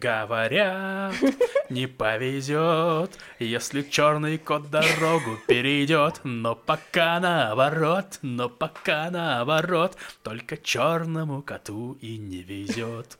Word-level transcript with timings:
Говорят, 0.00 1.14
не 1.70 1.88
повезет, 1.88 3.18
если 3.40 3.82
черный 3.82 4.38
кот 4.38 4.70
дорогу 4.70 5.38
перейдет, 5.48 6.20
но 6.22 6.54
пока 6.54 7.18
наоборот, 7.18 8.20
но 8.22 8.48
пока 8.48 9.10
наоборот, 9.10 9.96
только 10.22 10.56
черному 10.56 11.42
коту 11.42 11.94
и 12.00 12.16
не 12.16 12.42
везет. 12.42 13.18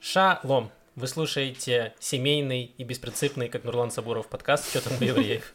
Шалом! 0.00 0.70
Вы 0.94 1.06
слушаете 1.06 1.94
семейный 2.00 2.74
и 2.76 2.84
беспринципный, 2.84 3.48
как 3.48 3.64
Нурлан 3.64 3.90
Сабуров, 3.90 4.28
подкаст 4.28 4.68
«Что 4.68 4.84
там 4.84 4.98
у 5.00 5.02
евреев?». 5.02 5.54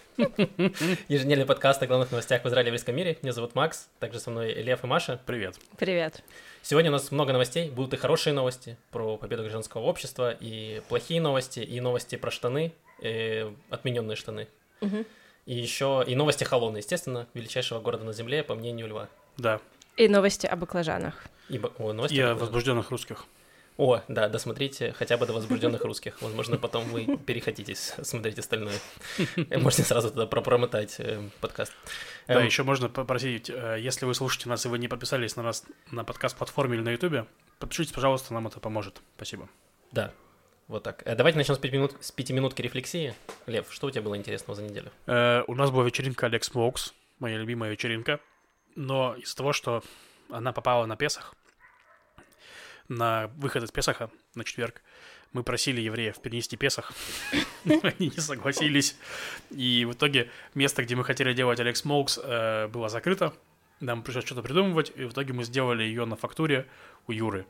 Еженедельный 1.08 1.46
подкаст 1.46 1.84
о 1.84 1.86
главных 1.86 2.10
новостях 2.10 2.44
в 2.44 2.48
Израиле 2.48 2.70
и 2.70 2.70
еврейском 2.70 2.96
мире. 2.96 3.20
Меня 3.22 3.34
зовут 3.34 3.54
Макс, 3.54 3.88
также 4.00 4.20
со 4.20 4.32
мной 4.32 4.52
Лев 4.54 4.84
и 4.84 4.88
Маша. 4.88 5.22
Привет. 5.28 5.60
Привет. 5.78 6.24
Сегодня 6.64 6.90
у 6.90 6.94
нас 6.94 7.12
много 7.12 7.34
новостей. 7.34 7.70
Будут 7.70 7.94
и 7.94 7.98
хорошие 7.98 8.34
новости 8.34 8.78
про 8.90 9.16
победу 9.18 9.44
гражданского 9.44 9.84
общества, 9.84 10.32
и 10.32 10.82
плохие 10.90 11.22
новости, 11.22 11.60
и 11.60 11.80
новости 11.82 12.16
про 12.16 12.32
штаны, 12.32 12.74
и 13.00 13.48
отмененные 13.70 14.16
штаны. 14.16 14.48
И 14.82 15.54
еще 15.54 16.04
и 16.08 16.16
новости 16.16 16.46
Холона, 16.46 16.78
естественно, 16.78 17.28
величайшего 17.36 17.80
города 17.80 18.04
на 18.06 18.14
земле, 18.14 18.42
по 18.42 18.56
мнению 18.56 18.88
Льва. 18.88 19.08
Да, 19.38 19.62
И 19.98 20.08
новости 20.08 20.48
о 20.48 20.56
баклажанах. 20.56 21.28
Ибо... 21.48 21.72
О, 21.78 21.94
новости 21.94 22.16
и 22.16 22.22
о 22.22 22.34
возбужденных 22.34 22.90
русских. 22.90 23.26
О, 23.78 24.02
да, 24.08 24.28
досмотрите 24.28 24.92
хотя 24.98 25.18
бы 25.18 25.26
до 25.28 25.34
возбужденных 25.34 25.84
русских. 25.84 26.20
Возможно, 26.22 26.58
потом 26.58 26.86
вы 26.86 27.16
перехотитесь 27.18 27.94
смотреть 28.02 28.40
остальное. 28.40 28.74
Можете 29.58 29.84
сразу 29.84 30.10
туда 30.10 30.26
про- 30.26 30.42
промотать 30.42 30.96
э, 31.00 31.22
подкаст. 31.42 31.72
Да, 32.28 32.40
Эм, 32.42 32.46
еще 32.48 32.64
можно 32.64 32.90
попросить, 32.90 33.52
э, 33.52 33.78
если 33.80 34.06
вы 34.06 34.16
слушаете 34.16 34.50
нас 34.50 34.66
и 34.66 34.70
вы 34.70 34.80
не 34.80 34.88
подписались 34.88 35.36
на 35.36 35.44
нас 35.44 35.64
на 35.92 36.04
подкаст-платформе 36.04 36.76
или 36.78 36.82
на 36.84 36.90
ютубе, 36.90 37.28
подпишитесь, 37.60 37.94
пожалуйста, 37.94 38.34
нам 38.34 38.48
это 38.48 38.60
поможет. 38.60 39.00
Спасибо. 39.16 39.48
Да, 39.92 40.12
вот 40.68 40.82
так. 40.82 41.04
Э, 41.06 41.16
Давайте 41.16 41.38
начнем 41.38 41.54
с 41.54 41.60
пяти 41.60 42.34
минут, 42.34 42.54
с 42.56 42.60
рефлексии. 42.60 43.14
Лев, 43.46 43.68
что 43.70 43.88
у 43.88 43.92
тебя 43.92 44.02
было 44.02 44.18
интересного 44.18 44.56
за 44.56 44.64
неделю? 44.64 44.92
Э, 45.06 45.44
У 45.48 45.54
нас 45.54 45.70
была 45.70 45.84
вечеринка 45.84 46.26
Алекс 46.26 46.48
Смоукс, 46.48 46.96
моя 47.20 47.38
любимая 47.38 47.70
вечеринка, 47.70 48.20
но 48.76 49.16
из-за 49.16 49.36
того, 49.38 49.54
что 49.54 49.84
она 50.32 50.52
попала 50.52 50.88
на 50.88 50.96
Песах, 50.96 51.36
на 52.90 53.28
выход 53.38 53.64
из 53.64 53.72
Песаха, 53.72 54.10
на 54.36 54.44
четверг, 54.44 54.82
мы 55.34 55.44
просили 55.44 55.82
евреев 55.82 56.20
перенести 56.20 56.58
Песах, 56.58 56.94
они 57.66 58.12
не 58.16 58.22
согласились, 58.22 58.98
и 59.52 59.86
в 59.86 59.94
итоге 59.94 60.30
место, 60.56 60.84
где 60.84 60.96
мы 60.96 61.04
хотели 61.04 61.34
делать 61.34 61.60
Алекс 61.60 61.82
Смоукс, 61.82 62.20
э, 62.22 62.68
было 62.68 62.90
закрыто, 62.90 63.34
нам 63.80 64.04
пришлось 64.04 64.26
что-то 64.26 64.42
придумывать, 64.42 64.92
и 64.96 65.04
в 65.04 65.12
итоге 65.12 65.34
мы 65.34 65.44
сделали 65.44 65.84
ее 65.84 66.06
на 66.06 66.16
фактуре 66.16 66.66
у 67.08 67.12
Юры. 67.12 67.46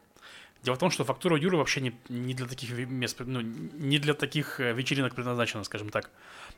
Дело 0.64 0.76
в 0.76 0.80
том, 0.80 0.90
что 0.90 1.06
фактура 1.06 1.36
у 1.36 1.38
Юры 1.38 1.58
вообще 1.58 1.82
не, 1.82 1.96
не 2.10 2.34
для 2.34 2.48
таких 2.48 2.72
мест, 2.72 3.18
ну, 3.20 3.42
не 3.42 4.00
для 4.00 4.14
таких 4.14 4.60
э, 4.60 4.74
вечеринок 4.74 5.16
предназначена, 5.16 5.64
скажем 5.64 5.90
так. 5.90 6.10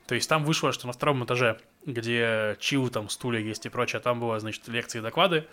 То 0.07 0.16
есть 0.16 0.27
там 0.30 0.45
вышло, 0.45 0.72
что 0.72 0.88
на 0.88 0.94
втором 0.94 1.23
этаже, 1.25 1.59
где 1.85 2.55
чил, 2.59 2.89
там 2.89 3.09
стулья 3.09 3.39
есть 3.39 3.66
и 3.66 3.69
прочее, 3.69 4.00
там 4.00 4.19
было, 4.19 4.39
значит, 4.39 4.67
лекции 4.67 5.00
и 5.00 5.02
доклады. 5.02 5.45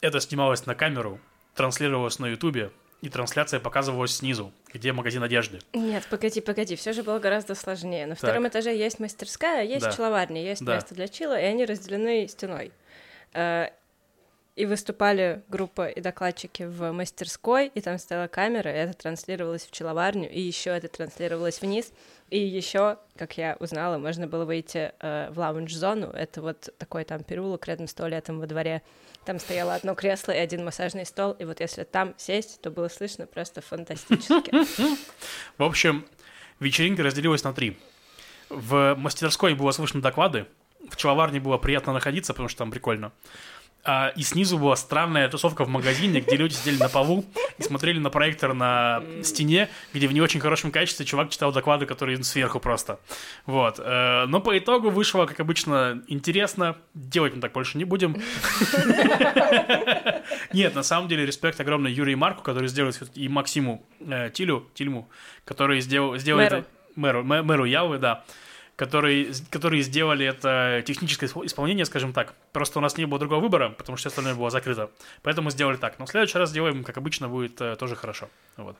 Это 0.00 0.20
снималось 0.20 0.66
на 0.66 0.74
камеру, 0.74 1.20
транслировалось 1.56 2.18
на 2.18 2.26
ютубе, 2.26 2.70
и 3.02 3.08
трансляция 3.08 3.60
показывалась 3.60 4.16
снизу, 4.16 4.52
где 4.72 4.92
магазин 4.92 5.22
одежды. 5.22 5.58
Нет, 5.72 6.06
погоди, 6.10 6.40
погоди, 6.40 6.76
все 6.76 6.92
же 6.92 7.02
было 7.02 7.18
гораздо 7.18 7.54
сложнее. 7.54 8.06
На 8.06 8.14
втором 8.14 8.46
этаже 8.48 8.74
есть 8.76 9.00
мастерская, 9.00 9.64
есть 9.64 9.84
Да. 9.84 9.92
человарня, 9.92 10.42
есть 10.42 10.64
Да. 10.64 10.74
место 10.74 10.94
для 10.94 11.08
чила, 11.08 11.38
и 11.38 11.44
они 11.44 11.64
разделены 11.64 12.28
стеной. 12.28 12.72
И 14.56 14.64
выступали 14.64 15.42
группа 15.48 15.86
и 15.86 16.00
докладчики 16.00 16.62
в 16.62 16.90
мастерской, 16.92 17.68
и 17.68 17.80
там 17.82 17.98
стояла 17.98 18.26
камера, 18.26 18.70
и 18.72 18.74
это 18.74 18.94
транслировалось 18.94 19.66
в 19.66 19.70
человарню, 19.70 20.30
и 20.30 20.40
еще 20.40 20.70
это 20.70 20.88
транслировалось 20.88 21.60
вниз. 21.60 21.92
И 22.30 22.38
еще, 22.38 22.96
как 23.16 23.36
я 23.36 23.56
узнала, 23.60 23.98
можно 23.98 24.26
было 24.26 24.46
выйти 24.46 24.92
э, 24.98 25.28
в 25.30 25.38
лаунж-зону. 25.38 26.06
Это 26.06 26.40
вот 26.40 26.70
такой 26.78 27.04
там 27.04 27.22
переулок 27.22 27.66
рядом 27.68 27.86
с 27.86 27.92
туалетом 27.92 28.40
во 28.40 28.46
дворе. 28.46 28.82
Там 29.26 29.38
стояло 29.38 29.74
одно 29.74 29.94
кресло 29.94 30.32
и 30.32 30.38
один 30.38 30.64
массажный 30.64 31.04
стол, 31.04 31.32
и 31.32 31.44
вот 31.44 31.60
если 31.60 31.84
там 31.84 32.14
сесть, 32.16 32.62
то 32.62 32.70
было 32.70 32.88
слышно 32.88 33.26
просто 33.26 33.60
фантастически. 33.60 34.52
В 35.58 35.62
общем, 35.62 36.06
вечеринка 36.60 37.02
разделилась 37.02 37.44
на 37.44 37.52
три. 37.52 37.76
В 38.48 38.94
мастерской 38.96 39.54
было 39.54 39.72
слышно 39.72 40.00
доклады, 40.00 40.46
в 40.88 40.96
Человарне 40.96 41.40
было 41.40 41.58
приятно 41.58 41.92
находиться, 41.92 42.32
потому 42.32 42.48
что 42.48 42.58
там 42.58 42.70
прикольно. 42.70 43.12
А, 43.88 44.08
и 44.16 44.22
снизу 44.22 44.58
была 44.58 44.74
странная 44.74 45.28
тусовка 45.28 45.64
в 45.64 45.68
магазине, 45.68 46.20
где 46.20 46.36
люди 46.36 46.54
сидели 46.54 46.76
на 46.78 46.88
полу 46.88 47.24
и 47.58 47.62
смотрели 47.62 47.98
на 48.00 48.10
проектор 48.10 48.52
на 48.52 49.00
стене, 49.22 49.68
где 49.94 50.08
в 50.08 50.12
не 50.12 50.20
очень 50.20 50.40
хорошем 50.40 50.72
качестве 50.72 51.06
чувак 51.06 51.30
читал 51.30 51.52
доклады, 51.52 51.86
которые 51.86 52.22
сверху 52.24 52.58
просто. 52.58 52.98
Вот. 53.46 53.78
Э, 53.78 54.26
Но 54.26 54.40
по 54.40 54.58
итогу 54.58 54.90
вышло, 54.90 55.26
как 55.26 55.38
обычно, 55.38 56.02
интересно. 56.08 56.76
Делать 56.94 57.34
мы 57.36 57.40
так 57.40 57.52
больше 57.52 57.78
не 57.78 57.84
будем. 57.84 58.16
Нет, 60.52 60.74
на 60.74 60.82
самом 60.82 61.08
деле, 61.08 61.24
респект 61.26 61.60
огромный 61.60 61.92
Юрию 61.92 62.12
и 62.14 62.16
Марку, 62.16 62.42
которые 62.42 62.68
сделали, 62.68 62.92
и 63.14 63.28
Максиму 63.28 63.86
э, 64.00 64.30
Тилю, 64.32 64.66
Тильму, 64.74 65.08
которые 65.44 65.80
сделали, 65.80 66.18
сделали 66.18 66.44
Мэру. 66.44 66.64
мэру, 66.96 67.22
мэ- 67.24 67.42
мэру 67.42 67.64
Явы, 67.64 67.98
да, 67.98 68.24
которые, 68.76 69.32
которые 69.50 69.82
сделали 69.82 70.26
это 70.26 70.82
техническое 70.86 71.26
испол- 71.26 71.46
исполнение, 71.46 71.84
скажем 71.84 72.12
так. 72.12 72.34
Просто 72.52 72.78
у 72.78 72.82
нас 72.82 72.96
не 72.96 73.06
было 73.06 73.18
другого 73.18 73.40
выбора, 73.40 73.70
потому 73.70 73.96
что 73.96 74.08
все 74.08 74.12
остальное 74.12 74.34
было 74.34 74.50
закрыто. 74.50 74.90
Поэтому 75.22 75.50
сделали 75.50 75.76
так. 75.76 75.98
Но 75.98 76.06
в 76.06 76.10
следующий 76.10 76.38
раз 76.38 76.50
сделаем, 76.50 76.84
как 76.84 76.98
обычно, 76.98 77.28
будет 77.28 77.60
э, 77.60 77.76
тоже 77.76 77.96
хорошо. 77.96 78.28
Вот. 78.56 78.76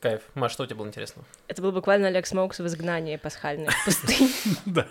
Кайф. 0.00 0.22
Маш, 0.34 0.52
что 0.52 0.62
у 0.62 0.66
тебя 0.66 0.76
было 0.76 0.86
интересного? 0.86 1.26
Это 1.48 1.60
был 1.60 1.72
буквально 1.72 2.08
Олег 2.08 2.26
Смоукс 2.26 2.58
в 2.58 2.66
изгнании 2.66 3.16
пасхальной 3.16 3.68
в 3.68 3.84
пустыне. 3.84 4.30
Да. 4.64 4.86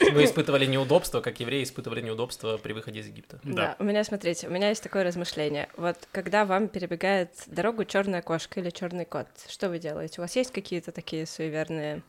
Вы 0.00 0.24
испытывали 0.24 0.66
неудобства, 0.66 1.20
как 1.20 1.40
евреи 1.40 1.62
испытывали 1.62 2.00
неудобства 2.00 2.56
при 2.56 2.72
выходе 2.72 3.00
из 3.00 3.06
Египта. 3.06 3.38
Да. 3.44 3.54
Да, 3.54 3.76
у 3.78 3.84
меня, 3.84 4.02
смотрите, 4.02 4.48
у 4.48 4.50
меня 4.50 4.70
есть 4.70 4.82
такое 4.82 5.04
размышление. 5.04 5.68
Вот 5.76 6.08
когда 6.10 6.44
вам 6.44 6.68
перебегает 6.68 7.30
дорогу 7.46 7.84
черная 7.84 8.22
кошка 8.22 8.60
или 8.60 8.70
черный 8.70 9.04
кот, 9.04 9.28
что 9.48 9.68
вы 9.68 9.78
делаете? 9.78 10.20
У 10.20 10.22
вас 10.22 10.34
есть 10.36 10.52
какие-то 10.52 10.90
такие 10.90 11.26
суеверные... 11.26 12.02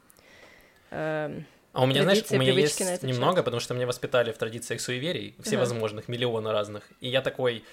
эм, 0.96 1.46
А 1.74 1.84
у 1.84 1.86
меня, 1.86 2.04
знаешь, 2.04 2.24
у 2.30 2.38
меня 2.38 2.54
есть 2.54 2.80
немного, 3.04 3.38
счет. 3.38 3.46
потому 3.46 3.60
что 3.60 3.74
меня 3.74 3.88
воспитали 3.88 4.32
в 4.32 4.38
традициях 4.38 4.82
суеверий, 4.82 5.36
всевозможных, 5.42 6.08
миллиона 6.08 6.52
разных. 6.52 6.84
И 7.02 7.10
я 7.10 7.22
такой, 7.22 7.64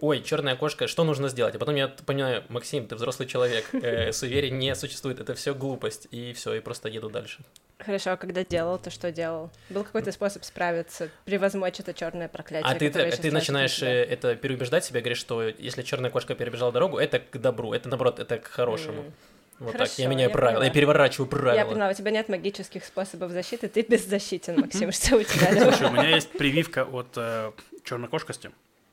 ой, 0.00 0.22
черная 0.22 0.56
кошка, 0.56 0.86
что 0.86 1.04
нужно 1.04 1.28
сделать? 1.28 1.54
А 1.54 1.58
потом 1.58 1.74
я 1.74 1.88
понимаю, 1.88 2.44
Максим, 2.48 2.86
ты 2.86 2.94
взрослый 2.94 3.26
человек, 3.28 3.64
э, 3.72 4.12
суеверий 4.12 4.50
не 4.50 4.74
существует, 4.74 5.20
это 5.20 5.34
все 5.34 5.54
глупость. 5.54 6.06
И 6.10 6.32
все, 6.32 6.54
и 6.54 6.60
просто 6.60 6.88
еду 6.88 7.10
дальше. 7.10 7.40
Хорошо, 7.78 8.12
а 8.12 8.16
когда 8.16 8.44
делал, 8.44 8.78
то 8.78 8.90
что 8.90 9.12
делал? 9.12 9.50
Был 9.70 9.84
какой-то 9.84 10.10
способ 10.10 10.44
справиться, 10.44 11.10
превозмочь 11.24 11.78
это 11.78 11.94
черное 11.94 12.28
проклятие? 12.28 12.68
А 12.68 12.74
ты, 12.74 12.90
ты, 12.90 13.10
ты 13.10 13.30
начинаешь 13.30 13.80
на 13.80 13.86
э, 13.86 14.04
это 14.04 14.34
переубеждать 14.34 14.84
себя, 14.84 15.00
говоришь, 15.00 15.18
что 15.18 15.42
если 15.44 15.82
черная 15.82 16.10
кошка 16.10 16.34
перебежала 16.34 16.72
дорогу, 16.72 16.98
это 16.98 17.20
к 17.20 17.38
добру, 17.40 17.72
это 17.72 17.88
наоборот, 17.88 18.18
это 18.18 18.38
к 18.38 18.48
хорошему. 18.48 19.02
М. 19.02 19.12
Вот 19.58 19.72
так, 19.72 19.78
Хорошо, 19.82 20.02
я 20.02 20.08
меняю 20.08 20.28
я 20.28 20.32
правила, 20.32 20.52
я 20.52 20.58
поняла. 20.60 20.74
переворачиваю 20.74 21.26
Я 21.26 21.36
правила. 21.36 21.70
поняла, 21.70 21.90
у 21.90 21.94
тебя 21.94 22.10
нет 22.12 22.28
магических 22.28 22.84
способов 22.84 23.32
защиты, 23.32 23.68
ты 23.68 23.82
беззащитен, 23.82 24.60
Максим, 24.60 24.92
что 24.92 25.16
у 25.16 25.22
тебя? 25.22 25.52
Слушай, 25.62 25.88
у 25.88 25.92
меня 25.92 26.08
есть 26.10 26.30
прививка 26.30 26.84
от 26.84 27.08
э, 27.16 27.50
чернокошкости. 27.84 28.50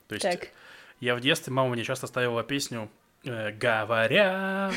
То 0.07 0.15
есть 0.15 0.23
Так, 0.23 0.49
я 0.99 1.15
в 1.15 1.21
детстве, 1.21 1.53
мама 1.53 1.69
мне 1.69 1.83
часто 1.83 2.07
ставила 2.07 2.41
песню 2.43 2.89
э, 3.25 3.51
Говорят, 3.51 4.73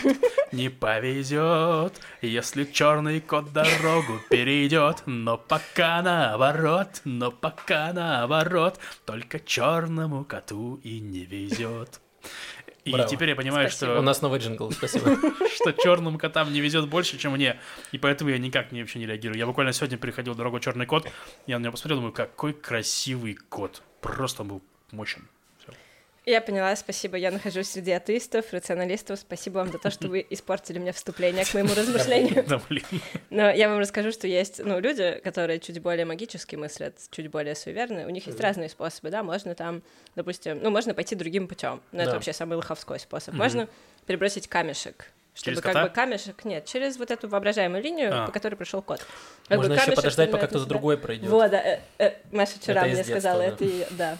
не 0.52 0.68
повезет, 0.68 1.94
если 2.20 2.64
черный 2.64 3.20
кот 3.20 3.52
дорогу 3.54 4.20
перейдет, 4.28 5.02
но 5.06 5.38
пока 5.38 6.02
наоборот, 6.02 7.00
но 7.04 7.30
пока 7.30 7.92
наоборот, 7.94 8.78
только 9.06 9.40
черному 9.40 10.24
коту 10.24 10.80
и 10.82 11.00
не 11.00 11.24
везет. 11.24 12.00
И 12.88 12.92
Браво. 12.92 13.08
теперь 13.08 13.30
я 13.30 13.36
понимаю, 13.36 13.68
Спасибо. 13.68 13.90
У 13.90 13.94
что, 13.94 14.02
нас 14.02 14.22
новый 14.22 14.40
джингл, 14.40 14.70
спасибо. 14.72 15.16
что 15.54 15.72
черным 15.72 16.16
котам 16.18 16.52
не 16.52 16.60
везет 16.60 16.88
больше, 16.88 17.18
чем 17.18 17.32
мне. 17.32 17.58
И 17.92 17.98
поэтому 17.98 18.30
я 18.30 18.38
никак 18.38 18.72
не, 18.72 18.80
вообще 18.80 18.98
не 18.98 19.06
реагирую. 19.06 19.38
Я 19.38 19.46
буквально 19.46 19.72
сегодня 19.72 19.98
приходил 19.98 20.34
дорогу 20.34 20.58
черный 20.60 20.86
кот, 20.86 21.06
я 21.46 21.58
на 21.58 21.64
него 21.64 21.72
посмотрел, 21.72 21.98
думаю, 21.98 22.12
какой 22.12 22.54
красивый 22.54 23.34
кот. 23.48 23.82
Просто 24.00 24.42
он 24.42 24.48
был 24.48 24.62
мощен. 24.90 25.28
Я 26.28 26.42
поняла, 26.42 26.76
спасибо. 26.76 27.16
Я 27.16 27.30
нахожусь 27.30 27.70
среди 27.70 27.90
атеистов, 27.90 28.52
рационалистов. 28.52 29.18
Спасибо 29.20 29.58
вам 29.58 29.72
за 29.72 29.78
то, 29.78 29.90
что 29.90 30.08
вы 30.08 30.26
испортили 30.30 30.78
мне 30.78 30.92
вступление 30.92 31.46
к 31.46 31.54
моему 31.54 31.70
размышлению. 31.74 32.44
Но 33.30 33.48
я 33.48 33.70
вам 33.70 33.78
расскажу, 33.78 34.12
что 34.12 34.26
есть, 34.26 34.62
ну, 34.62 34.78
люди, 34.78 35.22
которые 35.24 35.58
чуть 35.58 35.80
более 35.80 36.04
магически 36.04 36.54
мыслят, 36.54 36.96
чуть 37.12 37.30
более 37.30 37.54
суеверные. 37.54 38.06
У 38.06 38.10
них 38.10 38.26
есть 38.26 38.38
разные 38.40 38.68
способы, 38.68 39.08
да, 39.08 39.22
можно 39.22 39.54
там, 39.54 39.82
допустим, 40.16 40.60
ну, 40.62 40.68
можно 40.68 40.92
пойти 40.92 41.14
другим 41.14 41.48
путем. 41.48 41.80
Но 41.92 42.02
это 42.02 42.12
вообще 42.12 42.34
самый 42.34 42.56
лоховской 42.56 43.00
способ. 43.00 43.32
Можно 43.32 43.66
перебросить 44.06 44.48
камешек 44.48 45.06
Чтобы 45.32 45.54
Через 45.54 45.62
как 45.62 45.72
кота? 45.72 45.86
бы 45.86 45.94
камешек, 45.94 46.44
нет, 46.44 46.66
через 46.66 46.98
вот 46.98 47.10
эту 47.10 47.28
воображаемую 47.28 47.82
линию, 47.82 48.10
А. 48.12 48.26
по 48.26 48.32
которой 48.32 48.56
пришел 48.56 48.82
кот. 48.82 49.00
Как 49.48 49.56
бы 49.56 49.62
Можно 49.62 49.72
еще 49.72 49.84
камешек 49.84 49.96
подождать, 49.96 50.30
пока 50.30 50.46
кто-то 50.46 50.66
другой 50.66 50.98
пройдет. 50.98 51.30
Вот, 51.30 51.50
да, 51.50 51.62
э, 51.62 51.80
э, 51.98 52.12
Маша 52.32 52.58
вчера 52.60 52.82
Это 52.82 52.86
мне 52.88 52.96
детства, 52.96 53.14
сказала, 53.14 53.38
да. 53.38 53.46
это 53.46 53.64
ее, 53.64 53.86
да. 53.92 54.18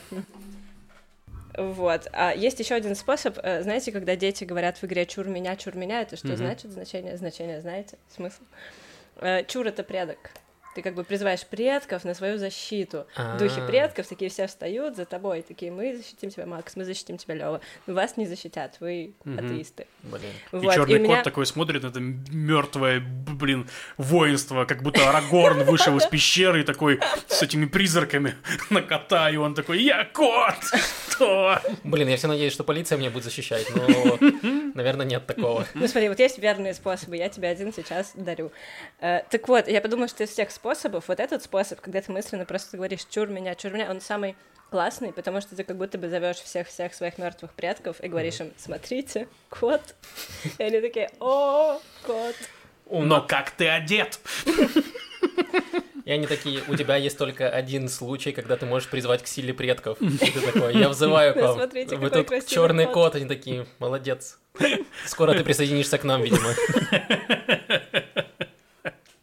Вот. 1.58 2.06
А 2.12 2.32
есть 2.32 2.60
еще 2.60 2.76
один 2.76 2.94
способ, 2.94 3.38
э, 3.42 3.62
знаете, 3.62 3.90
когда 3.90 4.14
дети 4.14 4.44
говорят 4.44 4.78
в 4.78 4.84
игре 4.84 5.04
чур 5.06 5.26
меня, 5.26 5.56
чур 5.56 5.74
меня, 5.74 6.02
это 6.02 6.16
что 6.16 6.28
Мгм. 6.28 6.36
значит? 6.36 6.70
Значение, 6.70 7.16
значение, 7.16 7.60
знаете? 7.60 7.98
Смысл? 8.14 8.42
Э, 9.16 9.44
Чур 9.44 9.66
это 9.66 9.82
предок. 9.82 10.18
Ты 10.74 10.82
как 10.82 10.94
бы 10.94 11.02
призываешь 11.02 11.44
предков 11.44 12.04
на 12.04 12.14
свою 12.14 12.38
защиту. 12.38 13.06
В 13.16 13.38
духе 13.38 13.60
А. 13.62 13.66
предков 13.66 14.06
такие 14.06 14.30
все 14.30 14.46
встают 14.46 14.94
за 14.96 15.06
тобой, 15.06 15.42
такие, 15.42 15.72
мы 15.72 15.96
защитим 15.96 16.30
тебя, 16.30 16.46
Макс, 16.46 16.76
мы 16.76 16.84
защитим 16.84 17.16
тебя, 17.16 17.34
Лева. 17.34 17.60
Вас 17.86 18.16
не 18.16 18.26
защитят, 18.26 18.76
вы 18.80 19.14
атеисты. 19.24 19.86
Блин. 20.02 20.30
И 20.52 20.56
Вот, 20.56 20.74
черный 20.74 20.98
у 21.00 21.02
меня- 21.02 21.16
кот 21.16 21.24
такой 21.24 21.46
смотрит 21.46 21.82
на 21.82 21.88
это 21.88 21.98
мертвое, 22.00 23.00
блин, 23.00 23.66
воинство, 23.96 24.66
как 24.66 24.82
будто 24.82 25.08
Арагорн 25.08 25.64
вышел 25.64 25.96
из 25.96 26.06
пещеры 26.10 26.60
и 26.60 26.64
такой 26.64 27.00
с 27.26 27.42
этими 27.42 27.64
призраками 27.66 28.36
на 28.70 28.80
кота, 28.82 29.30
и 29.30 29.36
он 29.36 29.54
такой, 29.54 29.82
я 29.82 30.04
кот! 30.04 30.54
Что? 31.10 31.60
Блин, 31.82 32.06
я 32.08 32.16
все 32.16 32.28
надеюсь, 32.28 32.52
что 32.52 32.62
полиция 32.62 32.98
меня 32.98 33.10
будет 33.10 33.24
защищать, 33.24 33.66
но, 33.74 34.18
наверное, 34.78 35.04
нет 35.04 35.26
такого. 35.26 35.66
Ну 35.74 35.86
смотри, 35.86 36.08
вот 36.08 36.18
есть 36.18 36.38
верные 36.38 36.72
способы, 36.72 37.16
я 37.16 37.28
тебе 37.28 37.48
один 37.48 37.72
сейчас 37.72 38.12
дарю. 38.14 38.50
Э, 39.00 39.20
так 39.30 39.46
вот, 39.48 39.68
я 39.68 39.80
подумала, 39.80 40.08
что 40.08 40.24
из 40.24 40.30
всех 40.30 40.50
способов, 40.50 41.08
вот 41.08 41.20
этот 41.20 41.42
способ, 41.42 41.80
когда 41.80 42.00
ты 42.00 42.10
мысленно 42.10 42.46
просто 42.46 42.76
говоришь 42.76 43.04
«чур 43.04 43.28
меня, 43.28 43.54
чур 43.54 43.72
меня», 43.72 43.90
он 43.90 44.00
самый 44.00 44.36
классный, 44.70 45.12
потому 45.12 45.40
что 45.40 45.56
ты 45.56 45.64
как 45.64 45.76
будто 45.76 45.98
бы 45.98 46.08
зовешь 46.08 46.36
всех-всех 46.36 46.94
своих 46.94 47.18
мертвых 47.18 47.52
предков 47.52 48.02
и 48.02 48.08
говоришь 48.08 48.40
им 48.40 48.52
«смотрите, 48.56 49.28
кот». 49.50 49.82
И 50.58 50.62
они 50.62 50.80
такие 50.80 51.10
«о, 51.20 51.80
кот». 52.06 52.36
Но 52.90 53.20
как 53.20 53.50
ты 53.50 53.68
одет? 53.68 54.18
И 56.08 56.10
они 56.10 56.26
такие, 56.26 56.62
у 56.68 56.74
тебя 56.74 56.96
есть 56.96 57.18
только 57.18 57.50
один 57.50 57.86
случай, 57.90 58.32
когда 58.32 58.56
ты 58.56 58.64
можешь 58.64 58.88
призвать 58.88 59.22
к 59.22 59.26
силе 59.26 59.52
предков. 59.52 60.00
И 60.00 60.30
ты 60.30 60.40
такой, 60.40 60.74
я 60.74 60.88
взываю 60.88 61.34
к 61.34 61.36
вам. 61.36 61.56
Смотрите, 61.56 61.96
Вы 61.96 62.08
тут 62.08 62.46
черный 62.46 62.86
кот». 62.86 62.94
кот. 62.94 63.16
Они 63.16 63.26
такие, 63.26 63.66
молодец. 63.78 64.38
Скоро 65.04 65.34
ты 65.34 65.44
присоединишься 65.44 65.98
к 65.98 66.04
нам, 66.04 66.22
видимо. 66.22 66.48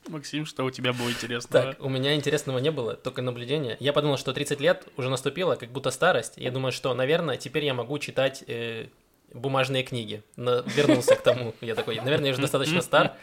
Максим, 0.09 0.45
что 0.45 0.63
у 0.63 0.69
тебя 0.69 0.93
было 0.93 1.09
интересного? 1.09 1.73
Так, 1.73 1.83
у 1.83 1.89
меня 1.89 2.13
интересного 2.13 2.59
не 2.59 2.69
было, 2.69 2.93
только 2.93 3.23
наблюдение. 3.23 3.77
Я 3.79 3.91
подумал, 3.91 4.19
что 4.19 4.31
30 4.31 4.61
лет 4.61 4.87
уже 4.95 5.09
наступило, 5.09 5.55
как 5.55 5.71
будто 5.71 5.89
старость. 5.89 6.33
Я 6.37 6.51
думаю, 6.51 6.71
что, 6.71 6.93
наверное, 6.93 7.37
теперь 7.37 7.65
я 7.65 7.73
могу 7.73 7.97
читать 7.97 8.43
э, 8.45 8.89
бумажные 9.33 9.83
книги. 9.83 10.23
Но 10.35 10.61
вернулся 10.65 11.15
к 11.15 11.21
тому. 11.21 11.53
Я 11.61 11.75
такой, 11.75 11.95
наверное, 11.97 12.27
я 12.27 12.31
уже 12.33 12.41
достаточно 12.41 12.81
стар. 12.81 13.13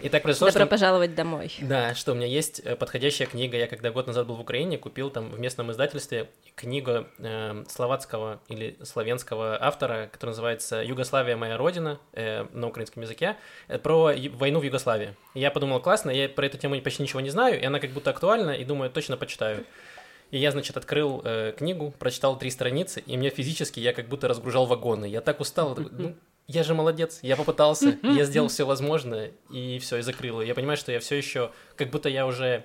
И 0.00 0.08
так 0.08 0.22
произошло, 0.22 0.48
Добро 0.48 0.62
что... 0.62 0.70
пожаловать 0.70 1.14
домой. 1.14 1.52
Да, 1.60 1.94
что 1.94 2.12
у 2.12 2.14
меня 2.14 2.26
есть 2.26 2.60
э, 2.60 2.76
подходящая 2.76 3.26
книга. 3.26 3.56
Я 3.56 3.66
когда 3.66 3.90
год 3.90 4.06
назад 4.06 4.26
был 4.26 4.36
в 4.36 4.40
Украине, 4.40 4.78
купил 4.78 5.10
там 5.10 5.30
в 5.30 5.40
местном 5.40 5.72
издательстве 5.72 6.28
книгу 6.54 7.06
э, 7.18 7.64
словацкого 7.68 8.40
или 8.48 8.76
славянского 8.82 9.58
автора, 9.60 10.08
которая 10.12 10.32
называется 10.32 10.82
«Югославия. 10.82 11.36
Моя 11.36 11.56
родина» 11.56 11.98
э, 12.12 12.46
на 12.52 12.68
украинском 12.68 13.02
языке, 13.02 13.36
э, 13.66 13.78
про 13.78 14.14
войну 14.34 14.60
в 14.60 14.62
Югославии. 14.62 15.14
И 15.34 15.40
я 15.40 15.50
подумал, 15.50 15.80
классно, 15.80 16.10
я 16.10 16.28
про 16.28 16.46
эту 16.46 16.58
тему 16.58 16.80
почти 16.80 17.02
ничего 17.02 17.20
не 17.20 17.30
знаю, 17.30 17.60
и 17.60 17.64
она 17.64 17.80
как 17.80 17.90
будто 17.90 18.10
актуальна, 18.10 18.50
и 18.50 18.64
думаю, 18.64 18.90
точно 18.90 19.16
почитаю. 19.16 19.64
И 20.30 20.38
я, 20.38 20.50
значит, 20.50 20.76
открыл 20.76 21.22
э, 21.24 21.54
книгу, 21.56 21.92
прочитал 21.98 22.38
три 22.38 22.50
страницы, 22.50 23.00
и 23.00 23.16
мне 23.16 23.30
физически, 23.30 23.80
я 23.80 23.92
как 23.92 24.08
будто 24.08 24.28
разгружал 24.28 24.66
вагоны. 24.66 25.06
Я 25.06 25.22
так 25.22 25.40
устал, 25.40 25.76
ну, 25.90 26.14
я 26.48 26.62
же 26.62 26.74
молодец, 26.74 27.20
я 27.22 27.36
попытался, 27.36 27.98
я 28.02 28.24
сделал 28.24 28.48
все 28.48 28.64
возможное, 28.64 29.32
и 29.50 29.78
все, 29.78 29.98
и 29.98 30.02
закрыл. 30.02 30.40
Я 30.40 30.54
понимаю, 30.54 30.76
что 30.78 30.90
я 30.90 30.98
все 30.98 31.14
еще, 31.16 31.52
как 31.76 31.90
будто 31.90 32.08
я 32.08 32.26
уже 32.26 32.64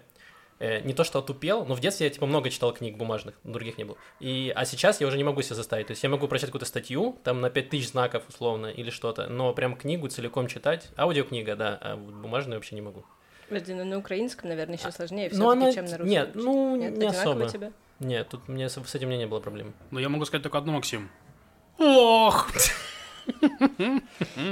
э, 0.60 0.80
не 0.82 0.94
то 0.94 1.04
что 1.04 1.20
отупел, 1.20 1.66
но 1.66 1.76
в 1.76 1.82
детстве 1.82 2.08
я 2.08 2.10
типа 2.10 2.26
много 2.26 2.50
читал 2.50 2.74
книг 2.74 2.96
бумажных, 2.96 3.36
других 3.44 3.78
не 3.78 3.84
было. 3.84 3.98
И, 4.22 4.54
а 4.56 4.64
сейчас 4.64 5.02
я 5.02 5.08
уже 5.08 5.18
не 5.18 5.26
могу 5.26 5.42
себя 5.42 5.58
заставить. 5.58 5.88
То 5.88 5.92
есть 5.92 6.02
я 6.02 6.10
могу 6.10 6.30
прочитать 6.30 6.50
какую-то 6.52 6.66
статью, 6.66 7.20
там 7.26 7.42
на 7.42 7.50
5000 7.50 7.90
знаков 7.90 8.24
условно, 8.30 8.68
или 8.68 8.90
что-то, 8.90 9.28
но 9.28 9.54
прям 9.54 9.76
книгу 9.76 10.08
целиком 10.08 10.48
читать, 10.48 10.90
аудиокнига, 10.98 11.58
да, 11.58 11.78
а 11.82 11.98
вот 11.98 12.16
бумажную 12.16 12.60
вообще 12.60 12.76
не 12.76 12.82
могу. 12.82 13.04
Подожди, 13.50 13.74
ну 13.74 13.84
на 13.84 13.98
украинском, 13.98 14.48
наверное, 14.48 14.78
еще 14.78 14.92
сложнее 14.92 15.30
Ну, 15.34 15.52
все-таки, 15.52 15.62
она... 15.62 15.74
чем 15.74 15.86
на 15.86 15.98
русском. 15.98 16.08
Нет, 16.08 16.30
ну, 16.36 16.76
Нет, 16.78 16.98
не 16.98 17.08
одинаково 17.08 17.32
особо. 17.34 17.50
тебе? 17.50 17.72
Нет, 18.00 18.30
тут 18.30 18.48
мне 18.48 18.70
с 18.70 18.82
с 18.82 18.96
этим 18.96 19.10
не 19.10 19.28
было 19.28 19.42
проблем. 19.42 19.74
Ну, 19.92 20.00
я 20.00 20.08
могу 20.08 20.24
сказать 20.24 20.44
только 20.44 20.58
одно, 20.58 20.72
Максим. 20.72 21.10
Ох! 21.78 22.50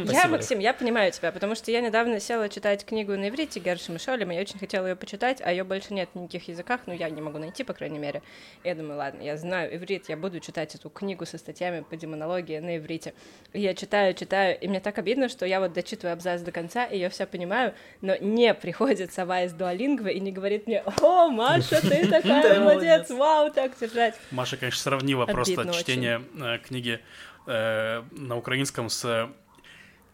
Я, 0.05 0.27
Максим, 0.27 0.59
я 0.59 0.73
понимаю 0.73 1.11
тебя, 1.11 1.31
потому 1.31 1.55
что 1.55 1.71
я 1.71 1.81
недавно 1.81 2.19
села 2.19 2.49
читать 2.49 2.85
книгу 2.85 3.13
на 3.13 3.29
иврите 3.29 3.59
Гершем 3.59 3.95
и 3.95 3.99
Шолем, 3.99 4.31
и 4.31 4.35
я 4.35 4.41
очень 4.41 4.59
хотела 4.59 4.87
ее 4.87 4.95
почитать, 4.95 5.41
а 5.41 5.51
ее 5.51 5.63
больше 5.63 5.93
нет 5.93 6.09
в 6.13 6.19
никаких 6.19 6.47
языках, 6.47 6.81
ну, 6.85 6.93
я 6.93 7.09
не 7.09 7.21
могу 7.21 7.37
найти, 7.37 7.63
по 7.63 7.73
крайней 7.73 7.99
мере. 7.99 8.21
Я 8.63 8.75
думаю, 8.75 8.97
ладно, 8.97 9.21
я 9.21 9.37
знаю 9.37 9.75
иврит, 9.75 10.09
я 10.09 10.17
буду 10.17 10.39
читать 10.39 10.75
эту 10.75 10.89
книгу 10.89 11.25
со 11.25 11.37
статьями 11.37 11.85
по 11.87 11.95
демонологии 11.95 12.59
на 12.59 12.77
иврите. 12.77 13.13
Я 13.53 13.73
читаю, 13.73 14.13
читаю, 14.13 14.57
и 14.59 14.67
мне 14.67 14.79
так 14.79 14.97
обидно, 14.97 15.29
что 15.29 15.45
я 15.45 15.59
вот 15.59 15.73
дочитываю 15.73 16.13
абзац 16.13 16.41
до 16.41 16.51
конца, 16.51 16.85
и 16.85 16.97
я 16.97 17.09
все 17.09 17.25
понимаю, 17.25 17.73
но 18.01 18.15
не 18.17 18.53
приходит 18.53 19.13
сова 19.13 19.43
из 19.43 19.53
дуалингвы 19.53 20.11
и 20.11 20.19
не 20.19 20.31
говорит 20.31 20.67
мне, 20.67 20.83
о, 21.01 21.27
Маша, 21.29 21.81
ты 21.81 22.07
такая 22.09 22.59
молодец, 22.59 23.09
вау, 23.09 23.51
так 23.51 23.77
держать. 23.79 24.15
Маша, 24.31 24.57
конечно, 24.57 24.81
сравнила 24.81 25.25
просто 25.25 25.71
чтение 25.73 26.21
э, 26.39 26.57
книги 26.59 26.99
э, 27.47 28.03
на 28.11 28.35
украинском 28.37 28.89
с 28.89 29.29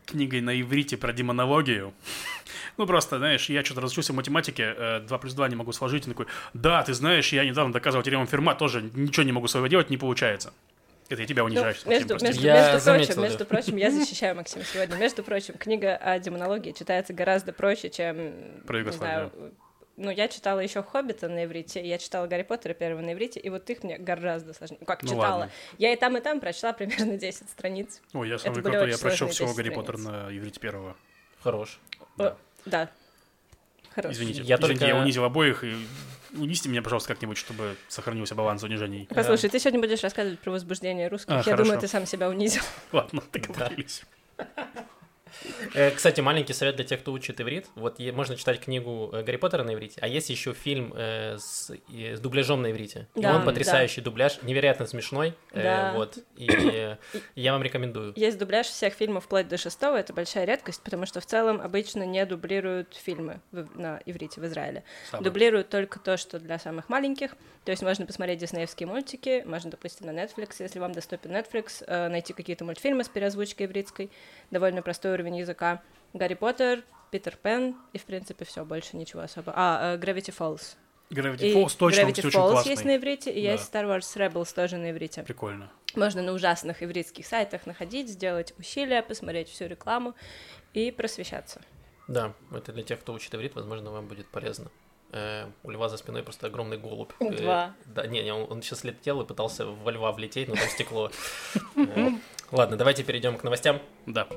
книгой 0.05 0.41
на 0.41 0.59
иврите 0.59 0.97
про 0.97 1.13
демонологию. 1.13 1.93
Ну, 2.77 2.85
просто, 2.85 3.17
знаешь, 3.17 3.49
я 3.49 3.65
что-то 3.65 3.81
разучился 3.81 4.13
в 4.13 4.15
математике, 4.15 4.75
э, 4.77 4.99
2 4.99 5.17
плюс 5.17 5.33
2 5.33 5.49
не 5.49 5.55
могу 5.55 5.71
сложить, 5.71 6.05
и 6.05 6.09
такой, 6.11 6.27
да, 6.53 6.83
ты 6.83 6.93
знаешь, 6.93 7.33
я 7.33 7.43
недавно 7.43 7.73
доказывал 7.73 8.03
теорему 8.03 8.27
Ферма, 8.27 8.53
тоже 8.53 8.83
ничего 8.93 9.23
не 9.23 9.31
могу 9.31 9.47
своего 9.47 9.65
делать, 9.65 9.89
не 9.89 9.97
получается. 9.97 10.53
Это 11.09 11.21
я 11.21 11.27
тебя 11.27 11.41
Ну, 11.41 11.47
унижаю. 11.47 11.67
Максим, 11.67 11.89
между, 11.89 12.13
между, 12.23 12.41
Я 12.41 12.61
между 12.61 12.79
заметил, 12.79 13.05
прочим, 13.05 13.21
да. 13.21 13.27
между 13.29 13.45
прочим, 13.45 13.77
я 13.77 13.91
защищаю 13.99 14.35
Максима 14.35 14.63
сегодня. 14.63 14.95
Между 14.95 15.23
прочим, 15.23 15.55
книга 15.57 15.95
о 15.95 16.19
демонологии 16.19 16.71
читается 16.71 17.13
гораздо 17.13 17.51
проще, 17.51 17.89
чем 17.89 18.31
Про 18.67 18.81
не 18.83 18.91
ну, 19.97 20.09
я 20.11 20.27
читала 20.27 20.59
еще 20.59 20.81
Хоббита 20.83 21.27
на 21.27 21.45
иврите, 21.45 21.85
я 21.85 21.97
читала 21.97 22.27
Гарри 22.27 22.43
Поттера 22.43 22.73
первого 22.73 23.01
на 23.01 23.13
иврите, 23.13 23.39
и 23.39 23.49
вот 23.49 23.69
их 23.69 23.83
мне 23.83 23.97
гораздо 23.97 24.53
сложнее. 24.53 24.77
Ну, 24.81 24.85
как 24.85 25.03
Ну, 25.03 25.09
читала. 25.09 25.35
ладно. 25.39 25.51
Я 25.77 25.91
и 25.91 25.95
там, 25.95 26.15
и 26.17 26.21
там 26.21 26.39
прочла 26.39 26.71
примерно 26.73 27.17
10 27.17 27.49
страниц. 27.49 28.01
Ой, 28.13 28.29
я 28.29 28.37
самый 28.37 28.61
были 28.61 28.73
крутой, 28.73 28.91
я 28.91 28.97
прочел 28.97 29.27
всего 29.27 29.47
10 29.49 29.57
Гарри 29.57 29.69
Поттера 29.75 29.97
на 29.97 30.27
иврите 30.37 30.59
первого. 30.59 30.95
Хорош. 31.41 31.79
О, 32.17 32.35
да. 32.65 32.89
Хорошо. 33.93 34.13
Извините, 34.13 34.41
Я 34.43 34.55
извините, 34.55 34.79
только- 34.79 34.85
я 34.85 34.95
унизил 35.01 35.23
обоих, 35.23 35.63
и 35.63 35.75
унизьте 36.35 36.69
меня, 36.69 36.83
пожалуйста, 36.83 37.07
как-нибудь, 37.13 37.37
чтобы 37.37 37.75
сохранился 37.87 38.35
баланс 38.35 38.61
унижений. 38.63 39.07
Послушай, 39.13 39.49
ты 39.49 39.59
сегодня 39.59 39.79
будешь 39.79 40.03
рассказывать 40.03 40.39
про 40.39 40.51
возбуждение 40.51 41.07
русских. 41.07 41.31
А, 41.33 41.37
я 41.37 41.43
хорошо. 41.43 41.63
думаю, 41.63 41.79
ты 41.81 41.87
сам 41.87 42.05
себя 42.05 42.29
унизил. 42.29 42.61
Ладно, 42.91 43.23
договорились. 43.33 44.03
Э, 44.37 44.43
Кстати, 45.95 46.21
маленький 46.21 46.53
совет 46.53 46.75
для 46.75 46.85
тех, 46.85 47.01
кто 47.01 47.11
учит 47.11 47.39
иврит. 47.41 47.67
Вот 47.75 47.99
можно 47.99 48.35
читать 48.35 48.59
книгу 48.59 49.09
э, 49.13 49.23
Гарри 49.23 49.37
Поттера 49.37 49.63
на 49.63 49.73
иврите, 49.73 49.99
а 50.01 50.07
есть 50.07 50.29
еще 50.29 50.53
фильм 50.53 50.93
э, 50.95 51.37
с, 51.37 51.71
с 51.89 52.19
дубляжом 52.19 52.61
на 52.61 52.71
иврите. 52.71 53.07
И 53.15 53.21
Да, 53.21 53.35
он 53.35 53.45
потрясающий 53.45 54.01
дубляж, 54.01 54.39
невероятно 54.41 54.85
смешной. 54.85 55.33
э, 55.51 55.63
Да. 55.63 55.93
Вот. 55.95 56.17
И 56.35 56.47
э, 56.49 56.97
я 57.35 57.53
вам 57.53 57.63
рекомендую. 57.63 58.13
Есть 58.15 58.37
дубляж 58.37 58.67
всех 58.67 58.93
фильмов 58.93 59.25
вплоть 59.25 59.47
до 59.47 59.57
шестого, 59.57 59.97
это 59.97 60.13
большая 60.13 60.45
редкость, 60.45 60.81
потому 60.83 61.05
что 61.05 61.19
в 61.19 61.25
целом 61.25 61.61
обычно 61.61 62.03
не 62.03 62.25
дублируют 62.25 62.95
фильмы 62.95 63.39
на 63.51 64.01
иврите 64.05 64.41
в 64.41 64.45
Израиле. 64.45 64.83
Самый. 65.11 65.23
Дублируют 65.23 65.69
только 65.69 65.99
то, 65.99 66.17
что 66.17 66.39
для 66.39 66.59
самых 66.59 66.89
маленьких. 66.89 67.35
То 67.65 67.71
есть 67.71 67.83
можно 67.83 68.05
посмотреть 68.05 68.39
диснеевские 68.39 68.87
мультики, 68.87 69.43
можно, 69.45 69.71
допустим, 69.71 70.05
на 70.07 70.11
Netflix, 70.11 70.55
если 70.59 70.79
вам 70.79 70.93
доступен 70.93 71.35
Netflix, 71.35 71.83
э, 71.85 72.07
найти 72.07 72.31
какие-то 72.31 72.63
мультфильмы 72.63 73.03
с 73.03 73.09
переозвучкой 73.09 73.65
ивритской, 73.65 74.09
довольно 74.51 74.81
простой 74.81 75.11
уровень 75.11 75.26
языка. 75.35 75.81
Гарри 76.13 76.33
Поттер, 76.35 76.83
Питер 77.11 77.35
Пен, 77.41 77.75
и, 77.93 77.97
в 77.97 78.05
принципе, 78.05 78.45
все, 78.45 78.65
больше 78.65 78.97
ничего 78.97 79.21
особо. 79.21 79.53
А, 79.55 79.95
э, 79.95 79.97
Gravity 79.97 80.35
Falls. 80.37 80.75
Gravity 81.09 81.47
И 81.51 81.53
Falls 81.55 81.75
точно, 81.77 82.01
Gravity 82.01 82.09
кстати, 82.11 82.27
очень 82.27 82.39
Falls 82.39 82.51
классный. 82.51 82.71
есть 82.71 82.85
на 82.85 82.95
иврите, 82.97 83.31
и 83.31 83.43
Да. 83.45 83.51
есть 83.53 83.73
Star 83.73 83.85
Wars 83.85 84.15
Rebels 84.17 84.53
тоже 84.53 84.77
на 84.77 84.91
иврите. 84.91 85.23
Прикольно. 85.23 85.71
Можно 85.95 86.21
на 86.21 86.33
ужасных 86.33 86.83
ивритских 86.83 87.25
сайтах 87.25 87.65
находить, 87.65 88.09
сделать 88.09 88.53
усилия, 88.59 89.01
посмотреть 89.01 89.49
всю 89.49 89.65
рекламу 89.67 90.15
и 90.73 90.91
просвещаться. 90.91 91.61
Да, 92.07 92.33
это 92.53 92.71
для 92.73 92.83
тех, 92.83 92.99
кто 92.99 93.13
учит 93.13 93.33
иврит, 93.35 93.55
возможно, 93.55 93.91
вам 93.91 94.07
будет 94.07 94.27
полезно. 94.27 94.69
Э, 95.13 95.45
у 95.63 95.71
льва 95.71 95.87
за 95.87 95.95
спиной 95.95 96.23
просто 96.23 96.47
огромный 96.47 96.77
голубь. 96.77 97.11
Э, 97.21 97.31
Два. 97.31 97.73
да, 97.85 98.05
не, 98.05 98.21
не, 98.23 98.31
он, 98.33 98.51
он 98.51 98.61
сейчас 98.61 98.83
летел 98.83 99.21
и 99.21 99.25
пытался 99.25 99.65
во 99.65 99.91
льва 99.91 100.11
влететь, 100.11 100.49
но 100.49 100.55
там 100.55 100.67
стекло. 100.67 101.09
Э, 101.77 102.09
Ладно, 102.51 102.75
давайте 102.77 103.03
перейдем 103.03 103.37
к 103.37 103.43
новостям. 103.43 103.81
Да. 104.05 104.27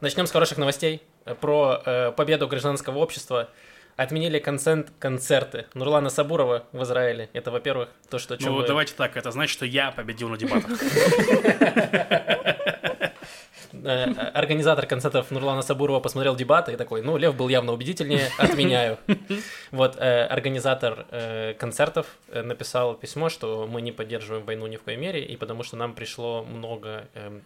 Начнем 0.00 0.26
с 0.26 0.30
хороших 0.30 0.56
новостей 0.56 1.02
э, 1.26 1.34
про 1.34 1.82
э, 1.84 2.12
победу 2.12 2.48
гражданского 2.48 2.98
общества. 2.98 3.50
Отменили 3.96 4.38
концерт, 4.38 4.88
концерты 4.98 5.66
Нурлана 5.74 6.08
Сабурова 6.08 6.64
в 6.72 6.82
Израиле. 6.84 7.28
Это, 7.34 7.50
во-первых, 7.50 7.90
то, 8.08 8.18
что... 8.18 8.38
Ну, 8.40 8.60
мы... 8.60 8.66
давайте 8.66 8.94
так, 8.94 9.18
это 9.18 9.30
значит, 9.30 9.52
что 9.52 9.66
я 9.66 9.90
победил 9.90 10.30
на 10.30 10.38
дебатах. 10.38 10.70
Э, 13.72 14.10
организатор 14.34 14.84
концертов 14.84 15.30
Нурлана 15.30 15.62
Сабурова 15.62 16.00
посмотрел 16.00 16.34
дебаты 16.34 16.72
и 16.72 16.76
такой, 16.76 17.02
ну, 17.02 17.16
Лев 17.16 17.36
был 17.36 17.48
явно 17.48 17.72
убедительнее, 17.72 18.28
отменяю. 18.38 18.98
Вот, 19.70 19.96
э, 19.96 20.24
организатор 20.24 21.06
концертов 21.58 22.06
написал 22.32 22.94
письмо, 22.94 23.28
что 23.28 23.66
мы 23.66 23.80
не 23.80 23.92
поддерживаем 23.92 24.44
войну 24.44 24.66
ни 24.66 24.76
в 24.76 24.82
коей 24.82 24.98
мере, 24.98 25.24
и 25.24 25.36
потому 25.36 25.62
что 25.62 25.76
нам 25.76 25.94
пришло 25.94 26.42
много 26.42 27.06
эм, 27.14 27.42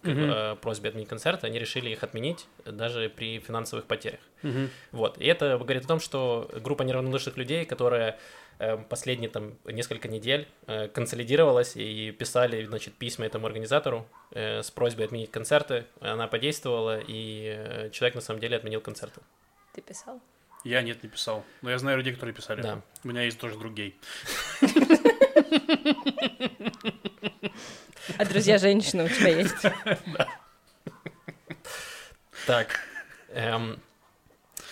отзывов 0.00 0.02
к 0.02 0.06
mm 0.06 0.56
просьбе 0.56 0.90
отменить 0.90 1.08
концерты, 1.08 1.46
они 1.46 1.58
решили 1.58 1.90
их 1.90 2.02
отменить 2.02 2.46
даже 2.64 3.08
при 3.08 3.40
финансовых 3.40 3.86
потерях. 3.86 4.20
Мгм. 4.42 4.70
Вот. 4.92 5.18
И 5.18 5.26
это 5.26 5.58
говорит 5.58 5.84
о 5.84 5.88
том, 5.88 6.00
что 6.00 6.50
группа 6.62 6.82
неравнодушных 6.82 7.36
людей, 7.36 7.64
которая 7.64 8.18
э, 8.58 8.76
последние 8.76 9.30
там 9.30 9.54
несколько 9.64 10.08
недель 10.08 10.48
э, 10.66 10.88
консолидировалась 10.88 11.76
и 11.76 12.12
писали, 12.12 12.64
значит, 12.64 12.94
письма 12.94 13.26
этому 13.26 13.46
организатору 13.46 14.06
э, 14.32 14.62
с 14.62 14.70
просьбой 14.70 15.06
отменить 15.06 15.30
концерты, 15.30 15.86
она 16.00 16.26
подействовала, 16.28 17.00
и 17.00 17.54
э, 17.56 17.90
человек 17.90 18.14
на 18.14 18.20
самом 18.20 18.40
деле 18.40 18.56
отменил 18.56 18.80
концерты. 18.80 19.20
Ты 19.74 19.80
писал? 19.80 20.20
Я 20.64 20.82
нет, 20.82 21.02
не 21.02 21.08
писал. 21.08 21.44
Но 21.60 21.70
я 21.70 21.78
знаю 21.78 21.98
людей, 21.98 22.12
которые 22.12 22.34
писали. 22.34 22.62
Да. 22.62 22.82
У 23.02 23.08
меня 23.08 23.22
есть 23.22 23.38
тоже 23.38 23.58
друг 23.58 23.74
гей. 23.74 23.96
А 28.18 28.24
друзья 28.24 28.58
женщины 28.58 29.04
у 29.04 29.08
тебя 29.08 29.28
есть? 29.30 29.54
Так. 32.46 32.80
эм, 33.32 33.78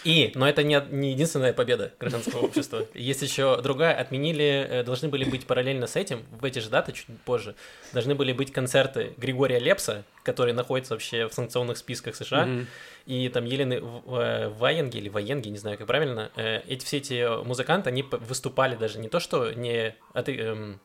И, 0.03 0.33
но 0.35 0.49
это 0.49 0.63
не, 0.65 0.83
не 0.91 1.13
единственная 1.13 1.53
победа 1.53 1.93
гражданского 2.01 2.41
общества. 2.47 2.87
Есть 2.95 3.23
еще 3.23 3.61
другая. 3.63 3.95
Отменили, 3.95 4.67
э, 4.69 4.83
должны 4.83 5.09
были 5.09 5.25
быть 5.25 5.47
параллельно 5.47 5.87
с 5.87 5.95
этим, 5.95 6.25
в 6.33 6.45
эти 6.45 6.59
же 6.59 6.69
даты, 6.71 6.93
чуть 6.93 7.07
позже, 7.25 7.55
должны 7.93 8.15
были 8.17 8.33
быть 8.33 8.51
концерты 8.53 9.13
Григория 9.19 9.59
Лепса, 9.61 10.05
который 10.25 10.53
находится 10.53 10.95
вообще 10.95 11.29
в 11.29 11.35
санкционных 11.35 11.77
списках 11.77 12.17
США, 12.17 12.47
Мгм. 12.47 12.67
и 13.07 13.29
там 13.29 13.45
Елены 13.45 13.75
э, 13.75 14.49
Ваенги 14.49 14.97
или 14.97 15.09
Ваенги, 15.09 15.49
не 15.49 15.59
знаю, 15.59 15.79
как 15.79 15.87
правильно. 15.87 16.31
э, 16.35 16.63
Эти 16.67 16.85
все 16.85 16.97
эти 16.97 17.45
музыканты, 17.45 17.91
они 17.91 18.03
выступали 18.11 18.75
даже 18.75 18.99
не 18.99 19.09
то, 19.09 19.21
что 19.21 19.53
не 19.53 19.95
отри- 20.15 20.41
эм, 20.41 20.81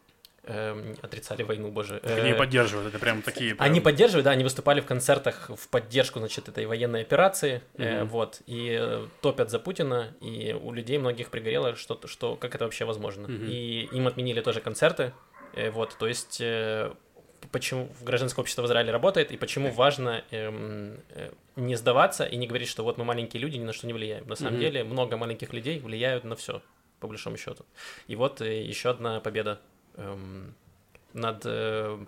эм, 0.46 0.96
отрицали 1.02 1.44
войну, 1.44 1.72
боже. 1.72 2.00
э, 2.04 2.22
Они 2.22 2.34
поддерживают, 2.34 2.90
это 2.90 3.00
прям 3.00 3.22
такие... 3.22 3.56
прям- 3.56 3.66
они 3.70 3.82
поддерживают, 3.82 4.25
да, 4.25 4.32
они 4.32 4.44
выступали 4.44 4.82
в 4.82 4.86
концертах 4.86 5.50
в 5.50 5.68
поддержку, 5.70 6.20
значит, 6.20 6.48
этой 6.50 6.66
военной 6.66 7.02
операции, 7.02 7.62
э, 7.78 8.00
Мгм. 8.02 8.08
вот, 8.10 8.42
и 8.48 8.78
э, 8.80 9.06
топят 9.22 9.50
за 9.50 9.60
Путина, 9.60 10.16
и 10.22 10.54
у 10.54 10.72
людей 10.72 10.98
многих 10.98 11.30
пригорело, 11.30 11.75
что, 11.75 12.00
что 12.08 12.36
как 12.36 12.56
это 12.56 12.64
вообще 12.66 12.86
возможно. 12.86 13.28
Мгм. 13.28 13.46
И 13.48 13.90
им 13.92 14.08
отменили 14.08 14.42
тоже 14.42 14.62
концерты, 14.62 15.12
э, 15.54 15.70
вот, 15.72 15.96
то 15.98 16.08
есть 16.08 16.38
э, 16.42 16.92
почему 17.52 17.90
гражданское 18.02 18.42
общество 18.42 18.64
в 18.64 18.66
Израиле 18.66 18.92
работает, 18.92 19.32
и 19.32 19.38
почему 19.38 19.72
важно 19.72 20.24
эм, 20.32 20.98
э, 21.10 21.32
не 21.56 21.75
сдаваться 21.75 22.25
и 22.25 22.36
не 22.38 22.48
говорить, 22.48 22.68
что 22.70 22.84
вот 22.84 22.98
мы 22.98 23.04
маленькие 23.06 23.42
люди, 23.42 23.58
ни 23.58 23.64
на 23.64 23.74
что 23.74 23.88
не 23.88 23.94
влияем. 23.94 24.28
На 24.28 24.36
самом 24.36 24.54
Мгм. 24.54 24.62
деле 24.62 24.84
много 24.84 25.18
маленьких 25.18 25.54
людей 25.54 25.80
влияют 25.80 26.24
на 26.24 26.36
все, 26.36 26.62
по 27.00 27.08
большому 27.08 27.38
счету. 27.38 27.66
И 28.08 28.16
вот 28.16 28.42
э, 28.42 28.64
еще 28.64 28.90
одна 28.90 29.20
победа 29.20 29.60
эм, 29.98 30.54
над... 31.14 31.42
э, 31.46 32.06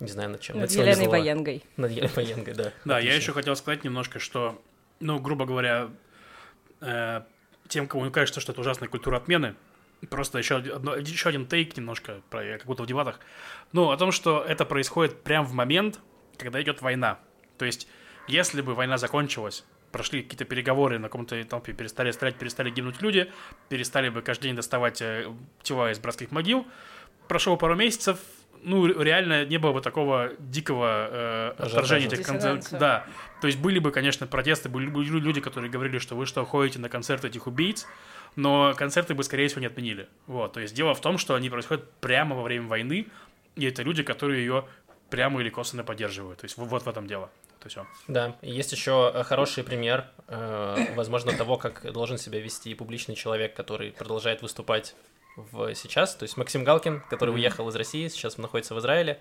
не 0.00 0.08
знаю, 0.08 0.30
над 0.30 0.40
чем. 0.40 0.58
Над 0.58 0.70
силами 0.70 0.88
Еленой 0.90 1.04
зла. 1.04 1.12
Военгой. 1.12 1.64
Над 1.76 1.90
Еленой 1.90 2.12
Военгой, 2.14 2.54
да. 2.54 2.72
Да, 2.84 2.98
я 2.98 3.14
еще 3.14 3.32
хотел 3.32 3.56
сказать 3.56 3.84
немножко, 3.84 4.18
что, 4.18 4.60
ну, 5.00 5.18
грубо 5.18 5.44
говоря, 5.44 5.90
э, 6.80 7.22
тем, 7.68 7.86
кому 7.88 8.10
кажется, 8.10 8.40
что 8.40 8.52
это 8.52 8.60
ужасная 8.60 8.88
культура 8.88 9.16
отмены, 9.16 9.54
просто 10.10 10.38
еще, 10.38 10.56
одно, 10.56 10.94
еще 10.94 11.28
один 11.28 11.46
тейк 11.46 11.76
немножко, 11.76 12.20
про, 12.30 12.44
я 12.44 12.58
как 12.58 12.66
будто 12.66 12.84
в 12.84 12.86
дебатах, 12.86 13.18
ну, 13.72 13.90
о 13.90 13.96
том, 13.96 14.12
что 14.12 14.42
это 14.42 14.64
происходит 14.64 15.22
прямо 15.22 15.46
в 15.46 15.52
момент, 15.52 16.00
когда 16.36 16.62
идет 16.62 16.80
война. 16.82 17.18
То 17.58 17.64
есть, 17.64 17.88
если 18.28 18.62
бы 18.62 18.74
война 18.74 18.98
закончилась, 18.98 19.64
прошли 19.92 20.22
какие-то 20.22 20.44
переговоры, 20.44 20.98
на 20.98 21.08
каком-то 21.08 21.40
этапе 21.40 21.72
перестали 21.72 22.10
стрелять, 22.10 22.36
перестали 22.36 22.70
гибнуть 22.70 23.00
люди, 23.02 23.30
перестали 23.68 24.08
бы 24.08 24.22
каждый 24.22 24.44
день 24.44 24.56
доставать 24.56 25.00
э, 25.02 25.32
тела 25.62 25.90
из 25.90 25.98
братских 25.98 26.30
могил, 26.30 26.66
прошло 27.28 27.56
пару 27.56 27.74
месяцев, 27.74 28.18
ну, 28.62 28.86
реально 28.86 29.44
не 29.44 29.58
было 29.58 29.72
бы 29.72 29.80
такого 29.80 30.32
дикого 30.38 31.08
э, 31.10 31.54
отторжения 31.58 32.06
этих 32.06 32.26
концертов. 32.26 32.78
Да, 32.78 33.06
то 33.40 33.46
есть 33.46 33.58
были 33.58 33.78
бы, 33.78 33.90
конечно, 33.90 34.26
протесты, 34.26 34.68
были 34.68 34.86
бы 34.86 35.04
люди, 35.04 35.40
которые 35.40 35.70
говорили, 35.70 35.98
что 35.98 36.16
вы 36.16 36.26
что, 36.26 36.44
ходите 36.44 36.78
на 36.78 36.88
концерты 36.88 37.28
этих 37.28 37.46
убийц, 37.46 37.86
но 38.36 38.74
концерты 38.74 39.14
бы, 39.14 39.22
скорее 39.24 39.48
всего, 39.48 39.60
не 39.60 39.66
отменили. 39.66 40.08
Вот, 40.26 40.54
то 40.54 40.60
есть 40.60 40.74
дело 40.74 40.94
в 40.94 41.00
том, 41.00 41.18
что 41.18 41.34
они 41.34 41.50
происходят 41.50 41.90
прямо 42.00 42.36
во 42.36 42.42
время 42.42 42.66
войны, 42.66 43.06
и 43.56 43.64
это 43.64 43.82
люди, 43.82 44.02
которые 44.02 44.40
ее 44.40 44.64
прямо 45.10 45.40
или 45.40 45.48
косвенно 45.48 45.84
поддерживают. 45.84 46.40
То 46.40 46.44
есть 46.44 46.56
вот 46.56 46.82
в 46.82 46.88
этом 46.88 47.06
дело. 47.06 47.30
То 47.60 47.68
все. 47.68 47.86
Да, 48.06 48.36
и 48.42 48.50
есть 48.50 48.72
еще 48.72 49.10
э, 49.14 49.22
хороший 49.24 49.64
пример, 49.64 50.06
э, 50.28 50.94
возможно, 50.94 51.32
того, 51.36 51.56
как 51.56 51.92
должен 51.92 52.18
себя 52.18 52.40
вести 52.40 52.74
публичный 52.74 53.14
человек, 53.14 53.54
который 53.54 53.92
продолжает 53.92 54.42
выступать 54.42 54.94
в 55.36 55.74
сейчас. 55.74 56.14
То 56.14 56.24
есть 56.24 56.36
Максим 56.36 56.64
Галкин, 56.64 57.02
который 57.10 57.30
Мгм. 57.30 57.38
уехал 57.38 57.68
из 57.68 57.76
России, 57.76 58.08
сейчас 58.08 58.38
находится 58.38 58.74
в 58.74 58.78
Израиле. 58.80 59.20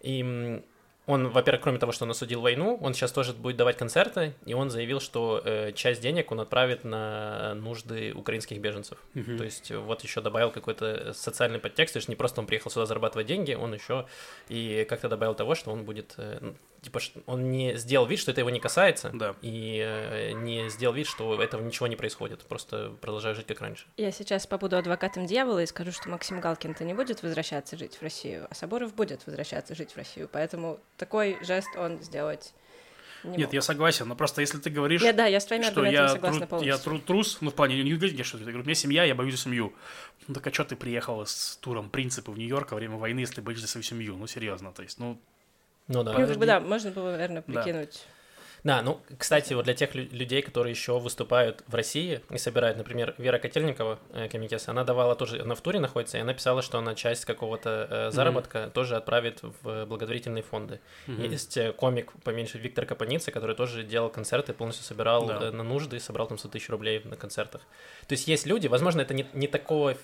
И 0.00 0.62
он, 1.06 1.28
во-первых, 1.30 1.62
кроме 1.62 1.78
того, 1.78 1.90
что 1.90 2.04
он 2.04 2.12
осудил 2.12 2.40
войну, 2.40 2.78
он 2.80 2.94
сейчас 2.94 3.10
тоже 3.10 3.32
будет 3.32 3.56
давать 3.56 3.76
концерты, 3.76 4.34
и 4.46 4.54
он 4.54 4.70
заявил, 4.70 5.00
что 5.00 5.42
э, 5.44 5.72
часть 5.72 6.00
денег 6.00 6.30
он 6.30 6.38
отправит 6.40 6.84
на 6.84 7.54
нужды 7.54 8.12
украинских 8.14 8.60
беженцев. 8.60 8.98
То 9.14 9.42
есть 9.42 9.72
вот 9.72 10.02
еще 10.04 10.20
добавил 10.20 10.52
какой-то 10.52 11.12
социальный 11.12 11.58
подтекст, 11.58 11.94
то 11.94 11.96
есть 11.98 12.08
не 12.08 12.14
просто 12.14 12.40
он 12.40 12.46
приехал 12.46 12.70
сюда 12.70 12.86
зарабатывать 12.86 13.26
деньги, 13.26 13.54
он 13.54 13.74
еще 13.74 14.06
и 14.48 14.86
как-то 14.88 15.08
добавил 15.08 15.34
того, 15.34 15.56
что 15.56 15.72
он 15.72 15.84
будет, 15.84 16.14
э, 16.18 16.52
типа, 16.82 17.00
он 17.26 17.50
не 17.50 17.76
сделал 17.76 18.06
вид, 18.06 18.18
что 18.18 18.30
это 18.32 18.40
его 18.40 18.50
не 18.50 18.60
касается, 18.60 19.10
Да. 19.14 19.34
и 19.40 19.80
э, 19.82 20.32
не 20.32 20.68
сделал 20.68 20.94
вид, 20.94 21.06
что 21.06 21.40
этого 21.42 21.62
ничего 21.62 21.86
не 21.86 21.96
происходит, 21.96 22.40
просто 22.42 22.92
продолжаю 23.00 23.34
жить 23.34 23.46
как 23.46 23.60
раньше. 23.60 23.86
Я 23.96 24.10
сейчас 24.12 24.46
побуду 24.46 24.76
адвокатом 24.76 25.24
дьявола 25.26 25.62
и 25.62 25.66
скажу, 25.66 25.92
что 25.92 26.08
Максим 26.10 26.40
Галкин-то 26.40 26.84
не 26.84 26.92
будет 26.94 27.22
возвращаться 27.22 27.76
жить 27.78 27.96
в 27.96 28.02
Россию, 28.02 28.46
а 28.50 28.54
Соборов 28.54 28.94
будет 28.94 29.24
возвращаться 29.26 29.74
жить 29.74 29.92
в 29.92 29.96
Россию. 29.96 30.28
Поэтому 30.30 30.78
такой 30.96 31.38
жест 31.42 31.68
он 31.76 32.02
сделать 32.02 32.52
не 33.24 33.36
Нет, 33.36 33.46
мог. 33.46 33.54
я 33.54 33.62
согласен, 33.62 34.08
но 34.08 34.16
просто 34.16 34.40
если 34.40 34.58
ты 34.58 34.68
говоришь, 34.68 35.00
Я, 35.00 35.12
да, 35.12 35.26
я 35.26 35.38
с 35.38 35.46
твоими 35.46 35.62
что 35.62 35.84
я, 35.84 36.08
согласна 36.08 36.40
тру- 36.40 36.48
полностью. 36.48 36.72
я 36.74 36.78
тру- 36.78 36.98
трус, 36.98 37.38
ну, 37.40 37.50
в 37.50 37.54
плане, 37.54 37.80
не 37.80 37.92
говорите, 37.94 38.24
что 38.24 38.36
ты 38.36 38.42
говоришь, 38.42 38.62
у 38.62 38.64
меня 38.64 38.74
семья, 38.74 39.04
я 39.04 39.14
боюсь 39.14 39.34
за 39.36 39.42
семью. 39.42 39.72
Ну, 40.26 40.34
так 40.34 40.44
а 40.48 40.52
что 40.52 40.64
ты 40.64 40.74
приехал 40.74 41.24
с 41.24 41.56
туром 41.58 41.88
«Принципы» 41.88 42.32
в 42.32 42.36
Нью-Йорк 42.38 42.72
во 42.72 42.76
время 42.78 42.96
войны, 42.96 43.20
если 43.20 43.40
боишься 43.40 43.66
за 43.66 43.70
свою 43.70 43.84
семью? 43.84 44.16
Ну, 44.16 44.26
серьезно, 44.26 44.72
то 44.72 44.82
есть, 44.82 44.98
ну, 44.98 45.20
Ну 45.88 46.02
да. 46.02 46.12
Ну, 46.12 46.26
как 46.26 46.36
бы, 46.38 46.46
да, 46.46 46.60
можно 46.60 46.90
было, 46.90 47.10
наверное, 47.12 47.42
прикинуть. 47.42 48.04
Да, 48.64 48.80
ну, 48.82 49.00
кстати, 49.18 49.54
вот 49.54 49.64
для 49.64 49.74
тех 49.74 49.92
лю- 49.96 50.08
людей, 50.12 50.40
которые 50.40 50.70
еще 50.70 51.00
выступают 51.00 51.64
в 51.66 51.74
России 51.74 52.20
и 52.30 52.38
собирают, 52.38 52.78
например, 52.78 53.12
Вера 53.18 53.38
Котельникова, 53.40 53.98
э, 54.12 54.28
комикес, 54.28 54.68
она 54.68 54.84
давала 54.84 55.16
тоже, 55.16 55.42
она 55.42 55.56
в 55.56 55.60
туре 55.60 55.80
находится, 55.80 56.16
и 56.16 56.20
она 56.20 56.32
писала, 56.32 56.62
что 56.62 56.78
она 56.78 56.94
часть 56.94 57.24
какого-то 57.24 57.88
э, 57.90 58.10
заработка 58.12 58.70
тоже 58.72 58.94
отправит 58.94 59.40
в 59.42 59.86
благотворительные 59.86 60.44
фонды. 60.44 60.78
мгм. 61.08 61.22
Есть 61.24 61.56
э, 61.56 61.72
комик 61.72 62.12
поменьше 62.22 62.58
Виктор 62.58 62.86
Капаница, 62.86 63.32
который 63.32 63.56
тоже 63.56 63.82
делал 63.82 64.10
концерты, 64.10 64.52
полностью 64.52 64.84
собирал 64.84 65.26
Да. 65.26 65.38
э, 65.48 65.50
на 65.50 65.64
нужды, 65.64 65.98
собрал 65.98 66.28
там 66.28 66.38
100 66.38 66.48
тысяч 66.50 66.68
рублей 66.68 67.00
на 67.02 67.16
концертах. 67.16 67.62
То 68.06 68.12
есть 68.12 68.28
есть 68.28 68.46
люди, 68.46 68.68
возможно, 68.68 69.00
это 69.00 69.12
не, 69.12 69.26
не 69.32 69.48
такого 69.48 69.96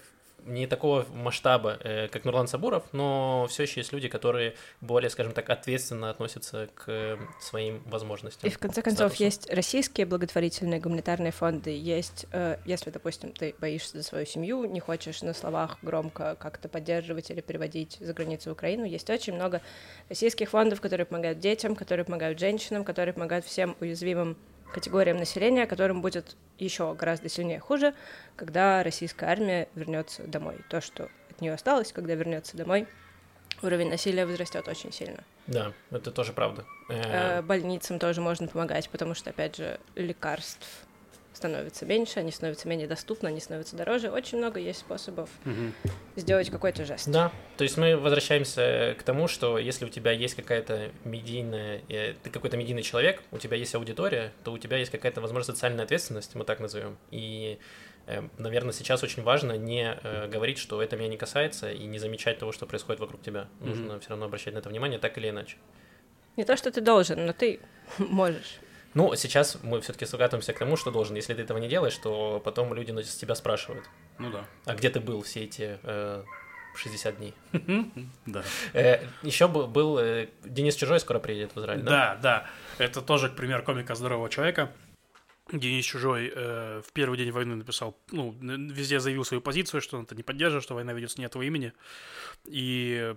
не 0.44 0.66
такого 0.66 1.06
масштаба, 1.14 1.78
э, 1.82 2.08
как 2.08 2.24
Нурлан 2.24 2.48
Сабуров, 2.48 2.84
но 2.92 3.46
все 3.48 3.64
еще 3.64 3.80
есть 3.80 3.92
люди, 3.92 4.08
которые 4.08 4.54
более, 4.80 5.10
скажем 5.10 5.32
так, 5.32 5.50
ответственно 5.50 6.10
относятся 6.10 6.68
к 6.74 7.18
своим 7.40 7.82
возможностям. 7.86 8.48
И 8.48 8.52
в 8.52 8.58
конце 8.58 8.82
концов 8.82 9.12
статусу. 9.12 9.24
есть 9.24 9.52
российские 9.52 10.06
благотворительные 10.06 10.80
гуманитарные 10.80 11.32
фонды, 11.32 11.76
есть, 11.76 12.26
э, 12.32 12.58
если, 12.64 12.90
допустим, 12.90 13.32
ты 13.32 13.54
боишься 13.60 13.98
за 13.98 14.02
свою 14.02 14.26
семью, 14.26 14.64
не 14.64 14.80
хочешь 14.80 15.22
на 15.22 15.34
словах 15.34 15.78
громко 15.82 16.36
как-то 16.38 16.68
поддерживать 16.68 17.30
или 17.30 17.40
переводить 17.40 17.98
за 18.00 18.12
границу 18.12 18.52
Украину, 18.52 18.84
есть 18.84 19.08
очень 19.10 19.34
много 19.34 19.60
российских 20.08 20.50
фондов, 20.50 20.80
которые 20.80 21.06
помогают 21.06 21.40
детям, 21.40 21.74
которые 21.74 22.04
помогают 22.04 22.38
женщинам, 22.38 22.84
которые 22.84 23.12
помогают 23.12 23.44
всем 23.44 23.76
уязвимым 23.80 24.36
категориям 24.72 25.16
населения, 25.16 25.66
которым 25.66 26.02
будет 26.02 26.36
еще 26.58 26.94
гораздо 26.94 27.28
сильнее 27.28 27.60
хуже, 27.60 27.94
когда 28.36 28.82
российская 28.82 29.26
армия 29.26 29.68
вернется 29.74 30.24
домой. 30.24 30.56
То, 30.68 30.80
что 30.80 31.08
от 31.30 31.40
нее 31.40 31.52
осталось, 31.54 31.92
когда 31.92 32.14
вернется 32.14 32.56
домой, 32.56 32.86
уровень 33.62 33.90
насилия 33.90 34.26
возрастет 34.26 34.66
очень 34.68 34.92
сильно. 34.92 35.24
Да, 35.46 35.72
это 35.90 36.10
тоже 36.10 36.32
правда. 36.32 36.64
Э, 36.88 37.38
Э, 37.38 37.42
Больницам 37.42 37.98
тоже 37.98 38.20
можно 38.20 38.46
помогать, 38.48 38.88
потому 38.90 39.14
что, 39.14 39.30
опять 39.30 39.56
же, 39.56 39.80
лекарств 39.94 40.66
становятся 41.38 41.86
меньше, 41.86 42.18
они 42.18 42.32
становятся 42.32 42.68
менее 42.68 42.88
доступны, 42.88 43.28
они 43.28 43.40
становятся 43.40 43.76
дороже. 43.76 44.10
Очень 44.10 44.38
много 44.38 44.58
есть 44.58 44.80
способов 44.80 45.30
Мгм. 45.44 45.72
сделать 46.16 46.50
какой-то 46.50 46.84
жест. 46.84 47.08
Да, 47.08 47.32
то 47.56 47.62
есть 47.64 47.76
мы 47.76 47.96
возвращаемся 47.96 48.96
к 48.98 49.02
тому, 49.04 49.28
что 49.28 49.56
если 49.56 49.84
у 49.84 49.88
тебя 49.88 50.10
есть 50.10 50.34
какая-то 50.34 50.90
медийная, 51.04 51.80
э, 51.88 52.14
ты 52.22 52.30
какой-то 52.30 52.56
медийный 52.56 52.82
человек, 52.82 53.22
у 53.30 53.38
тебя 53.38 53.56
есть 53.56 53.74
аудитория, 53.74 54.32
то 54.42 54.52
у 54.52 54.58
тебя 54.58 54.78
есть 54.78 54.90
какая-то, 54.90 55.20
возможно, 55.20 55.52
социальная 55.54 55.84
ответственность, 55.84 56.34
мы 56.34 56.44
так 56.44 56.58
назовем. 56.58 56.98
И, 57.12 57.58
наверное, 58.36 58.72
сейчас 58.72 59.02
очень 59.04 59.22
важно 59.22 59.52
не 59.56 59.96
э, 60.02 60.26
говорить, 60.28 60.58
что 60.58 60.82
это 60.82 60.96
меня 60.96 61.08
не 61.08 61.16
касается, 61.16 61.70
и 61.70 61.84
не 61.86 61.98
замечать 62.00 62.38
того, 62.38 62.50
что 62.52 62.66
происходит 62.66 63.00
вокруг 63.00 63.22
тебя. 63.22 63.46
Мгм. 63.60 63.68
Нужно 63.70 64.00
все 64.00 64.10
равно 64.10 64.26
обращать 64.26 64.54
на 64.54 64.58
это 64.58 64.68
внимание, 64.70 64.98
так 64.98 65.16
или 65.18 65.28
иначе. 65.28 65.56
Не 66.36 66.44
то, 66.44 66.56
что 66.56 66.70
ты 66.72 66.80
должен, 66.80 67.26
но 67.26 67.32
ты 67.32 67.60
можешь. 67.98 68.58
Ну, 68.94 69.14
сейчас 69.16 69.58
мы 69.62 69.80
все-таки 69.80 70.06
скатываемся 70.06 70.52
к 70.52 70.58
тому, 70.58 70.76
что 70.76 70.90
должен. 70.90 71.14
Если 71.16 71.34
ты 71.34 71.42
этого 71.42 71.58
не 71.58 71.68
делаешь, 71.68 71.96
то 71.96 72.40
потом 72.44 72.72
люди 72.74 72.90
на- 72.90 73.02
с 73.02 73.16
тебя 73.16 73.34
спрашивают, 73.34 73.84
Ну 74.18 74.30
да. 74.30 74.44
а 74.64 74.74
где 74.74 74.90
ты 74.90 74.98
был 75.00 75.22
все 75.22 75.44
эти 75.44 75.78
э, 75.82 76.24
60 76.74 77.16
дней? 77.18 77.34
Да. 78.26 78.42
еще 79.22 79.46
был 79.48 79.98
э, 79.98 80.28
Денис 80.44 80.74
Чужой 80.74 81.00
скоро 81.00 81.18
приедет 81.18 81.54
в 81.54 81.60
Израиль, 81.60 81.82
да? 81.82 81.90
Да, 81.90 82.18
да. 82.22 82.50
Это 82.84 83.02
тоже 83.02 83.28
пример 83.28 83.62
комика 83.62 83.94
здорового 83.94 84.30
человека. 84.30 84.72
Денис 85.52 85.84
Чужой 85.84 86.30
э, 86.34 86.82
в 86.86 86.92
первый 86.92 87.16
день 87.16 87.30
войны 87.30 87.56
написал, 87.56 87.96
ну, 88.10 88.36
везде 88.40 89.00
заявил 89.00 89.24
свою 89.24 89.40
позицию, 89.40 89.80
что 89.80 89.96
он 89.98 90.04
это 90.04 90.14
не 90.14 90.22
поддерживает, 90.22 90.62
что 90.64 90.74
война 90.74 90.92
ведется 90.92 91.18
не 91.20 91.24
от 91.26 91.34
его 91.34 91.42
имени. 91.42 91.72
И, 92.46 93.14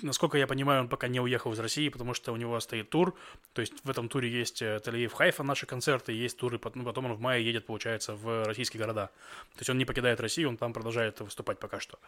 насколько 0.00 0.38
я 0.38 0.46
понимаю, 0.46 0.82
он 0.82 0.88
пока 0.88 1.08
не 1.08 1.20
уехал 1.20 1.52
из 1.52 1.58
России, 1.58 1.88
потому 1.88 2.14
что 2.14 2.32
у 2.32 2.36
него 2.36 2.58
стоит 2.60 2.90
тур. 2.90 3.14
То 3.52 3.60
есть 3.60 3.74
в 3.84 3.90
этом 3.90 4.08
туре 4.08 4.30
есть 4.30 4.62
э, 4.62 4.80
Тель-Авив, 4.84 5.10
Хайфа, 5.10 5.42
наши 5.42 5.66
концерты, 5.66 6.12
есть 6.12 6.38
туры, 6.38 6.58
ну, 6.74 6.84
потом 6.84 7.06
он 7.06 7.14
в 7.14 7.20
мае 7.20 7.44
едет, 7.44 7.66
получается, 7.66 8.14
в 8.14 8.44
российские 8.44 8.80
города. 8.80 9.06
То 9.54 9.60
есть 9.60 9.70
он 9.70 9.78
не 9.78 9.84
покидает 9.84 10.20
Россию, 10.20 10.48
он 10.48 10.56
там 10.56 10.72
продолжает 10.72 11.20
выступать 11.20 11.58
пока 11.58 11.80
что. 11.80 11.98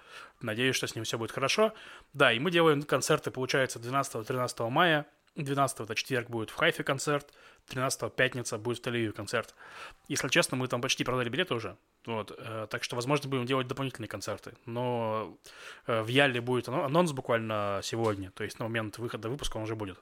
Надеюсь, 0.41 0.77
что 0.77 0.87
с 0.87 0.95
ним 0.95 1.05
все 1.05 1.19
будет 1.19 1.33
хорошо. 1.33 1.75
Да, 2.13 2.33
и 2.33 2.39
мы 2.39 2.51
делаем 2.51 2.83
концерты, 2.83 3.31
получается, 3.31 3.79
12-13 3.79 4.71
мая. 4.71 5.07
12 5.37 5.81
это 5.81 5.95
четверг 5.95 6.31
будет 6.31 6.51
в 6.51 6.55
Хайфе 6.55 6.85
концерт, 6.85 7.33
13 7.67 8.13
пятница 8.15 8.57
будет 8.57 8.79
в 8.79 8.87
Тель-Авиве 8.87 9.13
концерт. 9.13 9.55
Если 10.07 10.29
честно, 10.29 10.57
мы 10.57 10.69
там 10.69 10.81
почти 10.81 11.03
продали 11.03 11.29
билеты 11.29 11.55
уже, 11.55 11.77
вот, 12.07 12.35
э, 12.37 12.67
так 12.71 12.85
что, 12.85 12.97
возможно, 12.97 13.29
будем 13.29 13.47
делать 13.47 13.67
дополнительные 13.67 14.09
концерты. 14.09 14.55
Но 14.67 15.37
э, 15.87 16.03
в 16.03 16.09
Ялле 16.09 16.41
будет 16.41 16.69
ано- 16.69 16.85
анонс 16.85 17.13
буквально 17.13 17.81
сегодня, 17.83 18.31
то 18.31 18.45
есть 18.45 18.59
на 18.59 18.65
момент 18.65 18.99
выхода 18.99 19.29
выпуска 19.29 19.57
он 19.57 19.65
уже 19.65 19.77
будет. 19.77 19.99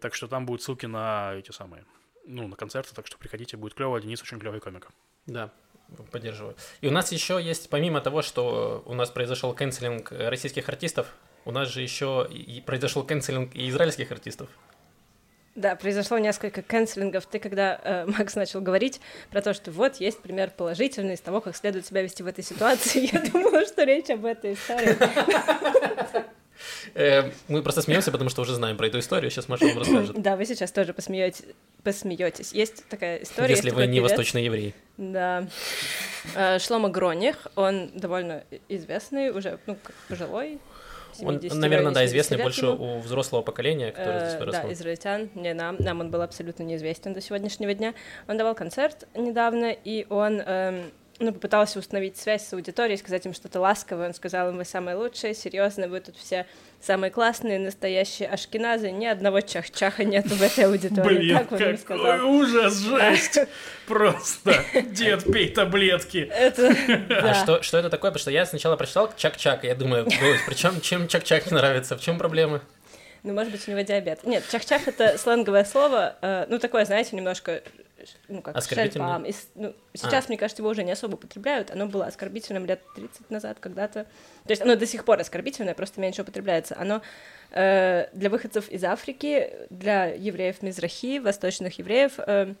Так 0.00 0.14
что 0.14 0.28
там 0.28 0.46
будут 0.46 0.62
ссылки 0.62 0.86
на 0.86 1.34
эти 1.34 1.52
самые, 1.52 1.84
ну, 2.26 2.48
на 2.48 2.56
концерты, 2.56 2.94
так 2.94 3.06
что 3.06 3.18
приходите, 3.18 3.56
будет 3.56 3.74
клево, 3.74 4.00
Денис 4.00 4.22
очень 4.22 4.38
клевый 4.38 4.60
комик. 4.60 4.88
Да, 5.26 5.50
поддерживаю. 6.10 6.56
И 6.80 6.88
у 6.88 6.90
нас 6.90 7.12
еще 7.12 7.40
есть, 7.42 7.70
помимо 7.70 8.00
того, 8.00 8.22
что 8.22 8.82
у 8.86 8.94
нас 8.94 9.10
произошел 9.10 9.54
канцелинг 9.54 10.12
э, 10.12 10.28
российских 10.28 10.68
артистов, 10.68 11.14
у 11.44 11.52
нас 11.52 11.68
же 11.68 11.80
еще 11.80 12.28
произошел 12.66 13.02
канцелинг 13.02 13.54
и 13.54 13.68
израильских 13.70 14.12
артистов. 14.12 14.48
Да, 15.56 15.74
произошло 15.74 16.18
несколько 16.18 16.62
канцелингов. 16.62 17.26
Ты, 17.26 17.38
когда 17.38 17.80
э, 17.82 18.06
Макс 18.18 18.34
начал 18.36 18.60
говорить 18.60 19.00
про 19.30 19.42
то, 19.42 19.52
что 19.52 19.70
вот 19.72 19.96
есть 19.96 20.20
пример 20.20 20.50
положительный 20.56 21.14
из 21.14 21.20
того, 21.20 21.40
как 21.40 21.56
следует 21.56 21.86
себя 21.86 22.02
вести 22.02 22.22
в 22.22 22.26
этой 22.26 22.44
ситуации, 22.44 23.10
я 23.12 23.20
думала, 23.20 23.66
что 23.66 23.84
речь 23.84 24.10
об 24.10 24.24
этой 24.24 24.54
истории. 24.54 24.96
Э, 26.94 27.30
Мы 27.48 27.62
просто 27.62 27.82
смеемся, 27.82 28.12
потому 28.12 28.30
что 28.30 28.42
уже 28.42 28.54
знаем 28.54 28.76
про 28.76 28.86
эту 28.86 28.98
историю. 28.98 29.30
Сейчас 29.30 29.48
Маша 29.48 29.66
вам 29.66 29.78
расскажет. 29.78 30.20
Да, 30.20 30.36
вы 30.36 30.44
сейчас 30.44 30.70
тоже 30.72 30.92
посмеетесь. 30.92 31.44
посмеетесь. 31.82 32.52
Есть 32.52 32.86
такая 32.88 33.22
история. 33.22 33.50
Если 33.50 33.70
вы 33.70 33.86
не 33.86 33.98
певец. 33.98 34.10
восточный 34.10 34.44
еврей. 34.44 34.74
Да. 34.96 35.46
Э, 36.34 36.58
Шлома 36.58 36.90
Гроних, 36.90 37.46
он 37.56 37.90
довольно 37.94 38.44
известный, 38.68 39.30
уже, 39.30 39.58
ну, 39.66 39.76
пожилой. 40.08 40.58
Он, 41.22 41.40
70 41.40 41.58
наверное, 41.58 41.92
да, 41.92 42.00
80 42.00 42.10
известный 42.10 42.42
больше 42.42 42.66
ему. 42.66 42.96
у 42.96 42.98
взрослого 43.00 43.42
поколения, 43.42 43.92
которое 43.92 44.20
здесь 44.20 44.34
Э, 44.34 44.38
выросло. 44.38 44.62
Да, 44.62 44.72
израильтян, 44.72 45.30
не 45.34 45.54
нам, 45.54 45.76
нам 45.78 46.00
он 46.00 46.10
был 46.10 46.22
абсолютно 46.22 46.62
неизвестен 46.62 47.12
до 47.12 47.20
сегодняшнего 47.20 47.74
дня. 47.74 47.94
Он 48.28 48.36
давал 48.36 48.54
концерт 48.54 49.08
недавно, 49.14 49.70
и 49.72 50.06
он 50.08 50.40
эм, 50.40 50.90
ну, 51.20 51.32
попытался 51.32 51.78
установить 51.78 52.16
связь 52.16 52.46
с 52.46 52.52
аудиторией, 52.52 52.96
сказать 52.96 53.24
им 53.26 53.34
что-то 53.34 53.60
ласковое. 53.60 54.08
Он 54.08 54.14
сказал 54.14 54.48
им, 54.50 54.56
вы 54.56 54.64
самые 54.64 54.96
лучшие, 54.96 55.34
серьезно, 55.34 55.86
вы 55.86 56.00
тут 56.00 56.16
все 56.16 56.46
самые 56.80 57.10
классные, 57.10 57.58
настоящие 57.58 58.28
ашкеназы, 58.28 58.90
ни 58.90 59.04
одного 59.04 59.40
чах-чаха 59.40 60.04
нету 60.04 60.30
в 60.30 60.42
этой 60.42 60.64
аудитории. 60.64 61.18
Блин, 61.18 61.36
так 61.36 61.52
он 61.52 61.58
им 61.58 61.64
какой 61.64 61.78
сказал. 61.78 62.28
ужас, 62.28 62.74
жесть! 62.78 63.40
Просто, 63.86 64.64
дед, 64.90 65.30
пей 65.30 65.50
таблетки. 65.50 66.30
Это, 66.32 66.74
А 67.22 67.34
что, 67.34 67.62
что 67.62 67.78
это 67.78 67.90
такое? 67.90 68.10
Потому 68.10 68.20
что 68.20 68.30
я 68.30 68.46
сначала 68.46 68.76
прочитал 68.76 69.12
Чак-Чак, 69.14 69.64
и 69.64 69.68
я 69.68 69.74
думаю, 69.74 70.06
причем 70.46 70.80
чем 70.80 71.06
Чак-Чак 71.06 71.50
не 71.50 71.56
нравится? 71.56 71.96
В 71.96 72.00
чем 72.00 72.18
проблема? 72.18 72.62
Ну, 73.22 73.34
может 73.34 73.52
быть, 73.52 73.66
у 73.68 73.70
него 73.70 73.82
диабет. 73.82 74.24
Нет, 74.24 74.44
чах-чах— 74.50 74.82
это 74.88 75.18
сленговое 75.18 75.64
слово, 75.64 76.16
э, 76.22 76.46
ну, 76.48 76.58
такое, 76.58 76.86
знаете, 76.86 77.14
немножко, 77.16 77.62
ну, 78.28 78.42
как 78.42 78.62
шельпам. 78.62 79.26
Ну, 79.54 79.74
сейчас, 79.94 80.28
мне 80.28 80.38
кажется, 80.38 80.62
его 80.62 80.70
уже 80.70 80.84
не 80.84 80.92
особо 80.92 81.14
употребляют. 81.14 81.70
Оно 81.70 81.86
было 81.86 82.06
оскорбительным 82.06 82.66
лет 82.66 82.80
30 82.94 83.30
назад 83.30 83.58
когда-то. 83.60 84.04
То 84.44 84.50
есть 84.50 84.62
оно 84.62 84.76
до 84.76 84.86
сих 84.86 85.04
пор 85.04 85.20
оскорбительное, 85.20 85.74
просто 85.74 86.00
меньше 86.00 86.22
употребляется. 86.22 86.76
Оно 86.78 87.02
э, 87.50 88.08
для 88.12 88.30
выходцев 88.30 88.68
из 88.68 88.84
Африки, 88.84 89.52
для 89.70 90.06
евреев 90.06 90.62
Мизрахи, 90.62 91.18
восточных 91.18 91.78
евреев, 91.78 92.18
э, 92.18 92.54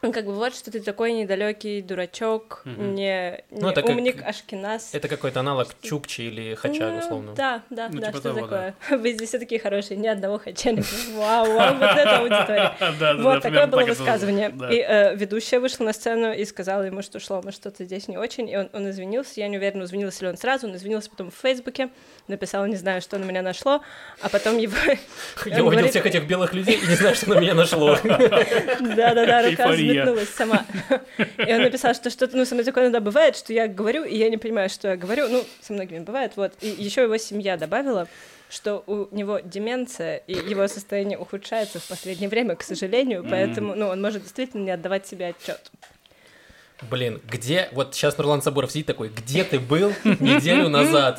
как 0.12 0.24
бы 0.26 0.32
вот, 0.34 0.54
что 0.54 0.70
ты 0.70 0.80
такой 0.80 1.12
недалекий 1.12 1.82
дурачок, 1.82 2.62
Мгм. 2.64 2.94
не, 2.94 3.42
не 3.50 3.60
Ну, 3.60 3.68
это 3.68 3.82
как- 3.82 3.90
умник 3.90 4.22
Ашкеназ. 4.24 4.90
Это 4.94 5.08
какой-то 5.08 5.40
аналог 5.40 5.68
Чукчи 5.82 6.22
или 6.22 6.54
Хача, 6.54 6.90
Ну, 6.90 6.98
условно. 6.98 7.32
Да, 7.34 7.62
да, 7.70 7.88
Ну, 7.90 8.00
да, 8.00 8.06
типа 8.08 8.18
что 8.18 8.28
того, 8.34 8.40
такое. 8.40 8.74
Вы 8.90 9.12
здесь 9.12 9.28
все 9.28 9.38
такие 9.38 9.60
хорошие, 9.60 9.96
ни 9.96 10.06
одного 10.06 10.38
хача 10.38 10.72
не 10.72 10.82
Вау, 11.14 11.52
вау, 11.52 11.74
вот 11.74 11.82
это 11.90 12.18
аудитория. 12.20 12.72
Да, 12.80 12.92
да, 12.98 13.14
да, 13.14 13.22
Вот 13.22 13.42
такое 13.42 13.66
было 13.66 13.84
высказывание. 13.84 14.48
И 14.48 14.58
да. 14.58 14.68
э, 15.12 15.16
ведущая 15.16 15.58
вышла 15.60 15.84
на 15.84 15.92
сцену 15.92 16.32
и 16.32 16.44
сказала 16.44 16.82
ему, 16.82 17.02
что 17.02 17.20
Шлома 17.20 17.52
что-то 17.52 17.84
здесь 17.84 18.08
не 18.08 18.16
очень, 18.18 18.48
и 18.48 18.56
он, 18.56 18.90
извинился. 18.90 19.40
Я 19.40 19.48
не 19.48 19.58
уверена, 19.58 19.84
извинился 19.84 20.24
ли 20.24 20.30
он 20.30 20.36
сразу, 20.36 20.66
он 20.66 20.76
извинился 20.76 21.10
потом 21.10 21.30
в 21.30 21.34
Фейсбуке, 21.34 21.90
написал, 22.28 22.66
не 22.66 22.76
знаю, 22.76 23.00
что 23.02 23.18
на 23.18 23.24
меня 23.24 23.42
нашло, 23.42 23.82
а 24.22 24.28
потом 24.28 24.58
его... 24.58 24.74
Я 25.46 25.64
увидел 25.64 25.88
всех 25.88 26.06
этих 26.06 26.24
белых 26.26 26.54
людей 26.54 26.78
и 26.82 26.86
не 26.86 26.94
знаю, 26.94 27.14
что 27.14 27.30
на 27.30 27.40
меня 27.40 27.54
нашло. 27.54 27.96
Да-да-да, 28.04 29.42
рука 29.48 29.66
Эйфория. 29.90 30.02
взметнулась 30.02 30.28
сама. 30.28 30.64
И 31.46 31.52
он 31.52 31.62
написал, 31.62 31.94
что 31.94 32.10
что-то, 32.10 32.36
ну, 32.36 32.44
со 32.44 32.54
мной 32.54 32.64
такое 32.64 32.84
иногда 32.84 33.00
бывает, 33.00 33.36
что 33.36 33.52
я 33.52 33.68
говорю, 33.68 34.04
и 34.04 34.16
я 34.16 34.28
не 34.30 34.36
понимаю, 34.36 34.68
что 34.68 34.88
я 34.88 34.96
говорю. 34.96 35.28
Ну, 35.28 35.44
со 35.60 35.72
многими 35.72 36.00
бывает, 36.00 36.32
вот. 36.36 36.52
И 36.60 36.68
еще 36.68 37.02
его 37.02 37.16
семья 37.16 37.56
добавила, 37.56 38.08
что 38.48 38.82
у 38.86 39.14
него 39.14 39.40
деменция, 39.40 40.16
и 40.26 40.32
его 40.32 40.66
состояние 40.68 41.18
ухудшается 41.18 41.78
в 41.78 41.86
последнее 41.86 42.28
время, 42.28 42.56
к 42.56 42.62
сожалению, 42.62 43.24
поэтому, 43.28 43.74
ну, 43.74 43.88
он 43.88 44.02
может 44.02 44.22
действительно 44.22 44.64
не 44.64 44.70
отдавать 44.70 45.06
себе 45.06 45.28
отчет. 45.28 45.70
Блин, 46.88 47.20
где... 47.28 47.68
Вот 47.72 47.94
сейчас 47.94 48.16
Нурлан 48.16 48.40
Сабуров 48.42 48.70
сидит 48.72 48.86
такой, 48.86 49.08
где 49.08 49.44
ты 49.44 49.58
был 49.58 49.92
неделю 50.04 50.68
назад? 50.68 51.18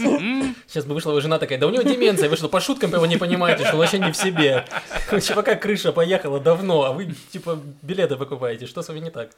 Сейчас 0.68 0.86
бы 0.86 0.94
вышла 0.96 1.12
его 1.12 1.20
жена 1.22 1.38
такая, 1.38 1.60
да 1.60 1.68
у 1.68 1.70
него 1.70 1.84
деменция, 1.84 2.30
вы 2.30 2.36
что, 2.38 2.50
по 2.50 2.60
шуткам 2.60 2.92
его 2.92 3.06
не 3.06 3.18
понимаете, 3.18 3.64
что 3.66 3.74
он 3.74 3.80
вообще 3.80 4.00
не 4.00 4.12
в 4.12 4.18
себе. 4.18 4.66
У 5.12 5.20
чувака 5.20 5.56
крыша 5.56 5.92
поехала 5.92 6.40
давно, 6.40 6.84
а 6.86 6.94
вы, 6.94 7.14
типа, 7.32 7.60
билеты 7.82 8.16
покупаете, 8.18 8.66
что 8.66 8.82
с 8.82 8.88
вами 8.88 9.00
не 9.00 9.12
так? 9.12 9.30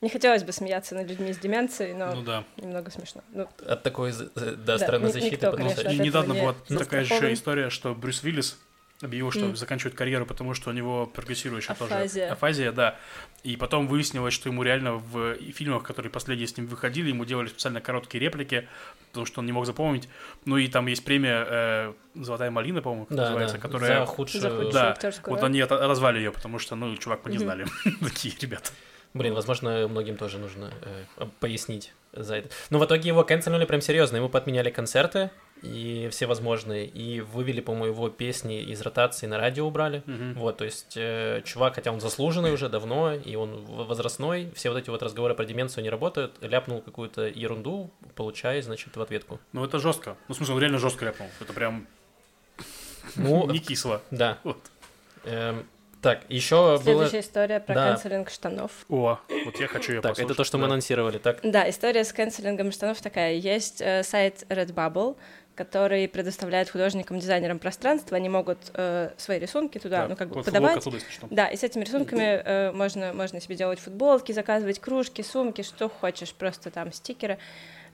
Не 0.00 0.08
хотелось 0.08 0.44
бы 0.44 0.52
смеяться 0.52 0.94
над 0.94 1.08
людьми 1.10 1.32
с 1.32 1.38
деменцией, 1.38 1.92
но 1.94 2.14
Ну 2.14 2.22
да. 2.22 2.44
немного 2.56 2.90
смешно. 2.90 3.20
Ну, 3.34 3.46
От 3.66 3.82
такой, 3.82 4.12
з- 4.12 4.30
да, 4.34 4.52
Да, 4.56 4.78
стороны 4.78 5.08
ни- 5.08 5.12
защиты. 5.12 5.34
никто, 5.34 5.50
потому 5.50 5.68
конечно, 5.70 5.88
И 5.90 5.98
недавно 5.98 6.32
не 6.32 6.40
была 6.40 6.54
такая 6.78 7.02
же 7.02 7.08
застрахован. 7.08 7.34
история, 7.34 7.70
что 7.70 7.94
Брюс 7.94 8.22
Уиллис 8.24 8.56
объявил, 9.02 9.30
что 9.30 9.46
Мгм. 9.46 9.56
заканчивает 9.56 9.94
карьеру, 9.96 10.26
потому 10.26 10.54
что 10.54 10.70
у 10.70 10.72
него 10.72 11.06
прогрессирующая 11.06 11.74
тоже 11.74 11.94
Афазия. 11.94 12.32
афазия, 12.32 12.72
да. 12.72 12.96
И 13.42 13.56
потом 13.56 13.86
выяснилось, 13.88 14.34
что 14.34 14.48
ему 14.48 14.62
реально 14.62 14.94
в 14.96 15.36
фильмах, 15.52 15.82
которые 15.84 16.10
последние 16.12 16.46
с 16.46 16.56
ним 16.56 16.66
выходили, 16.66 17.08
ему 17.08 17.24
делали 17.24 17.48
специально 17.48 17.80
короткие 17.80 18.20
реплики, 18.20 18.68
потому 19.08 19.26
что 19.26 19.40
он 19.40 19.46
не 19.46 19.52
мог 19.52 19.64
запомнить. 19.66 20.08
Ну 20.44 20.58
и 20.58 20.68
там 20.68 20.86
есть 20.86 21.04
премия 21.04 21.46
э, 21.48 21.92
«Золотая 22.14 22.50
малина», 22.50 22.82
по-моему, 22.82 23.06
как 23.06 23.16
Да, 23.16 23.22
называется, 23.24 23.56
да, 23.56 23.62
которая... 23.62 24.00
за 24.00 24.06
худшую... 24.06 24.42
за 24.42 24.50
худшую 24.50 24.72
Да, 24.72 24.90
актерскую 24.90 25.34
Вот 25.34 25.40
роль. 25.42 25.50
они 25.50 25.62
развали 25.62 26.18
ее, 26.18 26.32
потому 26.32 26.58
что, 26.58 26.76
ну, 26.76 26.94
чувак, 26.96 27.20
мы 27.24 27.30
не 27.32 27.38
знали. 27.38 27.66
Такие 28.00 28.34
ребята. 28.40 28.70
Блин, 29.12 29.34
возможно, 29.34 29.88
многим 29.88 30.16
тоже 30.16 30.38
нужно 30.38 30.72
э, 31.16 31.26
пояснить 31.40 31.92
за 32.12 32.36
это. 32.36 32.50
Но 32.70 32.78
в 32.78 32.84
итоге 32.84 33.08
его 33.08 33.24
канцелили 33.24 33.64
прям 33.64 33.80
серьезно. 33.80 34.16
Ему 34.16 34.28
подменяли 34.28 34.70
концерты 34.70 35.30
и 35.62 36.08
все 36.10 36.26
возможные, 36.26 36.86
и 36.86 37.20
вывели, 37.20 37.60
по-моему, 37.60 37.86
его 37.94 38.08
песни 38.08 38.60
из 38.62 38.80
ротации 38.80 39.26
на 39.26 39.38
радио 39.38 39.66
убрали. 39.66 40.02
Вот, 40.36 40.56
то 40.58 40.64
есть 40.64 40.94
э, 40.96 41.42
чувак, 41.44 41.74
хотя 41.74 41.92
он 41.92 42.00
заслуженный 42.00 42.52
уже 42.52 42.68
давно, 42.68 43.14
и 43.14 43.34
он 43.36 43.64
возрастной, 43.64 44.50
все 44.54 44.70
вот 44.70 44.78
эти 44.78 44.90
вот 44.90 45.02
разговоры 45.02 45.34
про 45.34 45.44
деменцию 45.44 45.84
не 45.84 45.90
работают, 45.90 46.36
ляпнул 46.40 46.80
какую-то 46.80 47.26
ерунду, 47.26 47.90
получая, 48.14 48.62
значит, 48.62 48.96
в 48.96 49.00
ответку. 49.02 49.38
Ну, 49.52 49.64
это 49.64 49.78
жестко. 49.78 50.16
Ну, 50.28 50.34
в 50.34 50.36
смысле, 50.36 50.54
он 50.54 50.60
реально 50.60 50.78
жестко 50.78 51.04
ляпнул. 51.04 51.28
Это 51.40 51.52
прям 51.52 51.86
Ну, 53.16 53.46
не 53.50 53.58
кисло. 53.58 54.02
да. 54.10 54.38
Вот. 54.44 54.58
Эм, 55.24 55.66
Так, 56.02 56.22
еще. 56.30 56.78
Следующая 56.82 57.20
история 57.20 57.60
про 57.60 57.74
Да. 57.74 57.88
канцелинг 57.90 58.30
штанов. 58.30 58.70
О, 58.88 59.18
вот 59.44 59.60
я 59.60 59.66
хочу 59.66 59.92
ее 59.92 60.00
Так, 60.00 60.18
это 60.18 60.34
то, 60.34 60.44
что 60.44 60.56
мы 60.56 60.64
анонсировали, 60.64 61.18
так? 61.18 61.40
Да, 61.42 61.68
история 61.68 62.04
с 62.04 62.12
канцелингом 62.14 62.72
штанов 62.72 63.02
такая. 63.02 63.34
Есть 63.34 63.82
э, 63.82 64.02
сайт 64.02 64.44
Redbubble, 64.48 65.16
который 65.54 66.08
предоставляет 66.08 66.70
художникам, 66.70 67.18
дизайнерам 67.18 67.58
пространство. 67.58 68.16
Они 68.16 68.28
могут 68.28 68.58
э, 68.74 69.10
свои 69.16 69.38
рисунки 69.38 69.78
туда, 69.78 70.08
ну, 70.08 70.16
как 70.16 70.28
бы 70.28 70.42
подавать. 70.42 70.82
Что. 70.82 71.28
Да, 71.30 71.48
и 71.48 71.56
с 71.56 71.62
этими 71.62 71.84
рисунками 71.84 72.42
э, 72.44 72.72
можно, 72.72 73.12
можно 73.12 73.40
себе 73.40 73.56
делать 73.56 73.78
футболки, 73.78 74.32
заказывать 74.32 74.78
кружки, 74.78 75.22
сумки, 75.22 75.62
что 75.62 75.88
хочешь, 75.88 76.32
просто 76.32 76.70
там 76.70 76.92
стикеры. 76.92 77.38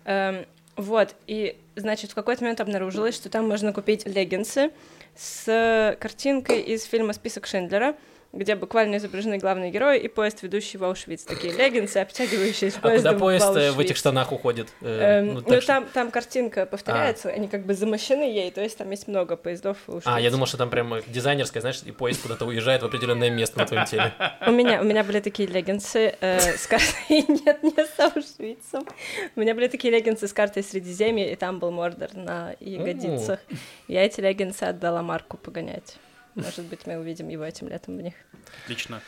Эм, 0.04 0.46
вот, 0.76 1.14
и, 1.26 1.58
значит, 1.74 2.10
в 2.10 2.14
какой-то 2.14 2.42
момент 2.42 2.60
обнаружилось, 2.60 3.14
что 3.14 3.30
там 3.30 3.48
можно 3.48 3.72
купить 3.72 4.06
леггинсы 4.06 4.70
с 5.16 5.96
картинкой 5.98 6.60
из 6.60 6.84
фильма 6.84 7.14
«Список 7.14 7.46
Шиндлера», 7.46 7.96
где 8.32 8.54
буквально 8.54 8.96
изображены 8.96 9.38
главные 9.38 9.70
герои 9.70 9.98
и 9.98 10.08
поезд, 10.08 10.42
ведущий 10.42 10.78
в 10.78 10.84
Аушвиц. 10.84 11.22
Такие 11.22 11.52
леггинсы, 11.54 11.98
обтягивающие 11.98 12.70
с 12.70 12.76
А 12.76 12.80
поездом 12.80 13.14
куда 13.14 13.24
поезд 13.24 13.46
в 13.46 13.56
э, 13.56 13.70
в 13.70 13.74
Аушвиц. 13.74 13.84
этих 13.86 13.96
штанах 13.96 14.32
уходит? 14.32 14.68
Э, 14.82 15.20
Эм, 15.20 15.34
ну, 15.34 15.42
ну, 15.46 15.60
что- 15.60 15.66
там, 15.66 15.86
там 15.86 16.10
картинка 16.10 16.66
повторяется, 16.66 17.30
они 17.30 17.48
как 17.48 17.64
бы 17.64 17.74
замощены 17.74 18.22
ей, 18.24 18.50
то 18.50 18.60
есть 18.62 18.76
там 18.78 18.90
есть 18.90 19.08
много 19.08 19.36
поездов 19.36 19.78
в 19.86 20.00
А, 20.04 20.20
я 20.20 20.30
думал, 20.30 20.46
что 20.46 20.56
там 20.58 20.70
прямо 20.70 21.00
дизайнерская, 21.06 21.60
знаешь, 21.60 21.80
и 21.84 21.92
поезд 21.92 22.22
куда-то 22.22 22.44
уезжает 22.44 22.82
в 22.82 22.86
определенное 22.86 23.30
место 23.30 23.58
на 23.58 23.66
твоем 23.66 23.84
теле. 23.86 24.12
У 24.46 24.50
меня, 24.50 24.80
у 24.80 24.84
меня 24.84 25.02
были 25.04 25.20
такие 25.20 25.48
леггинсы 25.48 26.14
э, 26.20 26.38
с 26.56 26.66
картой... 26.66 26.86
Нет, 27.08 27.62
не 27.62 27.72
с 27.72 27.98
Аушвицем. 27.98 28.86
У 29.34 29.40
меня 29.40 29.54
были 29.54 29.68
такие 29.68 29.92
леггинсы 29.92 30.28
с 30.28 30.32
картой 30.32 30.62
Средиземья, 30.62 31.30
и 31.30 31.36
там 31.36 31.58
был 31.58 31.70
Мордор 31.70 32.14
на 32.14 32.54
ягодицах. 32.60 33.40
Я 33.88 34.04
эти 34.04 34.20
леггинсы 34.20 34.64
отдала 34.64 35.02
Марку 35.02 35.36
погонять. 35.36 35.96
Может 36.36 36.64
быть, 36.66 36.86
мы 36.86 36.96
увидим 36.98 37.28
его 37.28 37.44
этим 37.44 37.68
летом 37.68 37.96
в 37.96 38.02
них. 38.02 38.14
Отлично. 38.64 39.00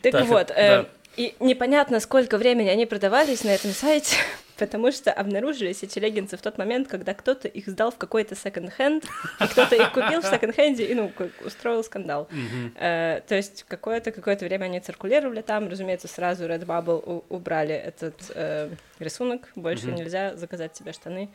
Так, 0.00 0.12
Так, 0.12 0.24
вот, 0.26 0.46
да. 0.48 0.82
э, 0.82 0.84
и 1.16 1.34
непонятно, 1.40 2.00
сколько 2.00 2.38
времени 2.38 2.68
они 2.68 2.86
продавались 2.86 3.44
на 3.44 3.50
этом 3.50 3.70
сайте, 3.72 4.16
потому 4.56 4.90
что 4.92 5.12
обнаружились 5.12 5.82
эти 5.82 5.98
леггинсы 5.98 6.36
в 6.36 6.42
тот 6.42 6.56
момент, 6.58 6.88
когда 6.88 7.14
кто-то 7.14 7.46
их 7.48 7.66
сдал 7.68 7.90
в 7.90 7.96
какой-то 7.96 8.34
секонд-хенд, 8.34 9.04
и 9.40 9.44
кто-то 9.46 9.76
их 9.76 9.92
купил 9.92 10.20
в 10.22 10.24
секонд-хенде 10.24 10.86
и, 10.86 10.94
ну, 10.94 11.12
устроил 11.44 11.84
скандал. 11.84 12.28
Э, 12.76 13.20
то 13.28 13.34
есть 13.34 13.64
какое-то 13.68 14.10
какое-то 14.12 14.44
время 14.46 14.64
они 14.64 14.80
циркулировали 14.80 15.42
там, 15.42 15.68
разумеется, 15.68 16.08
сразу 16.08 16.44
Redbubble 16.46 17.02
у- 17.04 17.24
убрали 17.28 17.74
этот 17.74 18.14
э, 18.34 18.70
рисунок, 18.98 19.50
больше 19.54 19.86
нельзя 19.88 20.34
заказать 20.36 20.74
себе 20.76 20.92
штаны 20.92 21.28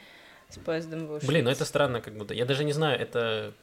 с 0.50 0.58
поездом 0.58 1.08
в. 1.08 1.26
Блин, 1.26 1.46
ну 1.46 1.52
это 1.52 1.66
странно 1.66 2.02
как 2.02 2.14
будто. 2.16 2.34
Я 2.34 2.46
даже 2.46 2.64
не 2.64 2.74
знаю, 2.74 3.00
это... 3.00 3.54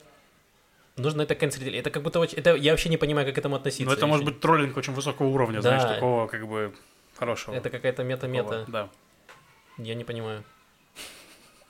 Нужно 0.97 1.23
это 1.23 1.35
канцелить. 1.35 1.75
Это 1.75 1.91
как 1.91 2.03
будто 2.03 2.21
очень... 2.21 2.39
Это... 2.39 2.55
Я 2.55 2.73
вообще 2.73 2.89
не 2.89 2.97
понимаю, 2.97 3.27
как 3.27 3.35
к 3.35 3.39
этому 3.39 3.57
относиться. 3.57 3.85
Ну, 3.85 3.93
это 3.93 4.07
может 4.07 4.25
еще. 4.25 4.33
быть 4.33 4.41
троллинг 4.41 4.77
очень 4.77 4.93
высокого 4.93 5.27
уровня, 5.27 5.61
Да. 5.61 5.79
знаешь, 5.79 5.95
такого 5.95 6.27
как 6.29 6.47
бы 6.47 6.73
хорошего. 7.17 7.55
Это 7.55 7.69
какая-то 7.71 8.05
мета-мета. 8.05 8.65
такого, 8.67 8.73
Да. 8.73 8.89
Я 9.79 9.95
не 9.95 10.05
понимаю. 10.05 10.45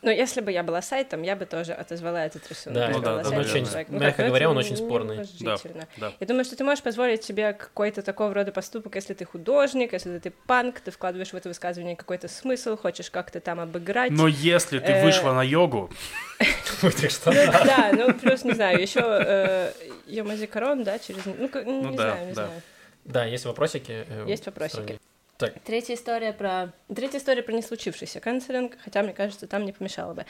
Но 0.05 0.11
если 0.11 0.43
бы 0.43 0.53
я 0.53 0.63
была 0.63 0.83
сайтом, 0.83 1.23
я 1.23 1.35
бы 1.35 1.47
тоже 1.47 1.73
отозвала 1.73 2.27
этот 2.27 2.47
рисунок. 2.51 2.75
Да, 2.79 2.87
Я 2.89 2.91
ну 2.93 3.01
да, 3.01 3.23
да, 3.23 3.31
да, 3.31 3.37
да. 3.37 3.45
человек. 3.45 3.89
Мягко 3.89 4.17
как, 4.19 4.27
говоря, 4.27 4.51
он 4.51 4.57
очень 4.59 4.77
спорный. 4.77 5.17
неуважительно. 5.17 5.89
Да. 5.97 6.13
Я 6.21 6.27
думаю, 6.27 6.45
что 6.45 6.57
ты 6.57 6.63
можешь 6.65 6.85
позволить 6.85 7.25
себе 7.25 7.55
какой-то 7.55 8.03
такого 8.03 8.35
рода 8.35 8.53
поступок, 8.53 8.95
если 8.97 9.15
ты 9.15 9.25
художник, 9.25 9.95
если 9.95 10.19
ты 10.19 10.31
панк, 10.31 10.81
ты 10.81 10.91
вкладываешь 10.91 11.31
в 11.33 11.35
это 11.35 11.49
высказывание 11.49 11.97
какой-то 11.97 12.29
смысл, 12.29 12.77
хочешь 12.77 13.11
как-то 13.11 13.41
там 13.41 13.61
обыграть. 13.61 14.11
Но 14.13 14.29
если 14.29 14.79
ты 14.79 14.93
Э, 14.93 15.03
вышла 15.05 15.33
на 15.33 15.43
йогу, 15.43 15.91
Ну, 16.83 16.91
да, 17.65 17.91
ну 17.93 18.13
плюс, 18.13 18.45
не 18.45 18.53
знаю, 18.53 18.81
еще 18.81 19.73
Йомазикарон, 20.07 20.85
да, 20.85 20.99
через... 20.99 21.25
Ну, 21.25 21.49
Ну 21.65 21.91
не 21.91 21.97
да, 21.97 22.11
знаю, 22.11 22.27
не 22.27 22.33
да. 22.35 22.47
знаю. 22.47 22.63
Да, 23.05 23.25
есть 23.25 23.45
вопросики? 23.47 24.05
э, 24.09 24.25
Есть 24.27 24.47
вопросики. 24.47 24.99
Так, 25.47 25.63
Третья 25.63 25.95
история 25.95 26.33
про... 26.33 26.73
Третья 26.95 27.19
история 27.19 27.43
про 27.43 27.53
не 27.53 27.63
случившийся 27.63 28.21
канцелинг, 28.21 28.77
хотя, 28.83 29.03
мне 29.03 29.13
кажется, 29.13 29.47
там 29.47 29.65
не 29.65 29.73
помешало 29.73 30.15
бы. 30.15 30.27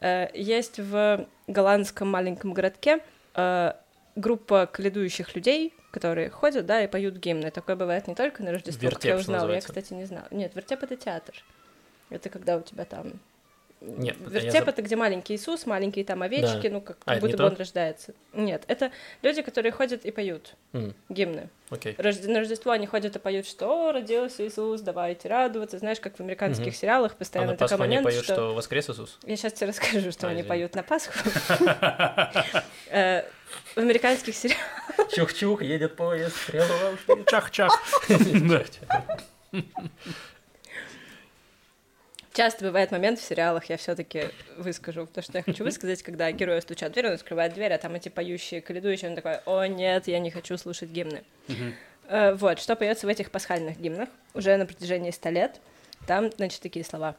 Э, 0.00 0.28
Есть 0.34 0.78
в 0.78 1.26
голландском 1.46 2.08
маленьком 2.08 2.52
городке 2.52 3.00
э, 3.34 3.72
группа 4.16 4.66
каледующих 4.66 5.34
людей, 5.34 5.74
которые 5.90 6.30
ходят, 6.30 6.66
да, 6.66 6.82
и 6.82 6.86
поют 6.86 7.16
гимны. 7.16 7.50
Такое 7.50 7.76
бывает 7.76 8.06
не 8.08 8.14
только 8.14 8.42
на 8.42 8.52
Рождество, 8.52 8.90
как 8.90 9.04
я 9.04 9.12
Вертеп, 9.12 9.28
узнала. 9.28 9.52
Я, 9.52 9.60
кстати, 9.60 9.92
не 9.92 10.04
знала. 10.04 10.26
Нет, 10.30 10.54
вертеп— 10.54 10.82
это 10.84 10.96
театр. 10.96 11.34
Это 12.10 12.28
когда 12.28 12.56
у 12.56 12.62
тебя 12.62 12.84
там... 12.84 13.20
Нет, 13.80 14.16
это 14.20 14.34
я 14.34 14.40
Вертеп 14.40 14.64
заб-— 14.64 14.68
это 14.70 14.82
где 14.82 14.96
маленький 14.96 15.34
Иисус, 15.36 15.64
маленькие 15.64 16.04
там 16.04 16.22
овечки, 16.22 16.68
Да. 16.68 16.70
ну, 16.70 16.80
как, 16.80 16.96
А, 17.04 17.14
как 17.14 17.22
не 17.22 17.28
будто 17.28 17.42
бы 17.42 17.48
он 17.48 17.56
рождается. 17.56 18.12
Нет, 18.32 18.64
это 18.66 18.90
люди, 19.22 19.42
которые 19.42 19.70
ходят 19.70 20.04
и 20.04 20.10
поют 20.10 20.54
М, 20.72 20.94
гимны. 21.08 21.48
Окей. 21.70 21.94
Рожде- 21.96 22.28
На 22.28 22.40
Рождество 22.40 22.72
они 22.72 22.86
ходят 22.86 23.14
и 23.14 23.18
поют, 23.20 23.46
что 23.46 23.92
родился 23.92 24.44
Иисус, 24.46 24.80
давайте 24.80 25.28
радоваться. 25.28 25.78
Знаешь, 25.78 26.00
как 26.00 26.16
в 26.16 26.20
американских 26.20 26.66
Мгм. 26.66 26.74
сериалах 26.74 27.12
А 27.12 27.16
постоянно 27.16 27.52
на 27.52 27.56
такой 27.56 27.68
Пасху 27.68 27.82
они 27.84 27.90
момент, 27.96 28.04
поют, 28.04 28.24
что... 28.24 28.34
что 28.34 28.54
воскрес 28.54 28.90
Иисус? 28.90 29.18
Я 29.24 29.36
сейчас 29.36 29.52
тебе 29.52 29.68
расскажу, 29.68 30.10
что 30.10 30.26
А, 30.26 30.30
они 30.30 30.40
извини. 30.40 30.48
поют 30.48 30.74
на 30.74 30.82
Пасху. 30.82 31.12
Э, 32.90 33.22
В 33.74 33.78
американских 33.78 34.34
сериалах... 34.34 34.62
Чух-чух, 35.14 35.62
едет 35.62 35.94
поезд, 35.96 36.34
стрелу 36.36 36.66
чах-чах. 37.26 37.72
Часто 42.38 42.66
бывает 42.66 42.92
момент 42.92 43.18
в 43.18 43.24
сериалах, 43.24 43.64
я 43.64 43.76
все 43.76 43.96
таки 43.96 44.26
выскажу 44.56 45.08
то, 45.12 45.22
что 45.22 45.38
я 45.38 45.42
хочу 45.42 45.64
высказать, 45.64 46.04
когда 46.04 46.30
герои 46.30 46.60
стучат 46.60 46.90
в 46.90 46.92
дверь, 46.92 47.08
он 47.08 47.14
открывает 47.14 47.52
дверь, 47.52 47.72
а 47.72 47.78
там 47.78 47.96
эти 47.96 48.10
поющие, 48.10 48.60
каледующие, 48.60 49.10
он 49.10 49.16
такой, 49.16 49.38
о 49.44 49.66
нет, 49.66 50.06
я 50.06 50.20
не 50.20 50.30
хочу 50.30 50.56
слушать 50.56 50.90
гимны. 50.90 51.24
Э, 52.06 52.34
Вот, 52.34 52.60
что 52.60 52.76
поется 52.76 53.06
в 53.06 53.08
этих 53.08 53.32
пасхальных 53.32 53.80
гимнах 53.80 54.08
уже 54.34 54.56
на 54.56 54.66
протяжении 54.66 55.10
ста 55.10 55.30
лет. 55.30 55.60
Там, 56.06 56.30
значит, 56.30 56.60
такие 56.60 56.84
слова. 56.84 57.16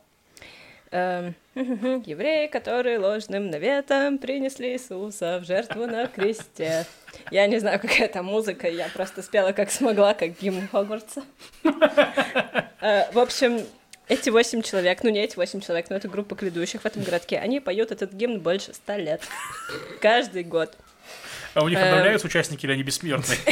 Эм, 0.92 1.36
Евреи, 1.54 2.48
которые 2.48 2.98
ложным 2.98 3.50
наветом 3.50 4.20
принесли 4.20 4.72
Иисуса 4.72 5.40
в 5.40 5.46
жертву 5.46 5.86
на 5.86 6.08
кресте. 6.08 6.86
Я 7.30 7.46
не 7.48 7.60
знаю, 7.60 7.82
какая 7.82 8.08
там 8.08 8.28
музыка, 8.28 8.70
я 8.70 8.88
просто 8.88 9.22
спела 9.22 9.52
как 9.52 9.70
смогла, 9.70 10.14
как 10.14 10.40
гимн 10.40 10.70
Хогвартса. 10.70 11.24
Э, 12.82 13.12
В 13.12 13.20
общем, 13.20 13.66
эти 14.10 14.30
восемь 14.30 14.62
человек, 14.62 15.04
ну 15.04 15.10
не 15.10 15.24
эти 15.24 15.38
восемь 15.38 15.62
человек, 15.62 15.90
но 15.90 15.96
это 15.96 16.10
группа 16.10 16.36
кледующих 16.36 16.82
в 16.82 16.86
этом 16.86 17.04
городке, 17.04 17.38
они 17.38 17.60
поют 17.60 17.92
этот 17.92 18.12
гимн 18.12 18.40
больше 18.40 18.74
ста 18.74 18.98
лет. 18.98 19.22
Каждый 20.02 20.44
год. 20.44 20.76
А 21.54 21.64
у 21.64 21.70
них 21.70 21.80
обновляются 21.80 22.28
участники 22.28 22.66
или 22.66 22.74
они 22.74 22.84
бессмертные? 22.84 23.38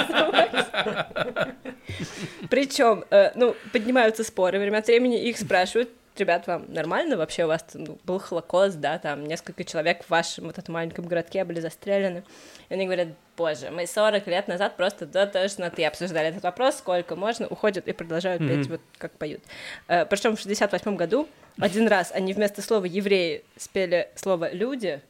Причем, 2.49 3.05
ну, 3.35 3.55
поднимаются 3.71 4.23
споры, 4.23 4.57
время 4.57 4.79
от 4.79 4.87
времени 4.87 5.21
их 5.29 5.37
спрашивают, 5.37 5.89
ребят, 6.19 6.47
вам 6.47 6.65
нормально 6.71 7.17
вообще 7.17 7.45
у 7.45 7.47
вас 7.47 7.63
ну, 7.73 7.97
был 8.03 8.19
Холокост, 8.19 8.77
да, 8.79 8.97
там 8.99 9.25
несколько 9.25 9.63
человек 9.63 10.03
в 10.03 10.09
вашем 10.09 10.45
вот 10.45 10.57
этом 10.57 10.73
маленьком 10.73 11.05
городке 11.05 11.43
были 11.43 11.59
застрелены. 11.59 12.23
И 12.69 12.73
они 12.73 12.85
говорят, 12.85 13.09
боже, 13.35 13.69
мы 13.71 13.87
40 13.87 14.27
лет 14.27 14.47
назад 14.47 14.77
просто 14.77 15.05
до 15.05 15.25
тошноты 15.27 15.85
обсуждали 15.85 16.27
этот 16.29 16.43
вопрос, 16.43 16.77
сколько 16.77 17.15
можно, 17.15 17.47
уходят 17.47 17.87
и 17.87 17.93
продолжают 17.93 18.41
петь 18.41 18.61
Мгм. 18.67 18.69
вот 18.71 18.81
как 18.97 19.11
поют. 19.13 19.41
Причем 19.87 20.35
в 20.35 20.39
68 20.39 20.95
году 20.95 21.27
один 21.59 21.87
раз 21.87 22.11
они 22.13 22.33
вместо 22.33 22.61
слова 22.61 22.85
«евреи» 22.85 23.43
спели 23.57 24.09
слово 24.15 24.51
«люди», 24.51 25.01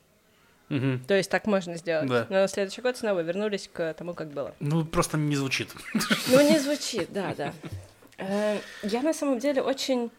Мгм. 0.70 1.00
то 1.08 1.13
есть 1.13 1.32
так 1.32 1.46
можно 1.48 1.76
сделать. 1.78 2.10
Да. 2.10 2.28
Но 2.30 2.41
на 2.41 2.48
следующий 2.50 2.82
год 2.82 2.98
снова 2.98 3.22
вернулись 3.22 3.70
к 3.72 3.93
тому, 3.93 4.13
как 4.13 4.30
было. 4.32 4.54
Ну, 4.60 4.84
просто 4.84 5.17
не 5.17 5.36
звучит. 5.38 5.70
Ну, 6.28 6.41
не 6.41 6.60
звучит, 6.60 7.08
да, 7.13 7.34
да. 7.38 7.54
Э, 8.17 8.58
Я 8.84 9.02
на 9.02 9.13
самом 9.13 9.39
деле 9.39 9.62
очень... 9.62 10.12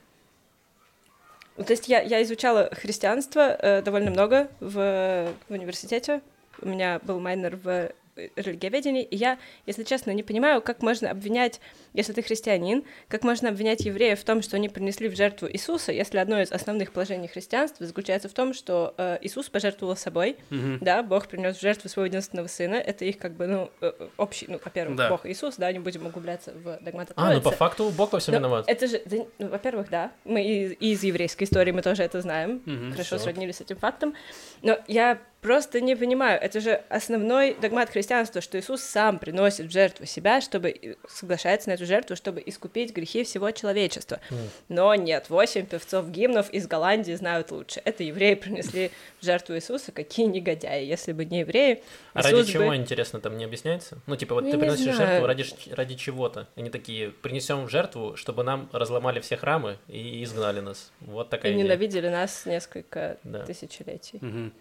Ну, 1.58 1.64
То 1.64 1.72
есть 1.72 1.88
я, 1.88 2.00
я 2.00 2.22
изучала 2.22 2.70
христианство 2.72 3.40
э, 3.40 3.82
довольно 3.82 4.12
много 4.12 4.48
в, 4.60 5.28
в 5.48 5.52
университете. 5.52 6.20
У 6.62 6.68
меня 6.68 7.00
был 7.02 7.18
майнер 7.18 7.56
в 7.56 7.90
религиоведении, 8.36 9.02
и 9.02 9.16
я, 9.16 9.38
если 9.66 9.84
честно, 9.84 10.10
не 10.12 10.22
понимаю, 10.22 10.60
как 10.62 10.82
можно 10.82 11.10
обвинять, 11.10 11.60
если 11.94 12.12
ты 12.12 12.22
христианин, 12.22 12.84
как 13.08 13.22
можно 13.24 13.48
обвинять 13.48 13.80
евреев 13.84 14.20
в 14.20 14.24
том, 14.24 14.42
что 14.42 14.56
они 14.56 14.68
принесли 14.68 15.08
в 15.08 15.16
жертву 15.16 15.48
Иисуса, 15.50 15.92
если 15.92 16.18
одно 16.18 16.40
из 16.40 16.50
основных 16.52 16.92
положений 16.92 17.28
христианства 17.28 17.86
заключается 17.86 18.28
в 18.28 18.32
том, 18.32 18.52
что 18.54 18.94
э, 18.98 19.18
Иисус 19.22 19.48
пожертвовал 19.48 19.96
собой, 19.96 20.36
Мгм. 20.50 20.78
да, 20.80 21.02
Бог 21.02 21.28
принес 21.28 21.56
в 21.56 21.60
жертву 21.60 21.88
своего 21.88 22.06
единственного 22.06 22.46
сына, 22.48 22.74
это 22.74 23.04
их 23.04 23.18
как 23.18 23.32
бы, 23.32 23.46
ну, 23.46 23.70
э, 23.80 23.92
э, 23.98 24.08
общий, 24.16 24.46
ну, 24.48 24.58
во-первых, 24.64 24.96
Да. 24.96 25.08
Бог 25.10 25.26
и 25.26 25.30
Иисус, 25.32 25.56
да, 25.56 25.70
не 25.72 25.78
будем 25.78 26.06
углубляться 26.06 26.52
в 26.52 26.78
догматы 26.82 27.12
А, 27.16 27.32
ну 27.34 27.40
по 27.40 27.50
факту 27.50 27.90
Бог 27.90 28.12
во 28.12 28.18
всем 28.18 28.34
Но 28.34 28.40
виноват. 28.40 28.64
Это 28.68 28.86
же, 28.86 29.00
да, 29.04 29.16
ну, 29.38 29.48
во-первых, 29.48 29.88
да, 29.90 30.12
мы 30.24 30.42
из, 30.44 30.72
из 30.80 31.02
еврейской 31.04 31.44
истории 31.44 31.72
мы 31.72 31.82
тоже 31.82 32.02
это 32.02 32.20
знаем, 32.20 32.62
Мгм. 32.64 32.92
хорошо 32.92 33.16
Всё. 33.16 33.18
сроднились 33.24 33.56
с 33.56 33.60
этим 33.60 33.76
фактом, 33.76 34.14
но 34.62 34.78
я 34.88 35.18
просто 35.40 35.80
не 35.80 35.94
понимаю. 35.96 36.40
Это 36.40 36.60
же 36.60 36.82
основной 36.88 37.54
догмат 37.54 37.90
христианства, 37.90 38.40
что 38.40 38.58
Иисус 38.58 38.82
сам 38.82 39.18
приносит 39.18 39.66
в 39.66 39.70
жертву 39.70 40.06
себя, 40.06 40.40
чтобы 40.40 40.96
соглашается 41.08 41.68
на 41.68 41.74
эту 41.74 41.86
жертву, 41.86 42.16
чтобы 42.16 42.42
искупить 42.44 42.92
грехи 42.94 43.24
всего 43.24 43.50
человечества. 43.50 44.20
Mm. 44.30 44.36
Но 44.68 44.94
нет, 44.94 45.30
восемь 45.30 45.66
певцов 45.66 46.10
гимнов 46.10 46.50
из 46.50 46.66
Голландии 46.66 47.12
знают 47.14 47.50
лучше. 47.50 47.80
Это 47.84 48.02
евреи 48.02 48.34
принесли 48.34 48.90
в 49.20 49.24
жертву 49.24 49.54
Иисуса, 49.54 49.92
какие 49.92 50.26
негодяи. 50.26 50.84
Если 50.84 51.12
бы 51.12 51.24
не 51.24 51.40
евреи, 51.40 51.82
А 52.14 52.20
Иисус 52.20 52.32
ради 52.32 52.52
чего, 52.52 52.66
бы... 52.68 52.76
интересно, 52.76 53.20
там 53.20 53.36
не 53.36 53.44
объясняется? 53.44 53.98
Ну, 54.06 54.16
типа, 54.16 54.34
вот 54.34 54.44
Я 54.44 54.50
ты 54.52 54.56
не 54.56 54.60
приносишь 54.62 54.94
знаю. 54.94 55.08
жертву 55.10 55.26
ради, 55.26 55.44
ради 55.74 55.94
чего-то. 55.94 56.48
Они 56.56 56.70
такие, 56.70 57.10
принесем 57.10 57.64
в 57.66 57.70
жертву, 57.70 58.16
чтобы 58.16 58.42
нам 58.42 58.68
разломали 58.72 59.20
все 59.20 59.36
храмы 59.36 59.78
и 59.88 60.22
изгнали 60.24 60.60
нас. 60.60 60.90
Вот 61.00 61.30
такая 61.30 61.52
И 61.52 61.54
идея. 61.54 61.64
ненавидели 61.64 62.08
нас 62.08 62.44
несколько 62.46 63.18
Да. 63.22 63.44
тысячелетий. 63.44 64.18
Мгм. 64.20 64.52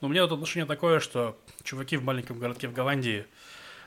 Ну, 0.00 0.08
у 0.08 0.10
меня 0.10 0.22
вот 0.22 0.32
отношение 0.32 0.66
такое, 0.66 1.00
что 1.00 1.38
чуваки 1.62 1.96
в 1.96 2.04
маленьком 2.04 2.38
городке 2.38 2.68
в 2.68 2.72
Голландии, 2.72 3.26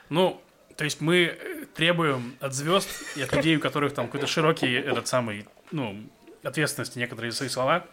ну, 0.10 0.42
то 0.76 0.84
есть 0.84 1.02
мы 1.02 1.38
э, 1.40 1.66
требуем 1.74 2.36
от 2.40 2.54
звезд 2.54 2.90
и 3.16 3.22
от 3.22 3.36
людей, 3.36 3.58
у 3.58 3.60
которых 3.60 3.94
там 3.94 4.06
какой-то 4.06 4.28
широкий 4.28 4.72
этот 4.72 5.08
самый, 5.08 5.48
ну, 5.72 6.08
ответственности 6.44 7.00
некоторые 7.00 7.32
свои 7.32 7.50
слова. 7.50 7.86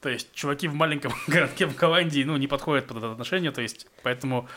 То 0.00 0.08
есть 0.08 0.32
чуваки 0.32 0.68
в 0.68 0.74
маленьком 0.74 1.12
городке 1.26 1.66
в 1.66 1.76
Голландии, 1.76 2.22
ну, 2.24 2.36
не 2.36 2.46
подходят 2.48 2.86
под 2.86 2.98
это 2.98 3.12
отношение, 3.12 3.52
то 3.52 3.62
есть, 3.62 3.86
поэтому, 4.02 4.48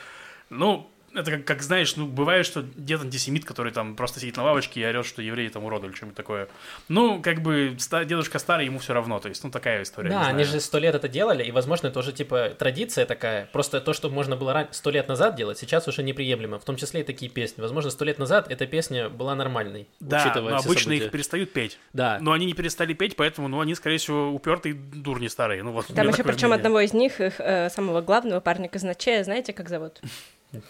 ну, 0.50 0.90
это 1.14 1.32
как, 1.32 1.46
как 1.46 1.62
знаешь, 1.62 1.96
ну, 1.96 2.06
бывает, 2.08 2.46
что 2.46 2.64
дед 2.76 3.02
антисемит, 3.02 3.46
который 3.46 3.72
там 3.72 3.96
просто 3.96 4.20
сидит 4.20 4.38
на 4.38 4.44
лавочке 4.44 4.82
и 4.82 4.86
орет, 4.86 5.06
что 5.06 5.22
евреи 5.22 5.48
там 5.50 5.64
уроды 5.66 5.88
или 5.88 5.94
что-нибудь 5.94 6.16
такое. 6.18 6.48
Ну, 6.88 7.22
как 7.22 7.42
бы 7.42 7.76
ста- 7.80 8.06
дедушка 8.06 8.40
старый, 8.40 8.66
ему 8.66 8.80
все 8.80 8.94
равно, 8.94 9.20
то 9.20 9.30
есть, 9.30 9.44
ну, 9.44 9.52
такая 9.52 9.84
история. 9.84 10.10
Да, 10.10 10.28
они 10.28 10.44
же 10.44 10.60
сто 10.60 10.78
лет 10.80 10.96
это 10.96 11.08
делали, 11.08 11.44
и, 11.44 11.52
возможно, 11.52 11.88
это 11.88 12.00
уже, 12.00 12.12
типа, 12.14 12.50
традиция 12.58 13.06
такая. 13.06 13.48
Просто 13.52 13.82
то, 13.82 13.94
что 13.94 14.10
можно 14.10 14.36
было 14.36 14.68
сто 14.72 14.90
лет 14.90 15.08
назад 15.08 15.36
делать, 15.36 15.58
сейчас 15.58 15.88
уже 15.88 16.04
неприемлемо. 16.04 16.60
В 16.60 16.66
том 16.66 16.76
числе 16.76 17.02
и 17.02 17.04
такие 17.04 17.32
песни. 17.32 17.62
Возможно, 17.62 17.92
сто 17.92 18.06
лет 18.06 18.20
назад 18.20 18.52
эта 18.52 18.66
песня 18.68 19.10
была 19.10 19.36
нормальной, 19.36 19.88
Да, 20.00 20.24
учитывая 20.24 20.52
но 20.54 20.58
все 20.60 20.68
обычно 20.68 20.84
события. 20.86 21.06
их 21.06 21.12
перестают 21.12 21.54
петь. 21.54 21.80
Да. 21.94 22.18
Но 22.22 22.32
они 22.32 22.46
не 22.46 22.54
перестали 22.54 22.94
петь, 22.94 23.16
поэтому, 23.16 23.48
ну, 23.48 23.60
они, 23.60 23.76
скорее 23.76 23.98
всего, 23.98 24.30
упертые 24.32 24.74
дурни 24.76 25.28
старые. 25.28 25.64
Ну, 25.64 25.72
вот, 25.72 25.88
Там 25.88 26.08
еще 26.08 26.24
причем 26.24 26.48
мнение. 26.48 26.56
одного 26.56 26.80
из 26.82 26.94
них, 26.94 27.20
их 27.22 27.40
э, 27.40 27.70
самого 27.70 28.02
главного 28.02 28.40
парня 28.40 28.68
казначея, 28.70 29.24
знаете, 29.24 29.54
как 29.54 29.70
зовут? 29.70 30.02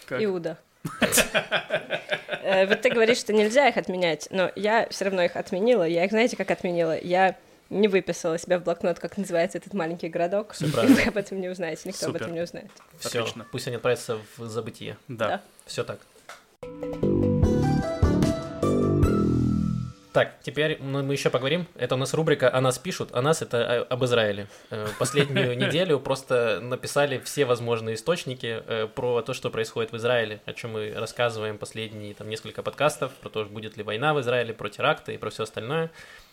Как? 0.06 0.22
Иуда. 0.22 0.58
Э, 2.42 2.66
Вот 2.66 2.80
ты 2.80 2.90
говоришь, 2.90 3.18
что 3.18 3.32
нельзя 3.32 3.68
их 3.68 3.76
отменять, 3.76 4.28
но 4.30 4.50
я 4.56 4.86
все 4.90 5.04
равно 5.06 5.22
их 5.22 5.36
отменила. 5.36 5.84
Я 5.84 6.04
их, 6.04 6.10
знаете, 6.10 6.36
как 6.36 6.50
отменила? 6.50 6.98
Я 6.98 7.36
не 7.68 7.86
выписала 7.86 8.38
себя 8.38 8.58
в 8.58 8.64
блокнот, 8.64 8.98
как 8.98 9.16
называется 9.16 9.58
этот 9.58 9.74
маленький 9.74 10.08
городок. 10.08 10.54
Правильно. 10.72 10.96
вы 10.96 11.02
об 11.02 11.16
этом 11.16 11.40
не 11.40 11.48
узнаете, 11.48 11.82
никто 11.88 12.06
об 12.08 12.16
этом 12.16 12.34
не 12.34 12.40
узнает. 12.40 12.70
Все, 12.98 13.20
Отлично. 13.20 13.46
пусть 13.52 13.66
они 13.68 13.76
отправятся 13.76 14.18
в 14.36 14.46
забытие. 14.48 14.96
Да. 15.08 15.28
Да. 15.28 15.40
Все 15.66 15.84
так. 15.84 16.00
Так, 20.12 20.34
теперь 20.42 20.76
мы 20.82 21.12
еще 21.12 21.30
поговорим. 21.30 21.68
Это 21.76 21.94
у 21.94 21.98
нас 21.98 22.14
рубрика 22.14 22.52
«О 22.52 22.60
нас 22.60 22.80
пишут», 22.80 23.10
«О 23.14 23.22
нас»— 23.22 23.42
это 23.42 23.82
об 23.82 24.04
Израиле. 24.04 24.48
Э, 24.70 24.88
Последнюю 24.98 25.56
неделю 25.56 26.00
просто 26.00 26.58
написали 26.60 27.18
все 27.20 27.44
возможные 27.44 27.94
источники 27.94 28.60
э, 28.66 28.88
про 28.88 29.22
то, 29.22 29.34
что 29.34 29.50
происходит 29.50 29.92
в 29.92 29.96
Израиле, 29.98 30.40
о 30.46 30.52
чем 30.52 30.72
мы 30.72 30.92
рассказываем 30.96 31.58
последние 31.58 32.14
там, 32.14 32.28
несколько 32.28 32.64
подкастов, 32.64 33.12
про 33.20 33.28
то, 33.28 33.44
будет 33.44 33.76
ли 33.76 33.84
война 33.84 34.12
в 34.12 34.20
Израиле, 34.20 34.52
про 34.52 34.68
теракты 34.68 35.14
и 35.14 35.16
про 35.16 35.30
все 35.30 35.44
остальное. 35.44 35.92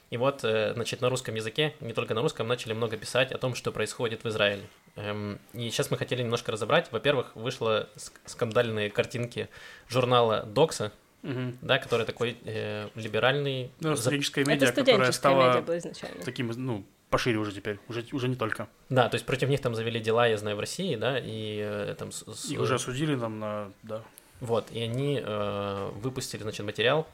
И 0.09 0.17
вот, 0.17 0.43
э, 0.43 0.73
значит, 0.73 1.01
на 1.01 1.09
русском 1.09 1.35
языке, 1.35 1.75
не 1.79 1.93
только 1.93 2.15
на 2.15 2.21
русском, 2.23 2.47
начали 2.47 2.73
много 2.73 2.97
писать 2.97 3.31
о 3.31 3.37
том, 3.37 3.53
что 3.53 3.71
происходит 3.71 4.23
в 4.23 4.27
Израиле. 4.29 4.63
Эм, 4.95 5.37
И 5.53 5.69
сейчас 5.69 5.91
мы 5.91 5.97
хотели 5.97 6.23
немножко 6.23 6.51
разобрать. 6.51 6.91
Во-первых, 6.91 7.35
вышла 7.35 7.89
ск- 7.95 8.13
скандальные 8.25 8.89
картинки 8.89 9.49
журнала 9.87 10.43
«Докса», 10.47 10.91
Мгм. 11.23 11.57
да, 11.61 11.79
который 11.79 12.05
такой 12.05 12.37
э, 12.45 12.87
либеральный. 12.95 13.71
Ну, 13.79 13.95
за- 13.95 14.01
студенческая 14.03 14.41
Это 14.41 14.51
медиа, 14.51 14.67
которая 14.67 14.85
студенческая 15.11 15.29
медиа 15.31 15.51
стала 15.51 15.61
была 15.61 15.77
изначально. 15.77 16.23
таким, 16.23 16.47
ну, 16.55 16.85
пошире 17.09 17.37
уже 17.37 17.51
теперь, 17.53 17.79
уже, 17.89 18.05
уже 18.11 18.27
не 18.27 18.35
только. 18.35 18.67
Да, 18.89 19.09
то 19.09 19.15
есть 19.15 19.25
против 19.25 19.49
них 19.49 19.59
там 19.61 19.75
завели 19.75 19.99
дела, 19.99 20.27
я 20.27 20.37
знаю, 20.37 20.55
в 20.55 20.59
России, 20.59 20.95
да, 20.95 21.17
и 21.19 21.59
э, 21.61 21.95
там... 21.97 22.11
с- 22.11 22.23
с- 22.33 22.45
Их 22.51 22.59
уже 22.59 22.75
осудили 22.75 23.15
там 23.17 23.39
на, 23.39 23.71
да. 23.83 24.03
Вот, 24.41 24.67
и 24.71 24.79
они 24.81 25.19
э, 25.23 25.91
выпустили, 25.95 26.43
значит, 26.43 26.65
материал, 26.65 27.07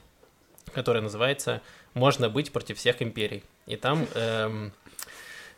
который 0.73 1.01
называется 1.01 1.61
«Можно 1.93 2.29
быть 2.29 2.51
против 2.51 2.77
всех 2.77 3.01
империй». 3.01 3.43
И 3.67 3.75
там, 3.77 4.05
эм, 4.15 4.73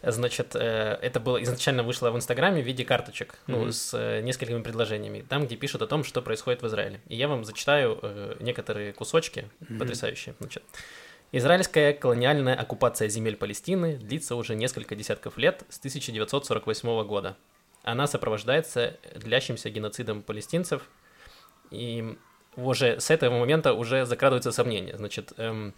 значит, 0.01 0.55
э, 0.55 0.97
это 1.01 1.19
было 1.19 1.41
изначально 1.43 1.83
вышло 1.83 2.11
в 2.11 2.15
Инстаграме 2.15 2.61
в 2.61 2.65
виде 2.65 2.83
карточек, 2.85 3.35
ну, 3.47 3.59
Мгм. 3.61 3.71
с 3.71 3.93
э, 3.93 4.21
несколькими 4.21 4.61
предложениями, 4.61 5.25
там, 5.27 5.45
где 5.45 5.55
пишут 5.55 5.81
о 5.81 5.87
том, 5.87 6.03
что 6.03 6.21
происходит 6.21 6.61
в 6.61 6.67
Израиле. 6.67 7.01
И 7.07 7.15
я 7.15 7.27
вам 7.27 7.43
зачитаю 7.43 7.99
э, 8.01 8.35
некоторые 8.39 8.93
кусочки, 8.93 9.49
Мгм. 9.61 9.79
потрясающие. 9.79 10.35
Значит, 10.39 10.63
Израильская 11.31 11.91
колониальная 11.93 12.55
оккупация 12.55 13.09
земель 13.09 13.35
Палестины 13.35 13.97
длится 13.97 14.35
уже 14.35 14.55
несколько 14.55 14.95
десятков 14.95 15.37
лет 15.37 15.63
с 15.69 15.79
1948 15.79 17.03
года. 17.03 17.35
Она 17.83 18.07
сопровождается 18.07 18.97
длящимся 19.15 19.69
геноцидом 19.69 20.21
палестинцев, 20.21 20.83
и 21.71 22.17
уже 22.55 22.99
с 22.99 23.09
этого 23.11 23.37
момента 23.39 23.73
уже 23.73 24.05
закрадываются 24.05 24.51
сомнения. 24.51 24.95
Значит, 24.97 25.33
эм, 25.37 25.73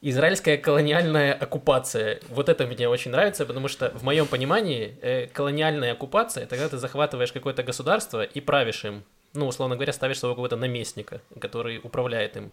израильская 0.00 0.56
колониальная 0.56 1.32
оккупация, 1.32 2.20
вот 2.28 2.48
это 2.48 2.66
мне 2.66 2.88
очень 2.88 3.10
нравится, 3.10 3.44
потому 3.46 3.68
что 3.68 3.90
в 3.90 4.02
моем 4.02 4.26
понимании 4.26 4.96
э, 5.02 5.26
колониальная 5.26 5.92
оккупация 5.92 6.44
это 6.44 6.56
когда 6.56 6.68
ты 6.68 6.78
захватываешь 6.78 7.32
какое-то 7.32 7.62
государство 7.62 8.22
и 8.22 8.40
правишь 8.40 8.84
им, 8.84 9.04
ну, 9.34 9.46
условно 9.46 9.74
говоря, 9.76 9.92
ставишь 9.92 10.18
своего 10.18 10.34
какого-то 10.34 10.56
наместника, 10.56 11.20
который 11.40 11.80
управляет 11.82 12.36
им. 12.36 12.52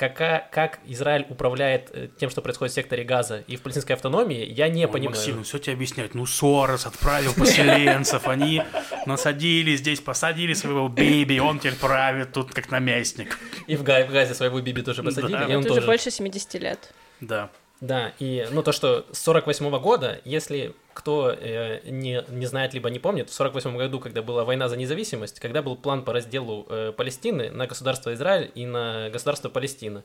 Кака, 0.00 0.48
как 0.50 0.78
Израиль 0.86 1.26
управляет 1.28 1.90
э, 1.92 2.08
тем, 2.18 2.30
что 2.30 2.40
происходит 2.40 2.72
в 2.72 2.74
секторе 2.74 3.04
Газа 3.04 3.44
и 3.46 3.56
в 3.56 3.60
палестинской 3.60 3.94
автономии, 3.96 4.46
я 4.50 4.68
не 4.70 4.86
Ой, 4.86 4.90
понимаю. 4.90 5.10
Максим, 5.14 5.36
ну 5.36 5.42
все 5.42 5.58
тебе 5.58 5.74
объяснять. 5.74 6.14
Ну, 6.14 6.24
Сорос 6.24 6.86
отправил 6.86 7.34
поселенцев, 7.34 8.26
они 8.26 8.62
насадили 9.04 9.76
здесь, 9.76 10.00
посадили 10.00 10.54
своего 10.54 10.88
биби, 10.88 11.38
он 11.38 11.58
теперь 11.58 11.74
правит 11.74 12.32
тут 12.32 12.54
как 12.54 12.70
наместник. 12.70 13.38
И 13.66 13.76
в, 13.76 13.82
Га- 13.82 14.06
в 14.06 14.10
Газе 14.10 14.32
своего 14.32 14.58
Биби 14.62 14.80
тоже 14.80 15.02
посадили, 15.02 15.32
Да. 15.32 15.42
и 15.44 15.54
он 15.54 15.60
Это 15.60 15.72
уже 15.72 15.80
тоже. 15.82 15.86
больше 15.86 16.10
70 16.10 16.54
лет. 16.54 16.94
Да. 17.20 17.50
Да, 17.82 18.12
и 18.18 18.46
ну 18.50 18.62
то, 18.62 18.72
что 18.72 19.06
с 19.12 19.18
48 19.18 19.78
года, 19.80 20.20
если 20.24 20.72
кто 20.94 21.30
э, 21.32 21.80
не, 21.88 22.24
не 22.28 22.46
знает 22.46 22.74
либо 22.74 22.90
не 22.90 22.98
помнит, 22.98 23.30
в 23.30 23.32
48 23.32 23.76
году, 23.76 24.00
когда 24.00 24.22
была 24.22 24.44
война 24.44 24.68
за 24.68 24.76
независимость, 24.76 25.40
когда 25.40 25.62
был 25.62 25.76
план 25.76 26.04
по 26.04 26.12
разделу 26.12 26.66
э, 26.68 26.92
Палестины 26.96 27.50
на 27.50 27.66
государство 27.66 28.12
Израиль 28.14 28.50
и 28.54 28.66
на 28.66 29.10
государство 29.10 29.48
Палестина, 29.48 30.02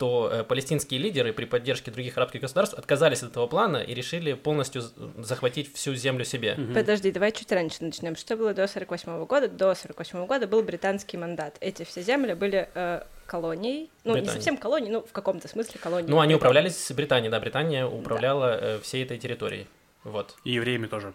то 0.00 0.30
э, 0.32 0.44
палестинские 0.44 0.98
лидеры 0.98 1.34
при 1.34 1.44
поддержке 1.44 1.90
других 1.90 2.16
арабских 2.16 2.40
государств 2.40 2.74
отказались 2.74 3.22
от 3.22 3.32
этого 3.32 3.46
плана 3.46 3.76
и 3.76 3.92
решили 3.92 4.32
полностью 4.32 4.82
захватить 5.18 5.74
всю 5.74 5.94
землю 5.94 6.24
себе. 6.24 6.54
Мгм. 6.56 6.72
Подожди, 6.72 7.12
давай 7.12 7.32
чуть 7.32 7.52
раньше 7.52 7.84
начнем. 7.84 8.16
Что 8.16 8.34
было 8.34 8.54
до 8.54 8.66
48 8.66 9.26
года? 9.26 9.48
До 9.48 9.74
48 9.74 10.26
года 10.26 10.48
был 10.48 10.62
британский 10.62 11.18
мандат. 11.18 11.58
Эти 11.60 11.82
все 11.84 12.00
земли 12.00 12.32
были 12.32 12.70
э, 12.74 13.02
колонией. 13.26 13.90
Ну, 14.04 14.14
не 14.14 14.20
Британии. 14.20 14.38
совсем 14.38 14.56
колонией, 14.56 14.90
ну, 14.90 15.02
в 15.02 15.12
каком-то 15.12 15.48
смысле 15.48 15.78
колонией. 15.78 16.10
Ну, 16.10 16.18
они 16.18 16.34
управлялись 16.34 16.76
с 16.76 16.92
Британией, 16.92 17.30
да, 17.30 17.38
Британия 17.38 17.84
управляла 17.84 18.58
э, 18.58 18.80
всей 18.80 19.04
этой 19.04 19.18
территорией. 19.18 19.66
Вот. 20.04 20.36
И 20.44 20.52
евреями 20.52 20.86
тоже. 20.86 21.12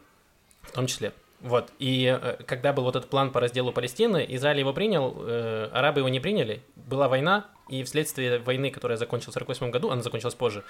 В 0.62 0.71
том 0.71 0.88
числе. 0.88 1.13
Вот. 1.41 1.71
И 1.80 2.06
э, 2.06 2.38
когда 2.45 2.74
был 2.74 2.84
вот 2.84 2.95
этот 2.95 3.10
план 3.10 3.32
по 3.32 3.39
разделу 3.39 3.71
Палестины, 3.71 4.26
Израиль 4.30 4.60
его 4.60 4.74
принял, 4.74 5.15
э, 5.19 5.69
арабы 5.71 6.00
его 6.00 6.10
не 6.10 6.19
приняли, 6.19 6.62
была 6.76 7.08
война, 7.08 7.45
и 7.69 7.84
вследствие 7.84 8.39
войны, 8.39 8.71
которая 8.71 8.98
закончилась 8.98 9.36
в 9.36 9.38
1948 9.38 9.71
году, 9.71 9.91
она 9.91 10.02
закончилась 10.02 10.36
позже, 10.36 10.63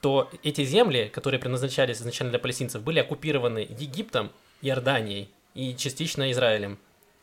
то 0.00 0.30
эти 0.42 0.64
земли, 0.64 1.10
которые 1.12 1.40
предназначались 1.40 1.98
изначально 1.98 2.30
для 2.30 2.38
палестинцев, 2.38 2.82
были 2.82 2.98
оккупированы 3.00 3.66
Египтом, 3.78 4.30
Иорданией 4.60 5.28
и 5.54 5.74
частично 5.76 6.30
Израилем 6.30 6.78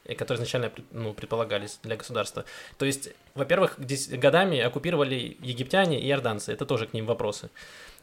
э, 0.05 0.15
которые 0.15 0.37
изначально 0.37 0.71
ну, 0.91 1.13
предполагались 1.13 1.79
для 1.83 1.95
государства. 1.95 2.45
То 2.77 2.85
есть, 2.85 3.09
во-первых, 3.33 3.79
годами 4.11 4.59
оккупировали 4.59 5.37
египтяне 5.41 5.99
и 5.99 6.09
иорданцы. 6.09 6.51
Это 6.51 6.65
тоже 6.65 6.85
к 6.85 6.93
ним 6.93 7.05
вопросы. 7.05 7.49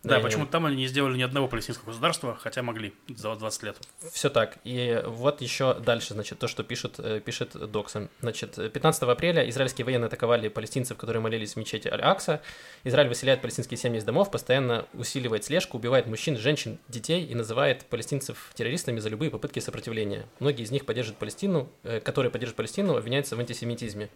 Да, 0.06 0.18
И- 0.20 0.22
почему 0.22 0.46
там 0.46 0.66
они 0.66 0.76
не 0.76 0.86
сделали 0.86 1.16
ни 1.18 1.22
одного 1.22 1.48
палестинского 1.48 1.88
государства, 1.88 2.36
хотя 2.40 2.62
могли 2.62 2.94
за 3.08 3.34
20 3.34 3.62
лет. 3.64 3.76
Все 4.12 4.30
так. 4.30 4.58
И 4.64 5.02
вот 5.04 5.40
еще 5.40 5.74
дальше, 5.74 6.14
значит, 6.14 6.38
то, 6.38 6.46
что 6.46 6.62
пишет, 6.62 6.94
э, 6.98 7.20
пишет 7.20 7.56
Доксон. 7.70 8.08
Значит, 8.20 8.54
15 8.72 9.10
апреля 9.12 9.48
израильские 9.50 9.84
военные 9.84 10.06
атаковали 10.06 10.48
палестинцев, 10.48 10.96
которые 10.96 11.20
молились 11.20 11.54
в 11.54 11.56
мечети 11.56 11.88
Аль-Акса. 11.88 12.40
Израиль 12.84 13.08
выселяет 13.08 13.40
палестинские 13.42 13.78
семьи 13.78 13.98
из 13.98 14.04
домов, 14.04 14.30
постоянно 14.30 14.86
усиливает 14.94 15.44
слежку, 15.44 15.76
убивает 15.76 16.06
мужчин, 16.06 16.36
женщин, 16.38 16.78
детей 16.88 17.24
и 17.24 17.34
называет 17.34 17.84
палестинцев 17.86 18.50
террористами 18.54 19.00
за 19.00 19.08
любые 19.08 19.30
попытки 19.30 19.58
сопротивления. 19.58 20.26
Многие 20.38 20.62
из 20.62 20.70
них 20.70 20.86
поддерживают 20.86 21.18
Палестину, 21.18 21.68
э, 21.82 21.98
которые 22.00 22.30
поддерживают 22.30 22.56
Палестину, 22.56 22.96
обвиняются 22.96 23.34
в 23.34 23.40
антисемитизме. 23.40 24.08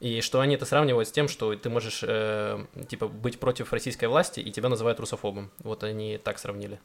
И 0.00 0.20
что 0.20 0.40
они 0.40 0.54
это 0.56 0.66
сравнивают 0.66 1.08
с 1.08 1.12
тем, 1.12 1.26
что 1.26 1.54
ты 1.56 1.70
можешь, 1.70 2.00
э, 2.06 2.64
типа, 2.88 3.08
быть 3.08 3.40
против 3.40 3.72
российской 3.72 4.06
власти, 4.06 4.40
и 4.40 4.50
тебя 4.50 4.68
называют 4.68 5.00
русофобом. 5.00 5.50
Вот 5.60 5.84
они 5.84 6.18
так 6.18 6.38
сравнили. 6.38 6.78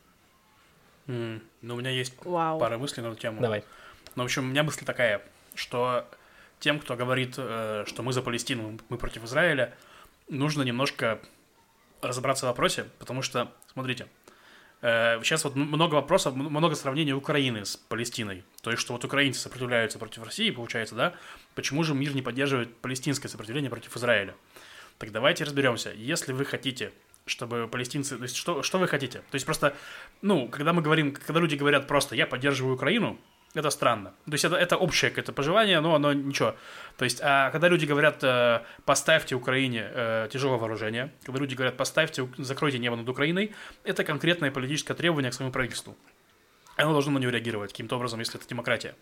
М, 1.08 1.42
Ну, 1.62 1.76
у 1.76 1.78
меня 1.80 1.90
есть 1.90 2.14
Вау. 2.24 2.60
пара 2.60 2.78
мыслей 2.78 3.04
на 3.04 3.08
эту 3.08 3.18
тему. 3.18 3.42
Давай. 3.42 3.64
Ну, 4.16 4.24
в 4.24 4.26
общем, 4.26 4.44
у 4.44 4.48
меня 4.48 4.64
мысль 4.64 4.86
такая, 4.86 5.22
что 5.56 6.08
тем, 6.60 6.80
кто 6.80 6.96
говорит, 6.96 7.36
э, 7.38 7.84
что 7.88 8.02
мы 8.04 8.14
за 8.14 8.22
Палестину, 8.22 8.80
мы 8.88 8.98
против 8.98 9.24
Израиля, 9.26 9.74
нужно 10.30 10.62
немножко 10.64 11.20
разобраться 12.02 12.46
в 12.46 12.50
вопросе, 12.50 12.86
потому 13.00 13.22
что, 13.22 13.52
смотрите, 13.74 14.08
э, 14.82 15.20
сейчас 15.24 15.44
вот 15.44 15.56
много 15.56 15.96
вопросов, 15.96 16.36
много 16.36 16.76
сравнений 16.76 17.14
Украины 17.14 17.66
с 17.66 17.76
Палестиной. 17.76 18.44
То 18.62 18.72
есть, 18.72 18.82
что 18.82 18.94
вот 18.94 19.04
украинцы 19.04 19.40
сопротивляются 19.40 20.00
против 20.00 20.24
России, 20.24 20.50
получается, 20.52 20.96
да? 20.96 21.14
Почему 21.56 21.84
же 21.84 21.94
мир 21.94 22.16
не 22.16 22.22
поддерживает 22.22 22.76
палестинское 22.78 23.30
сопротивление 23.30 23.70
против 23.70 23.96
Израиля? 23.98 24.36
Так 24.98 25.12
давайте 25.12 25.44
разберемся. 25.44 25.92
Если 25.92 26.34
вы 26.34 26.46
хотите, 26.46 26.92
чтобы 27.26 27.68
палестинцы... 27.68 28.18
То 28.18 28.24
есть, 28.24 28.36
что, 28.36 28.64
что 28.64 28.78
вы 28.80 28.88
хотите? 28.88 29.20
То 29.20 29.36
есть, 29.36 29.46
просто, 29.46 29.76
ну, 30.22 30.48
когда 30.48 30.74
мы 30.74 30.82
говорим, 30.82 31.14
когда 31.14 31.40
люди 31.40 31.56
говорят 31.56 31.88
просто 31.88 32.16
«я 32.16 32.28
поддерживаю 32.28 32.76
Украину», 32.76 33.20
это 33.54 33.70
странно. 33.70 34.14
То 34.26 34.32
есть 34.32 34.46
это, 34.46 34.56
это 34.56 34.78
общее 34.78 35.10
какое-то 35.10 35.34
пожелание, 35.34 35.82
но 35.82 35.96
оно 35.96 36.14
ничего. 36.14 36.56
То 36.98 37.04
есть, 37.04 37.20
а 37.22 37.50
когда 37.52 37.68
люди 37.68 37.86
говорят, 37.86 38.24
э, 38.24 38.62
поставьте 38.86 39.36
Украине 39.36 39.90
э, 39.92 40.30
тяжелое 40.32 40.58
вооружение, 40.58 41.12
когда 41.26 41.40
люди 41.40 41.56
говорят, 41.56 41.76
поставьте, 41.76 42.30
закройте 42.38 42.80
небо 42.80 42.96
над 42.96 43.10
Украиной, 43.10 43.54
это 43.84 44.06
конкретное 44.06 44.52
политическое 44.52 44.94
требование 44.94 45.32
к 45.32 45.34
своему 45.34 45.52
правительству. 45.52 45.98
Оно 46.78 46.94
должно 46.94 47.12
на 47.12 47.18
него 47.20 47.32
реагировать 47.32 47.72
каким-то 47.72 47.98
образом, 47.98 48.20
если 48.20 48.40
это 48.40 48.48
демократия. 48.48 48.96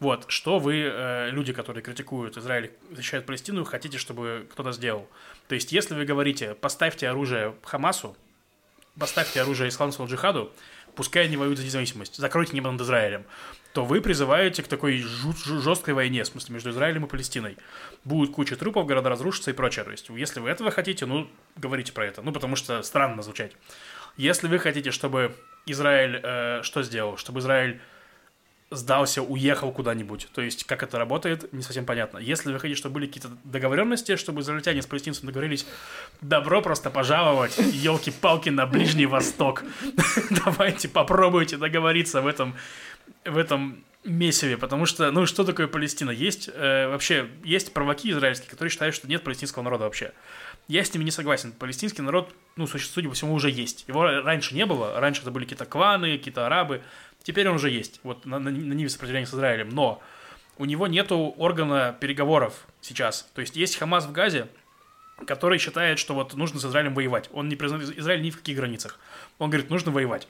Вот, 0.00 0.24
что 0.28 0.58
вы, 0.58 0.82
э, 0.82 1.30
люди, 1.30 1.52
которые 1.52 1.82
критикуют 1.82 2.38
Израиль, 2.38 2.72
защищают 2.90 3.26
Палестину, 3.26 3.64
хотите, 3.64 3.98
чтобы 3.98 4.46
кто-то 4.50 4.72
сделал. 4.72 5.06
То 5.46 5.54
есть, 5.54 5.72
если 5.72 5.94
вы 5.94 6.06
говорите, 6.06 6.54
поставьте 6.54 7.06
оружие 7.06 7.54
Хамасу, 7.62 8.16
поставьте 8.98 9.42
оружие 9.42 9.68
исламскому 9.68 10.08
джихаду, 10.08 10.52
пускай 10.96 11.26
они 11.26 11.36
воюют 11.36 11.58
за 11.58 11.66
независимость, 11.66 12.16
закройте 12.16 12.54
небо 12.54 12.70
над 12.70 12.80
Израилем, 12.80 13.24
то 13.74 13.84
вы 13.84 14.00
призываете 14.00 14.62
к 14.62 14.68
такой 14.68 14.96
жесткой 14.96 15.92
войне, 15.92 16.24
в 16.24 16.28
смысле, 16.28 16.54
между 16.54 16.70
Израилем 16.70 17.04
и 17.04 17.08
Палестиной. 17.08 17.58
Будет 18.04 18.32
куча 18.32 18.56
трупов, 18.56 18.86
города 18.86 19.10
разрушатся 19.10 19.50
и 19.50 19.54
прочее. 19.54 19.84
То 19.84 19.90
есть, 19.90 20.08
если 20.08 20.40
вы 20.40 20.48
этого 20.48 20.70
хотите, 20.70 21.04
ну, 21.04 21.28
говорите 21.56 21.92
про 21.92 22.06
это. 22.06 22.22
Ну, 22.22 22.32
потому 22.32 22.56
что 22.56 22.82
странно 22.82 23.22
звучать. 23.22 23.52
Если 24.16 24.48
вы 24.48 24.58
хотите, 24.58 24.90
чтобы 24.90 25.36
Израиль 25.66 26.20
э, 26.22 26.62
что 26.62 26.82
сделал? 26.82 27.16
Чтобы 27.16 27.40
Израиль 27.40 27.80
сдался, 28.70 29.22
уехал 29.22 29.72
куда-нибудь. 29.72 30.28
То 30.32 30.42
есть, 30.42 30.64
как 30.64 30.82
это 30.82 30.98
работает, 30.98 31.52
не 31.52 31.62
совсем 31.62 31.84
понятно. 31.84 32.18
Если 32.18 32.52
вы 32.52 32.60
хотите, 32.60 32.78
чтобы 32.78 32.94
были 32.94 33.06
какие-то 33.06 33.30
договоренности, 33.44 34.16
чтобы 34.16 34.42
израильтяне 34.42 34.80
с 34.80 34.86
палестинцами 34.86 35.26
договорились, 35.26 35.66
добро 36.20 36.62
просто 36.62 36.90
пожаловать, 36.90 37.58
елки-палки, 37.58 38.48
на 38.50 38.66
Ближний 38.66 39.06
Восток. 39.06 39.64
Давайте 40.44 40.88
попробуйте 40.88 41.56
договориться 41.56 42.20
в 42.22 42.28
этом, 42.28 42.54
в 43.24 43.36
этом 43.36 43.84
месиве, 44.04 44.56
потому 44.56 44.86
что, 44.86 45.10
ну, 45.10 45.26
что 45.26 45.44
такое 45.44 45.66
Палестина? 45.66 46.10
Есть, 46.10 46.48
э, 46.52 46.88
вообще, 46.88 47.28
есть 47.44 47.74
провоки 47.74 48.10
израильские, 48.10 48.50
которые 48.50 48.70
считают, 48.70 48.94
что 48.94 49.08
нет 49.08 49.22
палестинского 49.22 49.62
народа 49.62 49.84
вообще. 49.84 50.12
Я 50.68 50.84
с 50.84 50.94
ними 50.94 51.04
не 51.04 51.10
согласен. 51.10 51.52
Палестинский 51.52 52.02
народ, 52.02 52.32
ну, 52.56 52.66
судя 52.66 53.08
по 53.08 53.14
всему, 53.14 53.34
уже 53.34 53.50
есть. 53.50 53.84
Его 53.88 54.04
раньше 54.04 54.54
не 54.54 54.64
было. 54.64 55.00
Раньше 55.00 55.22
это 55.22 55.32
были 55.32 55.44
какие-то 55.44 55.66
кланы, 55.66 56.16
какие-то 56.16 56.46
арабы. 56.46 56.82
Теперь 57.22 57.48
он 57.48 57.56
уже 57.56 57.70
есть. 57.70 58.00
Вот 58.02 58.26
на, 58.26 58.38
на, 58.38 58.50
на 58.50 58.72
ниве 58.74 58.88
сопротивления 58.88 59.26
с 59.26 59.34
Израилем. 59.34 59.68
Но 59.70 60.02
у 60.56 60.64
него 60.64 60.86
нету 60.86 61.34
органа 61.38 61.96
переговоров 61.98 62.66
сейчас. 62.80 63.28
То 63.34 63.40
есть 63.40 63.56
есть 63.56 63.76
Хамас 63.76 64.06
в 64.06 64.12
Газе, 64.12 64.48
который 65.26 65.58
считает, 65.58 65.98
что 65.98 66.14
вот 66.14 66.34
нужно 66.34 66.60
с 66.60 66.64
Израилем 66.64 66.94
воевать. 66.94 67.28
Он 67.32 67.48
не 67.48 67.56
признает 67.56 67.96
Израиль 67.98 68.22
ни 68.22 68.30
в 68.30 68.38
каких 68.38 68.56
границах. 68.56 68.98
Он 69.38 69.50
говорит, 69.50 69.70
нужно 69.70 69.90
воевать. 69.90 70.28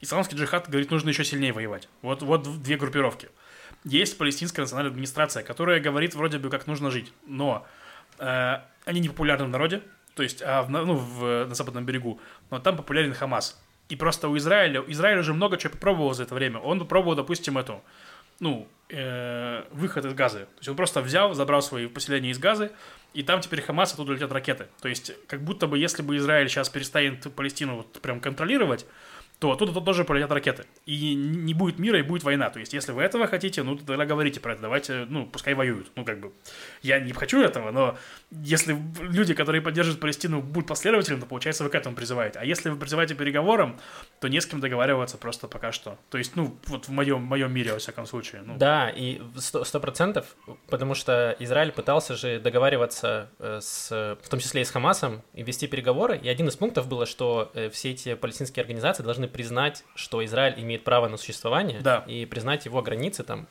Исламский 0.00 0.36
джихад 0.36 0.68
говорит, 0.68 0.90
нужно 0.90 1.08
еще 1.08 1.24
сильнее 1.24 1.52
воевать. 1.52 1.88
Вот, 2.02 2.22
вот 2.22 2.62
две 2.62 2.76
группировки. 2.76 3.28
Есть 3.84 4.18
палестинская 4.18 4.64
национальная 4.64 4.90
администрация, 4.90 5.42
которая 5.42 5.80
говорит 5.80 6.14
вроде 6.14 6.38
бы, 6.38 6.50
как 6.50 6.66
нужно 6.66 6.90
жить. 6.90 7.12
Но 7.26 7.66
э, 8.18 8.58
они 8.84 9.00
не 9.00 9.08
популярны 9.08 9.46
в 9.46 9.48
народе, 9.48 9.82
то 10.14 10.22
есть 10.22 10.42
а 10.42 10.62
в, 10.62 10.70
ну, 10.70 10.94
в, 10.94 11.46
на 11.46 11.54
западном 11.54 11.84
берегу, 11.84 12.20
но 12.50 12.58
там 12.58 12.76
популярен 12.76 13.14
Хамас. 13.14 13.60
И 13.88 13.96
просто 13.96 14.28
у 14.28 14.36
Израиля, 14.36 14.82
Израиль 14.88 15.18
уже 15.18 15.32
много 15.32 15.56
чего 15.56 15.72
попробовал 15.72 16.12
за 16.14 16.24
это 16.24 16.34
время. 16.34 16.58
Он 16.58 16.78
попробовал, 16.80 17.14
допустим, 17.14 17.56
эту, 17.56 17.82
ну, 18.40 18.66
э, 18.88 19.62
выход 19.70 20.04
из 20.04 20.14
Газы. 20.14 20.40
То 20.40 20.58
есть 20.58 20.68
он 20.68 20.76
просто 20.76 21.00
взял, 21.02 21.34
забрал 21.34 21.62
свои 21.62 21.86
поселения 21.86 22.30
из 22.30 22.38
Газы, 22.38 22.70
и 23.14 23.22
там 23.22 23.40
теперь 23.40 23.62
Хамас, 23.62 23.92
оттуда 23.92 24.12
летят 24.14 24.32
ракеты. 24.32 24.66
То 24.80 24.88
есть 24.88 25.12
как 25.28 25.42
будто 25.42 25.66
бы, 25.66 25.78
если 25.78 26.02
бы 26.02 26.16
Израиль 26.16 26.48
сейчас 26.48 26.68
перестанет 26.68 27.32
Палестину 27.34 27.76
вот 27.76 28.00
прям 28.02 28.20
контролировать, 28.20 28.86
то 29.38 29.52
оттуда 29.52 29.72
то 29.72 29.80
тоже 29.80 30.04
полетят 30.04 30.32
ракеты. 30.32 30.64
И 30.86 31.14
не 31.14 31.52
будет 31.52 31.78
мира, 31.78 31.98
и 31.98 32.02
будет 32.02 32.24
война. 32.24 32.48
То 32.48 32.58
есть, 32.58 32.72
если 32.72 32.92
вы 32.92 33.02
этого 33.02 33.26
хотите, 33.26 33.62
ну, 33.62 33.76
тогда 33.76 34.06
говорите 34.06 34.40
про 34.40 34.52
это. 34.52 34.62
Давайте, 34.62 35.06
ну, 35.08 35.26
пускай 35.26 35.54
воюют. 35.54 35.90
Ну, 35.94 36.04
как 36.04 36.20
бы, 36.20 36.32
я 36.82 36.98
не 37.00 37.12
хочу 37.12 37.40
этого, 37.40 37.70
но 37.70 37.98
если 38.30 38.76
люди, 39.00 39.34
которые 39.34 39.60
поддерживают 39.60 40.00
Палестину, 40.00 40.40
будут 40.40 40.68
последователем, 40.68 41.20
то, 41.20 41.26
получается, 41.26 41.64
вы 41.64 41.70
к 41.70 41.74
этому 41.74 41.94
призываете. 41.94 42.38
А 42.38 42.44
если 42.44 42.70
вы 42.70 42.76
призываете 42.76 43.14
переговорам, 43.14 43.78
то 44.20 44.28
не 44.28 44.40
с 44.40 44.46
кем 44.46 44.60
договариваться 44.60 45.18
просто 45.18 45.48
пока 45.48 45.70
что. 45.70 45.98
То 46.10 46.16
есть, 46.16 46.34
ну, 46.34 46.58
вот 46.66 46.88
в 46.88 46.90
моем, 46.90 47.22
моем 47.22 47.52
мире, 47.52 47.72
во 47.72 47.78
всяком 47.78 48.06
случае. 48.06 48.42
Ну, 48.42 48.56
Да, 48.56 48.88
и 48.88 49.20
сто 49.36 49.80
процентов, 49.80 50.34
потому 50.68 50.94
что 50.94 51.36
Израиль 51.38 51.72
пытался 51.72 52.16
же 52.16 52.40
договариваться 52.40 53.30
э, 53.38 53.58
с, 53.60 53.90
в 53.90 54.28
том 54.28 54.40
числе 54.40 54.62
и 54.62 54.64
с 54.64 54.70
Хамасом, 54.70 55.22
и 55.34 55.42
вести 55.42 55.66
переговоры, 55.66 56.16
и 56.16 56.28
один 56.28 56.48
из 56.48 56.56
пунктов 56.56 56.88
было, 56.88 57.04
что 57.04 57.50
э, 57.54 57.68
все 57.68 57.90
эти 57.90 58.14
палестинские 58.14 58.62
организации 58.62 59.02
должны 59.02 59.25
признать, 59.28 59.84
что 59.94 60.24
Израиль 60.24 60.54
имеет 60.58 60.84
право 60.84 61.08
на 61.08 61.16
существование, 61.16 61.80
Да. 61.80 62.04
и 62.06 62.26
признать 62.26 62.64
его 62.66 62.82
границы 62.82 63.22
там 63.24 63.46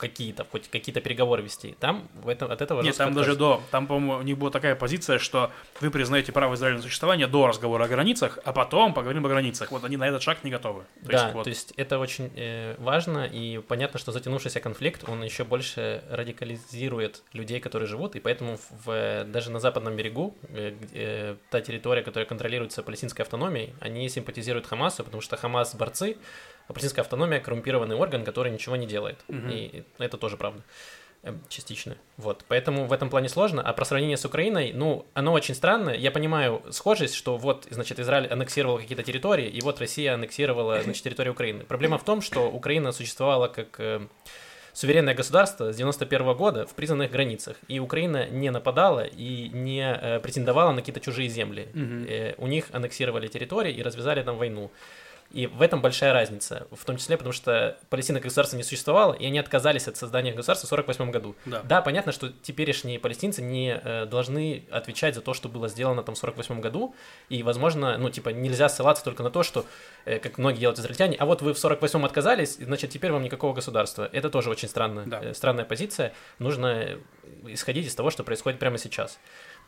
какие-то, 0.00 0.46
хоть 0.50 0.68
какие-то 0.68 1.00
переговоры 1.00 1.42
вести. 1.42 1.76
Там 1.78 2.08
в 2.14 2.28
этом, 2.28 2.50
от 2.50 2.62
этого 2.62 2.82
Нет, 2.82 2.96
там 2.96 3.14
даже 3.14 3.36
до, 3.36 3.62
там, 3.70 3.86
по-моему, 3.86 4.18
у 4.18 4.22
них 4.22 4.38
была 4.38 4.50
такая 4.50 4.74
позиция, 4.74 5.18
что 5.18 5.50
вы 5.80 5.90
признаете 5.90 6.32
право 6.32 6.54
Израиля 6.54 6.76
на 6.76 6.82
существование 6.82 7.26
до 7.26 7.46
разговора 7.46 7.84
о 7.84 7.88
границах, 7.88 8.38
а 8.44 8.52
потом 8.52 8.94
поговорим 8.94 9.26
о 9.26 9.28
границах. 9.28 9.70
Вот 9.70 9.84
они 9.84 9.96
на 9.96 10.08
этот 10.08 10.22
шаг 10.22 10.42
не 10.42 10.50
готовы. 10.50 10.84
То 11.02 11.12
да, 11.12 11.22
есть, 11.22 11.34
вот, 11.34 11.44
то 11.44 11.50
есть 11.50 11.72
это 11.76 11.98
очень 11.98 12.32
э, 12.34 12.76
важно, 12.78 13.26
и 13.26 13.58
понятно, 13.58 13.98
что 13.98 14.10
затянувшийся 14.10 14.60
конфликт, 14.60 15.08
он 15.08 15.22
еще 15.22 15.44
больше 15.44 16.02
радикализирует 16.10 17.22
людей, 17.32 17.60
которые 17.60 17.86
живут, 17.86 18.16
и 18.16 18.20
поэтому 18.20 18.58
в, 18.84 19.24
даже 19.24 19.50
на 19.50 19.60
западном 19.60 19.96
берегу, 19.96 20.34
э, 20.48 20.74
э, 20.92 21.36
та 21.50 21.60
территория, 21.60 22.02
которая 22.02 22.26
контролируется 22.26 22.82
палестинской 22.82 23.24
автономией, 23.24 23.74
они 23.80 24.08
симпатизируют 24.08 24.66
Хамасу, 24.66 25.04
потому 25.04 25.20
что 25.20 25.36
Хамас 25.36 25.74
борцы, 25.74 26.16
палестинская 26.72 27.02
автономия 27.02 27.40
коррумпированный 27.40 27.96
орган, 27.96 28.24
который 28.24 28.52
ничего 28.52 28.76
не 28.76 28.86
делает. 28.86 29.18
Мгм. 29.28 29.50
И 29.50 29.84
это 29.98 30.16
тоже 30.16 30.36
правда. 30.36 30.62
Эм, 31.22 31.40
Частично. 31.48 31.96
Вот. 32.16 32.44
Поэтому 32.48 32.86
в 32.86 32.92
этом 32.92 33.10
плане 33.10 33.28
сложно. 33.28 33.62
А 33.62 33.72
про 33.74 33.84
сравнение 33.84 34.16
с 34.16 34.24
Украиной, 34.24 34.72
ну, 34.72 35.06
оно 35.12 35.32
очень 35.32 35.54
странно. 35.54 35.90
Я 35.90 36.10
понимаю 36.10 36.62
схожесть, 36.70 37.14
что 37.14 37.36
вот, 37.36 37.66
значит, 37.70 37.98
Израиль 38.00 38.26
аннексировал 38.26 38.78
какие-то 38.78 39.02
территории, 39.02 39.46
и 39.46 39.60
вот 39.60 39.80
Россия 39.80 40.14
аннексировала, 40.14 40.82
значит, 40.82 41.02
территорию 41.04 41.34
Украины. 41.34 41.64
Проблема 41.64 41.98
в 41.98 42.04
том, 42.04 42.22
что 42.22 42.50
Украина 42.50 42.92
существовала 42.92 43.48
как 43.48 43.78
э, 43.78 44.06
суверенное 44.72 45.14
государство 45.14 45.72
с 45.72 45.76
91 45.76 46.34
года 46.34 46.66
в 46.66 46.74
признанных 46.74 47.10
границах. 47.10 47.56
И 47.68 47.78
Украина 47.80 48.26
не 48.30 48.50
нападала 48.50 49.04
и 49.04 49.50
не 49.50 49.82
э, 49.82 50.20
претендовала 50.20 50.72
на 50.72 50.80
какие-то 50.80 51.00
чужие 51.00 51.28
земли. 51.28 51.68
Э, 51.74 52.34
у 52.38 52.46
них 52.46 52.66
аннексировали 52.72 53.26
территории 53.26 53.74
и 53.74 53.82
развязали 53.82 54.22
там 54.22 54.38
войну. 54.38 54.70
И 55.30 55.46
в 55.46 55.62
этом 55.62 55.80
большая 55.80 56.12
разница, 56.12 56.66
в 56.72 56.84
том 56.84 56.96
числе 56.96 57.16
потому, 57.16 57.32
что 57.32 57.78
Палестина 57.88 58.18
как 58.18 58.24
государство 58.26 58.56
не 58.56 58.62
существовало, 58.64 59.12
и 59.12 59.24
они 59.26 59.38
отказались 59.38 59.86
от 59.86 59.96
создания 59.96 60.32
государства 60.32 60.66
в 60.66 60.72
1948 60.72 61.10
году. 61.12 61.36
да. 61.46 61.62
Да, 61.62 61.82
понятно, 61.82 62.10
что 62.12 62.30
теперешние 62.42 62.98
палестинцы 62.98 63.40
не 63.42 63.80
э, 63.82 64.06
должны 64.06 64.64
отвечать 64.70 65.14
за 65.14 65.20
то, 65.20 65.32
что 65.34 65.48
было 65.48 65.68
сделано 65.68 66.02
там 66.02 66.14
в 66.16 66.18
48 66.18 66.60
году, 66.60 66.94
и, 67.28 67.42
возможно, 67.44 67.96
ну, 67.96 68.10
типа, 68.10 68.30
нельзя 68.30 68.68
ссылаться 68.68 69.04
только 69.04 69.22
на 69.22 69.30
то, 69.30 69.42
что, 69.44 69.64
э, 70.04 70.18
как 70.18 70.38
многие 70.38 70.58
делают 70.60 70.78
израильтяне, 70.80 71.16
а 71.18 71.26
вот 71.26 71.42
вы 71.42 71.54
в 71.54 71.58
48 71.58 72.04
отказались, 72.04 72.56
значит, 72.56 72.90
теперь 72.90 73.12
вам 73.12 73.22
никакого 73.22 73.52
государства. 73.54 74.08
Это 74.12 74.30
тоже 74.30 74.50
очень 74.50 74.68
странно, 74.68 75.04
Да. 75.06 75.20
э, 75.22 75.34
странная 75.34 75.64
позиция. 75.64 76.12
Нужно 76.40 76.66
э, 76.66 76.98
исходить 77.46 77.86
из 77.86 77.94
того, 77.94 78.10
что 78.10 78.24
происходит 78.24 78.58
прямо 78.58 78.78
сейчас. 78.78 79.18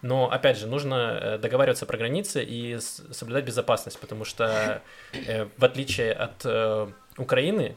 Но, 0.02 0.30
опять 0.30 0.58
же, 0.58 0.66
нужно 0.66 1.18
э, 1.20 1.38
договариваться 1.38 1.86
про 1.86 1.96
границы 1.96 2.42
и 2.44 2.78
соблюдать 2.78 3.44
безопасность, 3.44 3.98
потому 4.00 4.24
что, 4.24 4.82
э, 5.12 5.46
в 5.56 5.64
отличие 5.64 6.12
от 6.12 6.44
э, 6.44 6.88
Украины, 7.18 7.76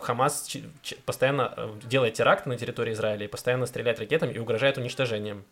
Хамас 0.00 0.56
постоянно 1.04 1.70
делает 1.84 2.14
теракты 2.14 2.48
на 2.48 2.58
территории 2.58 2.94
Израиля 2.94 3.24
и 3.24 3.28
постоянно 3.28 3.66
стреляет 3.66 4.00
ракетами 4.00 4.32
и 4.32 4.38
угрожает 4.40 4.76
уничтожением. 4.76 5.44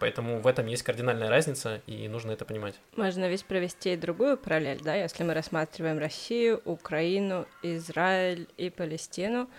Поэтому 0.00 0.40
в 0.40 0.46
этом 0.46 0.66
есть 0.66 0.82
кардинальная 0.82 1.28
разница, 1.28 1.82
и 1.86 2.08
нужно 2.08 2.30
это 2.30 2.46
понимать. 2.46 2.76
Можно 2.96 3.28
ведь 3.28 3.44
провести 3.44 3.92
и 3.92 3.96
другую 3.96 4.38
параллель, 4.38 4.80
да, 4.82 4.94
если 4.94 5.24
мы 5.24 5.34
рассматриваем 5.34 5.98
Россию, 5.98 6.62
Украину, 6.64 7.46
Израиль 7.62 8.48
и 8.56 8.70
Палестину 8.70 9.50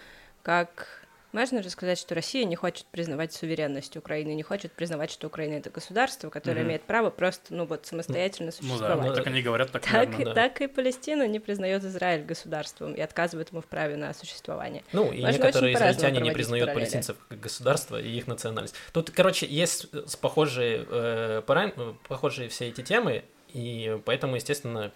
как 0.41 0.98
Важно 1.31 1.61
же 1.61 1.69
сказать, 1.69 1.99
что 1.99 2.15
Россия 2.15 2.43
не 2.43 2.55
хочет 2.55 2.85
признавать 2.87 3.31
суверенность 3.33 3.95
Украины, 3.95 4.33
не 4.33 4.41
хочет 4.41 4.71
признавать, 4.71 5.11
что 5.11 5.27
Украина 5.27 5.53
это 5.55 5.69
государство, 5.69 6.29
которое 6.31 6.61
Мгм. 6.61 6.69
имеет 6.69 6.81
право 6.83 7.11
просто, 7.11 7.53
ну 7.53 7.65
вот, 7.65 7.85
самостоятельно 7.85 8.47
Ну 8.47 8.51
да, 8.51 8.67
существовать. 8.67 9.07
ну, 9.09 9.13
так 9.13 9.27
они 9.27 9.41
говорят, 9.43 9.71
так, 9.71 9.83
Так, 9.83 9.91
наверное, 9.93 10.21
и, 10.21 10.25
да. 10.25 10.33
так 10.33 10.61
и 10.61 10.67
Палестина 10.67 11.27
не 11.27 11.39
признает 11.39 11.83
Израиль 11.83 12.23
государством 12.23 12.93
и 12.95 13.01
отказывает 13.01 13.51
ему 13.51 13.61
в 13.61 13.65
праве 13.67 13.95
на 13.95 14.11
существование. 14.15 14.83
Ну, 14.91 15.11
и 15.11 15.21
Можно 15.21 15.31
некоторые 15.43 15.75
израильтяне 15.75 16.19
не 16.21 16.31
признают 16.31 16.65
параллели. 16.65 16.85
палестинцев 16.85 17.17
как 17.29 17.39
государство 17.39 18.01
и 18.01 18.09
их 18.09 18.25
национальность. 18.25 18.73
Тут, 18.91 19.11
короче, 19.11 19.45
есть 19.45 19.85
с- 20.09 20.15
похожие, 20.15 20.83
э, 20.89 21.43
пара- 21.45 21.71
э, 21.75 21.93
похожие 22.07 22.49
все 22.49 22.69
эти 22.69 22.81
темы, 22.81 23.23
и 23.53 23.99
поэтому, 24.03 24.35
естественно, 24.35 24.91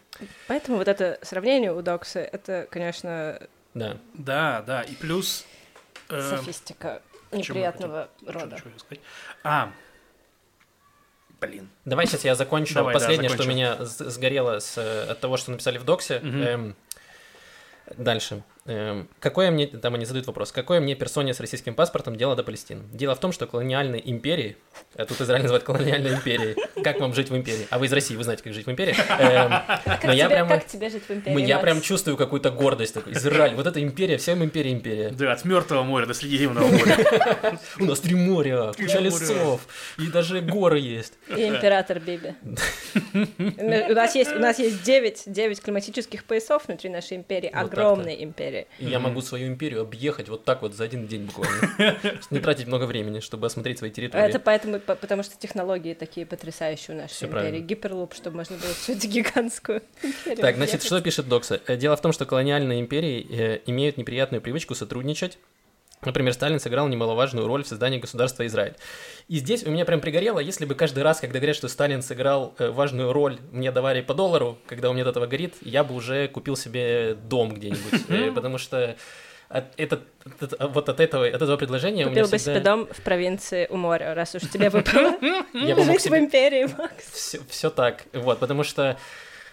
Поэтому 0.47 0.77
вот 0.77 0.87
это 0.87 1.19
сравнение 1.21 1.71
у 1.73 1.81
Докса, 1.83 2.21
это, 2.21 2.67
конечно, 2.71 3.39
да. 3.75 3.97
Да, 4.15 4.63
да, 4.65 4.81
и 4.81 4.95
плюс... 4.95 5.45
э, 6.13 6.29
софистика 6.37 7.01
неприятного 7.31 8.09
хотел- 8.19 8.33
рода. 8.41 8.57
что- 8.57 8.69
что 8.69 8.69
я 8.69 8.79
сказать? 8.79 9.03
А, 9.43 9.71
блин. 11.41 11.69
Давай 11.85 12.05
сейчас 12.07 12.23
я 12.25 12.35
закончу. 12.35 12.75
Давай, 12.75 12.93
да, 12.93 12.99
Последнее, 12.99 13.29
что 13.29 13.37
закончим. 13.43 13.57
меня 13.57 13.85
сгорело 13.85 14.59
с, 14.59 14.77
э, 14.77 15.11
от 15.11 15.19
того, 15.19 15.37
что 15.37 15.51
написали 15.51 15.77
в 15.77 15.83
доксе. 15.83 16.15
Эм, 16.23 16.75
дальше. 17.97 18.43
Эм, 18.65 19.09
какое 19.19 19.51
мне, 19.51 19.67
там 19.67 19.95
они 19.95 20.05
задают 20.05 20.25
вопрос, 20.25 20.53
какое 20.53 20.79
мне 20.79 20.95
персоне 20.95 21.33
с 21.33 21.39
российским 21.41 21.75
паспортом 21.75 22.15
дело 22.15 22.33
до 22.37 22.43
Палестины? 22.43 22.83
Дело 22.93 23.13
в 23.13 23.19
том, 23.19 23.33
что 23.33 23.45
колониальной 23.45 24.01
империи, 24.05 24.55
а 24.95 25.03
тут 25.05 25.19
Израиль 25.19 25.41
называют 25.41 25.65
колониальной 25.65 26.13
империей, 26.13 26.55
как 26.81 27.01
вам 27.01 27.13
жить 27.13 27.29
в 27.29 27.35
империи? 27.35 27.67
А 27.71 27.77
вы 27.77 27.87
из 27.87 27.93
России, 27.93 28.15
вы 28.15 28.23
знаете, 28.23 28.41
как 28.41 28.53
жить 28.53 28.65
в 28.65 28.71
империи. 28.71 28.95
Эм, 29.19 29.51
Как, 29.83 30.03
Но 30.05 30.13
я 30.13 30.27
тебе, 30.27 30.35
прямо- 30.35 30.49
как 30.49 30.65
тебе 30.65 30.89
жить 30.89 31.03
в 31.03 31.11
империи, 31.11 31.41
я 31.45 31.55
Макс? 31.55 31.63
прям 31.63 31.81
чувствую 31.81 32.15
какую-то 32.15 32.51
гордость 32.51 32.93
такой. 32.93 33.11
Израиль, 33.13 33.53
вот 33.55 33.67
это 33.67 33.83
империя, 33.83 34.15
всем 34.17 34.41
империя 34.41 34.71
империя. 34.71 35.09
Да, 35.09 35.33
от 35.33 35.43
Мертвого 35.43 35.83
моря 35.83 36.05
до 36.05 36.13
Средиземного 36.13 36.67
моря. 36.67 37.59
У 37.79 37.83
нас 37.83 37.99
три 37.99 38.15
моря, 38.15 38.71
куча 38.77 38.99
лесов, 38.99 39.67
и 39.97 40.07
даже 40.07 40.39
горы 40.39 40.79
есть. 40.79 41.15
И 41.35 41.47
император 41.49 41.99
Биби. 41.99 42.33
У 43.89 43.93
нас 43.93 44.15
есть, 44.15 44.31
у 44.31 44.39
нас 44.39 44.57
есть 44.59 44.83
9, 44.83 45.23
9 45.25 45.61
климатических 45.61 46.23
поясов 46.23 46.63
внутри 46.67 46.89
нашей 46.89 47.17
империи, 47.17 47.49
огромной 47.49 48.23
империи. 48.23 48.52
И 48.79 48.85
я 48.85 48.99
могу 48.99 49.21
свою 49.21 49.47
империю 49.47 49.81
объехать 49.81 50.29
вот 50.29 50.45
так 50.45 50.61
вот 50.61 50.73
за 50.73 50.83
один 50.85 51.07
день 51.07 51.25
буквально. 51.25 51.71
Не 52.31 52.39
тратить 52.39 52.67
много 52.67 52.85
времени, 52.85 53.19
чтобы 53.19 53.47
осмотреть 53.47 53.79
свои 53.79 53.91
территории. 53.91 54.23
Это 54.25 54.39
поэтому, 54.39 54.79
по- 54.79 54.95
потому 54.95 55.23
что 55.23 55.37
технологии 55.37 55.93
такие 55.93 56.25
потрясающие 56.25 56.95
у 56.95 56.99
нашей 56.99 57.27
империи. 57.27 57.59
Гиперлуп, 57.61 58.13
чтобы 58.13 58.37
можно 58.37 58.57
было 58.57 58.73
всю 58.73 58.93
эту 58.93 59.07
гигантскую 59.07 59.81
империю 60.01 60.41
Так, 60.41 60.55
значит, 60.55 60.83
что 60.83 61.01
пишет 61.01 61.27
Докса? 61.27 61.61
Э, 61.67 61.77
Дело 61.77 61.95
в 61.97 62.01
том, 62.01 62.11
что 62.13 62.25
колониальные 62.25 62.79
империи 62.79 63.27
э, 63.29 63.59
имеют 63.65 63.97
неприятную 63.97 64.41
привычку 64.41 64.75
сотрудничать. 64.75 65.37
Например, 66.05 66.33
Сталин 66.33 66.59
сыграл 66.59 66.87
немаловажную 66.87 67.47
роль 67.47 67.63
в 67.63 67.67
создании 67.67 67.99
государства 67.99 68.45
Израиль. 68.45 68.75
И 69.27 69.37
здесь 69.37 69.63
у 69.63 69.71
меня 69.71 69.85
прям 69.85 70.01
пригорело, 70.01 70.39
если 70.39 70.65
бы 70.65 70.75
каждый 70.75 71.03
раз, 71.03 71.19
когда 71.19 71.39
говорят, 71.39 71.55
что 71.55 71.67
Сталин 71.67 72.01
сыграл 72.01 72.53
э, 72.59 72.69
важную 72.69 73.13
роль, 73.13 73.39
мне 73.51 73.71
давали 73.71 74.01
по 74.01 74.13
доллару, 74.13 74.57
когда 74.67 74.89
у 74.89 74.93
меня 74.93 75.03
от 75.03 75.09
этого 75.09 75.25
горит, 75.27 75.55
я 75.61 75.83
бы 75.83 75.95
уже 75.95 76.27
купил 76.27 76.55
себе 76.55 77.15
дом 77.15 77.53
где-нибудь. 77.53 78.01
Э, 78.09 78.31
Потому 78.31 78.57
что 78.57 78.95
от, 79.49 79.65
этот, 79.77 80.01
этот- 80.39 80.59
а 80.59 80.67
вот 80.67 80.89
от 80.89 80.99
этого, 80.99 81.27
от 81.27 81.35
этого 81.41 81.57
предложения 81.57 82.05
у 82.05 82.09
меня 82.09 82.23
Купил 82.23 82.31
бы 82.31 82.39
себе 82.39 82.53
всегда... 82.55 82.71
дом 82.75 82.87
в 82.91 83.01
провинции 83.01 83.67
у 83.69 83.77
моря, 83.77 84.13
раз 84.15 84.33
уж 84.35 84.41
тебе 84.43 84.69
выпало 84.69 85.11
жить 85.53 85.99
в 85.99 86.01
себе 86.01 86.19
империи, 86.19 86.67
Макс. 86.77 87.37
все 87.49 87.69
так, 87.69 88.03
вот, 88.13 88.39
потому 88.39 88.63
что 88.63 88.97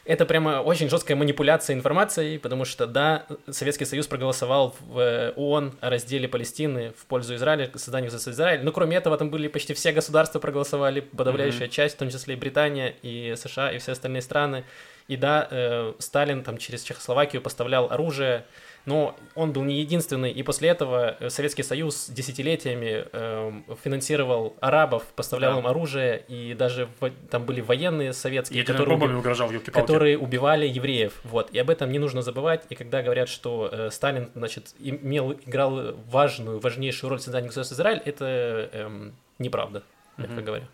это 0.05 0.27
прямо 0.27 0.61
очень 0.61 0.89
жесткая 0.89 1.17
манипуляция 1.17 1.75
информацией, 1.75 2.39
потому 2.39 2.65
что, 2.65 2.87
да, 2.87 3.27
Советский 3.49 3.85
Союз 3.85 4.07
проголосовал 4.07 4.75
в 4.81 4.99
э, 4.99 5.33
ООН 5.37 5.75
о 5.81 5.91
разделе 5.91 6.29
Палестины 6.29 6.93
в 6.97 7.07
пользу 7.07 7.35
Израиля, 7.35 7.71
созданию 7.75 8.07
государства 8.11 8.31
Израиль, 8.31 8.61
но 8.63 8.73
кроме 8.73 8.97
этого 8.97 9.17
там 9.17 9.31
были 9.31 9.49
почти 9.49 9.75
все 9.75 9.93
государства 9.93 10.39
проголосовали, 10.39 11.01
подавляющая 11.01 11.69
часть, 11.69 11.97
в 11.97 11.99
том 11.99 12.11
числе 12.11 12.35
и 12.35 12.37
Британия, 12.37 12.95
и 13.03 13.35
США, 13.37 13.73
и 13.73 13.79
все 13.79 13.93
остальные 13.93 14.23
страны, 14.23 14.65
и 15.09 15.17
да, 15.17 15.49
э, 15.51 15.93
Сталин 15.99 16.45
там 16.45 16.57
через 16.57 16.83
Чехословакию 16.83 17.43
поставлял 17.43 17.91
оружие, 17.91 18.47
но 18.87 19.17
он 19.35 19.53
был 19.53 19.63
не 19.63 19.81
единственный, 19.81 20.33
и 20.33 20.43
после 20.43 20.71
этого 20.71 21.17
э, 21.21 21.29
Советский 21.31 21.63
Союз 21.63 22.09
десятилетиями 22.09 23.07
эм, 23.13 23.65
финансировал 23.85 24.57
арабов, 24.61 25.05
поставлял 25.15 25.53
Да. 25.55 25.59
им 25.61 25.67
оружие, 25.67 26.25
и 26.29 26.55
даже 26.55 26.89
во- 26.99 27.11
там 27.31 27.45
были 27.45 27.61
военные 27.61 28.13
советские, 28.13 28.65
которые, 28.65 28.99
уби- 28.99 29.15
угрожал, 29.15 29.51
которые 29.73 30.17
убивали 30.19 30.67
евреев. 30.67 31.21
Вот. 31.25 31.51
И 31.51 31.59
об 31.59 31.69
этом 31.71 31.93
не 31.93 31.99
нужно 31.99 32.23
забывать. 32.23 32.65
И 32.71 32.75
когда 32.75 33.03
говорят, 33.03 33.29
что 33.29 33.69
э, 33.71 33.91
Сталин, 33.91 34.31
значит, 34.35 34.75
имел, 34.79 35.33
играл 35.33 35.95
важную, 36.11 36.59
важнейшую 36.61 37.11
роль 37.11 37.19
в 37.19 37.23
создании 37.23 37.49
государства 37.49 37.75
Израиль, 37.75 38.03
это 38.05 38.71
эм, 38.73 39.15
неправда, 39.39 39.83
мягко 40.17 40.35
Мгм. 40.35 40.45
говоря. 40.45 40.69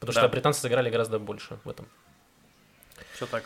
Потому 0.00 0.14
Да. 0.14 0.20
что 0.20 0.28
британцы 0.28 0.60
сыграли 0.60 0.90
гораздо 0.90 1.18
больше 1.18 1.58
в 1.64 1.68
этом. 1.70 1.86
Все 3.14 3.26
так. 3.26 3.44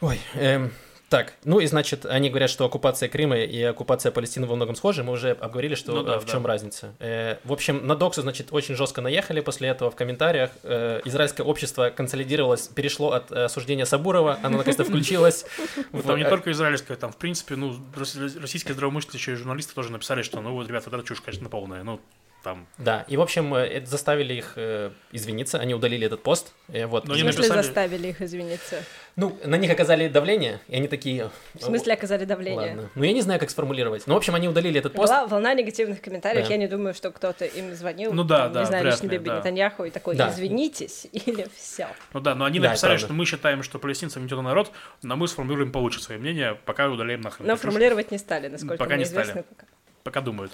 Ой, 0.00 0.20
эм, 0.34 0.72
так, 1.10 1.34
ну 1.44 1.58
и 1.58 1.66
значит, 1.66 2.06
они 2.06 2.30
говорят, 2.30 2.50
что 2.50 2.64
оккупация 2.64 3.08
Крыма 3.08 3.36
и 3.38 3.60
оккупация 3.62 4.12
Палестины 4.12 4.46
во 4.46 4.54
многом 4.54 4.76
схожи. 4.76 5.02
Мы 5.02 5.12
уже 5.12 5.32
обговорили, 5.32 5.74
что 5.74 5.92
Ну 5.92 6.02
да, 6.04 6.14
э, 6.14 6.18
в 6.20 6.26
чем 6.26 6.44
да. 6.44 6.48
разница. 6.50 6.94
Э, 7.00 7.38
в 7.42 7.52
общем, 7.52 7.84
на 7.84 7.96
Доксу, 7.96 8.22
значит, 8.22 8.52
очень 8.52 8.76
жестко 8.76 9.00
наехали 9.00 9.40
после 9.40 9.68
этого 9.70 9.90
в 9.90 9.96
комментариях. 9.96 10.52
Э, 10.62 11.00
израильское 11.04 11.42
общество 11.42 11.90
консолидировалось, 11.90 12.68
перешло 12.68 13.10
от 13.10 13.32
э, 13.32 13.44
осуждения 13.46 13.86
Сабурова, 13.86 14.38
оно 14.44 14.58
наконец-то 14.58 14.84
включилось. 14.84 15.44
Ну, 15.92 16.02
Там 16.02 16.16
не 16.16 16.22
э, 16.22 16.28
только 16.28 16.52
израильская, 16.52 16.94
там, 16.94 17.10
в 17.10 17.16
принципе, 17.16 17.56
ну, 17.56 17.76
рос- 17.96 18.16
российские 18.40 18.74
здравомыслящие 18.74 19.34
журналисты 19.34 19.74
тоже 19.74 19.90
написали, 19.90 20.22
что, 20.22 20.40
ну, 20.40 20.52
вот, 20.52 20.68
ребята, 20.68 20.90
вот 20.90 20.98
это 21.00 21.08
чушь, 21.08 21.20
конечно, 21.20 21.48
полная. 21.48 21.82
Ну, 21.82 22.00
там... 22.42 22.66
Да, 22.78 23.04
и, 23.08 23.16
в 23.16 23.20
общем, 23.20 23.54
э, 23.54 23.60
это 23.66 23.86
заставили 23.86 24.34
их 24.34 24.52
э, 24.56 24.90
извиниться, 25.12 25.58
они 25.58 25.74
удалили 25.74 26.06
этот 26.06 26.22
пост. 26.22 26.52
э, 26.68 26.86
вот. 26.86 27.04
Но 27.04 27.10
В 27.10 27.14
они 27.14 27.22
смысле 27.22 27.42
написали- 27.42 27.62
заставили 27.62 28.08
их 28.08 28.22
извиниться? 28.22 28.82
Ну, 29.16 29.38
на 29.44 29.56
них 29.56 29.70
оказали 29.70 30.08
давление, 30.08 30.60
и 30.68 30.76
они 30.76 30.88
такие... 30.88 31.30
В 31.54 31.62
смысле 31.62 31.92
оказали 31.94 32.24
давление? 32.24 32.70
Ладно. 32.74 32.90
Ну, 32.94 33.04
я 33.04 33.12
не 33.12 33.20
знаю, 33.20 33.38
как 33.40 33.50
сформулировать. 33.50 34.06
Ну, 34.06 34.14
в 34.14 34.16
общем, 34.16 34.34
они 34.34 34.48
удалили 34.48 34.78
этот 34.78 34.92
пост. 34.94 35.12
Была 35.12 35.26
волна 35.26 35.52
негативных 35.54 36.00
комментариев, 36.00 36.46
Да. 36.46 36.52
я 36.54 36.56
не 36.58 36.66
думаю, 36.68 36.94
что 36.94 37.10
кто-то 37.10 37.44
им 37.44 37.74
звонил, 37.74 38.12
Ну 38.12 38.24
да, 38.24 38.44
там, 38.44 38.52
да, 38.52 38.60
не 38.60 38.66
знаю, 38.66 38.86
лично 38.86 39.06
ли, 39.08 39.18
Биби 39.18 39.28
да. 39.30 39.38
Нетаньяху 39.38 39.84
и 39.84 39.90
такой, 39.90 40.16
Да. 40.16 40.30
извинитесь, 40.30 41.06
или 41.12 41.46
все. 41.54 41.88
Ну 42.14 42.20
да, 42.20 42.34
но 42.34 42.44
они 42.44 42.60
Да, 42.60 42.68
написали, 42.68 42.96
что 42.96 43.12
мы 43.12 43.26
считаем, 43.26 43.62
что 43.62 43.78
палестинцы 43.78 44.18
гнетет 44.18 44.40
народ, 44.40 44.70
но 45.02 45.16
мы 45.16 45.28
сформулируем 45.28 45.72
получше 45.72 46.00
свое 46.02 46.20
мнение, 46.20 46.56
пока 46.64 46.88
удаляем 46.88 47.20
нахрен. 47.20 47.46
Но 47.46 47.56
формулировать 47.56 48.10
не 48.10 48.18
стали, 48.18 48.48
насколько 48.48 48.76
Пока 48.78 48.94
мне 48.94 49.00
не 49.00 49.04
стали. 49.04 49.22
известно. 49.24 49.42
пока. 49.42 49.66
Пока 50.02 50.22
думают. 50.22 50.50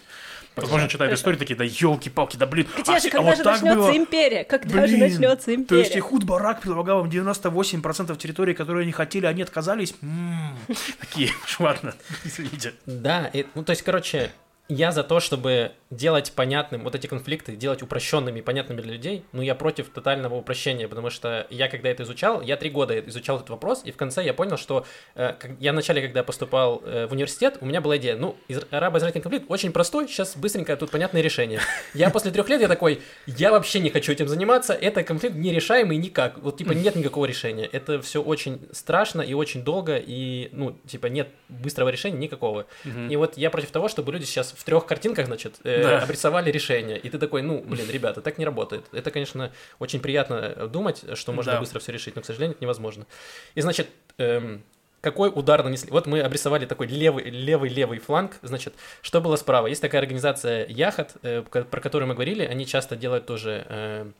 Возможно, 0.57 0.89
читают 0.89 1.13
истории 1.15 1.37
такие, 1.37 1.55
да 1.57 1.65
елки-палки, 1.65 2.37
да 2.37 2.47
блин. 2.47 2.67
Где 2.79 2.93
а, 2.95 2.99
же, 3.01 3.09
а 3.09 3.11
когда 3.11 3.23
вот 3.29 3.37
же 3.37 3.43
так 3.45 3.53
начнется 3.63 3.77
было? 3.79 3.97
империя? 3.97 4.45
Когда 4.45 4.87
же 4.87 4.97
Блин, 4.97 5.01
начнется 5.11 5.55
империя? 5.55 5.83
То 5.83 5.87
есть 5.87 5.97
Ихуд 5.97 6.25
Барак 6.25 6.61
предлагал 6.63 7.05
им 7.05 7.11
98% 7.11 8.17
территории, 8.17 8.55
которые 8.55 8.83
они 8.85 8.93
хотели, 8.93 9.27
они 9.27 9.43
отказались? 9.43 9.95
М, 10.03 10.57
Такие, 11.01 11.31
ладно, 11.59 11.95
извините. 12.25 12.73
Да, 12.87 13.27
и- 13.33 13.47
ну 13.55 13.63
то 13.65 13.71
есть, 13.71 13.83
короче, 13.83 14.33
я 14.69 14.91
за 14.93 15.05
то, 15.05 15.21
чтобы 15.21 15.73
делать 15.91 16.33
понятным 16.33 16.83
вот 16.83 16.95
эти 16.97 17.07
конфликты, 17.07 17.55
делать 17.55 17.83
упрощенными 17.83 18.41
и 18.41 18.43
понятными 18.43 18.81
для 18.81 18.95
людей, 18.95 19.25
но 19.33 19.41
я 19.43 19.55
против 19.55 19.89
тотального 19.91 20.35
упрощения, 20.35 20.89
потому 20.89 21.11
что 21.11 21.47
я 21.51 21.69
когда 21.69 21.89
это 21.89 22.03
изучал, 22.03 22.43
я 22.43 22.57
три 22.57 22.71
года 22.71 22.99
изучал 22.99 23.37
этот 23.37 23.51
вопрос, 23.51 23.83
и 23.85 23.93
в 23.93 23.97
конце 23.97 24.25
я 24.25 24.35
понял, 24.35 24.57
что 24.57 24.85
э, 25.15 25.35
я 25.61 25.71
вначале, 25.73 26.03
когда 26.03 26.25
поступал 26.25 26.83
э, 26.85 27.07
в 27.07 27.13
университет, 27.13 27.59
у 27.61 27.67
меня 27.67 27.81
была 27.81 27.97
идея, 27.99 28.17
ну, 28.17 28.37
из- 28.49 28.65
арабо-израильский 28.73 29.21
конфликт 29.21 29.47
очень 29.49 29.71
простой, 29.71 30.09
сейчас 30.09 30.37
быстренько 30.37 30.77
тут 30.77 30.91
понятное 30.91 31.23
решение. 31.23 31.61
Я 31.95 32.11
после 32.11 32.33
трех 32.33 32.49
лет, 32.49 32.61
я 32.61 32.67
такой, 32.69 33.01
я 33.27 33.53
вообще 33.53 33.79
не 33.79 33.91
хочу 33.91 34.11
этим 34.11 34.27
заниматься, 34.27 34.73
это 34.75 35.05
конфликт 35.05 35.37
нерешаемый 35.37 35.97
никак, 35.97 36.39
вот 36.39 36.57
типа 36.59 36.73
нет 36.73 36.97
никакого 36.97 37.27
решения, 37.27 37.67
это 37.67 38.03
все 38.03 38.21
очень 38.21 38.67
страшно 38.73 39.21
и 39.23 39.35
очень 39.35 39.63
долго, 39.63 39.97
и, 39.97 40.49
ну, 40.53 40.77
типа 40.89 41.07
нет 41.07 41.29
быстрого 41.49 41.91
решения 41.91 42.19
никакого. 42.19 42.67
И 43.09 43.15
вот 43.15 43.37
я 43.37 43.51
против 43.51 43.71
того, 43.71 43.87
чтобы 43.87 44.13
люди 44.13 44.25
сейчас 44.25 44.56
в 44.57 44.65
трех 44.65 44.87
картинках, 44.87 45.27
значит, 45.27 45.57
э, 45.65 45.83
Да. 45.83 46.03
обрисовали 46.03 46.51
решение. 46.51 46.99
И 46.99 47.09
ты 47.11 47.19
такой, 47.19 47.43
ну, 47.43 47.61
блин, 47.63 47.89
ребята, 47.91 48.21
так 48.21 48.39
не 48.39 48.45
работает. 48.45 48.85
Это, 48.93 49.11
конечно, 49.11 49.53
очень 49.79 50.01
приятно 50.01 50.35
э, 50.35 50.67
думать, 50.67 51.05
что 51.15 51.33
можно 51.33 51.53
Да. 51.53 51.61
быстро 51.61 51.79
все 51.79 51.93
решить, 51.93 52.17
но, 52.17 52.23
к 52.23 52.25
сожалению, 52.27 52.55
это 52.57 52.65
невозможно. 52.65 53.07
И, 53.55 53.61
значит, 53.61 53.89
эм, 54.19 54.63
какой 55.03 55.31
удар 55.33 55.63
нанесли? 55.63 55.91
Вот 55.91 56.07
мы 56.07 56.21
обрисовали 56.21 56.67
такой 56.67 56.87
левый, 56.89 57.25
левый, 57.25 57.69
левый 57.71 57.99
фланг. 57.99 58.39
Значит, 58.43 58.75
что 59.03 59.21
было 59.21 59.37
справа? 59.37 59.67
Есть 59.69 59.83
такая 59.83 60.01
организация 60.01 60.67
Яхот, 60.67 61.11
э, 61.23 61.43
про 61.43 61.81
которую 61.81 62.09
мы 62.09 62.15
говорили. 62.15 62.45
Они 62.45 62.67
часто 62.67 62.97
делают 62.97 63.27
тоже 63.27 63.65
э, 63.69 64.11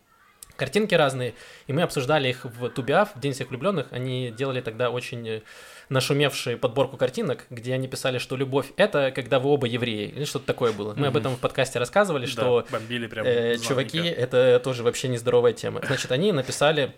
картинки 0.57 0.95
разные. 0.95 1.35
И 1.67 1.73
мы 1.73 1.83
обсуждали 1.83 2.29
их 2.29 2.45
в 2.45 2.69
Тубиав, 2.71 3.17
в 3.17 3.21
День 3.21 3.33
всех 3.33 3.51
влюбленных. 3.51 3.87
Они 3.91 4.31
делали 4.31 4.61
тогда 4.61 4.91
очень 4.91 5.43
э, 5.89 5.93
нашумевшую 5.93 6.59
подборку 6.59 6.97
картинок, 6.97 7.47
где 7.51 7.75
они 7.75 7.89
писали, 7.89 8.19
что 8.19 8.37
любовь 8.37 8.67
это 8.77 9.11
когда 9.11 9.39
вы 9.39 9.51
оба 9.51 9.67
евреи, 9.67 10.09
или 10.09 10.25
что-то 10.25 10.47
такое 10.47 10.73
было. 10.73 10.95
Мы 10.95 11.07
об 11.07 11.15
Мгм. 11.15 11.21
этом 11.21 11.37
в 11.37 11.39
подкасте 11.41 11.79
рассказывали, 11.79 12.27
что 12.27 12.63
Да, 12.71 12.79
бомбили 12.79 13.07
прям 13.07 13.25
э, 13.27 13.57
чуваки, 13.59 13.99
это 13.99 14.61
тоже 14.63 14.83
вообще 14.83 15.09
нездоровая 15.09 15.53
тема. 15.53 15.81
Значит, 15.87 16.11
они 16.13 16.33
написали, 16.33 16.93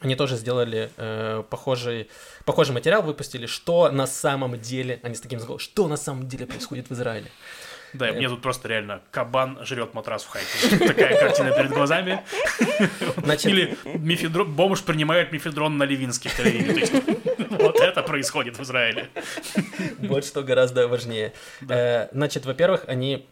они 0.00 0.16
тоже 0.16 0.36
сделали 0.36 0.90
э, 0.96 1.42
похожий, 1.48 2.08
похожий 2.44 2.74
материал, 2.74 3.02
выпустили, 3.02 3.46
что 3.46 3.90
на 3.90 4.06
самом 4.06 4.60
деле, 4.60 5.00
они 5.02 5.14
с 5.14 5.20
таким 5.20 5.38
взглядом, 5.38 5.58
что 5.60 5.88
на 5.88 5.96
самом 5.96 6.28
деле 6.28 6.46
происходит 6.46 6.88
в 6.88 6.92
Израиле. 6.92 7.30
Да, 7.92 8.10
мне 8.12 8.28
тут 8.28 8.42
просто 8.42 8.66
реально 8.66 9.02
кабан 9.12 9.64
жрет 9.64 9.94
матрас 9.94 10.24
в 10.24 10.28
хайке. 10.28 10.78
Такая 10.84 11.16
картина 11.16 11.52
перед 11.52 11.70
глазами. 11.70 12.24
Значит- 13.18 13.46
Или 13.46 13.76
мифедрон, 13.84 14.52
бомж 14.52 14.82
принимает 14.82 15.30
мифедрон 15.30 15.78
на 15.78 15.84
Левинских 15.84 16.32
в 16.32 16.40
Тель-Авиве. 16.40 16.72
То 16.74 16.80
есть, 16.80 16.92
Вот 17.50 17.76
это 17.80 18.02
происходит 18.14 18.56
в 18.58 18.62
Израиле. 18.62 19.08
Вот 19.98 20.24
что 20.24 20.44
гораздо 20.44 20.86
важнее. 20.86 21.32
Э, 21.68 22.08
Значит, 22.12 22.46
во-первых, 22.46 22.84
они 22.86 23.26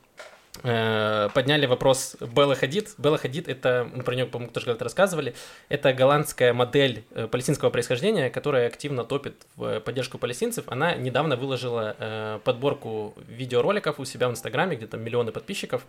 э, 0.65 1.29
подняли 1.33 1.67
вопрос 1.67 2.17
Беллы 2.21 2.57
Хадид. 2.57 2.95
Белла 2.99 3.17
Хадид, 3.17 3.49
это, 3.49 3.89
мы 3.95 4.03
про 4.03 4.17
нее, 4.17 4.27
по-моему, 4.27 4.53
тоже 4.53 4.67
когда-то 4.67 4.85
рассказывали, 4.85 5.35
это 5.69 5.93
голландская 5.93 6.53
модель 6.53 7.05
э, 7.15 7.29
палестинского 7.29 7.71
происхождения, 7.71 8.29
которая 8.29 8.67
активно 8.67 9.05
топит 9.05 9.47
в 9.55 9.79
поддержку 9.81 10.19
палестинцев. 10.19 10.65
Она 10.67 10.97
недавно 10.97 11.37
выложила 11.37 12.41
подборку 12.45 13.15
видеороликов 13.29 14.01
у 14.01 14.05
себя 14.05 14.27
в 14.29 14.33
Инстаграме, 14.33 14.77
где 14.77 14.89
там 14.89 15.01
миллионы 15.01 15.31
подписчиков, 15.31 15.83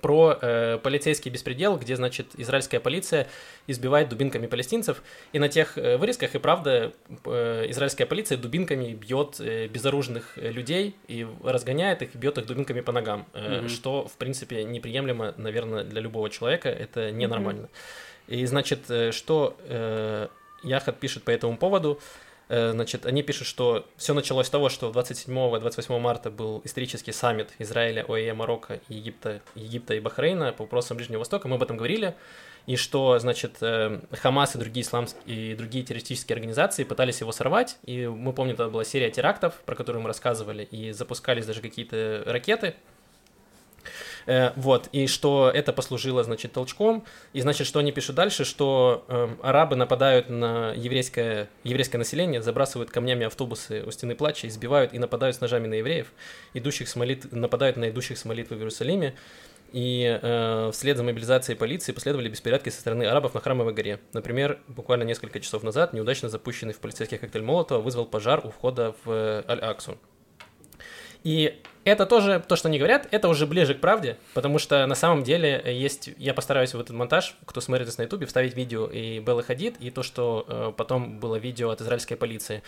про 0.00 0.38
э, 0.40 0.78
полицейский 0.82 1.30
беспредел, 1.30 1.76
где, 1.76 1.96
значит, 1.96 2.28
израильская 2.36 2.80
полиция 2.80 3.28
избивает 3.66 4.08
дубинками 4.08 4.46
палестинцев. 4.46 5.02
И 5.32 5.38
на 5.38 5.48
тех 5.48 5.76
э, 5.78 5.96
вырезках 5.96 6.34
и 6.34 6.38
правда 6.38 6.92
э, 7.24 7.66
израильская 7.68 8.06
полиция 8.06 8.38
дубинками 8.38 8.92
бьет 8.94 9.40
э, 9.40 9.66
безоружных 9.68 10.38
э, 10.38 10.50
людей 10.50 10.94
и 11.08 11.26
разгоняет 11.44 12.02
их, 12.02 12.14
бьет 12.14 12.38
их 12.38 12.46
дубинками 12.46 12.80
по 12.80 12.92
ногам, 12.92 13.26
э, 13.34 13.60
Мгм. 13.60 13.68
что, 13.68 14.06
в 14.08 14.12
принципе, 14.12 14.64
неприемлемо, 14.64 15.34
наверное, 15.36 15.84
для 15.84 16.00
любого 16.00 16.30
человека. 16.30 16.68
Это 16.68 17.10
ненормально. 17.10 17.68
И, 18.28 18.46
значит, 18.46 18.90
э, 18.90 19.12
что 19.12 19.56
э, 19.64 20.28
Яхат 20.62 20.98
пишет 21.00 21.24
по 21.24 21.30
этому 21.30 21.56
поводу. 21.56 22.00
Э, 22.52 22.72
Значит, 22.72 23.06
они 23.06 23.22
пишут, 23.22 23.46
что 23.46 23.86
все 23.96 24.12
началось 24.12 24.46
с 24.46 24.50
того, 24.50 24.68
что 24.68 24.90
27-28 24.90 25.98
марта 25.98 26.30
был 26.30 26.60
исторический 26.64 27.12
саммит 27.12 27.48
Израиля, 27.58 28.04
ОЕ, 28.06 28.34
Марокко, 28.34 28.80
Египта, 28.90 29.40
Египта 29.54 29.94
и 29.94 30.00
Бахрейна 30.00 30.52
по 30.52 30.64
вопросам 30.64 30.98
Ближнего 30.98 31.20
Востока. 31.20 31.48
Мы 31.48 31.56
об 31.56 31.62
этом 31.62 31.78
говорили. 31.78 32.14
И 32.66 32.76
что, 32.76 33.18
значит, 33.18 33.56
э, 33.62 34.00
Хамас 34.12 34.54
и 34.54 34.58
другие 34.58 34.84
исламские 34.84 35.52
и 35.52 35.54
другие 35.54 35.82
террористические 35.82 36.34
организации 36.34 36.84
пытались 36.84 37.22
его 37.22 37.32
сорвать. 37.32 37.78
И 37.84 38.06
мы 38.06 38.34
помним, 38.34 38.56
тогда 38.56 38.70
была 38.70 38.84
серия 38.84 39.10
терактов, 39.10 39.54
про 39.64 39.74
которую 39.74 40.02
мы 40.02 40.08
рассказывали, 40.08 40.62
и 40.64 40.92
запускались 40.92 41.46
даже 41.46 41.62
какие-то 41.62 42.22
ракеты. 42.26 42.74
Э, 44.26 44.52
Вот, 44.56 44.88
и 44.92 45.06
что 45.06 45.50
это 45.52 45.72
послужило, 45.72 46.22
значит, 46.24 46.52
толчком, 46.52 47.04
и 47.32 47.40
значит, 47.40 47.66
что 47.66 47.78
они 47.80 47.92
пишут 47.92 48.16
дальше, 48.16 48.44
что 48.44 49.04
эм, 49.08 49.38
арабы 49.42 49.76
нападают 49.76 50.28
на 50.28 50.72
еврейское, 50.72 51.48
еврейское 51.64 51.98
население, 51.98 52.42
забрасывают 52.42 52.90
камнями 52.90 53.26
автобусы 53.26 53.82
у 53.86 53.90
стены 53.90 54.14
плача, 54.14 54.48
избивают 54.48 54.92
и 54.92 54.98
нападают 54.98 55.36
с 55.36 55.40
ножами 55.40 55.66
на 55.66 55.74
евреев, 55.74 56.12
идущих 56.54 56.88
с 56.88 56.96
молит... 56.96 57.32
нападают 57.32 57.76
на 57.76 57.90
идущих 57.90 58.18
с 58.18 58.24
молитвы 58.24 58.56
в 58.56 58.58
Иерусалиме, 58.60 59.14
и 59.72 60.18
э, 60.20 60.70
вслед 60.72 60.96
за 60.98 61.02
мобилизацией 61.02 61.56
полиции 61.56 61.92
последовали 61.92 62.28
беспорядки 62.28 62.68
со 62.68 62.80
стороны 62.80 63.04
арабов 63.04 63.32
на 63.34 63.40
Храмовой 63.40 63.72
горе. 63.72 64.00
Например, 64.12 64.60
буквально 64.68 65.04
несколько 65.04 65.40
часов 65.40 65.62
назад 65.62 65.94
неудачно 65.94 66.28
запущенный 66.28 66.74
в 66.74 66.78
полицейский 66.78 67.16
коктейль 67.16 67.42
Молотова 67.42 67.80
вызвал 67.80 68.04
пожар 68.04 68.46
у 68.46 68.50
входа 68.50 68.94
в 69.04 69.10
э, 69.10 69.44
Аль-Аксу. 69.48 69.96
И 71.24 71.60
это 71.84 72.06
тоже, 72.06 72.42
то, 72.46 72.56
что 72.56 72.68
они 72.68 72.78
говорят, 72.78 73.08
это 73.10 73.28
уже 73.28 73.46
ближе 73.46 73.74
к 73.74 73.80
правде, 73.80 74.16
потому 74.34 74.58
что 74.58 74.86
на 74.86 74.94
самом 74.94 75.24
деле 75.24 75.62
есть, 75.66 76.10
я 76.16 76.32
постараюсь 76.32 76.74
в 76.74 76.80
этот 76.80 76.94
монтаж, 76.96 77.36
кто 77.44 77.60
смотрит 77.60 77.86
нас 77.86 77.98
на 77.98 78.02
ютубе, 78.02 78.26
вставить 78.26 78.54
видео 78.54 78.86
и 78.86 79.18
Беллы 79.18 79.42
Хадид, 79.42 79.76
и 79.80 79.90
то, 79.90 80.02
что 80.02 80.44
э, 80.46 80.72
потом 80.76 81.18
было 81.18 81.36
видео 81.36 81.70
от 81.70 81.80
израильской 81.80 82.16
полиции. 82.16 82.62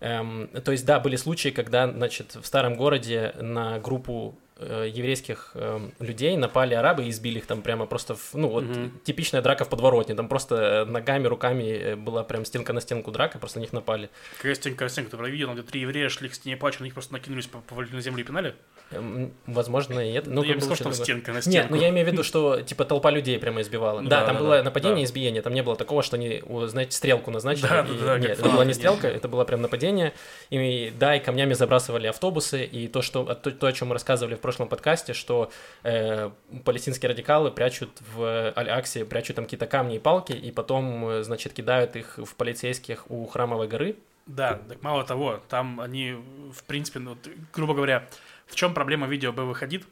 Эм, 0.00 0.48
то 0.48 0.72
есть, 0.72 0.84
да, 0.84 1.00
были 1.00 1.16
случаи, 1.16 1.50
когда, 1.50 1.90
значит, 1.90 2.34
в 2.34 2.44
старом 2.44 2.74
городе 2.74 3.34
на 3.38 3.78
группу 3.78 4.34
еврейских 4.64 5.52
эм, 5.54 5.92
людей 6.00 6.36
напали 6.36 6.74
арабы 6.74 7.04
и 7.04 7.10
избили 7.10 7.38
их 7.38 7.46
там 7.46 7.62
прямо 7.62 7.86
просто, 7.86 8.14
в, 8.14 8.34
ну, 8.34 8.48
вот 8.48 8.64
Мгм. 8.64 9.00
типичная 9.04 9.42
драка 9.42 9.64
в 9.64 9.68
подворотне, 9.68 10.14
там 10.14 10.28
просто 10.28 10.54
э, 10.56 10.84
ногами, 10.84 11.26
руками 11.26 11.62
э, 11.64 11.96
была 11.96 12.24
прям 12.24 12.44
стенка 12.44 12.72
на 12.72 12.80
стенку 12.80 13.10
драка, 13.10 13.38
просто 13.38 13.58
на 13.58 13.62
них 13.62 13.72
напали. 13.72 14.10
Крестенька, 14.40 14.78
крестенька, 14.80 15.10
ты 15.12 15.16
про 15.16 15.28
видео, 15.28 15.46
там, 15.46 15.56
где 15.56 15.64
три 15.64 15.80
еврея 15.80 16.08
шли 16.08 16.28
к 16.28 16.34
стене 16.34 16.56
плача, 16.56 16.80
на 16.80 16.84
них 16.84 16.94
просто 16.94 17.12
накинулись, 17.12 17.46
по- 17.46 17.58
повалили 17.60 17.94
на 17.96 18.00
землю 18.02 18.22
и 18.22 18.26
пинали? 18.26 18.54
Эм, 18.92 19.32
Возможно, 19.46 20.00
и 20.00 20.12
это. 20.12 20.30
Ну, 20.30 20.42
я 20.42 20.54
как 20.54 20.56
бы 20.56 20.60
сказал, 20.62 20.74
что 20.76 20.84
там 20.84 20.94
стенка 20.94 21.30
на 21.32 21.36
Нет, 21.36 21.44
стенку. 21.44 21.74
ну 21.74 21.80
я 21.80 21.88
имею 21.90 22.06
в 22.06 22.10
виду, 22.10 22.22
что 22.24 22.60
типа 22.60 22.84
толпа 22.84 23.10
людей 23.10 23.38
прямо 23.38 23.60
избивала. 23.60 24.00
Ну 24.00 24.08
да, 24.08 24.20
да, 24.20 24.26
там 24.26 24.34
да, 24.36 24.40
было 24.42 24.56
да, 24.58 24.62
нападение 24.64 24.98
да. 24.98 25.04
избиение. 25.04 25.42
Там 25.42 25.54
не 25.54 25.62
было 25.62 25.76
такого, 25.76 26.02
что 26.02 26.16
они, 26.16 26.42
знаете, 26.66 26.96
стрелку 26.96 27.30
назначили. 27.30 27.68
Да, 27.68 27.80
и- 27.82 27.98
да, 27.98 28.04
да, 28.04 28.18
Нет, 28.18 28.38
это 28.38 28.48
была 28.48 28.64
не 28.64 28.74
стрелка, 28.74 29.06
нет. 29.06 29.16
это 29.16 29.28
было 29.28 29.44
прям 29.44 29.62
нападение. 29.62 30.12
И 30.50 30.92
да, 30.98 31.14
и 31.16 31.20
камнями 31.20 31.54
забрасывали 31.54 32.08
автобусы. 32.08 32.64
И 32.64 32.88
то, 32.88 33.00
что, 33.02 33.24
то, 33.34 33.50
то, 33.52 33.66
о 33.68 33.72
чем 33.72 33.88
мы 33.88 33.94
рассказывали 33.94 34.34
в 34.34 34.40
прошлом 34.50 34.68
подкасте, 34.68 35.12
что 35.12 35.52
э, 35.84 36.28
палестинские 36.64 37.10
радикалы 37.10 37.52
прячут 37.52 37.90
в 38.12 38.52
Аль-Аксе, 38.56 39.04
прячут 39.04 39.36
там 39.36 39.44
какие-то 39.44 39.68
камни 39.68 39.94
и 39.94 39.98
палки, 40.00 40.32
и 40.32 40.50
потом, 40.50 41.08
э, 41.08 41.22
значит, 41.22 41.52
кидают 41.52 41.94
их 41.94 42.18
в 42.18 42.34
полицейских 42.34 43.08
у 43.08 43.26
Храмовой 43.26 43.68
горы. 43.68 43.94
Да, 44.26 44.60
так 44.68 44.82
мало 44.82 45.04
того, 45.04 45.40
там 45.48 45.80
они, 45.80 46.16
в 46.52 46.64
принципе, 46.64 46.98
ну, 46.98 47.16
грубо 47.52 47.74
говоря, 47.74 48.08
в 48.48 48.56
чем 48.56 48.74
проблема 48.74 49.06
видео 49.06 49.32
бы 49.32 49.44
выходит? 49.44 49.84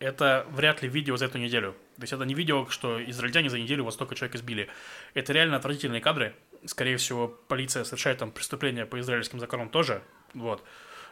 Это 0.00 0.44
вряд 0.50 0.82
ли 0.82 0.88
видео 0.88 1.16
за 1.16 1.26
эту 1.26 1.38
неделю. 1.38 1.76
То 1.96 2.02
есть 2.02 2.12
это 2.12 2.24
не 2.24 2.34
видео, 2.34 2.66
что 2.68 3.00
израильтяне 3.10 3.48
за 3.48 3.60
неделю 3.60 3.84
вот 3.84 3.94
столько 3.94 4.16
человек 4.16 4.34
избили. 4.34 4.68
Это 5.14 5.32
реально 5.32 5.56
отвратительные 5.56 6.00
кадры. 6.00 6.34
Скорее 6.64 6.96
всего, 6.96 7.28
полиция 7.46 7.84
совершает 7.84 8.18
там 8.18 8.32
преступления 8.32 8.86
по 8.86 8.98
израильским 8.98 9.38
законам 9.38 9.68
тоже. 9.68 10.02
Вот. 10.34 10.64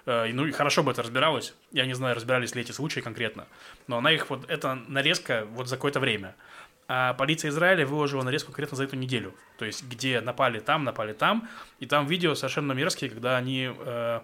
Э, 0.08 0.32
Ну 0.32 0.46
и 0.46 0.52
хорошо 0.52 0.82
бы 0.82 0.90
это 0.90 1.02
разбиралось. 1.02 1.54
Я 1.70 1.84
не 1.86 1.94
знаю, 1.94 2.14
разбирались 2.16 2.54
ли 2.54 2.62
эти 2.62 2.72
случаи 2.72 3.00
конкретно. 3.00 3.46
Но 3.88 3.98
она 3.98 4.10
их 4.10 4.30
вот, 4.30 4.48
это 4.48 4.74
нарезка 4.88 5.46
вот 5.52 5.68
за 5.68 5.76
какое-то 5.76 6.00
время. 6.00 6.34
А 6.88 7.12
полиция 7.12 7.50
Израиля 7.50 7.84
выложила 7.84 8.22
нарезку 8.22 8.46
конкретно 8.46 8.76
за 8.78 8.84
эту 8.84 8.96
неделю. 8.96 9.34
То 9.58 9.66
есть, 9.66 9.84
где 9.84 10.22
напали 10.22 10.60
там, 10.60 10.84
напали 10.84 11.12
там. 11.12 11.46
И 11.80 11.86
там 11.86 12.06
видео 12.06 12.34
совершенно 12.34 12.72
мерзкие, 12.72 13.10
когда 13.10 13.36
они, 13.36 13.70
э, 13.78 14.20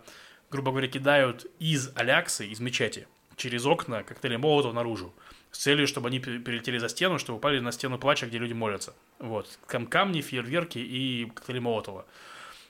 грубо 0.50 0.70
говоря, 0.70 0.88
кидают 0.88 1.46
из 1.58 1.92
Аляксы, 1.94 2.46
из 2.46 2.60
мечети, 2.60 3.06
через 3.36 3.66
окна 3.66 4.02
коктейли 4.02 4.36
Молотова 4.36 4.72
наружу. 4.72 5.12
С 5.50 5.58
целью, 5.58 5.86
чтобы 5.86 6.08
они 6.08 6.18
пе- 6.18 6.38
перелетели 6.38 6.78
за 6.78 6.88
стену, 6.88 7.18
чтобы 7.18 7.36
упали 7.36 7.60
на 7.60 7.72
стену 7.72 7.98
плача, 7.98 8.26
где 8.26 8.38
люди 8.38 8.54
молятся. 8.54 8.94
Вот. 9.18 9.58
Там 9.68 9.86
камни, 9.86 10.22
фейерверки 10.22 10.78
и 10.78 11.26
коктейли 11.34 11.58
Молотова. 11.60 12.06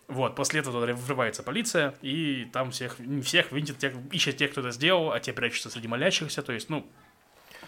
Вот, 0.08 0.36
после 0.36 0.60
этого 0.60 0.80
туда 0.80 0.92
врывается 0.92 1.42
полиция, 1.42 1.94
и 2.02 2.46
там 2.52 2.70
всех, 2.70 2.98
не 2.98 3.22
всех 3.22 3.52
видит, 3.52 3.78
тех, 3.78 3.94
ищет 4.12 4.36
тех, 4.36 4.50
кто 4.50 4.60
это 4.60 4.70
сделал, 4.70 5.12
а 5.12 5.20
те 5.20 5.32
прячутся 5.32 5.70
среди 5.70 5.88
молящихся, 5.88 6.42
то 6.42 6.52
есть, 6.52 6.68
ну, 6.68 6.86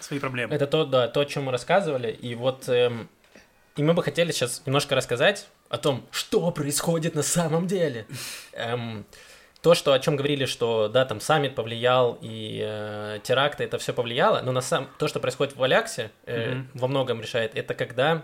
свои 0.00 0.18
проблемы. 0.18 0.54
Это 0.54 0.66
то, 0.66 0.84
да, 0.84 1.08
то, 1.08 1.20
о 1.20 1.24
чем 1.24 1.44
мы 1.44 1.52
рассказывали. 1.52 2.10
И 2.10 2.34
вот 2.34 2.68
эм, 2.68 3.08
и 3.76 3.82
мы 3.82 3.92
бы 3.92 4.02
хотели 4.02 4.32
сейчас 4.32 4.62
немножко 4.66 4.94
рассказать 4.94 5.48
о 5.68 5.76
том, 5.78 6.06
что 6.10 6.50
происходит 6.50 7.14
на 7.14 7.22
самом 7.22 7.66
деле. 7.66 8.06
Эм, 8.52 9.06
то, 9.62 9.74
что 9.74 9.92
о 9.92 9.98
чем 9.98 10.16
говорили, 10.16 10.44
что 10.44 10.88
да, 10.88 11.04
там 11.04 11.20
саммит 11.20 11.54
повлиял 11.54 12.18
и 12.20 12.60
э, 12.62 13.18
теракты, 13.22 13.64
это 13.64 13.78
все 13.78 13.92
повлияло, 13.92 14.40
но 14.42 14.52
на 14.52 14.60
самом 14.60 14.88
то, 14.98 15.08
что 15.08 15.18
происходит 15.18 15.56
в 15.56 15.62
Аляксе, 15.62 16.10
э, 16.24 16.52
Мгм. 16.54 16.70
во 16.74 16.88
многом 16.88 17.20
решает, 17.20 17.56
это 17.56 17.74
когда 17.74 18.22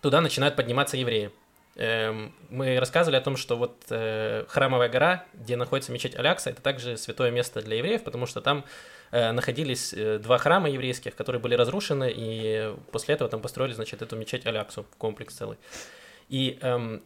туда 0.00 0.20
начинают 0.20 0.56
подниматься 0.56 0.96
евреи. 0.96 1.30
Эм, 1.76 2.34
мы 2.50 2.78
рассказывали 2.80 3.16
о 3.16 3.20
том, 3.20 3.36
что 3.36 3.56
вот 3.56 3.84
э, 3.90 4.44
храмовая 4.48 4.88
гора, 4.88 5.24
где 5.34 5.56
находится 5.56 5.92
мечеть 5.92 6.16
Алякса, 6.16 6.50
это 6.50 6.60
также 6.60 6.96
святое 6.96 7.30
место 7.30 7.62
для 7.62 7.76
евреев, 7.76 8.02
потому 8.02 8.26
что 8.26 8.40
там 8.40 8.64
э, 9.12 9.30
находились 9.30 9.94
э, 9.94 10.18
два 10.18 10.38
храма 10.38 10.68
еврейских, 10.68 11.14
которые 11.14 11.40
были 11.40 11.54
разрушены, 11.54 12.12
и 12.14 12.74
после 12.90 13.14
этого 13.14 13.30
там 13.30 13.40
построили, 13.40 13.72
значит, 13.72 14.02
эту 14.02 14.16
мечеть 14.16 14.46
Аляксу, 14.46 14.84
комплекс 14.98 15.34
целый. 15.34 15.58
И 16.28 16.58
эм, 16.60 17.02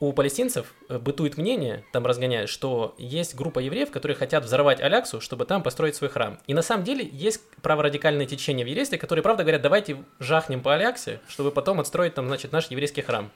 у 0.00 0.12
палестинцев 0.12 0.74
бытует 0.88 1.36
мнение, 1.36 1.84
там 1.92 2.06
разгоняют, 2.06 2.48
что 2.48 2.94
есть 2.98 3.34
группа 3.34 3.58
евреев, 3.58 3.90
которые 3.90 4.16
хотят 4.16 4.44
взорвать 4.44 4.80
Аляксу, 4.80 5.20
чтобы 5.20 5.44
там 5.44 5.62
построить 5.62 5.94
свой 5.94 6.08
храм. 6.10 6.38
И 6.46 6.54
на 6.54 6.62
самом 6.62 6.84
деле 6.84 7.06
есть 7.12 7.42
праворадикальные 7.62 8.26
течения 8.26 8.64
в 8.64 8.68
еврействе, 8.68 8.98
которые, 8.98 9.22
правда, 9.22 9.42
говорят, 9.44 9.62
давайте 9.62 9.98
жахнем 10.20 10.62
по 10.62 10.74
Аляксе, 10.74 11.20
чтобы 11.28 11.50
потом 11.50 11.80
отстроить 11.80 12.14
там, 12.14 12.26
значит, 12.26 12.52
наш 12.52 12.66
еврейский 12.70 13.02
храм. 13.02 13.30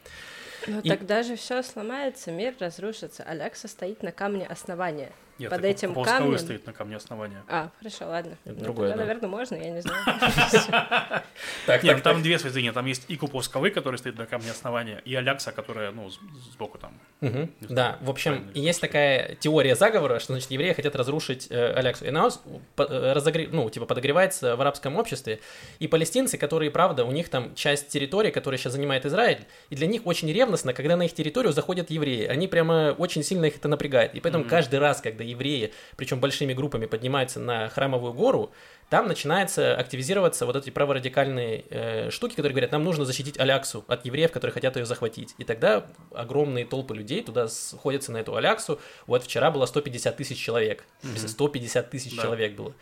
Но 0.66 0.80
И- 0.80 0.88
тогда 0.88 1.22
же 1.22 1.36
все 1.36 1.62
сломается, 1.62 2.30
мир 2.30 2.54
разрушится. 2.58 3.22
Алякса 3.22 3.68
стоит 3.68 4.02
на 4.02 4.12
камне 4.12 4.46
основания. 4.46 5.10
Нет, 5.40 5.50
под 5.50 5.64
этим 5.64 5.94
полосковый 5.94 6.36
камнем- 6.36 6.38
стоит 6.38 6.66
на 6.66 6.72
камне 6.72 6.96
основания. 6.96 7.42
А, 7.48 7.70
хорошо, 7.78 8.06
ладно. 8.06 8.36
Это 8.44 8.54
Ну, 8.58 8.64
другое, 8.64 8.90
тогда, 8.90 9.02
да. 9.04 9.08
наверное, 9.08 9.28
можно, 9.30 9.54
я 9.56 9.70
не 9.70 9.80
знаю. 9.80 10.04
Так, 11.66 11.82
Нет, 11.82 12.02
там 12.02 12.22
две 12.22 12.38
святыни. 12.38 12.70
Там 12.70 12.86
есть 12.86 13.04
и 13.08 13.16
Куповсковый, 13.16 13.70
который 13.70 13.96
стоит 13.96 14.18
на 14.18 14.26
камне 14.26 14.50
основания, 14.50 15.00
и 15.04 15.14
Алякса, 15.14 15.52
которая, 15.52 15.90
ну, 15.90 16.10
сбоку 16.52 16.78
там. 16.78 16.92
Да, 17.60 17.98
в 18.00 18.10
общем, 18.10 18.50
есть 18.54 18.80
такая 18.80 19.34
теория 19.36 19.74
заговора, 19.74 20.18
что, 20.18 20.32
значит, 20.34 20.50
евреи 20.50 20.72
хотят 20.72 20.94
разрушить 20.96 21.46
э, 21.50 21.72
Аляксу. 21.74 22.04
И 22.04 22.08
она 22.08 22.28
э, 22.28 23.12
разогре- 23.14 23.48
ну, 23.50 23.68
типа, 23.70 23.86
подогревается 23.86 24.56
в 24.56 24.60
арабском 24.60 24.96
обществе. 24.96 25.40
И 25.78 25.88
палестинцы, 25.88 26.36
которые, 26.38 26.70
правда, 26.70 27.04
у 27.04 27.12
них 27.12 27.28
там 27.28 27.54
часть 27.54 27.88
территории, 27.88 28.30
которая 28.30 28.58
сейчас 28.58 28.72
занимает 28.72 29.06
Израиль, 29.06 29.44
и 29.70 29.76
для 29.76 29.86
них 29.86 30.06
очень 30.06 30.30
ревностно, 30.32 30.72
когда 30.74 30.96
на 30.96 31.04
их 31.04 31.14
территорию 31.14 31.52
заходят 31.52 31.90
евреи. 31.90 32.26
Они 32.26 32.48
прямо 32.48 32.94
очень 32.98 33.22
сильно 33.22 33.46
их 33.46 33.56
это 33.56 33.68
напрягает. 33.68 34.14
И 34.14 34.20
поэтому 34.20 34.44
каждый 34.44 34.78
раз, 34.78 35.00
когда 35.00 35.24
евреи, 35.30 35.72
причем 35.96 36.20
большими 36.20 36.52
группами, 36.52 36.86
поднимаются 36.86 37.40
на 37.40 37.68
храмовую 37.68 38.12
гору, 38.12 38.52
там 38.90 39.06
начинается 39.06 39.76
активизироваться 39.76 40.46
вот 40.46 40.56
эти 40.56 40.70
праворадикальные 40.70 41.64
э, 41.70 42.10
штуки, 42.10 42.32
которые 42.32 42.52
говорят, 42.52 42.72
нам 42.72 42.82
нужно 42.82 43.04
защитить 43.04 43.38
Аляксу 43.38 43.84
от 43.86 44.04
евреев, 44.04 44.32
которые 44.32 44.52
хотят 44.52 44.76
ее 44.76 44.84
захватить. 44.84 45.34
И 45.38 45.44
тогда 45.44 45.86
огромные 46.12 46.64
толпы 46.64 46.94
людей 46.94 47.22
туда 47.22 47.46
сходятся 47.46 48.10
на 48.10 48.18
эту 48.18 48.34
Аляксу. 48.34 48.80
Вот 49.06 49.22
вчера 49.22 49.52
было 49.52 49.66
150 49.66 50.16
тысяч 50.16 50.38
человек. 50.38 50.84
Mm-hmm. 51.02 51.28
150 51.28 51.90
тысяч 51.90 52.16
да. 52.16 52.22
человек 52.22 52.56
было. 52.56 52.74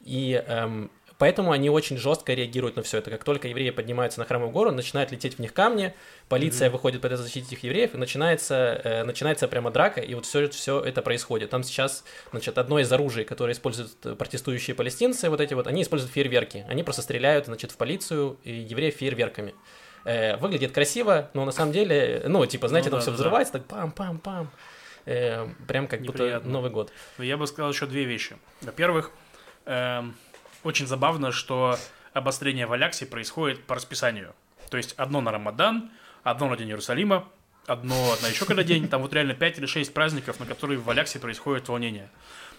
И 0.00 0.42
эм, 0.46 0.90
Поэтому 1.20 1.52
они 1.52 1.68
очень 1.68 1.98
жестко 1.98 2.32
реагируют 2.32 2.76
на 2.76 2.82
все 2.82 2.96
это. 2.96 3.10
Как 3.10 3.24
только 3.24 3.46
евреи 3.46 3.68
поднимаются 3.68 4.20
на 4.20 4.24
храмовую 4.24 4.54
гору, 4.54 4.70
начинают 4.72 5.12
лететь 5.12 5.34
в 5.34 5.38
них 5.38 5.52
камни, 5.52 5.92
полиция 6.30 6.68
mm-hmm. 6.68 6.72
выходит 6.72 7.02
пытается 7.02 7.24
защитить 7.24 7.52
их 7.52 7.62
евреев, 7.62 7.94
и 7.94 7.98
начинается, 7.98 8.80
э, 8.82 9.04
начинается 9.04 9.46
прямо 9.46 9.70
драка, 9.70 10.00
и 10.00 10.14
вот 10.14 10.24
все, 10.24 10.48
все 10.48 10.80
это 10.80 11.02
происходит. 11.02 11.50
Там 11.50 11.62
сейчас, 11.62 12.04
значит, 12.30 12.56
одно 12.56 12.78
из 12.78 12.90
оружий, 12.90 13.26
которое 13.26 13.52
используют 13.52 13.92
протестующие 14.16 14.74
палестинцы, 14.74 15.28
вот 15.28 15.42
эти 15.42 15.52
вот, 15.52 15.66
они 15.66 15.82
используют 15.82 16.10
фейерверки. 16.10 16.64
Они 16.70 16.82
просто 16.82 17.02
стреляют, 17.02 17.44
значит, 17.44 17.70
в 17.70 17.76
полицию 17.76 18.38
и 18.42 18.52
евреев 18.52 18.94
фейерверками. 18.94 19.54
Э, 20.06 20.38
выглядит 20.38 20.72
красиво, 20.72 21.28
но 21.34 21.44
на 21.44 21.52
самом 21.52 21.72
деле, 21.72 22.22
ну, 22.28 22.46
типа, 22.46 22.68
знаете, 22.68 22.88
ну, 22.88 22.92
там 22.92 23.00
да, 23.00 23.02
все 23.02 23.10
взрывается, 23.10 23.52
да. 23.52 23.58
так 23.58 23.68
пам-пам-пам. 23.68 24.46
Э, 25.04 25.48
прям 25.68 25.86
как 25.86 26.00
Неприятно. 26.00 26.38
будто 26.38 26.48
Новый 26.48 26.70
год. 26.70 26.90
Я 27.18 27.36
бы 27.36 27.46
сказал 27.46 27.72
еще 27.72 27.84
две 27.84 28.04
вещи. 28.04 28.38
Во-первых, 28.62 29.10
эм 29.66 30.16
очень 30.62 30.86
забавно, 30.86 31.32
что 31.32 31.76
обострение 32.12 32.66
в 32.66 32.72
Аляксе 32.72 33.06
происходит 33.06 33.64
по 33.64 33.74
расписанию. 33.74 34.34
То 34.70 34.76
есть 34.76 34.94
одно 34.96 35.20
на 35.20 35.32
Рамадан, 35.32 35.90
одно 36.22 36.48
на 36.48 36.56
День 36.56 36.68
Иерусалима, 36.68 37.26
одно 37.66 38.16
на 38.22 38.28
еще 38.28 38.44
когда 38.44 38.62
день. 38.62 38.88
Там 38.88 39.02
вот 39.02 39.12
реально 39.12 39.34
5 39.34 39.58
или 39.58 39.66
6 39.66 39.92
праздников, 39.94 40.40
на 40.40 40.46
которые 40.46 40.78
в 40.78 40.88
Аляксе 40.90 41.18
происходит 41.18 41.68
волнение. 41.68 42.10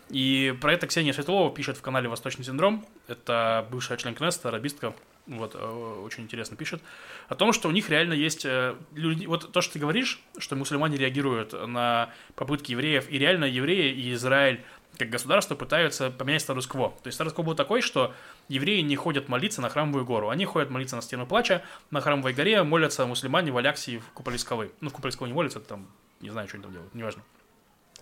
И 0.10 0.56
про 0.60 0.74
это 0.74 0.88
Ксения 0.88 1.14
Светлова 1.14 1.54
пишет 1.54 1.78
в 1.78 1.82
канале 1.82 2.10
«Восточный 2.10 2.44
синдром». 2.44 2.86
Это 3.08 3.66
бывшая 3.72 3.98
член 3.98 4.14
Кнеста, 4.14 4.50
арабистка, 4.50 4.94
вот, 5.26 5.56
э, 5.56 6.02
очень 6.04 6.24
интересно 6.24 6.58
пишет, 6.58 6.82
о 7.30 7.36
том, 7.36 7.54
что 7.54 7.70
у 7.70 7.72
них 7.72 7.90
реально 7.90 8.14
есть 8.14 8.44
э, 8.44 8.76
люди, 8.94 9.26
вот 9.26 9.54
то, 9.54 9.62
что 9.62 9.74
ты 9.74 9.80
говоришь, 9.80 10.20
что 10.38 10.58
мусульмане 10.58 10.98
реагируют 10.98 11.54
на 11.54 12.10
попытки 12.36 12.72
евреев, 12.72 13.10
и 13.10 13.18
реально 13.20 13.46
евреи 13.46 13.94
и 13.94 14.14
Израиль 14.14 14.62
как 15.02 15.10
государство 15.10 15.56
пытаются 15.56 16.12
поменять 16.12 16.44
статус-кво. 16.44 16.90
То 17.02 17.08
есть 17.08 17.16
статус-кво 17.16 17.42
был 17.44 17.56
такой, 17.56 17.82
что 17.82 18.14
евреи 18.50 18.82
не 18.82 18.96
ходят 18.96 19.30
молиться 19.30 19.60
на 19.60 19.70
храмовую 19.70 20.06
гору. 20.06 20.30
Они 20.30 20.46
ходят 20.46 20.70
молиться 20.70 20.96
на 20.96 21.02
стену 21.02 21.26
плача, 21.26 21.64
на 21.90 22.02
храмовой 22.02 22.34
горе 22.34 22.62
молятся 22.62 23.06
мусульмане 23.08 23.52
в 23.52 23.58
Аляксе 23.58 23.94
и 23.94 23.98
в 23.98 24.06
Куполисковой. 24.12 24.72
Ну, 24.80 24.92
в 24.92 24.94
Куполисковой 24.94 25.30
не 25.30 25.34
молятся, 25.34 25.60
там, 25.60 25.88
не 26.20 26.30
знаю, 26.30 26.48
что 26.48 26.58
они 26.58 26.64
там 26.64 26.72
делают, 26.72 26.94
неважно. 26.94 27.24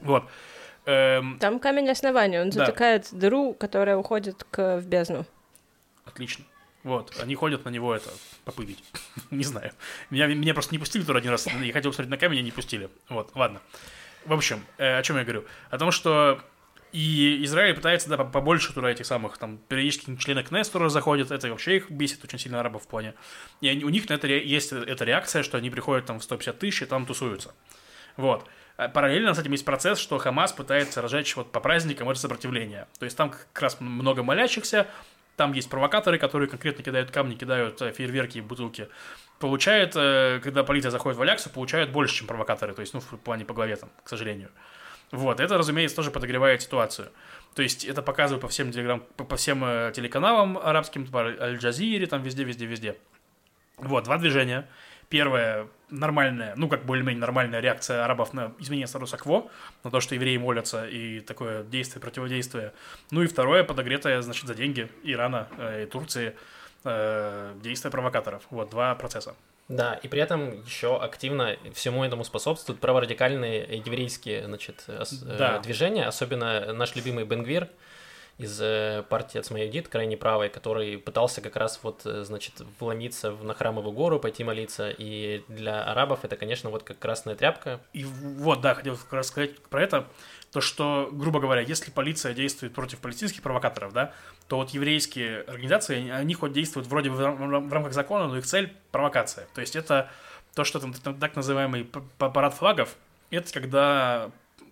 Вот. 0.02 0.26
Эм... 0.86 1.40
Там 1.40 1.60
камень 1.60 1.90
основания, 1.90 2.42
он 2.42 2.50
да. 2.50 2.66
затыкает 2.66 3.08
дыру, 3.12 3.54
которая 3.54 3.96
уходит 3.96 4.46
к... 4.52 4.80
в 4.80 4.86
бездну. 4.86 5.26
Отлично. 6.04 6.44
Вот, 6.84 7.18
они 7.22 7.36
ходят 7.36 7.64
на 7.64 7.70
него 7.70 7.96
это, 7.96 8.10
попылить. 8.44 8.84
не 9.32 9.44
знаю. 9.44 9.72
Меня, 10.10 10.28
меня 10.28 10.54
просто 10.54 10.74
не 10.74 10.80
пустили 10.80 11.04
туда 11.04 11.20
один 11.20 11.32
раз. 11.32 11.48
Я 11.48 11.74
хотел 11.74 11.92
посмотреть 11.92 12.10
на 12.10 12.18
камень, 12.18 12.38
меня 12.38 12.46
не 12.46 12.52
пустили. 12.52 12.90
Вот, 13.08 13.32
ладно. 13.36 13.62
В 14.26 14.34
общем, 14.34 14.66
э, 14.78 14.98
о 14.98 15.04
чем 15.04 15.18
я 15.18 15.24
говорю? 15.24 15.46
О 15.70 15.78
том, 15.78 15.92
что 15.92 16.42
и 16.92 17.44
Израиль 17.44 17.76
пытается, 17.76 18.10
да, 18.10 18.18
побольше 18.18 18.74
туда 18.74 18.90
этих 18.90 19.06
самых, 19.06 19.38
там, 19.38 19.58
периодически 19.68 20.16
члены 20.18 20.44
КНЕС 20.44 20.70
тоже 20.70 20.90
заходят, 20.90 21.32
это 21.32 21.50
вообще 21.50 21.78
их 21.78 21.92
бесит 21.92 22.24
очень 22.24 22.40
сильно 22.40 22.60
арабов 22.60 22.84
в 22.84 22.88
плане. 22.88 23.14
И 23.62 23.68
они, 23.68 23.84
у 23.84 23.90
них 23.90 24.10
на 24.10 24.14
это 24.14 24.28
есть 24.28 24.72
эта 24.72 25.06
реакция, 25.06 25.44
что 25.44 25.58
они 25.58 25.70
приходят 25.70 26.06
там 26.06 26.20
в 26.20 26.24
150 26.24 26.60
тысяч 26.60 26.82
и 26.82 26.86
там 26.86 27.06
тусуются. 27.06 27.54
Вот. 28.18 28.48
А 28.78 28.88
параллельно 28.88 29.34
с 29.34 29.40
этим 29.40 29.52
есть 29.52 29.66
процесс, 29.66 30.00
что 30.00 30.18
Хамас 30.18 30.54
пытается 30.54 31.02
разжечь 31.02 31.36
вот 31.36 31.52
по 31.52 31.60
праздникам 31.60 32.10
это 32.10 32.20
сопротивление. 32.20 32.88
То 32.98 33.06
есть 33.06 33.18
там 33.18 33.30
как 33.30 33.62
раз 33.62 33.80
много 33.80 34.24
молящихся, 34.24 34.88
там 35.36 35.54
есть 35.54 35.70
провокаторы, 35.70 36.18
которые 36.18 36.50
конкретно 36.50 36.84
кидают 36.84 37.12
камни, 37.12 37.36
кидают 37.36 37.82
э, 37.82 37.94
фейерверки 37.94 38.40
и 38.40 38.42
бутылки. 38.42 38.90
Получает, 39.40 39.94
э, 39.96 40.42
когда 40.44 40.66
полиция 40.66 40.92
заходит 40.92 41.18
в 41.18 41.22
Аляксу, 41.22 41.50
получают 41.50 41.92
больше, 41.92 42.16
чем 42.16 42.28
провокаторы, 42.28 42.74
то 42.74 42.82
есть, 42.82 42.94
ну, 42.94 43.00
в 43.00 43.18
плане 43.18 43.46
по 43.46 43.54
голове 43.54 43.78
там, 43.78 43.90
к 44.04 44.10
сожалению. 44.10 44.50
Вот, 45.12 45.40
это, 45.40 45.58
разумеется, 45.58 45.96
тоже 45.96 46.12
подогревает 46.12 46.62
ситуацию. 46.62 47.10
То 47.56 47.62
есть 47.64 47.84
это 47.84 48.02
показывают 48.02 48.42
по 48.42 48.48
всем, 48.48 48.72
телеграм, 48.72 49.02
по 49.16 49.36
всем 49.36 49.64
э, 49.66 49.92
телеканалам 49.94 50.58
арабским, 50.58 51.06
типа 51.06 51.36
Аль-Джазире, 51.40 52.06
там 52.06 52.22
везде, 52.22 52.44
везде, 52.44 52.66
везде. 52.66 52.98
Вот, 53.78 54.04
два 54.04 54.18
движения. 54.18 54.70
Первое, 55.10 55.68
нормальная, 55.90 56.54
ну, 56.56 56.70
как 56.70 56.86
более-менее 56.86 57.20
нормальная 57.20 57.60
реакция 57.62 58.06
арабов 58.06 58.34
на 58.34 58.54
изменение 58.60 58.86
статуса 58.86 59.18
кво, 59.18 59.50
на 59.84 59.90
то, 59.90 60.00
что 60.02 60.14
евреи 60.14 60.38
молятся, 60.38 60.88
и 60.88 61.20
такое 61.22 61.64
действие, 61.64 62.00
противодействие. 62.00 62.74
Ну 63.10 63.24
и 63.24 63.28
второе, 63.28 63.64
подогретое, 63.64 64.22
значит, 64.22 64.46
за 64.46 64.54
деньги 64.54 64.88
Ирана 65.04 65.48
э, 65.58 65.84
и 65.84 65.86
Турции 65.88 66.36
э, 66.84 67.56
действия 67.64 67.90
провокаторов. 67.90 68.44
Вот, 68.52 68.70
два 68.70 68.94
процесса. 68.94 69.36
Да, 69.70 69.94
и 70.02 70.08
при 70.08 70.20
этом 70.20 70.64
еще 70.64 70.98
активно 70.98 71.56
всему 71.74 72.04
этому 72.04 72.24
способствуют 72.24 72.82
праворадикальные 72.82 73.78
еврейские 73.86 74.46
значит, 74.46 74.84
э, 74.88 75.04
да. 75.38 75.60
движения, 75.60 76.06
особенно 76.06 76.74
наш 76.74 76.96
любимый 76.96 77.24
Бенгвир 77.24 77.70
из 78.40 78.60
э, 78.62 79.04
партии 79.10 79.38
Ацмайодит, 79.38 79.90
крайне 79.90 80.18
правой, 80.18 80.50
который 80.50 80.98
пытался 80.98 81.42
как 81.42 81.56
раз 81.58 81.80
вот, 81.84 82.02
э, 82.06 82.24
значит, 82.24 82.54
вломиться 82.80 83.32
на 83.32 83.54
храмовую 83.54 83.94
гору, 83.94 84.20
пойти 84.20 84.44
молиться, 84.44 84.90
и 84.90 85.44
для 85.50 85.84
арабов 85.84 86.24
это, 86.24 86.36
конечно, 86.36 86.70
вот 86.70 86.84
как 86.84 86.98
красная 86.98 87.36
тряпка. 87.36 87.82
И 87.94 88.06
вот, 88.06 88.62
да, 88.62 88.74
хотел 88.74 88.96
как 88.96 89.14
раз 89.14 89.28
сказать 89.28 89.62
про 89.64 89.84
это, 89.84 90.08
то, 90.52 90.62
что, 90.62 91.10
грубо 91.12 91.40
говоря, 91.40 91.62
если 91.62 91.92
полиция 91.92 92.34
действует 92.34 92.74
против 92.74 93.00
палестинских 93.00 93.42
провокаторов, 93.42 93.94
да, 93.94 94.14
то 94.48 94.58
вот 94.58 94.72
еврейские 94.72 95.42
организации, 95.42 96.10
они 96.10 96.34
хоть 96.34 96.54
действуют 96.54 96.88
вроде 96.88 97.10
в, 97.10 97.20
рамках 97.22 97.94
закона, 97.94 98.28
но 98.28 98.38
их 98.38 98.46
цель– 98.46 98.74
провокация. 98.92 99.48
То 99.54 99.62
есть 99.62 99.76
это 99.76 100.10
то, 100.56 100.64
что 100.64 100.80
там 100.80 100.94
так 100.94 101.36
называемый 101.36 101.88
парад 102.18 102.54
флагов, 102.56 102.96
это 103.30 103.54
когда 103.54 104.32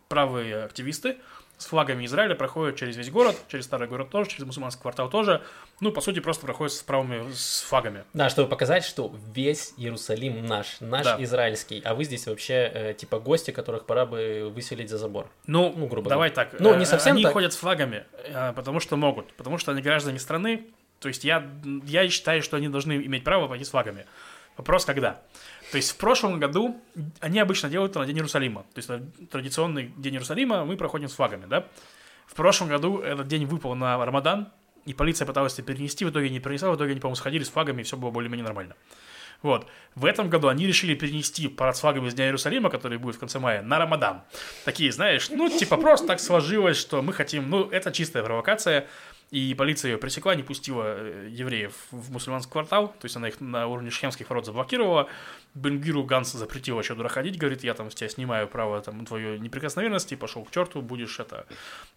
правые 0.09 0.63
активисты 0.63 1.17
с 1.57 1.65
флагами 1.65 2.05
Израиля 2.05 2.36
проходят 2.36 2.75
через 2.75 2.97
весь 2.97 3.11
город, 3.11 3.36
через 3.47 3.65
старый 3.65 3.88
город 3.88 4.09
тоже, 4.09 4.30
через 4.30 4.45
мусульманский 4.45 4.82
квартал 4.82 5.09
тоже. 5.09 5.43
Ну, 5.80 5.91
по 5.91 6.01
сути, 6.01 6.19
просто 6.19 6.43
проходят 6.43 6.73
с 6.73 6.82
правыми, 6.82 7.32
с 7.32 7.61
флагами. 7.61 8.03
Да, 8.13 8.30
чтобы 8.30 8.49
показать, 8.49 8.84
что 8.84 9.13
весь 9.34 9.73
Иерусалим 9.78 10.43
наш, 10.45 10.78
наш 10.80 11.05
да. 11.05 11.23
израильский, 11.23 11.82
а 11.86 11.93
вы 11.93 12.03
здесь 12.03 12.25
вообще 12.25 12.71
э, 12.73 12.93
типа 12.95 13.19
гости, 13.19 13.51
которых 13.51 13.86
пора 13.86 14.07
бы 14.07 14.51
выселить 14.53 14.89
за 14.89 14.97
забор. 14.97 15.30
Ну, 15.45 15.73
ну 15.78 15.86
грубо 15.86 16.09
давай 16.09 16.32
говоря. 16.32 16.49
так. 16.49 16.59
Ну, 16.59 16.73
не 16.75 16.84
э, 16.84 16.86
совсем 16.86 17.13
Они 17.13 17.23
так. 17.23 17.34
ходят 17.34 17.53
с 17.53 17.57
флагами, 17.57 18.05
э, 18.23 18.53
потому 18.53 18.80
что 18.80 18.97
могут, 18.97 19.32
потому 19.34 19.59
что 19.59 19.71
они 19.71 19.84
граждане 19.84 20.17
страны. 20.17 20.65
То 20.99 21.09
есть 21.09 21.23
я, 21.23 21.47
я 21.86 22.09
считаю, 22.09 22.41
что 22.41 22.57
они 22.57 22.69
должны 22.69 22.93
иметь 22.93 23.23
право 23.23 23.47
пойти 23.47 23.63
с 23.63 23.69
флагами. 23.69 24.07
Вопрос, 24.57 24.84
когда? 24.86 25.21
То 25.71 25.78
есть 25.78 25.91
в 25.91 25.97
прошлом 25.97 26.39
году 26.39 26.82
они 27.19 27.39
обычно 27.39 27.69
делают 27.69 27.91
это 27.91 27.99
на 27.99 28.07
День 28.07 28.17
Иерусалима. 28.17 28.61
То 28.73 28.80
есть 28.80 28.89
на 28.89 29.01
традиционный 29.30 29.93
День 29.95 30.15
Иерусалима 30.15 30.65
мы 30.65 30.75
проходим 30.75 31.07
с 31.07 31.13
флагами, 31.13 31.45
да? 31.45 31.67
В 32.25 32.34
прошлом 32.34 32.67
году 32.67 32.99
этот 32.99 33.28
день 33.28 33.45
выпал 33.45 33.75
на 33.75 34.03
Рамадан, 34.03 34.51
и 34.88 34.93
полиция 34.93 35.25
пыталась 35.25 35.53
это 35.53 35.63
перенести, 35.63 36.05
в 36.05 36.09
итоге 36.09 36.29
не 36.29 36.39
перенесла, 36.39 36.71
в 36.71 36.75
итоге 36.77 36.91
они, 36.91 36.99
по-моему, 37.01 37.15
сходили 37.15 37.43
с 37.43 37.49
флагами, 37.49 37.81
и 37.81 37.83
все 37.83 37.97
было 37.97 38.09
более-менее 38.09 38.45
нормально. 38.45 38.75
Вот. 39.41 39.67
В 39.95 40.05
этом 40.05 40.29
году 40.29 40.47
они 40.47 40.65
решили 40.65 40.95
перенести 40.95 41.47
парад 41.47 41.77
с 41.77 41.81
флагами 41.81 42.07
из 42.07 42.13
Дня 42.13 42.25
Иерусалима, 42.25 42.69
который 42.69 42.97
будет 42.97 43.15
в 43.15 43.19
конце 43.19 43.39
мая, 43.39 43.61
на 43.61 43.77
Рамадан. 43.77 44.21
Такие, 44.65 44.91
знаешь, 44.91 45.29
ну, 45.29 45.49
типа, 45.49 45.77
просто 45.77 46.07
так 46.07 46.19
сложилось, 46.19 46.77
что 46.77 47.01
мы 47.01 47.13
хотим, 47.13 47.49
ну, 47.49 47.69
это 47.69 47.91
чистая 47.91 48.23
провокация, 48.23 48.88
и 49.30 49.53
полиция 49.55 49.91
ее 49.91 49.97
пресекла, 49.97 50.36
не 50.36 50.43
пустила 50.43 50.84
э, 50.86 51.28
евреев 51.30 51.73
в 51.91 52.11
мусульманский 52.11 52.51
квартал, 52.51 52.88
то 52.88 53.05
есть 53.05 53.15
она 53.17 53.28
их 53.28 53.41
на 53.41 53.67
уровне 53.67 53.89
шхемских 53.89 54.30
ворот 54.30 54.45
заблокировала. 54.45 55.09
Бенгиру 55.53 56.03
Ганс 56.03 56.32
запретил 56.32 56.80
еще 56.80 56.95
туда 56.95 57.09
ходить, 57.09 57.38
говорит, 57.38 57.63
я 57.63 57.73
там 57.73 57.91
с 57.91 57.95
тебя 57.95 58.09
снимаю 58.09 58.47
право 58.47 58.82
там 58.82 59.05
твою 59.05 59.38
неприкосновенности, 59.38 60.15
пошел 60.15 60.45
к 60.45 60.51
черту, 60.51 60.82
будешь 60.82 61.19
это 61.19 61.45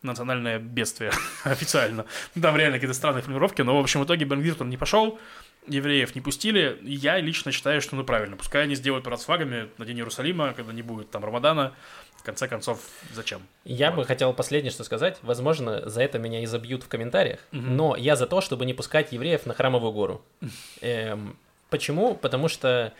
национальное 0.02 0.58
бедствие 0.58 1.12
официально. 1.44 2.04
Там 2.40 2.56
реально 2.56 2.78
какие-то 2.78 2.94
странные 2.94 3.22
формулировки, 3.22 3.62
но 3.62 3.76
в 3.76 3.80
общем 3.80 4.00
в 4.00 4.04
итоге 4.04 4.24
Бенгир 4.24 4.54
туда 4.54 4.68
не 4.68 4.76
пошел, 4.76 5.20
евреев 5.66 6.14
не 6.14 6.20
пустили. 6.20 6.78
Я 6.82 7.18
лично 7.20 7.52
считаю, 7.52 7.80
что 7.80 7.96
ну 7.96 8.04
правильно. 8.04 8.36
Пускай 8.36 8.64
они 8.64 8.74
сделают 8.74 9.04
парад 9.04 9.20
с 9.20 9.24
флагами 9.24 9.68
на 9.78 9.84
День 9.84 9.98
Иерусалима, 9.98 10.52
когда 10.54 10.72
не 10.72 10.82
будет 10.82 11.10
там 11.10 11.24
Рамадана. 11.24 11.74
В 12.16 12.22
конце 12.22 12.48
концов, 12.48 12.80
зачем? 13.12 13.40
Я 13.64 13.90
вот. 13.90 14.00
бы 14.00 14.04
хотел 14.04 14.32
последнее 14.34 14.70
что 14.70 14.84
сказать. 14.84 15.18
Возможно, 15.22 15.88
за 15.88 16.02
это 16.02 16.18
меня 16.18 16.42
и 16.42 16.46
забьют 16.46 16.82
в 16.82 16.88
комментариях. 16.88 17.40
Угу. 17.52 17.62
Но 17.62 17.96
я 17.96 18.16
за 18.16 18.26
то, 18.26 18.40
чтобы 18.40 18.66
не 18.66 18.74
пускать 18.74 19.12
евреев 19.12 19.46
на 19.46 19.54
храмовую 19.54 19.92
гору. 19.92 20.22
Эм, 20.80 21.36
почему? 21.70 22.14
Потому 22.14 22.48
что 22.48 22.92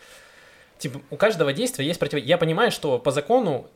типа, 0.79 1.01
у 1.09 1.17
каждого 1.17 1.53
действия 1.53 1.85
есть 1.85 1.99
против... 1.99 2.23
Я 2.23 2.37
понимаю, 2.37 2.71
что 2.71 2.97
по 2.97 3.11
закону 3.11 3.69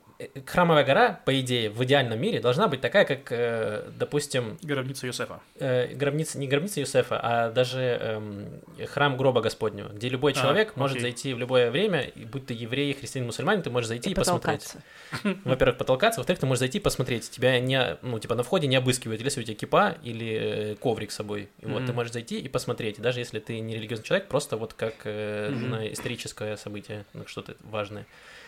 храмовая 0.46 0.84
гора, 0.84 1.20
по 1.26 1.40
идее, 1.40 1.70
в 1.70 1.84
идеальном 1.84 2.20
мире 2.20 2.40
должна 2.40 2.68
быть 2.68 2.82
такая, 2.82 3.06
как, 3.06 3.32
э, 3.32 3.90
допустим, 3.98 4.58
Гробница 4.62 5.08
Юсефа. 5.08 5.40
э, 5.60 5.94
гробница, 5.94 6.38
не 6.38 6.48
гробница 6.48 6.80
Юсефа, 6.80 7.20
а 7.22 7.52
даже 7.52 7.80
эм, 7.82 8.62
храм 8.88 9.18
гроба 9.18 9.42
Господнего, 9.42 9.90
где 9.90 10.10
любой 10.10 10.32
А, 10.32 10.36
человек 10.36 10.76
может 10.78 10.98
окей. 10.98 11.02
зайти 11.12 11.34
в 11.34 11.40
любое 11.40 11.70
время, 11.72 12.02
и 12.02 12.26
будь 12.26 12.46
ты 12.46 12.54
еврей, 12.54 12.94
христианин, 12.94 13.26
мусульманин, 13.28 13.62
ты 13.62 13.70
можешь 13.70 13.88
зайти 13.90 14.10
и, 14.10 14.14
И 14.14 14.16
посмотреть. 14.16 14.74
Во-первых, 15.44 15.78
потолкаться, 15.78 16.20
во-вторых, 16.22 16.40
ты 16.40 16.46
можешь 16.46 16.60
зайти 16.60 16.78
и 16.78 16.82
посмотреть. 16.82 17.30
Тебя 17.30 17.60
не, 17.60 17.98
ну, 18.02 18.18
типа, 18.20 18.36
на 18.36 18.44
входе 18.44 18.68
не 18.68 18.76
обыскивают, 18.78 19.22
если 19.22 19.42
у 19.42 19.44
тебя 19.44 19.56
кипа 19.56 19.98
или 20.04 20.72
э, 20.72 20.76
коврик 20.76 21.12
с 21.12 21.16
собой. 21.16 21.50
И 21.62 21.66
вот 21.66 21.80
Мгм. 21.80 21.86
ты 21.88 21.94
можешь 21.94 22.14
зайти 22.14 22.40
и 22.40 22.48
посмотреть. 22.48 23.02
Даже 23.02 23.20
если 23.20 23.40
ты 23.40 23.60
не 23.60 23.76
религиозный 23.76 24.06
человек, 24.06 24.28
просто 24.28 24.58
вот 24.58 24.74
как 24.74 24.96
э, 25.04 25.52
Мгм. 25.52 25.70
на 25.70 25.94
историческое 25.94 26.56
событие, 26.58 27.06
ну, 27.14 27.26
что-то 27.28 27.56
важное. 27.62 28.06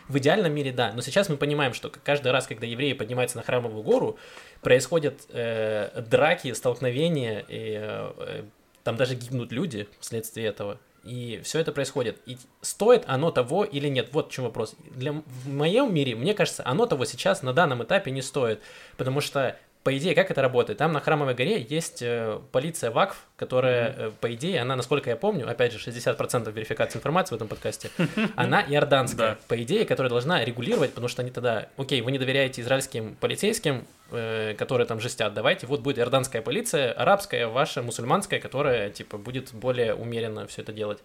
В 0.08 0.18
идеальном 0.18 0.54
мире, 0.54 0.72
да. 0.72 0.94
Но 0.94 1.02
сейчас 1.02 1.28
мы 1.30 1.38
понимаем, 1.38 1.74
что 1.74 1.92
каждый 2.04 2.32
раз, 2.32 2.48
когда 2.48 2.66
евреи 2.66 2.94
поднимаются 2.94 3.38
на 3.38 3.44
храмовую 3.44 3.84
гору, 3.84 4.18
происходят 4.62 5.22
э, 5.30 6.02
драки, 6.02 6.54
столкновения, 6.54 7.40
и 7.48 7.78
э, 7.80 8.12
э, 8.18 8.44
там 8.84 8.96
даже 8.96 9.16
гибнут 9.16 9.52
люди 9.52 9.88
вследствие 10.00 10.48
этого. 10.48 10.80
И 11.04 11.42
все 11.44 11.60
это 11.60 11.72
происходит. 11.72 12.20
И 12.26 12.38
стоит 12.62 13.04
оно 13.08 13.32
того 13.32 13.64
или 13.64 13.88
нет? 13.88 14.10
Вот 14.12 14.30
в 14.30 14.32
чем 14.32 14.46
вопрос. 14.46 14.76
Для, 14.92 15.12
в 15.12 15.48
моем 15.48 15.94
мире, 15.94 16.16
мне 16.16 16.34
кажется, 16.34 16.64
оно 16.66 16.86
того 16.86 17.06
сейчас 17.06 17.44
на 17.44 17.54
данном 17.54 17.84
этапе 17.84 18.12
не 18.12 18.22
стоит. 18.22 18.62
Потому 18.98 19.22
что, 19.22 19.58
по 19.88 19.98
идее, 19.98 20.16
как 20.16 20.30
это 20.30 20.42
работает? 20.42 20.80
Там 20.80 20.92
на 20.92 21.00
Храмовой 21.00 21.34
горе 21.34 21.62
есть 21.62 22.02
э, 22.02 22.42
полиция 22.52 22.92
ВАКФ, 22.92 23.16
которая, 23.38 23.96
э, 23.98 24.12
по 24.20 24.34
идее, 24.34 24.60
она, 24.60 24.76
насколько 24.76 25.10
я 25.10 25.16
помню, 25.16 25.50
опять 25.50 25.72
же, 25.72 25.80
60% 25.80 26.52
верификации 26.52 26.98
информации 26.98 27.36
в 27.36 27.38
этом 27.38 27.48
подкасте, 27.48 27.90
она 28.36 28.62
иорданская, 28.62 29.36
Да. 29.36 29.38
по 29.48 29.64
идее, 29.64 29.86
которая 29.86 30.10
должна 30.10 30.44
регулировать, 30.44 30.90
потому 30.90 31.08
что 31.08 31.22
они 31.22 31.32
тогда, 31.32 31.70
окей, 31.78 32.02
вы 32.02 32.12
не 32.12 32.20
доверяете 32.20 32.62
израильским 32.64 33.16
полицейским, 33.16 33.88
э, 34.12 34.56
которые 34.58 34.88
там 34.88 35.00
жестят, 35.00 35.34
давайте, 35.34 35.68
вот 35.68 35.80
будет 35.80 36.00
иорданская 36.00 36.42
полиция, 36.42 36.92
арабская, 36.92 37.48
ваша, 37.48 37.82
мусульманская, 37.82 38.42
которая, 38.42 38.90
типа, 38.90 39.18
будет 39.18 39.54
более 39.54 39.96
умеренно 39.96 40.48
все 40.48 40.64
это 40.64 40.74
делать. 40.74 41.00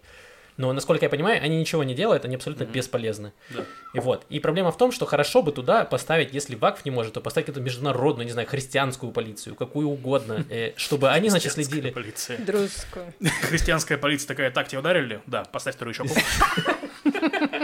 Но, 0.57 0.71
насколько 0.71 1.05
я 1.05 1.09
понимаю, 1.09 1.41
они 1.43 1.57
ничего 1.59 1.83
не 1.83 1.95
делают, 1.95 2.25
они 2.25 2.35
абсолютно 2.35 2.63
Мгм. 2.65 2.73
бесполезны. 2.73 3.33
Да. 3.49 3.63
И 3.93 3.99
вот. 3.99 4.25
И 4.29 4.39
проблема 4.39 4.71
в 4.71 4.77
том, 4.77 4.91
что 4.91 5.05
хорошо 5.05 5.41
бы 5.41 5.51
туда 5.51 5.83
поставить, 5.85 6.33
если 6.33 6.55
ВАКФ 6.55 6.85
не 6.85 6.91
может, 6.91 7.13
то 7.13 7.21
поставить 7.21 7.47
какую-то 7.47 7.65
международную, 7.65 8.25
не 8.25 8.31
знаю, 8.31 8.47
христианскую 8.47 9.11
полицию, 9.11 9.55
какую 9.55 9.87
угодно, 9.89 10.45
э, 10.49 10.73
чтобы 10.75 11.09
они, 11.09 11.29
значит, 11.29 11.53
следили. 11.53 11.89
полиция. 11.89 12.37
Друзскую. 12.37 13.13
Христианская 13.41 13.97
полиция 13.97 14.27
такая, 14.27 14.51
так, 14.51 14.67
тебя 14.67 14.79
ударили? 14.79 15.21
Да, 15.25 15.43
поставь 15.45 15.75
вторую 15.75 15.93
щеку. 15.95 16.09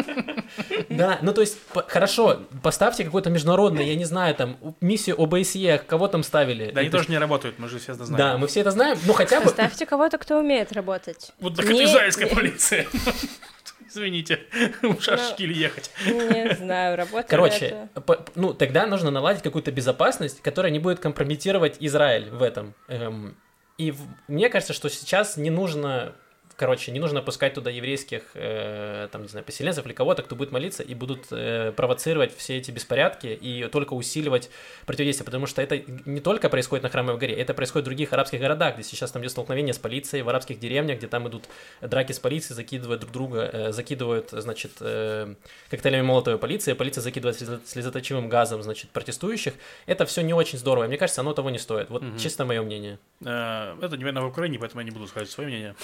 Да, 0.99 1.19
ну 1.21 1.33
то 1.33 1.41
есть, 1.41 1.59
по- 1.73 1.81
хорошо, 1.87 2.41
поставьте 2.61 3.03
какое-то 3.03 3.29
международное, 3.29 3.83
я 3.83 3.95
не 3.95 4.05
знаю, 4.05 4.35
там, 4.35 4.57
миссию 4.81 5.19
ОБСЕ, 5.21 5.79
кого 5.87 6.07
там 6.07 6.21
ставили? 6.23 6.71
Да, 6.71 6.81
они 6.81 6.89
тоже 6.89 7.05
не 7.09 7.17
работают, 7.17 7.57
мы 7.57 7.67
же 7.69 7.79
все 7.79 7.93
это 7.93 8.05
знаем. 8.05 8.17
Да, 8.33 8.37
мы 8.37 8.47
все 8.47 8.59
это 8.61 8.71
знаем, 8.71 8.97
ну 9.05 9.13
хотя 9.13 9.39
бы... 9.39 9.45
Поставьте 9.45 9.85
кого-то, 9.85 10.17
кто 10.17 10.37
умеет 10.39 10.71
работать. 10.73 11.31
Вот 11.39 11.55
так 11.55 11.65
Не- 11.67 11.85
израильская 11.85 12.27
полиция. 12.35 12.85
Извините, 13.87 14.41
в 14.83 15.01
шашки 15.01 15.43
или 15.43 15.53
ехать. 15.53 15.89
Не 16.05 16.55
знаю, 16.55 16.95
работает 16.95 17.27
Короче, 17.29 17.65
это. 17.93 18.01
по- 18.01 18.23
ну 18.35 18.53
тогда 18.53 18.85
нужно 18.85 19.09
наладить 19.09 19.41
какую-то 19.41 19.71
безопасность, 19.71 20.41
которая 20.41 20.71
не 20.71 20.79
будет 20.79 20.99
компрометировать 20.99 21.77
Израиль 21.79 22.29
в 22.29 22.43
этом. 22.43 22.75
Эм, 22.87 23.35
и 23.79 23.89
в- 23.91 24.01
мне 24.27 24.49
кажется, 24.49 24.73
что 24.73 24.89
сейчас 24.89 25.37
не 25.37 25.49
нужно, 25.49 26.13
короче, 26.59 26.91
не 26.91 26.99
нужно 26.99 27.21
пускать 27.21 27.53
туда 27.55 27.71
еврейских, 27.71 28.23
э, 28.35 29.07
там, 29.11 29.23
не 29.23 29.27
знаю, 29.29 29.45
поселенцев 29.45 29.85
или 29.85 29.93
кого-то, 29.93 30.21
кто 30.21 30.35
будет 30.35 30.51
молиться 30.51 30.83
и 30.83 30.93
будут 30.93 31.27
э, 31.31 31.71
провоцировать 31.75 32.35
все 32.37 32.57
эти 32.57 32.69
беспорядки 32.71 33.27
и 33.27 33.67
только 33.71 33.93
усиливать 33.93 34.49
противодействие, 34.85 35.25
потому 35.25 35.47
что 35.47 35.61
это 35.61 35.81
не 36.05 36.19
только 36.19 36.49
происходит 36.49 36.83
на 36.83 36.89
Храмовой 36.89 37.19
горе, 37.19 37.33
это 37.33 37.53
происходит 37.53 37.85
в 37.85 37.89
других 37.89 38.13
арабских 38.13 38.39
городах, 38.39 38.75
где 38.75 38.83
сейчас 38.83 39.11
там 39.11 39.21
идет 39.21 39.31
столкновение 39.31 39.73
с 39.73 39.77
полицией, 39.79 40.21
в 40.23 40.29
арабских 40.29 40.59
деревнях, 40.59 40.97
где 40.97 41.07
там 41.07 41.27
идут 41.27 41.45
драки 41.81 42.11
с 42.11 42.19
полицией, 42.19 42.55
закидывают 42.55 42.99
друг 43.01 43.11
друга, 43.13 43.49
э, 43.51 43.71
закидывают, 43.71 44.29
значит, 44.31 44.71
э, 44.81 45.33
коктейлями 45.69 46.01
молотовой 46.03 46.37
полиции, 46.39 46.73
полиция 46.73 47.01
закидывает 47.01 47.41
слезо- 47.41 47.61
слезоточивым 47.65 48.27
газом, 48.29 48.61
значит, 48.63 48.89
протестующих. 48.91 49.53
Это 49.85 50.05
все 50.05 50.21
не 50.21 50.33
очень 50.33 50.57
здорово, 50.59 50.83
и 50.83 50.87
мне 50.87 50.97
кажется, 50.97 51.21
оно 51.21 51.33
того 51.33 51.49
не 51.49 51.59
стоит. 51.59 51.89
Вот 51.89 52.01
Мгм. 52.01 52.17
чисто 52.17 52.43
мое 52.45 52.61
мнение. 52.61 52.99
Э, 53.25 53.75
Это, 53.81 53.95
наверное, 53.97 54.23
в 54.23 54.27
Украине, 54.27 54.59
поэтому 54.59 54.81
я 54.81 54.85
не 54.85 54.91
буду 54.91 55.07
сказать 55.07 55.29
свое 55.29 55.47
мнение. 55.49 55.75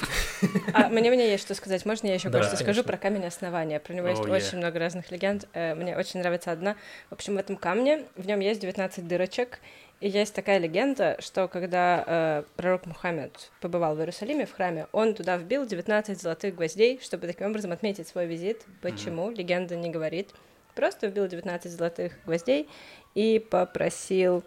А, 0.74 0.90
мне, 0.90 1.10
мне 1.12 1.30
есть 1.30 1.44
что 1.44 1.54
сказать. 1.56 1.86
Можно 1.86 2.08
я 2.08 2.14
еще 2.16 2.30
Да, 2.30 2.40
кое-что 2.40 2.58
скажу 2.58 2.84
про 2.84 2.98
камень 2.98 3.26
основания? 3.26 3.80
Про 3.80 3.94
него 3.94 4.08
есть 4.08 4.22
Oh, 4.22 4.26
yeah. 4.28 4.36
очень 4.36 4.58
много 4.58 4.80
разных 4.80 5.12
легенд. 5.12 5.48
Э, 5.54 5.76
Мне 5.76 5.98
очень 5.98 6.20
нравится 6.20 6.52
одна. 6.52 6.76
В 7.10 7.14
общем, 7.14 7.36
в 7.36 7.38
этом 7.38 7.56
камне, 7.58 8.06
в 8.16 8.26
нем 8.26 8.40
есть 8.40 8.60
19 8.62 9.08
дырочек. 9.08 9.60
И 10.02 10.10
есть 10.10 10.34
такая 10.36 10.58
легенда, 10.58 11.16
что 11.20 11.48
когда 11.48 12.04
э, 12.06 12.44
пророк 12.58 12.86
Мухаммед 12.86 13.52
побывал 13.62 13.96
в 13.96 14.00
Иерусалиме, 14.00 14.46
в 14.46 14.52
храме, 14.54 14.88
он 14.92 15.14
туда 15.14 15.38
вбил 15.38 15.66
19 15.66 16.22
золотых 16.22 16.56
гвоздей, 16.56 17.00
чтобы 17.02 17.28
таким 17.28 17.48
образом 17.48 17.72
отметить 17.72 18.08
свой 18.08 18.26
визит. 18.26 18.66
Почему? 18.82 19.32
Легенда 19.32 19.76
не 19.78 19.90
говорит. 19.90 20.32
Просто 20.76 21.08
вбил 21.08 21.28
19 21.28 21.72
золотых 21.72 22.14
гвоздей 22.26 22.68
и 23.14 23.40
попросил 23.40 24.44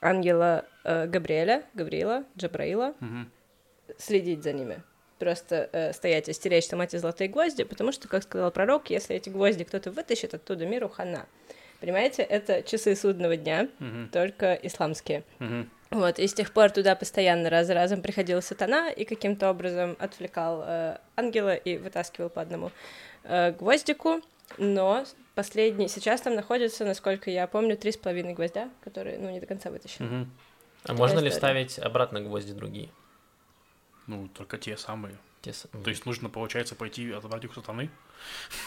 ангела 0.00 0.64
э, 0.84 1.06
Габриэля, 1.06 1.62
Гавриила, 1.74 2.24
Джабраила, 2.36 2.94
Мгм. 2.98 3.30
следить 3.98 4.42
за 4.42 4.52
ними. 4.52 4.82
Просто 5.18 5.68
э, 5.72 5.92
стоять 5.92 6.28
и 6.28 6.32
стеречь 6.32 6.68
там 6.68 6.80
эти 6.80 6.96
золотые 6.96 7.28
гвозди, 7.28 7.64
потому 7.64 7.92
что, 7.92 8.06
как 8.08 8.22
сказал 8.22 8.50
пророк, 8.50 8.90
если 8.90 9.16
эти 9.16 9.28
гвозди 9.28 9.64
кто-то 9.64 9.90
вытащит 9.90 10.34
оттуда, 10.34 10.64
миру 10.66 10.88
хана. 10.88 11.26
Понимаете, 11.80 12.22
это 12.22 12.62
часы 12.62 12.94
судного 12.96 13.36
дня, 13.36 13.68
Мгм. 13.78 14.08
только 14.10 14.54
исламские. 14.54 15.24
Мгм. 15.38 15.70
Вот, 15.90 16.18
и 16.18 16.26
с 16.26 16.34
тех 16.34 16.52
пор 16.52 16.70
туда 16.70 16.94
постоянно 16.94 17.50
раз 17.50 17.66
за 17.66 17.74
разом 17.74 18.02
приходил 18.02 18.42
сатана 18.42 18.90
и 18.90 19.04
каким-то 19.04 19.50
образом 19.50 19.96
отвлекал 19.98 20.62
э, 20.66 20.98
ангела 21.16 21.54
и 21.54 21.78
вытаскивал 21.78 22.28
по 22.30 22.42
одному 22.42 22.70
э, 23.24 23.52
гвоздику, 23.52 24.20
но 24.58 25.04
последний, 25.34 25.88
сейчас 25.88 26.20
там 26.20 26.34
находится, 26.34 26.84
насколько 26.84 27.30
я 27.30 27.46
помню, 27.46 27.76
три 27.76 27.92
с 27.92 27.96
половиной 27.96 28.34
гвоздя, 28.34 28.68
которые, 28.82 29.18
ну, 29.18 29.30
не 29.30 29.40
до 29.40 29.46
конца 29.46 29.70
вытащены. 29.70 30.06
Мгм. 30.08 30.32
А 30.84 30.92
можно 30.94 31.18
ли 31.20 31.28
история. 31.28 31.30
вставить 31.30 31.78
обратно 31.78 32.20
гвозди 32.20 32.52
другие? 32.52 32.90
Ну, 34.08 34.26
только 34.28 34.58
те 34.58 34.76
самые. 34.76 35.16
Те 35.42 35.52
с- 35.52 35.68
То 35.84 35.90
есть 35.90 36.04
нужно, 36.06 36.28
получается, 36.28 36.74
пойти 36.74 37.12
отобрать 37.12 37.44
их 37.44 37.54
сатаны, 37.54 37.90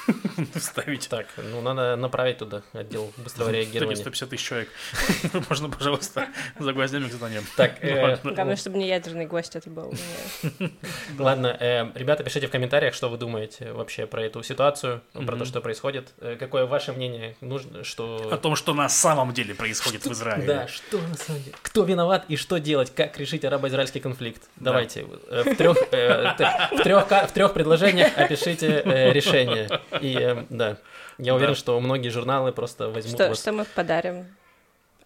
вставить. 0.56 1.10
Так, 1.10 1.28
ну 1.38 1.62
надо 1.62 1.96
направить 1.96 2.38
туда 2.38 2.62
отдел 2.74 3.12
быстрого 3.18 3.50
реагирования. 3.50 3.96
150 3.96 4.30
тысяч 4.30 4.46
человек. 4.46 4.70
Можно, 5.50 5.70
пожалуйста, 5.70 6.28
за 6.60 6.74
гвоздями 6.74 7.08
к 7.08 7.12
сатане. 7.12 7.42
Так, 7.56 7.84
э, 7.84 8.02
Ладно. 8.02 8.32
Главное, 8.32 8.56
чтобы 8.56 8.78
не 8.78 8.88
ядерный 8.88 9.26
гвоздь 9.26 9.56
это 9.56 9.70
был. 9.70 9.94
Ладно, 11.18 11.56
э, 11.60 11.92
ребята, 11.96 12.24
пишите 12.24 12.48
в 12.48 12.52
комментариях, 12.52 12.94
что 12.94 13.10
вы 13.10 13.18
думаете 13.18 13.72
вообще 13.74 14.06
про 14.06 14.24
эту 14.24 14.44
ситуацию, 14.44 15.02
про 15.14 15.36
то, 15.38 15.46
что 15.46 15.62
происходит. 15.62 16.14
Э, 16.20 16.36
Какое 16.40 16.66
ваше 16.66 16.94
мнение? 16.94 17.36
Нужно, 17.42 17.82
О 17.82 17.84
что... 17.84 18.38
том, 18.38 18.56
что 18.56 18.74
на 18.74 18.90
самом 18.90 19.34
деле 19.34 19.54
происходит 19.54 20.06
в 20.06 20.12
Израиле. 20.12 20.46
Да, 20.46 20.68
что 20.68 20.98
на 21.00 21.16
самом 21.16 21.42
деле? 21.44 21.56
Кто 21.62 21.84
виноват 21.84 22.26
и 22.28 22.36
что 22.36 22.58
делать? 22.58 22.94
Как 22.94 23.18
решить 23.18 23.46
арабо-израильский 23.46 24.00
конфликт? 24.00 24.44
Давайте 24.56 25.06
в 25.32 25.56
трех 27.34 27.54
предложениях 27.54 28.18
опишите 28.18 28.82
э, 28.86 29.12
решение. 29.44 29.82
И 30.02 30.18
э, 30.20 30.46
да, 30.50 30.78
я 31.18 31.36
уверен, 31.36 31.56
что 31.56 31.80
многие 31.80 32.10
журналы 32.10 32.52
просто 32.52 32.90
возьмут 32.90 33.16
Что, 33.16 33.30
вас. 33.30 33.40
что 33.40 33.52
мы 33.52 33.66
подарим 33.66 34.26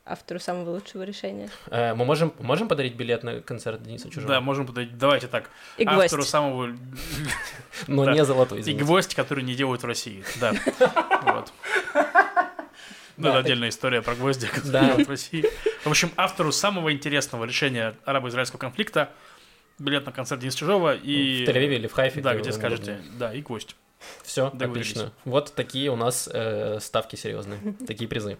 автору 0.05 0.39
самого 0.39 0.69
лучшего 0.69 1.03
решения? 1.03 1.49
Э, 1.67 1.93
Мы 1.93 2.05
можем 2.05 2.33
можем 2.39 2.67
подарить 2.67 2.95
билет 2.95 3.23
на 3.23 3.41
концерт 3.41 3.81
Дениса 3.83 4.09
Чужого? 4.09 4.33
Да, 4.33 4.41
можем 4.41 4.67
подать. 4.67 4.97
Давайте 4.97 5.27
так. 5.27 5.49
И 5.77 5.85
гвоздь. 5.85 6.05
Автору 6.05 6.23
самого... 6.23 6.75
но 7.87 8.11
не 8.11 8.23
золотой. 8.23 8.61
И 8.61 8.73
гвоздь, 8.73 9.15
который 9.15 9.43
не 9.43 9.55
делают 9.55 9.83
в 9.83 9.85
России. 9.85 10.23
Да. 10.39 10.53
Вот. 11.23 11.51
Ну, 13.17 13.29
это 13.29 13.39
отдельная 13.39 13.69
история 13.69 14.01
про 14.01 14.13
гвозди, 14.13 14.47
которые 14.47 15.05
в 15.05 15.09
России. 15.09 15.45
В 15.83 15.89
общем, 15.89 16.11
автору 16.17 16.51
самого 16.51 16.91
интересного 16.91 17.45
решения 17.45 17.95
арабо-израильского 18.03 18.59
конфликта 18.59 19.09
билет 19.79 20.05
на 20.05 20.11
концерт 20.11 20.41
Дениса 20.41 20.57
Чужого 20.57 20.95
и... 20.95 21.45
В 21.45 21.49
Тель-Авиве 21.49 21.75
или 21.75 21.87
в 21.87 21.93
Хайфе. 21.93 22.21
Да, 22.21 22.35
где 22.35 22.51
скажете. 22.51 22.99
Да, 23.17 23.33
и 23.33 23.41
гвоздь. 23.41 23.75
Все, 24.23 24.47
отлично. 24.47 25.11
Вот 25.23 25.53
такие 25.55 25.91
у 25.91 25.95
нас 25.95 26.29
э, 26.31 26.79
ставки 26.81 27.15
серьезные, 27.15 27.59
такие 27.87 28.07
призы. 28.07 28.37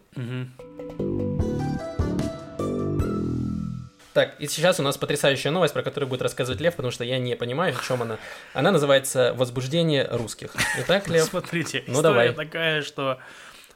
Так, 4.13 4.39
и 4.39 4.47
сейчас 4.47 4.79
у 4.79 4.83
нас 4.83 4.97
потрясающая 4.97 5.51
новость, 5.51 5.73
про 5.73 5.83
которую 5.83 6.09
будет 6.09 6.21
рассказывать 6.21 6.61
Лев, 6.61 6.73
потому 6.75 6.89
что 6.91 7.03
я 7.03 7.19
не 7.19 7.35
понимаю, 7.35 7.75
о 7.77 7.83
чем 7.85 8.01
она. 8.01 8.17
Она 8.53 8.71
называется 8.71 9.33
«Возбуждение 9.35 10.07
русских». 10.09 10.55
Итак, 10.79 11.07
Лев, 11.09 11.25
Смотрите, 11.25 11.83
Ну, 11.87 11.95
история 11.95 12.31
давай. 12.31 12.33
такая, 12.33 12.81
что 12.81 13.19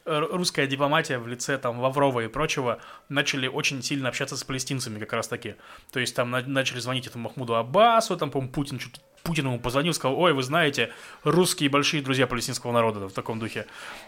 русская 0.06 0.66
дипломатия 0.66 1.20
в 1.20 1.28
лице 1.28 1.58
там 1.58 1.82
Лаврова 1.82 2.22
и 2.22 2.30
прочего 2.30 2.80
начали 3.10 3.48
очень 3.48 3.84
сильно 3.84 4.08
общаться 4.08 4.38
с 4.38 4.44
палестинцами 4.46 4.98
как 4.98 5.12
раз 5.12 5.28
таки. 5.28 5.56
То 5.92 6.00
есть 6.00 6.16
там 6.16 6.32
на- 6.32 6.42
начали 6.42 6.80
звонить 6.80 7.06
этому 7.06 7.26
Махмуду 7.26 7.58
Аббасу, 7.58 8.16
там, 8.16 8.32
по-моему, 8.32 8.54
Путин 8.54 8.80
что-то 8.80 9.02
Путин 9.24 9.48
ему 9.48 9.60
позвонил, 9.60 9.94
сказал, 9.94 10.18
ой, 10.20 10.34
вы 10.34 10.44
знаете, 10.44 10.92
русские 11.24 11.70
большие 11.70 12.02
друзья 12.02 12.28
палестинского 12.28 12.72
народа 12.72 13.08
в 13.08 13.14
таком 13.14 13.40
духе. 13.40 13.66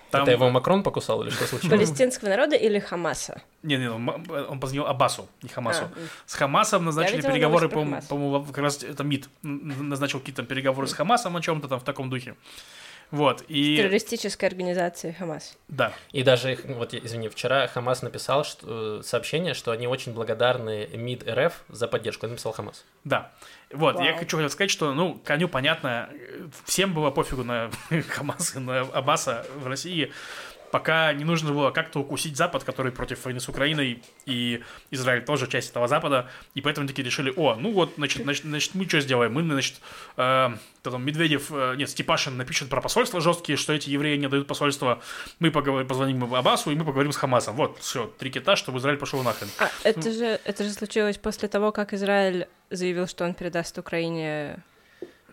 Там... 0.10 0.24
Это 0.24 0.32
его 0.32 0.50
Макрон 0.50 0.84
покусал 0.84 1.24
или 1.24 1.30
что 1.30 1.46
случилось? 1.46 1.78
Палестинского 1.78 2.30
народа 2.30 2.56
или 2.56 2.80
Хамаса? 2.80 3.42
Не, 3.64 3.78
не, 3.78 3.90
он, 3.90 4.08
он 4.50 4.60
позвонил 4.60 4.88
Аббасу, 4.88 5.28
не 5.42 5.50
Хамасу. 5.50 5.84
А. 5.86 5.92
С 6.26 6.34
Хамасом 6.34 6.86
назначили 6.86 7.18
видела 7.18 7.32
переговоры, 7.32 7.70
по-моему, 7.70 7.92
Хамас. 7.92 8.06
по-моему, 8.06 8.46
как 8.46 8.58
раз 8.58 8.84
это 8.84 9.04
МИД 9.04 9.30
назначил 9.42 10.20
какие-то 10.20 10.44
переговоры 10.44 10.88
с 10.88 10.94
Хамасом 10.94 11.36
о 11.38 11.42
чем-то 11.42 11.68
там 11.68 11.80
в 11.80 11.84
таком 11.84 12.10
духе. 12.10 12.36
Вот, 13.12 13.44
и... 13.50 13.76
Террористической 13.76 14.48
организации 14.48 15.12
Хамас. 15.12 15.58
Да, 15.68 15.92
И 16.14 16.24
даже, 16.24 16.54
их- 16.54 16.64
вот, 16.66 16.94
извини, 16.94 17.28
вчера 17.28 17.68
Хамас 17.68 18.04
написал 18.04 18.46
что, 18.46 19.00
э, 19.00 19.04
сообщение, 19.04 19.54
что 19.54 19.72
они 19.72 19.86
очень 19.86 20.14
благодарны 20.14 20.88
МИД 20.94 21.28
РФ 21.30 21.64
за 21.68 21.88
поддержку. 21.88 22.26
Он 22.26 22.32
написал 22.32 22.54
Хамас. 22.54 22.86
да. 23.04 23.32
Вот, 23.74 24.00
я 24.00 24.12
Вау. 24.12 24.20
хочу 24.20 24.38
хотел 24.38 24.50
сказать, 24.50 24.72
что, 24.72 24.94
ну, 24.94 25.20
коню 25.24 25.48
понятно, 25.48 26.10
э, 26.12 26.48
всем 26.66 26.94
было 26.94 27.10
пофигу 27.12 27.44
на 27.44 27.70
Хамас 28.10 28.56
и 28.56 28.60
на 28.60 28.82
Аббаса 28.82 29.46
в 29.56 29.68
России, 29.68 30.12
пока 30.72 31.14
не 31.14 31.24
нужно 31.24 31.52
было 31.52 31.72
как-то 31.72 32.00
укусить 32.00 32.38
Запад, 32.38 32.64
который 32.64 32.92
против 32.92 33.24
войны 33.26 33.40
с 33.40 33.50
Украиной, 33.50 34.02
и 34.26 34.62
Израиль 34.90 35.24
тоже 35.24 35.48
часть 35.48 35.72
этого 35.72 35.88
Запада, 35.88 36.30
и 36.56 36.62
поэтому 36.62 36.88
такие 36.88 37.04
решили, 37.04 37.34
о, 37.36 37.56
ну 37.56 37.72
вот, 37.72 37.94
значит, 37.98 38.24
значит, 38.24 38.44
значит, 38.44 38.76
мы 38.76 38.88
что 38.88 39.00
сделаем? 39.02 39.34
Мы, 39.34 39.44
значит, 39.44 39.76
э, 40.18 40.50
там, 40.84 41.06
Медведев, 41.06 41.52
э, 41.52 41.76
нет, 41.78 41.90
Степашин 41.90 42.38
напишет 42.38 42.70
про 42.70 42.82
посольства 42.82 43.22
жесткие, 43.22 43.58
что 43.58 43.74
эти 43.74 43.90
евреи 43.90 44.18
не 44.18 44.28
дают 44.28 44.48
посольства, 44.48 45.02
мы 45.40 45.52
поговорим, 45.52 45.88
позвоним 45.88 46.34
Аббасу, 46.34 46.72
и 46.72 46.76
мы 46.76 46.86
поговорим 46.86 47.12
с 47.12 47.18
Хамасом. 47.18 47.56
Вот, 47.56 47.78
все, 47.80 48.12
три 48.18 48.32
кита, 48.32 48.56
чтобы 48.56 48.80
Израиль 48.80 48.98
пошел 48.98 49.22
нахрен. 49.24 49.50
А, 49.60 49.70
это 49.84 50.12
же, 50.12 50.40
это 50.44 50.64
же 50.64 50.72
случилось 50.72 51.18
после 51.18 51.48
того, 51.48 51.72
как 51.72 51.94
Израиль 51.94 52.48
заявил, 52.70 53.08
что 53.08 53.26
он 53.26 53.34
передаст 53.34 53.78
Украине 53.78 54.64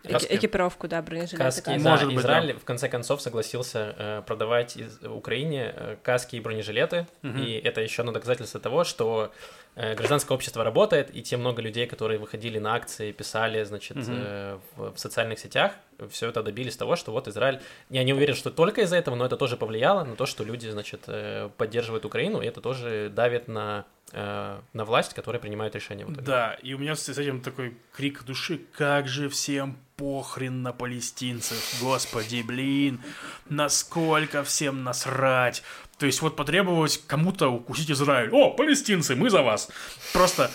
Каски. 0.07 0.35
экипировку, 0.35 0.87
да, 0.87 1.01
бронежилеты. 1.01 1.37
Каски, 1.37 1.65
каски. 1.65 1.83
да, 1.83 1.89
Может 1.91 2.07
быть, 2.09 2.19
Израиль 2.19 2.53
в 2.53 2.63
конце 2.63 2.87
концов 2.89 3.21
согласился 3.21 3.95
э, 3.97 4.21
продавать 4.25 4.77
из 4.77 4.99
Украине 5.03 5.73
э, 5.75 5.95
каски 6.03 6.35
и 6.35 6.39
бронежилеты, 6.39 7.07
Мгм. 7.21 7.43
и 7.43 7.51
это 7.53 7.81
еще 7.81 8.01
одно 8.03 8.11
доказательство 8.11 8.59
того, 8.59 8.83
что 8.83 9.31
э, 9.75 9.95
гражданское 9.95 10.33
общество 10.33 10.63
работает, 10.63 11.15
и 11.15 11.21
те 11.21 11.37
много 11.37 11.61
людей, 11.61 11.85
которые 11.87 12.19
выходили 12.19 12.59
на 12.59 12.75
акции, 12.75 13.11
писали, 13.11 13.63
значит, 13.63 13.97
Мгм. 13.97 14.15
э, 14.17 14.59
в, 14.75 14.93
в 14.95 14.99
социальных 14.99 15.39
сетях, 15.39 15.73
все 16.09 16.29
это 16.29 16.41
добились 16.43 16.77
того, 16.77 16.95
что 16.95 17.11
вот 17.11 17.27
Израиль, 17.27 17.59
я 17.89 18.03
не 18.03 18.13
уверен, 18.13 18.35
что 18.35 18.49
только 18.51 18.81
из-за 18.81 18.97
этого, 18.97 19.15
но 19.15 19.25
это 19.25 19.37
тоже 19.37 19.57
повлияло 19.57 20.03
на 20.03 20.15
то, 20.15 20.25
что 20.25 20.43
люди, 20.43 20.67
значит, 20.69 21.01
э, 21.07 21.49
поддерживают 21.57 22.05
Украину, 22.05 22.41
и 22.41 22.45
это 22.47 22.61
тоже 22.61 23.09
давит 23.13 23.47
на 23.47 23.85
э, 24.11 24.59
на 24.73 24.85
власть, 24.85 25.13
которая 25.13 25.41
принимает 25.41 25.75
решения. 25.75 26.05
в 26.05 26.11
итоге. 26.11 26.25
Да, 26.25 26.53
и 26.61 26.73
у 26.73 26.77
меня 26.77 26.95
с 26.95 27.09
этим 27.09 27.41
такой 27.41 27.77
крик 27.93 28.23
души, 28.23 28.61
как 28.73 29.07
же 29.07 29.29
всем 29.29 29.77
похрен 29.95 30.61
на 30.61 30.71
палестинцев, 30.71 31.79
господи, 31.81 32.41
блин, 32.41 33.01
насколько 33.49 34.43
всем 34.43 34.83
насрать. 34.83 35.61
То 35.97 36.05
есть 36.05 36.21
вот 36.21 36.37
потребовалось 36.37 36.97
кому-то 36.97 37.49
укусить 37.49 37.91
Израиль. 37.91 38.29
О, 38.31 38.51
палестинцы, 38.51 39.15
мы 39.15 39.29
за 39.29 39.41
вас. 39.41 39.69
Просто 40.13 40.49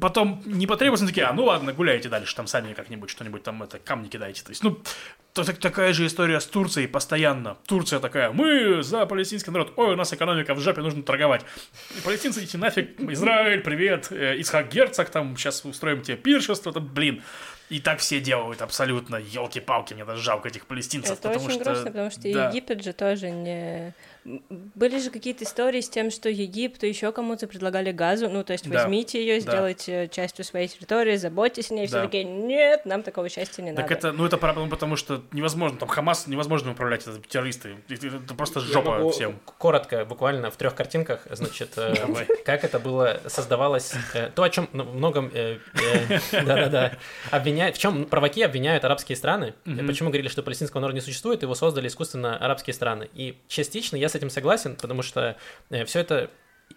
потом 0.00 0.42
не 0.44 0.66
потребовалось, 0.66 1.08
такие, 1.08 1.26
а 1.26 1.32
ну 1.32 1.44
ладно, 1.44 1.72
гуляйте 1.72 2.08
дальше, 2.08 2.34
там 2.34 2.46
сами 2.46 2.72
как-нибудь 2.72 3.10
что-нибудь 3.10 3.42
там 3.42 3.62
это, 3.62 3.78
камни 3.78 4.08
кидайте. 4.08 4.42
То 4.42 4.50
есть, 4.50 4.62
ну, 4.62 4.80
так- 5.44 5.58
такая 5.58 5.92
же 5.92 6.06
история 6.06 6.40
с 6.40 6.46
Турцией 6.46 6.86
постоянно. 6.86 7.56
Турция 7.66 8.00
такая, 8.00 8.30
мы 8.30 8.82
за 8.82 9.06
палестинский 9.06 9.50
народ, 9.50 9.72
ой, 9.76 9.92
у 9.92 9.96
нас 9.96 10.12
экономика 10.12 10.54
в 10.54 10.60
жопе, 10.60 10.82
нужно 10.82 11.02
торговать. 11.02 11.42
И 11.96 12.00
палестинцы 12.00 12.40
идите 12.40 12.58
нафиг, 12.58 13.00
Израиль, 13.00 13.60
привет, 13.60 14.08
э, 14.10 14.40
Исхак 14.40 14.72
Герцог, 14.72 15.08
там, 15.10 15.36
сейчас 15.36 15.64
устроим 15.64 16.02
тебе 16.02 16.16
пиршество, 16.16 16.72
там, 16.72 16.86
блин. 16.86 17.22
И 17.70 17.80
так 17.80 17.98
все 17.98 18.18
делают 18.18 18.62
абсолютно, 18.62 19.16
елки-палки, 19.16 19.92
мне 19.92 20.06
даже 20.06 20.22
жалко 20.22 20.48
этих 20.48 20.66
палестинцев, 20.66 21.18
Это 21.18 21.28
потому 21.28 21.46
очень 21.46 21.56
что... 21.56 21.64
грустно, 21.64 21.86
потому 21.86 22.10
что 22.10 22.32
да. 22.32 22.48
Египет 22.48 22.82
же 22.82 22.92
тоже 22.94 23.30
не... 23.30 23.94
Были 24.48 24.98
же 24.98 25.10
какие-то 25.10 25.44
истории 25.44 25.80
с 25.80 25.88
тем, 25.88 26.10
что 26.10 26.28
Египту 26.28 26.86
еще 26.86 27.12
кому-то 27.12 27.46
предлагали 27.46 27.92
газу, 27.92 28.28
ну, 28.28 28.44
то 28.44 28.52
есть 28.52 28.68
Да, 28.68 28.82
возьмите 28.82 29.20
ее, 29.24 29.40
да. 29.40 29.50
сделайте 29.52 30.08
частью 30.12 30.44
своей 30.44 30.68
территории, 30.68 31.16
заботьтесь 31.16 31.70
о 31.70 31.74
ней, 31.74 31.86
все 31.86 31.96
Да. 31.96 32.04
такие, 32.04 32.24
нет, 32.24 32.84
нам 32.84 33.02
такого 33.02 33.28
счастья 33.28 33.62
не 33.62 33.72
Так 33.72 33.88
надо. 33.90 33.94
это, 33.94 34.12
ну 34.12 34.26
это 34.26 34.36
проблема, 34.36 34.68
потому 34.68 34.96
что 34.96 35.22
невозможно, 35.32 35.78
там 35.78 35.88
Хамас 35.88 36.26
невозможно 36.26 36.72
управлять, 36.72 37.06
это 37.06 37.20
террористы, 37.26 37.76
это, 37.88 38.34
просто 38.34 38.60
Я 38.60 38.66
жопа 38.66 38.98
могу 38.98 39.10
всем. 39.10 39.38
Коротко, 39.58 40.04
буквально 40.04 40.50
в 40.50 40.56
трех 40.56 40.74
картинках, 40.74 41.26
значит, 41.30 41.70
э, 41.76 41.94
как 42.44 42.64
это 42.64 42.78
было 42.78 43.20
создавалось, 43.26 43.94
э, 44.14 44.30
то, 44.34 44.42
о 44.42 44.50
чем 44.50 44.68
ну, 44.72 44.84
многом, 44.84 45.30
э, 45.32 45.58
э, 45.74 46.18
да-да-да, 46.44 46.92
обвиняют, 47.30 47.76
в 47.76 47.78
чем 47.78 48.04
провоки 48.04 48.42
обвиняют 48.42 48.84
арабские 48.84 49.16
страны, 49.16 49.54
почему 49.64 50.10
говорили, 50.10 50.28
что 50.28 50.42
палестинского 50.42 50.80
народа 50.80 50.96
не 50.96 51.00
существует, 51.00 51.42
его 51.42 51.54
создали 51.54 51.88
искусственно 51.88 52.36
арабские 52.36 52.74
страны. 52.74 53.08
И 53.14 53.38
частично 53.48 53.96
я 53.96 54.08
с 54.08 54.17
этим 54.18 54.30
согласен, 54.30 54.76
потому 54.76 55.02
что 55.02 55.36
все 55.86 56.00
это, 56.00 56.30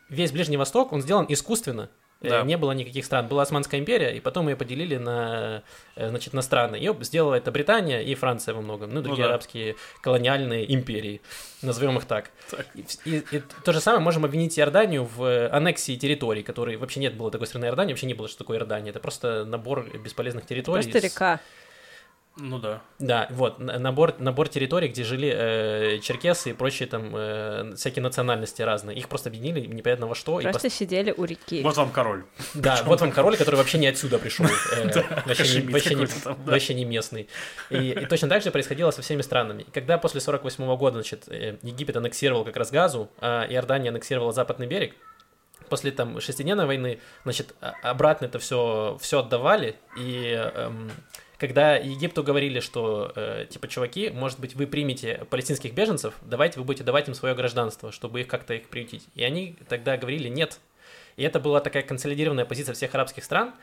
весь 0.10 0.32
Ближний 0.32 0.58
Восток, 0.58 0.94
он 0.94 1.02
сделан 1.02 1.26
искусственно. 1.30 1.90
Э, 2.24 2.30
Да. 2.30 2.44
Не 2.44 2.56
было 2.56 2.72
никаких 2.74 3.04
стран. 3.04 3.28
Была 3.28 3.42
Османская 3.42 3.80
империя, 3.80 4.16
и 4.16 4.20
потом 4.20 4.48
ее 4.48 4.56
поделили 4.56 4.98
на, 4.98 5.64
э, 5.96 6.10
значит, 6.10 6.34
на 6.34 6.44
страны. 6.44 6.76
Ее 6.76 6.96
сделала 7.02 7.34
это 7.34 7.52
Британия 7.52 8.02
и 8.02 8.14
Франция 8.14 8.54
во 8.54 8.62
многом, 8.62 8.92
ну, 8.92 9.00
и 9.00 9.04
другие 9.04 9.24
да. 9.26 9.30
арабские 9.32 9.76
колониальные 10.04 10.72
империи, 10.72 11.22
назовем 11.64 11.98
их 11.98 12.06
так. 12.06 12.30
Так. 12.52 12.68
И, 12.76 12.86
и- 13.06 13.24
и 13.32 13.42
то 13.66 13.74
же 13.74 13.80
самое 13.82 14.04
можем 14.04 14.24
обвинить 14.24 14.60
Иорданию 14.60 15.04
в 15.06 15.24
э, 15.24 15.48
аннексии 15.50 15.96
территорий, 15.96 16.44
которой 16.44 16.78
вообще 16.78 17.00
нет 17.00 17.16
было 17.18 17.32
такой 17.32 17.48
страны 17.48 17.66
Иордания, 17.66 17.94
вообще 17.94 18.06
не 18.06 18.14
было, 18.14 18.28
что 18.28 18.38
такое 18.38 18.58
Иордания. 18.60 18.92
Это 18.92 19.00
просто 19.00 19.44
набор 19.46 19.90
бесполезных 19.98 20.46
территорий. 20.46 20.84
Просто 20.84 21.00
с- 21.00 21.04
река. 21.04 21.40
Ну 22.38 22.60
да. 22.60 22.82
Да, 22.98 23.28
вот, 23.32 23.60
набор, 23.60 24.16
набор 24.20 24.48
территорий, 24.48 24.88
где 24.88 25.04
жили 25.04 25.34
э, 25.36 26.00
черкесы 26.00 26.52
и 26.52 26.54
прочие 26.54 26.88
там 26.88 27.12
э, 27.14 27.74
всякие 27.76 28.02
национальности 28.02 28.62
разные. 28.62 28.98
Их 28.98 29.10
просто 29.10 29.30
объединили 29.30 29.66
непонятно 29.68 30.08
во 30.08 30.16
что. 30.16 30.40
и 30.40 30.44
Просто 30.44 30.68
пос- 30.68 30.72
сидели 30.72 31.14
у 31.16 31.26
реки. 31.26 31.62
Вот 31.62 31.76
вам 31.76 31.92
король. 31.92 32.24
Да, 32.54 32.82
вот 32.86 33.02
вам 33.02 33.12
король, 33.12 33.36
который 33.36 33.56
вообще 33.56 33.80
не 33.80 33.88
отсюда 33.88 34.18
пришел. 34.18 34.46
э, 34.76 34.90
Вообще 36.46 36.74
не- 36.74 36.86
местный. 36.86 37.28
И 37.70 37.92
и 37.92 38.06
точно 38.06 38.30
так 38.30 38.42
же 38.44 38.52
происходило 38.52 38.92
со 38.92 39.02
всеми 39.02 39.22
странами. 39.22 39.64
И 39.64 39.72
когда 39.72 39.98
после 39.98 40.22
48 40.22 40.76
года, 40.78 41.02
значит, 41.02 41.26
э, 41.28 41.58
Египет 41.64 41.98
аннексировал 41.98 42.46
как 42.46 42.56
раз 42.56 42.72
Газу, 42.72 43.10
а 43.20 43.46
Иордания 43.50 43.90
аннексировала 43.90 44.32
западный 44.32 44.68
берег, 44.68 44.96
после 45.70 45.92
там 45.92 46.20
шестидневной 46.22 46.66
войны, 46.66 47.00
значит, 47.24 47.56
обратно 47.84 48.26
это 48.26 48.40
все, 48.40 48.98
все 49.02 49.20
отдавали, 49.20 49.76
и 49.98 50.34
эм, 50.56 50.92
когда 51.42 51.76
Египту 51.76 52.22
говорили, 52.22 52.60
что, 52.60 53.14
э, 53.16 53.48
типа, 53.50 53.68
чуваки, 53.68 54.12
может 54.12 54.40
быть, 54.40 54.54
вы 54.54 54.68
примете 54.68 55.26
палестинских 55.32 55.74
беженцев, 55.74 56.14
давайте 56.22 56.60
вы 56.60 56.66
будете 56.66 56.84
давать 56.84 57.08
им 57.08 57.16
свое 57.16 57.34
гражданство, 57.34 57.92
чтобы 57.92 58.22
их 58.22 58.28
как-то 58.28 58.54
их 58.54 58.70
приютить. 58.70 59.08
И 59.16 59.24
они 59.24 59.56
тогда 59.68 59.98
говорили 59.98 60.28
нет. 60.28 60.60
И 61.18 61.24
это 61.24 61.40
была 61.40 61.60
такая 61.60 61.82
консолидированная 61.82 62.46
позиция 62.46 62.76
всех 62.76 62.94
арабских 62.94 63.24
стран 63.24 63.56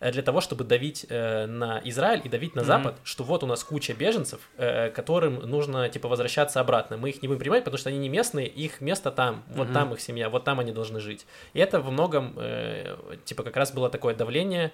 э, 0.00 0.12
для 0.12 0.22
того, 0.22 0.40
чтобы 0.40 0.64
давить 0.64 1.04
э, 1.10 1.44
на 1.44 1.78
Израиль 1.84 2.22
и 2.24 2.30
давить 2.30 2.54
на 2.54 2.62
Мгм. 2.62 2.68
Запад, 2.68 2.94
что 3.04 3.22
вот 3.22 3.44
у 3.44 3.46
нас 3.46 3.62
куча 3.64 3.92
беженцев, 3.92 4.40
э, 4.56 4.88
которым 4.88 5.34
нужно, 5.34 5.90
типа, 5.90 6.08
возвращаться 6.08 6.60
обратно. 6.60 6.96
Мы 6.96 7.10
их 7.10 7.20
не 7.20 7.28
будем 7.28 7.40
принимать, 7.40 7.64
потому 7.64 7.76
что 7.76 7.90
они 7.90 7.98
не 7.98 8.08
местные, 8.08 8.46
их 8.46 8.80
место 8.80 9.10
там, 9.10 9.44
вот 9.48 9.66
Мгм. 9.66 9.74
там 9.74 9.92
их 9.92 10.00
семья, 10.00 10.30
вот 10.30 10.44
там 10.44 10.58
они 10.58 10.72
должны 10.72 11.00
жить. 11.00 11.26
И 11.52 11.58
это 11.60 11.82
во 11.82 11.90
многом, 11.90 12.32
э, 12.38 12.96
типа, 13.26 13.42
как 13.42 13.58
раз 13.58 13.72
было 13.72 13.90
такое 13.90 14.14
давление, 14.14 14.72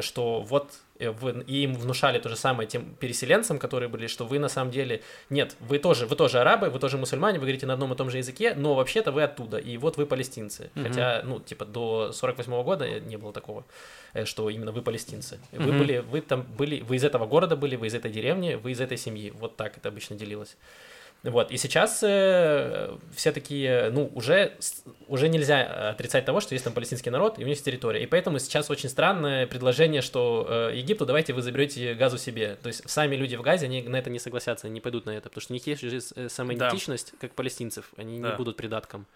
что 0.00 0.40
вот 0.42 0.72
э, 0.98 1.12
и 1.46 1.62
им 1.64 1.74
внушали 1.74 2.18
то 2.18 2.28
же 2.28 2.36
самое 2.36 2.68
тем 2.68 2.94
переселенцам, 2.94 3.58
которые 3.58 3.88
были, 3.88 4.06
что 4.06 4.24
вы 4.24 4.38
на 4.38 4.48
самом 4.48 4.70
деле 4.70 5.02
нет, 5.30 5.56
вы 5.60 5.78
тоже, 5.78 6.06
вы 6.06 6.16
тоже 6.16 6.40
арабы, 6.40 6.70
вы 6.70 6.78
тоже 6.78 6.96
мусульмане, 6.98 7.38
вы 7.38 7.46
говорите 7.46 7.66
на 7.66 7.72
одном 7.74 7.92
и 7.92 7.96
том 7.96 8.10
же 8.10 8.18
языке, 8.18 8.54
но 8.54 8.74
вообще-то 8.74 9.12
вы 9.12 9.22
оттуда, 9.22 9.58
и 9.58 9.76
вот 9.76 9.96
вы 9.96 10.06
палестинцы. 10.06 10.70
Мгм. 10.74 10.84
Хотя, 10.88 11.22
ну, 11.24 11.40
типа, 11.40 11.64
до 11.64 12.12
48 12.12 12.62
года 12.62 13.00
не 13.00 13.16
было 13.16 13.32
такого, 13.32 13.64
э, 14.12 14.24
что 14.24 14.48
именно 14.50 14.72
вы 14.72 14.82
палестинцы. 14.82 15.38
Вы 15.52 15.68
Мгм. 15.72 15.78
были, 15.78 15.98
вы 15.98 16.20
там 16.20 16.42
были, 16.42 16.80
вы 16.80 16.96
из 16.96 17.04
этого 17.04 17.26
города 17.26 17.56
были, 17.56 17.76
вы 17.76 17.86
из 17.88 17.94
этой 17.94 18.10
деревни, 18.10 18.54
вы 18.54 18.72
из 18.72 18.80
этой 18.80 18.96
семьи. 18.96 19.30
Вот 19.30 19.56
так 19.56 19.76
это 19.76 19.88
обычно 19.88 20.16
делилось. 20.16 20.56
Вот, 21.24 21.50
и 21.50 21.56
сейчас 21.56 22.02
э, 22.02 22.98
все 23.14 23.32
такие, 23.32 23.88
ну, 23.90 24.10
уже, 24.14 24.58
уже 25.08 25.28
нельзя 25.30 25.88
отрицать 25.90 26.26
того, 26.26 26.40
что 26.40 26.54
есть 26.54 26.64
там 26.64 26.74
палестинский 26.74 27.10
народ, 27.10 27.38
и 27.38 27.42
у 27.42 27.46
них 27.46 27.54
есть 27.54 27.64
территория. 27.64 28.02
И 28.02 28.06
поэтому 28.06 28.38
сейчас 28.38 28.68
очень 28.70 28.90
странное 28.90 29.46
предложение, 29.46 30.02
что 30.02 30.46
э, 30.70 30.76
Египту 30.76 31.06
давайте 31.06 31.32
вы 31.32 31.40
заберете 31.40 31.94
газу 31.94 32.18
себе. 32.18 32.56
То 32.56 32.66
есть 32.68 32.88
сами 32.90 33.16
люди 33.16 33.36
в 33.36 33.40
Газе, 33.42 33.64
они 33.64 33.80
на 33.82 33.96
это 33.96 34.10
не 34.10 34.18
согласятся, 34.18 34.66
они 34.66 34.74
не 34.74 34.80
пойдут 34.82 35.06
на 35.06 35.12
это, 35.12 35.30
потому 35.30 35.40
что 35.40 35.52
у 35.52 35.54
них 35.54 35.66
есть 35.66 35.80
же 35.80 35.98
э, 36.14 36.28
самоидентичность, 36.28 37.14
как 37.18 37.34
палестинцев, 37.34 37.90
они 37.96 38.20
Да. 38.20 38.30
не 38.32 38.36
будут 38.36 38.58
придатком 38.58 39.06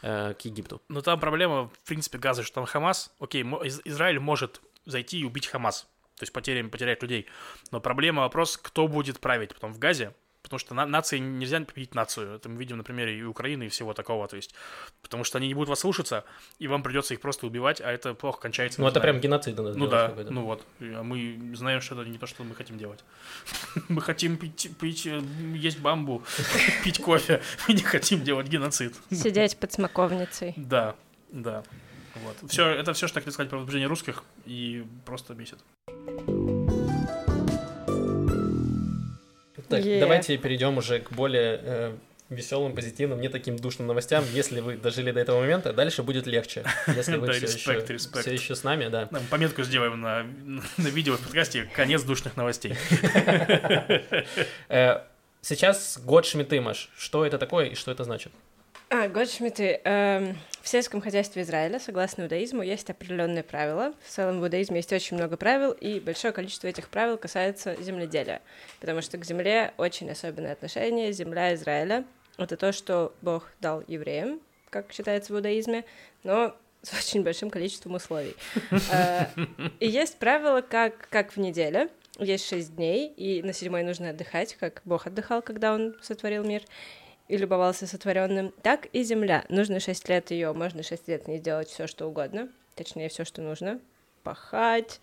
э, 0.00 0.32
к 0.32 0.40
Египту. 0.46 0.80
Но 0.88 1.02
там 1.02 1.20
проблема, 1.20 1.68
в 1.68 1.86
принципе, 1.88 2.16
Газа, 2.16 2.42
что 2.42 2.54
там 2.54 2.64
Хамас. 2.64 3.12
Окей, 3.20 3.42
Из- 3.42 3.82
Израиль 3.84 4.18
может 4.18 4.62
зайти 4.86 5.18
и 5.18 5.24
убить 5.24 5.46
Хамас. 5.48 5.82
То 6.16 6.22
есть 6.22 6.32
потеряем, 6.32 6.70
потерять 6.70 7.02
людей. 7.02 7.26
Но 7.70 7.80
проблема, 7.80 8.22
вопрос, 8.22 8.56
кто 8.56 8.88
будет 8.88 9.20
править 9.20 9.52
потом 9.52 9.74
в 9.74 9.78
Газе. 9.78 10.14
Потому 10.44 10.58
что 10.58 10.74
на- 10.74 10.84
нации 10.84 11.18
нельзя 11.18 11.58
победить 11.60 11.94
нацию. 11.94 12.36
Это 12.36 12.50
мы 12.50 12.58
видим 12.58 12.76
на 12.76 12.84
примере 12.84 13.18
и 13.18 13.22
Украины, 13.22 13.64
и 13.64 13.68
всего 13.70 13.94
такого. 13.94 14.28
То 14.28 14.36
есть, 14.36 14.54
потому 15.00 15.24
что 15.24 15.38
они 15.38 15.48
не 15.48 15.54
будут 15.54 15.70
вас 15.70 15.80
слушаться, 15.80 16.24
и 16.58 16.68
вам 16.68 16.82
придется 16.82 17.14
их 17.14 17.20
просто 17.22 17.46
убивать, 17.46 17.80
а 17.80 17.90
это 17.90 18.12
плохо 18.12 18.42
кончается. 18.42 18.82
Ну, 18.82 18.86
это 18.86 19.00
знаем. 19.00 19.14
прям 19.14 19.22
геноцид 19.22 19.56
надо 19.56 19.74
Ну 19.74 19.86
да, 19.86 20.14
ну 20.28 20.42
вот. 20.44 20.62
А 20.80 21.02
мы 21.02 21.50
знаем, 21.54 21.80
что 21.80 21.98
это 21.98 22.10
не 22.10 22.18
то, 22.18 22.26
что 22.26 22.44
мы 22.44 22.54
хотим 22.54 22.76
делать. 22.76 23.02
Мы 23.88 24.02
хотим 24.02 24.36
пить, 24.36 24.70
пить, 24.78 25.06
э, 25.06 25.22
есть 25.54 25.80
бамбу, 25.80 26.22
пить 26.84 27.00
кофе. 27.00 27.40
Мы 27.66 27.74
не 27.74 27.82
хотим 27.82 28.22
делать 28.22 28.46
геноцид. 28.46 28.94
Сидеть 29.10 29.56
под 29.56 29.72
смоковницей. 29.72 30.52
Да, 30.56 30.94
да. 31.30 31.62
Вот. 32.16 32.50
Все, 32.50 32.68
это 32.68 32.92
все, 32.92 33.08
что 33.08 33.18
я 33.18 33.22
хотел 33.22 33.32
сказать 33.32 33.48
про 33.50 33.56
возбуждение 33.56 33.88
русских, 33.88 34.22
и 34.44 34.84
просто 35.06 35.34
бесит. 35.34 35.58
Так, 39.68 39.84
Е. 39.84 40.00
давайте 40.00 40.36
перейдем 40.36 40.78
уже 40.78 41.00
к 41.00 41.12
более 41.12 41.94
веселым, 42.30 42.74
позитивным, 42.74 43.20
не 43.20 43.28
таким 43.28 43.56
душным 43.56 43.86
новостям. 43.86 44.24
Если 44.32 44.60
вы 44.60 44.76
дожили 44.76 45.10
до 45.12 45.20
этого 45.20 45.40
момента, 45.40 45.72
дальше 45.72 46.02
будет 46.02 46.26
легче. 46.26 46.64
Если 46.96 47.16
вы 47.16 47.30
все 47.32 47.46
еще, 47.46 47.72
респект. 47.86 48.20
все 48.20 48.32
еще 48.32 48.54
с 48.54 48.64
нами, 48.64 48.88
да. 48.88 49.08
Пометку 49.30 49.62
сделаем 49.62 50.00
на, 50.00 50.26
на 50.76 50.88
видео 50.88 51.16
в 51.16 51.20
подкасте 51.20 51.70
«Конец 51.74 52.02
душных 52.02 52.36
новостей». 52.36 52.74
Э, 54.68 55.00
Сейчас 55.42 56.00
год 56.02 56.24
Шмитымаш. 56.24 56.88
Что 56.96 57.26
это 57.26 57.36
такое 57.36 57.66
и 57.66 57.74
что 57.74 57.90
это 57.90 58.02
значит? 58.04 58.32
А, 58.90 59.08
год 59.08 59.28
Шмиты. 59.30 59.80
Эм, 59.84 60.36
в 60.62 60.68
сельском 60.68 61.00
хозяйстве 61.00 61.42
Израиля, 61.42 61.78
согласно 61.78 62.22
иудаизму, 62.22 62.62
есть 62.62 62.88
определенные 62.90 63.42
правила. 63.42 63.94
В 64.04 64.10
целом 64.10 64.40
в 64.40 64.44
иудаизме 64.44 64.76
есть 64.76 64.92
очень 64.92 65.16
много 65.16 65.36
правил, 65.36 65.72
и 65.72 66.00
большое 66.00 66.32
количество 66.32 66.68
этих 66.68 66.88
правил 66.88 67.16
касается 67.16 67.76
земледелия. 67.82 68.40
Потому 68.80 69.02
что 69.02 69.18
к 69.18 69.24
земле 69.24 69.72
очень 69.78 70.10
особенное 70.10 70.52
отношение. 70.52 71.12
Земля 71.12 71.54
Израиля— 71.54 72.04
это 72.38 72.56
то, 72.56 72.72
что 72.72 73.14
Бог 73.20 73.50
дал 73.60 73.82
евреям, 73.88 74.40
как 74.70 74.92
считается 74.92 75.32
в 75.32 75.36
иудаизме, 75.36 75.84
но 76.22 76.54
с 76.82 76.92
очень 76.98 77.22
большим 77.22 77.50
количеством 77.50 77.94
условий. 77.94 78.36
Э, 78.92 79.26
И 79.80 79.88
есть 79.88 80.18
правило, 80.18 80.60
как, 80.60 81.08
как 81.08 81.32
в 81.32 81.38
неделе. 81.38 81.88
Есть 82.18 82.46
шесть 82.46 82.76
дней, 82.76 83.08
и 83.08 83.42
на 83.42 83.52
седьмой 83.52 83.82
нужно 83.82 84.10
отдыхать, 84.10 84.54
как 84.54 84.82
Бог 84.84 85.08
отдыхал, 85.08 85.42
когда 85.42 85.74
Он 85.74 85.96
сотворил 86.00 86.44
мир 86.44 86.62
и 87.28 87.36
любовался 87.36 87.86
сотворенным, 87.86 88.52
так 88.62 88.86
и 88.92 89.02
земля. 89.02 89.44
Нужно 89.48 89.80
шесть 89.80 90.08
лет 90.08 90.30
ее, 90.30 90.52
можно 90.52 90.82
шесть 90.82 91.08
лет 91.08 91.26
не 91.26 91.38
делать 91.38 91.68
все, 91.68 91.86
что 91.86 92.06
угодно, 92.06 92.48
точнее, 92.74 93.08
все, 93.08 93.24
что 93.24 93.40
нужно. 93.40 93.80
Пахать, 94.22 95.00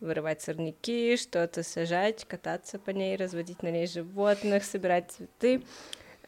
вырывать 0.00 0.42
сорняки, 0.42 1.16
что-то 1.16 1.62
сажать, 1.62 2.24
кататься 2.24 2.78
по 2.78 2.90
ней, 2.90 3.16
разводить 3.16 3.62
на 3.62 3.70
ней 3.70 3.86
животных, 3.86 4.64
собирать 4.64 5.10
цветы. 5.10 5.62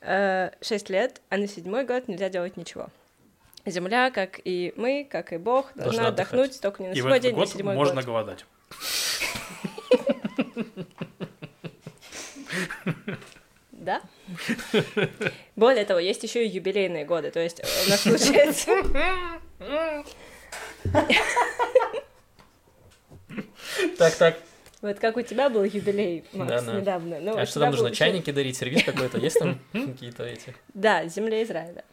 Э, 0.00 0.50
Шесть 0.60 0.90
лет, 0.90 1.20
а 1.28 1.36
на 1.36 1.46
седьмой 1.46 1.84
год 1.84 2.08
нельзя 2.08 2.28
делать 2.28 2.56
ничего. 2.56 2.88
Земля, 3.64 4.10
как 4.10 4.40
и 4.44 4.74
мы, 4.76 5.06
как 5.08 5.32
и 5.32 5.36
Бог, 5.36 5.66
должна, 5.74 5.84
Должна 5.84 6.08
отдохнуть 6.08 6.60
только 6.60 6.82
не 6.82 6.88
на 6.88 6.92
И 6.92 6.94
в 6.94 6.98
седьмой 6.98 7.18
этот 7.18 7.22
день, 7.22 7.34
на 7.34 7.38
год 7.38 7.48
седьмой 7.48 7.74
можно 7.76 8.02
год. 8.02 8.06
голодать. 8.06 8.44
Да. 13.82 14.00
Более 15.56 15.84
того, 15.84 15.98
есть 15.98 16.22
еще 16.22 16.44
и 16.46 16.48
юбилейные 16.48 17.04
годы. 17.04 17.30
То 17.32 17.40
есть 17.40 17.58
э, 17.60 17.64
у 17.86 17.90
нас 17.90 18.02
получается... 18.04 18.70
Так, 23.98 24.14
так. 24.14 24.38
Вот 24.82 24.98
как 24.98 25.16
у 25.16 25.22
тебя 25.22 25.48
был 25.48 25.62
юбилей, 25.64 26.24
Макс, 26.32 26.66
недавно. 26.66 27.20
Ну, 27.20 27.38
А 27.38 27.42
у 27.42 27.46
что 27.46 27.60
там 27.60 27.70
нужно? 27.70 27.88
был- 27.88 27.94
Чайники 27.94 28.30
дарить, 28.32 28.56
сервис 28.56 28.82
какой-то? 28.82 29.18
Есть 29.18 29.38
там 29.38 29.58
какие-то 29.72 30.24
эти? 30.24 30.54
Да, 30.74 31.06
земля 31.06 31.42
Израиля. 31.44 31.84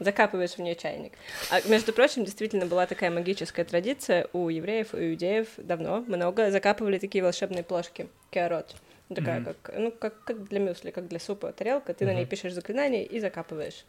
Закапываешь 0.00 0.52
в 0.52 0.58
нее 0.58 0.74
чайник. 0.74 1.12
А, 1.50 1.60
между 1.68 1.92
прочим, 1.92 2.24
действительно 2.24 2.66
была 2.66 2.86
такая 2.86 3.10
магическая 3.10 3.64
традиция 3.64 4.26
у 4.32 4.48
евреев 4.48 4.94
и 4.94 5.10
иудеев 5.12 5.48
давно, 5.56 6.00
много, 6.00 6.50
закапывали 6.50 6.98
такие 6.98 7.22
волшебные 7.22 7.62
плошки, 7.62 8.08
кеорот. 8.30 8.74
Такая, 9.14 9.40
Мгм. 9.40 9.54
как, 9.62 9.74
ну, 9.76 9.90
как, 9.92 10.24
как 10.24 10.44
для 10.48 10.60
мюсли, 10.60 10.90
как 10.90 11.08
для 11.08 11.18
супа 11.20 11.52
тарелка, 11.52 11.92
ты 11.92 12.06
на 12.06 12.14
ней 12.14 12.24
пишешь 12.24 12.52
заклинание 12.54 13.04
и 13.04 13.20
закапываешь. 13.20 13.84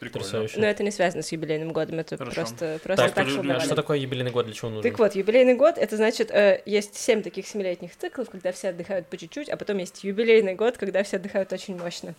Прикольно. 0.00 0.26
Потрясающе. 0.26 0.60
Но 0.60 0.66
это 0.66 0.82
не 0.82 0.90
связано 0.90 1.22
с 1.22 1.32
юбилейным 1.32 1.72
годом, 1.72 1.98
это 2.00 2.18
Хорошо. 2.18 2.34
просто, 2.34 2.78
просто 2.82 3.06
Так, 3.06 3.14
так, 3.14 3.28
что 3.28 3.60
что 3.60 3.74
такое 3.74 3.96
юбилейный 3.96 4.32
год? 4.32 4.44
Для 4.44 4.54
чего 4.54 4.68
нужен? 4.70 4.82
Так 4.90 4.98
вот, 4.98 5.14
юбилейный 5.14 5.54
год, 5.54 5.78
это 5.78 5.96
значит, 5.96 6.30
э, 6.30 6.60
есть 6.66 6.96
семь 6.96 7.22
таких 7.22 7.46
семилетних 7.46 7.96
циклов, 7.96 8.28
когда 8.28 8.52
все 8.52 8.68
отдыхают 8.68 9.06
по 9.06 9.16
чуть-чуть, 9.16 9.48
а 9.48 9.56
потом 9.56 9.78
есть 9.78 10.04
юбилейный 10.04 10.54
год, 10.56 10.76
когда 10.76 11.02
все 11.04 11.16
отдыхают 11.16 11.52
очень 11.52 11.78
мощно. 11.78 12.14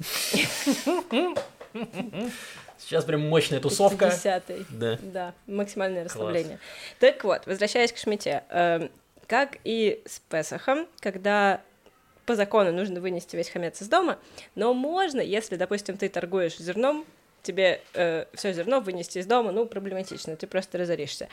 Сейчас 2.79 3.03
прям 3.05 3.21
мощная 3.27 3.59
тусовка. 3.59 4.09
Десятый. 4.09 4.65
Да. 4.69 4.97
Да, 5.01 5.33
максимальное 5.47 6.03
Класс. 6.03 6.13
расслабление. 6.15 6.59
Так 6.99 7.23
вот, 7.23 7.45
возвращаясь 7.45 7.91
к 7.91 7.97
Шмите, 7.97 8.43
эм, 8.49 8.89
как 9.27 9.57
и 9.63 10.01
с 10.05 10.19
Песохом, 10.29 10.87
когда 10.99 11.61
по 12.25 12.35
закону 12.35 12.71
нужно 12.71 12.99
вынести 12.99 13.35
весь 13.35 13.49
хамец 13.49 13.81
из 13.81 13.87
дома, 13.87 14.19
но 14.55 14.73
можно, 14.73 15.21
если, 15.21 15.55
допустим, 15.55 15.97
ты 15.97 16.09
торгуешь 16.09 16.57
зерном, 16.57 17.05
тебе 17.45 17.81
все 18.33 18.53
зерно 18.53 18.79
вынести 18.81 19.19
из 19.19 19.25
дома, 19.25 19.51
ну, 19.51 19.65
проблематично, 19.65 20.35
ты 20.35 20.47
просто 20.47 20.77
разоришься. 20.77 21.27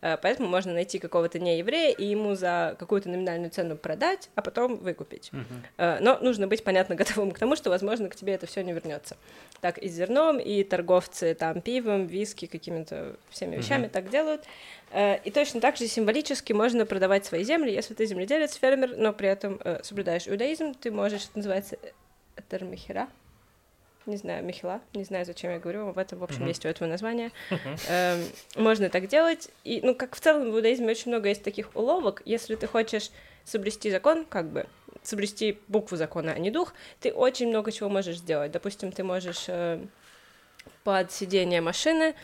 Э, 0.00 0.16
поэтому 0.20 0.48
можно 0.48 0.72
найти 0.72 0.98
какого-то 0.98 1.38
нееврея 1.38 1.92
и 1.92 2.04
ему 2.06 2.34
за 2.34 2.76
какую-то 2.78 3.08
номинальную 3.08 3.50
цену 3.50 3.76
продать, 3.76 4.30
а 4.34 4.42
потом 4.42 4.76
выкупить. 4.76 5.30
Мгм. 5.32 5.44
Э, 5.76 5.98
Но 6.00 6.18
нужно 6.20 6.46
быть, 6.48 6.64
понятно, 6.64 6.94
готовым 7.02 7.30
к 7.30 7.38
тому, 7.38 7.56
что, 7.56 7.70
возможно, 7.70 8.08
к 8.08 8.16
тебе 8.16 8.34
это 8.34 8.46
все 8.46 8.62
не 8.62 8.72
вернется. 8.72 9.16
Так 9.60 9.78
и 9.78 9.88
с 9.88 9.92
зерном, 9.92 10.38
и 10.38 10.62
торговцы 10.64 11.34
там 11.34 11.60
пивом, 11.60 12.06
виски, 12.06 12.46
какими-то 12.46 13.16
всеми 13.30 13.56
вещами 13.56 13.88
так 13.88 14.10
делают. 14.10 14.44
Э, 14.92 15.18
И 15.24 15.30
точно 15.30 15.60
так 15.60 15.76
же 15.76 15.86
символически 15.86 16.52
можно 16.52 16.86
продавать 16.86 17.24
свои 17.26 17.44
земли, 17.44 17.72
если 17.72 17.94
ты 17.94 18.06
земледелец, 18.06 18.54
фермер, 18.54 18.96
но 18.96 19.12
при 19.12 19.28
этом 19.28 19.60
э, 19.64 19.80
соблюдаешь 19.82 20.28
иудаизм, 20.28 20.74
ты 20.74 20.90
можешь, 20.90 21.24
это 21.24 21.38
называется 21.38 21.76
этермихера, 22.36 23.08
не 24.08 24.16
знаю, 24.16 24.44
михила, 24.44 24.80
не 24.94 25.04
знаю, 25.04 25.24
зачем 25.24 25.52
я 25.52 25.58
говорю, 25.58 25.88
об 25.88 25.98
этом, 25.98 26.18
в 26.18 26.24
общем, 26.24 26.40
Мгм. 26.40 26.48
есть 26.48 26.64
у 26.64 26.68
этого 26.68 26.88
названия. 26.88 27.30
Эм, 27.88 28.24
Можно 28.56 28.88
так 28.88 29.06
делать, 29.06 29.50
и, 29.64 29.80
ну, 29.82 29.94
как 29.94 30.16
в 30.16 30.20
целом 30.20 30.50
в 30.50 30.54
иудаизме 30.56 30.88
очень 30.90 31.10
много 31.12 31.28
есть 31.28 31.44
таких 31.44 31.74
уловок, 31.76 32.22
если 32.24 32.56
ты 32.56 32.66
хочешь 32.66 33.10
соблюсти 33.44 33.90
закон, 33.90 34.24
как 34.24 34.50
бы, 34.50 34.66
соблюсти 35.02 35.58
букву 35.68 35.96
закона, 35.96 36.32
а 36.32 36.38
не 36.38 36.50
дух, 36.50 36.74
ты 37.00 37.12
очень 37.12 37.48
много 37.48 37.70
чего 37.70 37.88
можешь 37.88 38.18
сделать. 38.18 38.50
Допустим, 38.50 38.90
ты 38.92 39.04
можешь 39.04 39.44
э, 39.48 39.80
под 40.84 41.12
сиденье 41.12 41.60
машины 41.60 42.14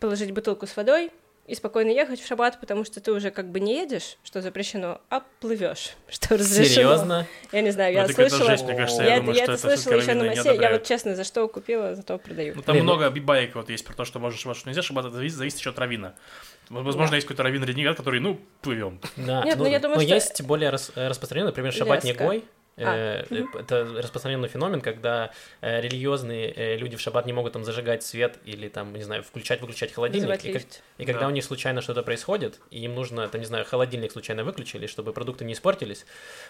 положить 0.00 0.30
бутылку 0.32 0.66
с 0.66 0.76
водой 0.76 1.10
и 1.46 1.54
спокойно 1.54 1.90
ехать 1.90 2.20
в 2.20 2.26
шаббат, 2.26 2.58
потому 2.58 2.84
что 2.84 3.00
ты 3.00 3.12
уже 3.12 3.30
как 3.30 3.50
бы 3.50 3.60
не 3.60 3.74
едешь, 3.76 4.16
что 4.24 4.40
запрещено, 4.40 5.00
а 5.10 5.22
плывешь, 5.40 5.90
что 6.08 6.36
разрешено. 6.36 6.74
Серьезно? 6.74 7.26
Я 7.52 7.60
не 7.60 7.70
знаю, 7.70 7.92
Ну, 7.92 7.98
я 7.98 8.04
это 8.04 8.12
какая-то 8.12 8.30
слышала. 8.36 8.50
жесть, 8.50 8.64
мне 8.64 8.74
кажется, 8.76 9.02
Я, 9.02 9.08
я 9.10 9.16
думаю, 9.20 9.36
я 9.36 9.42
что 9.44 9.52
это 9.52 9.60
слышала 9.62 9.94
еще 10.00 10.14
на 10.14 10.24
массе. 10.24 10.54
Я 10.54 10.72
вот 10.72 10.84
честно, 10.84 11.14
за 11.14 11.24
что 11.24 11.46
купила, 11.48 11.94
зато 11.94 12.16
продаю. 12.18 12.54
Ну, 12.56 12.62
там 12.62 12.72
Блин, 12.74 12.86
ну- 12.86 12.94
много 12.94 13.10
бибаек 13.10 13.54
вот 13.56 13.68
есть 13.68 13.84
про 13.84 13.94
то, 13.94 14.04
что 14.04 14.18
можешь, 14.18 14.40
что 14.40 14.50
нельзя 14.68 14.82
шаббат, 14.82 15.04
это 15.06 15.16
зависит, 15.16 15.36
зависит 15.36 15.58
еще 15.58 15.70
от 15.70 15.78
равина. 15.78 16.14
Возможно, 16.70 17.14
есть 17.16 17.26
какой-то 17.26 17.42
раввин-ренегат, 17.42 17.96
который, 17.96 18.20
ну, 18.20 18.40
плывем. 18.62 18.98
Да. 19.16 19.44
Нет, 19.44 19.58
ну, 19.58 19.66
я 19.66 19.80
думаю, 19.80 19.98
но 19.98 20.02
что- 20.04 20.14
есть 20.14 20.42
более 20.42 20.70
рас- 20.70 20.92
распространенный, 20.94 21.50
например, 21.50 21.72
шаббат 21.72 22.04
Резко. 22.04 22.24
Негой. 22.24 22.44
А, 22.76 23.22
Э, 23.22 23.24
э, 23.30 23.44
Это 23.60 23.84
распространенный 24.02 24.48
феномен, 24.48 24.80
когда 24.80 25.30
э, 25.60 25.80
религиозные 25.80 26.52
э, 26.52 26.76
люди 26.76 26.96
в 26.96 27.00
шаббат 27.00 27.24
не 27.26 27.32
могут 27.32 27.52
там 27.52 27.64
зажигать 27.64 28.02
свет 28.02 28.38
или 28.44 28.68
там, 28.68 28.92
не 28.94 29.02
знаю, 29.04 29.22
включать-выключать 29.22 29.92
холодильник. 29.92 30.44
И, 30.44 30.52
как- 30.52 30.62
и 30.98 31.04
когда 31.04 31.20
Да. 31.22 31.28
у 31.28 31.30
них 31.30 31.44
случайно 31.44 31.82
что-то 31.82 32.02
происходит, 32.02 32.60
и 32.70 32.80
им 32.80 32.94
нужно, 32.94 33.28
там, 33.28 33.40
не 33.40 33.46
знаю, 33.46 33.64
холодильник 33.64 34.10
случайно 34.12 34.42
выключили, 34.42 34.86
чтобы 34.88 35.12
продукты 35.12 35.44
не 35.44 35.52
испортились, 35.52 36.04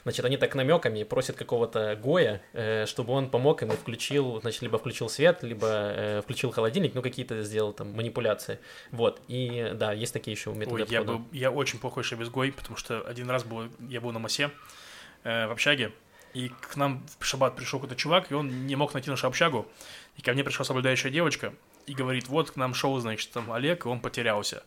значит, 0.05 0.25
они 0.25 0.37
так 0.39 0.55
намеками 0.55 1.03
просят 1.03 1.37
какого-то 1.37 1.95
Гоя, 2.03 2.41
э, 2.55 2.87
чтобы 2.87 3.13
он 3.13 3.29
помог 3.29 3.63
им 3.63 3.73
и 3.73 3.77
включил, 3.77 4.41
значит, 4.41 4.63
либо 4.63 4.79
включил 4.79 5.11
свет, 5.11 5.43
либо 5.43 5.67
э, 5.69 6.21
включил 6.23 6.53
холодильник, 6.53 6.95
ну, 6.95 7.03
какие-то 7.03 7.43
сделал 7.43 7.73
там 7.75 7.93
манипуляции. 7.93 8.59
Вот, 8.93 9.21
и 9.29 9.73
да, 9.75 9.93
есть 9.93 10.13
такие 10.15 10.35
еще 10.35 10.53
методы 10.53 10.85
Ой, 10.85 10.89
я, 10.89 11.03
был, 11.03 11.23
я 11.33 11.51
очень 11.51 11.79
плохой 11.79 12.03
шабезгой, 12.03 12.51
потому 12.53 12.77
что 12.79 13.03
один 13.03 13.29
раз 13.29 13.45
был, 13.45 13.65
я 13.91 14.01
был 14.01 14.11
на 14.13 14.19
массе 14.19 14.51
э, 15.25 15.47
в 15.47 15.53
общаге, 15.53 15.93
и 16.35 16.49
к 16.49 16.77
нам 16.77 17.03
в 17.19 17.25
шаббат 17.25 17.57
пришел 17.57 17.79
какой-то 17.79 17.97
чувак, 17.97 18.31
и 18.31 18.35
он 18.35 18.67
не 18.67 18.77
мог 18.77 18.93
найти 18.93 19.09
нашу 19.09 19.29
общагу. 19.29 19.67
И 20.17 20.23
ко 20.23 20.33
мне 20.33 20.45
пришла 20.45 20.65
соблюдающая 20.65 21.11
девочка 21.11 21.55
и 21.87 21.95
говорит, 21.95 22.29
вот 22.29 22.51
к 22.51 22.57
нам 22.57 22.75
шел, 22.75 22.99
значит, 22.99 23.31
там 23.31 23.51
Олег, 23.53 23.87
и 23.87 23.89
он 23.89 24.01
потерялся. 24.01 24.63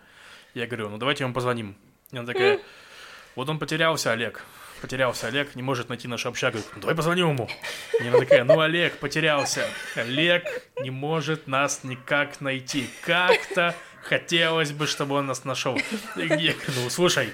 Я 0.53 0.65
говорю, 0.65 0.89
ну 0.89 0.97
давайте 0.97 1.23
ему 1.23 1.33
позвоним. 1.33 1.75
И 2.11 2.17
она 2.17 2.25
такая, 2.25 2.61
вот 3.35 3.49
он 3.49 3.59
потерялся, 3.59 4.13
Олег. 4.13 4.43
Потерялся 4.81 5.27
Олег, 5.27 5.55
не 5.55 5.63
может 5.63 5.89
найти 5.89 6.07
нашу 6.07 6.29
общагу. 6.29 6.59
«Ну, 6.75 6.81
давай 6.81 6.95
позвоним 6.95 7.29
ему. 7.31 7.49
И 7.99 8.07
она 8.07 8.19
такая, 8.19 8.43
ну 8.43 8.59
Олег 8.59 8.97
потерялся. 8.99 9.67
Олег 9.95 10.43
не 10.79 10.91
может 10.91 11.47
нас 11.47 11.83
никак 11.83 12.41
найти. 12.41 12.87
Как-то 13.03 13.75
хотелось 14.07 14.71
бы, 14.71 14.87
чтобы 14.87 15.15
он 15.15 15.27
нас 15.27 15.43
нашел. 15.45 15.77
Я 16.15 16.53
ну 16.75 16.89
слушай, 16.89 17.29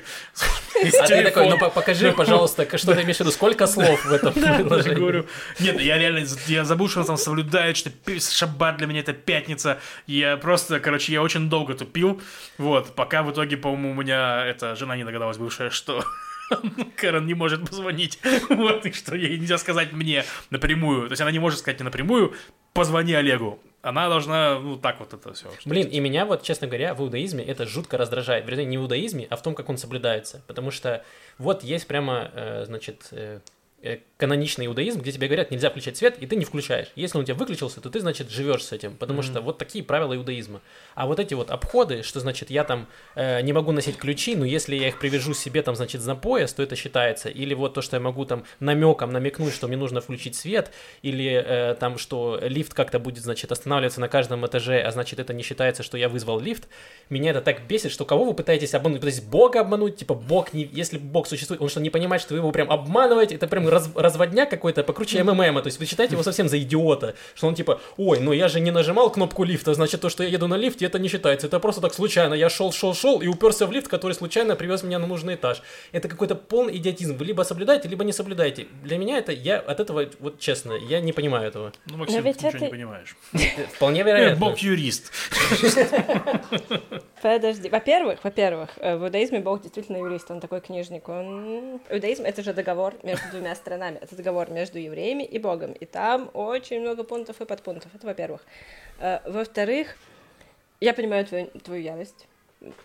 А 0.99 1.07
ты 1.07 1.23
такой, 1.23 1.49
ну 1.49 1.57
покажи, 1.57 2.11
пожалуйста, 2.11 2.65
к- 2.65 2.77
что 2.77 2.93
ты 2.93 3.01
имеешь 3.01 3.17
в 3.17 3.19
виду, 3.21 3.31
сколько 3.31 3.67
слов 3.67 4.03
в 4.05 4.11
этом 4.11 4.33
говорю, 4.95 5.25
нет, 5.59 5.79
я 5.79 5.97
реально, 5.97 6.25
я 6.47 6.65
забыл, 6.65 6.89
что 6.89 7.01
он 7.01 7.05
там 7.05 7.17
соблюдает, 7.17 7.77
что 7.77 7.91
шаббат 8.19 8.77
для 8.77 8.87
меня 8.87 9.01
это 9.01 9.13
пятница. 9.13 9.79
Я 10.07 10.37
просто, 10.37 10.79
короче, 10.79 11.13
я 11.13 11.21
очень 11.21 11.49
долго 11.49 11.73
тупил, 11.73 12.21
вот, 12.57 12.95
пока 12.95 13.23
в 13.23 13.31
итоге, 13.31 13.57
по-моему, 13.57 13.91
у 13.91 14.03
меня 14.03 14.45
эта 14.45 14.75
жена 14.75 14.97
не 14.97 15.03
догадалась 15.03 15.37
бывшая, 15.37 15.69
что 15.69 16.03
Кэрон 16.97 17.25
не 17.25 17.33
может 17.33 17.67
позвонить, 17.69 18.19
вот, 18.49 18.85
и 18.85 18.91
что 18.91 19.15
ей 19.15 19.37
нельзя 19.37 19.57
сказать 19.57 19.93
мне 19.93 20.25
напрямую. 20.49 21.07
То 21.07 21.13
есть 21.13 21.21
она 21.21 21.31
не 21.31 21.39
может 21.39 21.59
сказать 21.59 21.79
мне 21.79 21.85
напрямую, 21.85 22.33
позвони 22.73 23.13
Олегу. 23.13 23.61
Она 23.83 24.07
должна, 24.07 24.59
ну, 24.59 24.77
так 24.77 25.01
вот 25.01 25.13
это 25.13 25.33
все. 25.33 25.49
Блин, 25.65 25.89
и 25.89 25.99
меня 25.99 26.25
вот, 26.25 26.41
честно 26.41 26.67
говоря, 26.67 26.93
в 26.93 27.01
иудаизме 27.01 27.43
это 27.43 27.65
жутко 27.65 27.97
раздражает. 27.97 28.47
Вернее, 28.47 28.63
не 28.63 28.77
в 28.77 28.83
иудаизме, 28.83 29.27
а 29.29 29.35
в 29.35 29.41
том, 29.41 29.53
как 29.55 29.67
он 29.69 29.77
соблюдается. 29.77 30.41
Потому 30.47 30.71
что 30.71 31.03
вот 31.37 31.65
есть 31.65 31.85
прямо, 31.85 32.31
э, 32.33 32.63
значит, 32.65 33.09
э, 33.11 33.41
э, 33.81 33.97
каноничный 34.23 34.67
иудаизм, 34.67 35.01
где 35.01 35.11
тебе 35.11 35.27
говорят, 35.27 35.51
нельзя 35.51 35.69
включать 35.69 35.97
свет, 35.97 36.15
и 36.17 36.25
ты 36.25 36.37
не 36.37 36.45
включаешь. 36.45 36.87
Если 36.95 37.17
он 37.17 37.23
у 37.23 37.25
тебя 37.25 37.35
выключился, 37.35 37.81
то 37.81 37.89
ты, 37.89 37.99
значит, 37.99 38.29
живешь 38.29 38.63
с 38.63 38.71
этим, 38.71 38.95
потому 38.95 39.19
Мгм. 39.19 39.29
что 39.29 39.41
вот 39.41 39.57
такие 39.57 39.83
правила 39.83 40.15
иудаизма. 40.15 40.61
А 40.95 41.07
вот 41.07 41.19
эти 41.19 41.33
вот 41.33 41.51
обходы, 41.51 42.03
что, 42.03 42.21
значит, 42.21 42.49
я 42.49 42.63
там 42.63 42.87
э, 43.15 43.41
не 43.41 43.51
могу 43.51 43.73
носить 43.73 43.97
ключи, 43.97 44.37
но 44.37 44.45
если 44.45 44.77
я 44.77 44.87
их 44.87 44.97
привяжу 44.97 45.33
себе, 45.33 45.61
там, 45.61 45.75
значит, 45.75 45.99
за 45.99 46.15
пояс, 46.15 46.53
то 46.53 46.63
это 46.63 46.77
считается. 46.77 47.27
Или 47.27 47.53
вот 47.53 47.73
то, 47.73 47.81
что 47.81 47.97
я 47.97 47.99
могу 47.99 48.23
там 48.23 48.45
намеком 48.61 49.11
намекнуть, 49.11 49.53
что 49.53 49.67
мне 49.67 49.75
нужно 49.75 49.99
включить 49.99 50.37
свет, 50.37 50.71
или 51.01 51.43
э, 51.45 51.75
там, 51.77 51.97
что 51.97 52.39
лифт 52.41 52.73
как-то 52.73 52.99
будет, 52.99 53.23
значит, 53.23 53.51
останавливаться 53.51 53.99
на 53.99 54.07
каждом 54.07 54.45
этаже, 54.45 54.79
а 54.79 54.91
значит, 54.91 55.19
это 55.19 55.33
не 55.33 55.43
считается, 55.43 55.83
что 55.83 55.97
я 55.97 56.07
вызвал 56.07 56.39
лифт. 56.39 56.69
Меня 57.09 57.31
это 57.31 57.41
так 57.41 57.67
бесит, 57.67 57.91
что 57.91 58.05
кого 58.05 58.23
вы 58.23 58.33
пытаетесь 58.33 58.73
обмануть? 58.73 59.01
Пытаетесь 59.01 59.21
Бога 59.21 59.59
обмануть? 59.59 59.97
Типа, 59.97 60.13
Бог, 60.13 60.53
не... 60.53 60.63
если 60.71 60.97
Бог 60.97 61.27
существует, 61.27 61.61
он 61.61 61.67
что, 61.67 61.81
не 61.81 61.89
понимает, 61.89 62.21
что 62.21 62.35
вы 62.35 62.39
его 62.39 62.53
прям 62.53 62.71
обманываете? 62.71 63.35
Это 63.35 63.47
прям 63.47 63.67
раз- 63.67 63.91
разводняк 64.13 64.49
какой-то 64.49 64.83
покруче 64.83 65.23
МММа. 65.23 65.61
То 65.61 65.67
есть 65.67 65.79
вы 65.79 65.85
считаете 65.85 66.13
его 66.13 66.23
совсем 66.23 66.47
за 66.47 66.59
идиота. 66.59 67.15
Что 67.35 67.47
он 67.47 67.55
типа, 67.55 67.81
ой, 67.97 68.19
ну 68.19 68.31
я 68.31 68.47
же 68.47 68.59
не 68.59 68.71
нажимал 68.71 69.09
кнопку 69.11 69.43
лифта, 69.43 69.73
значит, 69.73 70.01
то, 70.01 70.09
что 70.09 70.23
я 70.23 70.29
еду 70.29 70.47
на 70.47 70.55
лифте, 70.55 70.85
это 70.85 70.99
не 70.99 71.09
считается. 71.09 71.47
Это 71.47 71.59
просто 71.59 71.81
так 71.81 71.93
случайно. 71.93 72.33
Я 72.33 72.49
шел, 72.49 72.71
шел, 72.71 72.93
шел 72.93 73.21
и 73.21 73.27
уперся 73.27 73.65
в 73.65 73.71
лифт, 73.71 73.87
который 73.87 74.13
случайно 74.13 74.55
привез 74.55 74.83
меня 74.83 74.99
на 74.99 75.07
нужный 75.07 75.35
этаж. 75.35 75.61
Это 75.91 76.07
какой-то 76.07 76.35
полный 76.35 76.77
идиотизм. 76.77 77.17
Вы 77.17 77.25
либо 77.25 77.43
соблюдаете, 77.43 77.87
либо 77.89 78.03
не 78.03 78.13
соблюдаете. 78.13 78.67
Для 78.83 78.97
меня 78.97 79.17
это, 79.17 79.31
я 79.31 79.57
от 79.59 79.79
этого, 79.79 80.05
вот 80.19 80.39
честно, 80.39 80.73
я 80.73 81.01
не 81.01 81.11
понимаю 81.13 81.47
этого. 81.47 81.71
Ну, 81.87 81.97
Максим, 81.97 82.21
ты 82.23 82.29
ничего 82.29 82.49
это- 82.49 82.59
не 82.59 82.69
понимаешь. 82.69 83.15
Вполне 83.75 84.03
вероятно. 84.03 84.37
Бог 84.39 84.57
юрист. 84.59 85.11
Подожди. 87.23 87.69
Во-первых, 87.69 88.21
во-первых, 88.21 88.71
э, 88.79 88.97
в 88.97 89.05
иудаизме 89.05 89.39
Бог 89.39 89.61
действительно 89.61 89.95
юрист, 89.95 90.29
он 90.29 90.41
такой 90.41 90.59
книжник. 90.59 91.07
Он... 91.07 91.79
Иудаизм— 91.89 92.23
это 92.25 92.43
же 92.43 92.53
договор 92.53 92.95
между 93.01 93.25
двумя 93.31 93.55
сторонами. 93.55 93.97
Это 94.01 94.17
договор 94.17 94.51
между 94.51 94.77
евреями 94.77 95.23
и 95.23 95.39
Богом. 95.39 95.71
И 95.71 95.85
там 95.85 96.29
очень 96.33 96.81
много 96.81 97.05
пунктов 97.05 97.39
и 97.39 97.45
подпунктов. 97.45 97.95
Это 97.95 98.05
во-первых. 98.05 98.41
Э, 98.99 99.19
Во-вторых, 99.25 99.95
я 100.81 100.93
понимаю 100.93 101.25
твою, 101.25 101.45
твою 101.63 101.81
ярость. 101.81 102.27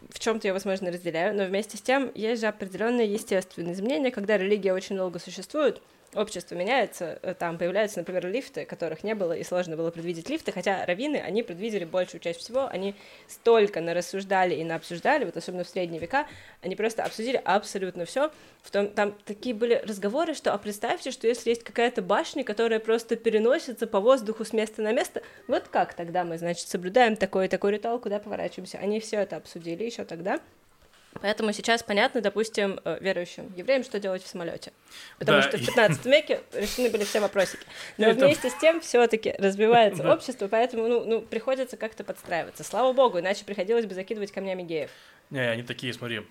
В 0.09 0.20
чем-то 0.20 0.47
я, 0.47 0.53
возможно, 0.53 0.93
разделяю, 0.93 1.34
но 1.34 1.45
вместе 1.45 1.76
с 1.76 1.82
тем 1.82 2.12
есть 2.14 2.41
же 2.41 2.47
определенные 2.47 3.12
естественные 3.12 3.72
изменения, 3.72 4.12
когда 4.12 4.39
религия 4.39 4.72
очень 4.72 4.97
долго 4.97 5.18
существует, 5.18 5.82
общество 6.18 6.54
меняется, 6.54 7.18
э, 7.22 7.34
там 7.34 7.58
появляются, 7.58 7.98
например, 7.98 8.26
лифты, 8.26 8.64
которых 8.64 9.04
не 9.04 9.14
было, 9.14 9.32
и 9.32 9.44
сложно 9.44 9.76
было 9.76 9.90
предвидеть 9.90 10.28
лифты, 10.28 10.52
хотя 10.52 10.84
раввины, 10.84 11.16
они 11.16 11.42
предвидели 11.42 11.84
большую 11.84 12.20
часть 12.20 12.40
всего, 12.40 12.66
они 12.66 12.94
столько 13.26 13.80
нарассуждали 13.80 14.54
и 14.54 14.64
наобсуждали, 14.64 15.24
вот 15.24 15.36
особенно 15.36 15.64
в 15.64 15.68
средние 15.68 16.00
века, 16.00 16.26
они 16.62 16.76
просто 16.76 17.04
обсудили 17.04 17.40
абсолютно 17.44 18.04
все. 18.04 18.30
В 18.62 18.70
том, 18.70 18.88
там 18.88 19.14
такие 19.24 19.54
были 19.54 19.82
разговоры, 19.86 20.34
что, 20.34 20.52
а 20.52 20.58
представьте, 20.58 21.10
что 21.10 21.26
если 21.26 21.50
есть 21.50 21.62
какая-то 21.62 22.02
башня, 22.02 22.44
которая 22.44 22.80
просто 22.80 23.16
переносится 23.16 23.86
по 23.86 24.00
воздуху 24.00 24.44
с 24.44 24.52
места 24.52 24.82
на 24.82 24.92
место, 24.92 25.22
вот 25.46 25.68
как 25.68 25.94
тогда 25.94 26.24
мы, 26.24 26.38
значит, 26.38 26.68
соблюдаем 26.68 27.16
такой 27.16 27.46
и 27.46 27.48
такой 27.48 27.72
ритуал, 27.72 27.98
куда 27.98 28.18
поворачиваемся? 28.18 28.78
Они 28.78 29.00
все 29.00 29.18
это 29.18 29.36
обсудили 29.36 29.84
еще 29.84 30.04
тогда. 30.04 30.40
Поэтому 31.20 31.52
сейчас 31.52 31.82
понятно, 31.82 32.20
допустим, 32.20 32.78
э, 32.84 32.98
верующим 33.00 33.52
евреям, 33.56 33.82
что 33.82 33.98
делать 33.98 34.22
в 34.22 34.28
самолете. 34.28 34.72
Потому 35.18 35.38
Да, 35.40 35.48
что 35.48 35.59
в 35.59 35.61
и- 35.62 35.66
15 35.66 36.06
веке 36.06 36.40
решены 36.52 36.90
были 36.90 37.04
все 37.04 37.20
вопросики. 37.20 37.64
Но 37.96 38.06
Это- 38.09 38.24
вместе 38.26 38.50
с 38.50 38.54
тем 38.54 38.80
все-таки 38.80 39.34
развивается 39.38 40.02
Да. 40.04 40.14
общество, 40.14 40.46
поэтому 40.48 40.86
ну, 40.86 41.04
ну, 41.04 41.20
приходится 41.22 41.76
как-то 41.76 42.04
подстраиваться. 42.04 42.62
Слава 42.62 42.92
богу, 42.92 43.18
иначе 43.18 43.44
приходилось 43.44 43.86
бы 43.86 43.94
закидывать 43.94 44.30
камнями 44.32 44.62
геев. 44.62 44.90
Не, 45.30 45.40
они 45.40 45.62
такие, 45.62 45.92
смотри. 45.92 46.24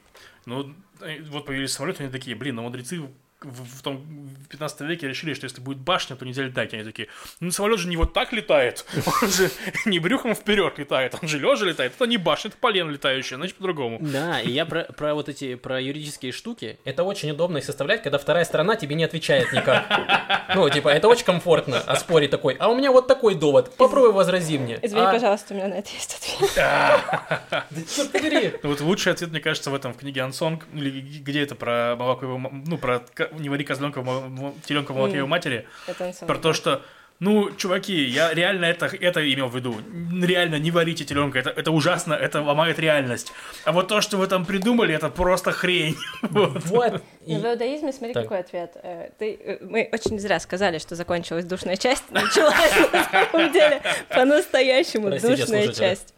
Ну, 0.46 0.74
э, 1.02 1.22
вот 1.24 1.46
появились 1.46 1.74
самолеты, 1.74 2.04
они 2.04 2.12
такие, 2.12 2.36
блин, 2.36 2.56
ну 2.56 2.62
мудрецы 2.64 3.02
в, 3.42 3.80
в 3.80 3.82
том 3.84 3.98
в 3.98 4.48
15 4.48 4.82
веке 4.82 5.08
решили, 5.08 5.34
что 5.34 5.46
если 5.46 5.62
будет 5.62 5.78
башня, 5.78 6.16
то 6.16 6.26
нельзя 6.26 6.44
летать. 6.44 6.74
Они 6.74 6.84
такие, 6.84 7.08
ну 7.40 7.52
самолет 7.52 7.80
же 7.80 7.88
не 7.88 7.98
вот 7.98 8.14
так 8.14 8.34
летает, 8.34 8.86
он 9.22 9.30
же 9.30 9.52
не 9.86 10.00
брюхом 10.00 10.34
вперед 10.34 10.80
летает, 10.80 11.16
он 11.22 11.28
же 11.28 11.38
лежа 11.38 11.66
летает. 11.66 11.94
Это 11.96 12.06
не 12.06 12.18
башня, 12.18 12.50
это 12.50 12.58
полено 12.58 12.90
летающее, 12.90 13.38
значит 13.38 13.56
по-другому. 13.56 14.00
Да, 14.02 14.42
и 14.42 14.50
я 14.50 14.66
про, 14.66 14.84
про 14.84 15.14
вот 15.14 15.30
эти, 15.30 15.56
про 15.56 15.80
юридические 15.80 16.32
штуки, 16.32 16.80
это 16.84 17.04
очень 17.04 17.30
удобно 17.32 17.60
их 17.60 17.64
составлять, 17.64 18.02
когда 18.02 18.18
вторая 18.18 18.44
сторона 18.44 18.76
тебе 18.76 18.96
не 18.96 19.04
отвечает 19.04 19.52
никак. 19.54 19.88
Ну, 20.56 20.70
типа, 20.70 20.88
это 20.90 21.10
очень 21.10 21.26
комфортно, 21.26 21.84
а 21.86 21.98
спорить 21.98 22.32
такой, 22.32 22.56
а 22.58 22.70
у 22.70 22.76
меня 22.76 22.92
вот 22.92 23.08
такой 23.08 23.36
довод, 23.36 23.76
попробуй 23.76 24.14
возрази 24.14 24.58
мне. 24.58 24.80
Извини, 24.82 25.02
А, 25.02 25.12
пожалуйста, 25.12 25.54
у 25.54 25.58
меня 25.58 25.68
на 25.68 25.74
это 25.76 25.90
есть 25.92 26.16
ответ. 26.16 26.52
Да 26.58 27.66
черт 27.96 28.12
побери. 28.12 28.54
Вот 28.64 28.80
лучший 28.80 29.12
ответ, 29.12 29.32
мне 29.32 29.42
кажется, 29.42 29.70
в 29.70 29.76
этом 29.76 29.94
в 29.94 29.98
книге 29.98 30.22
Ансонг, 30.22 30.66
где 30.72 31.42
это 31.42 31.56
про 31.56 31.96
молоко 31.98 32.26
ну, 32.66 32.78
про 32.78 33.04
не 33.38 33.50
вари 33.50 33.64
козленка, 33.64 34.02
в 34.02 34.06
мо- 34.06 34.28
мо- 34.30 34.54
теленка 34.66 34.92
в 34.94 34.96
молоке 34.96 35.18
его 35.18 35.28
матери, 35.28 35.68
Это 35.88 36.14
про 36.26 36.38
то, 36.38 36.54
что 36.54 36.82
ну, 37.20 37.50
чуваки, 37.58 38.04
я 38.04 38.32
реально 38.32 38.66
это, 38.66 38.86
это 38.86 39.34
имел 39.34 39.48
в 39.48 39.56
виду. 39.56 39.76
Реально, 40.24 40.60
не 40.60 40.70
варите 40.70 41.04
теленка, 41.04 41.40
это, 41.40 41.50
это 41.50 41.72
ужасно, 41.72 42.14
это 42.14 42.44
ломает 42.44 42.78
реальность. 42.78 43.34
А 43.66 43.72
вот 43.72 43.88
то, 43.88 44.02
что 44.02 44.18
вы 44.18 44.28
там 44.28 44.46
придумали, 44.46 44.94
это 44.94 45.10
просто 45.10 45.52
хрень. 45.52 45.96
Вот. 46.22 46.64
Вот. 46.66 47.02
И- 47.26 47.34
В 47.36 47.44
иудаизме, 47.44 47.92
смотри, 47.92 48.14
Так. 48.14 48.24
какой 48.26 48.40
ответ. 48.42 48.78
Э, 48.84 49.10
Ты, 49.18 49.34
э, 49.44 49.58
мы 49.66 49.90
очень 49.92 50.20
зря 50.20 50.40
сказали, 50.40 50.78
что 50.78 50.94
закончилась 50.96 51.46
душная 51.46 51.76
часть. 51.76 52.04
Началась 52.12 52.92
на 52.94 53.04
самом 53.06 53.52
деле 53.52 53.82
по-настоящему 54.10 55.10
душная 55.10 55.74
часть. 55.74 56.14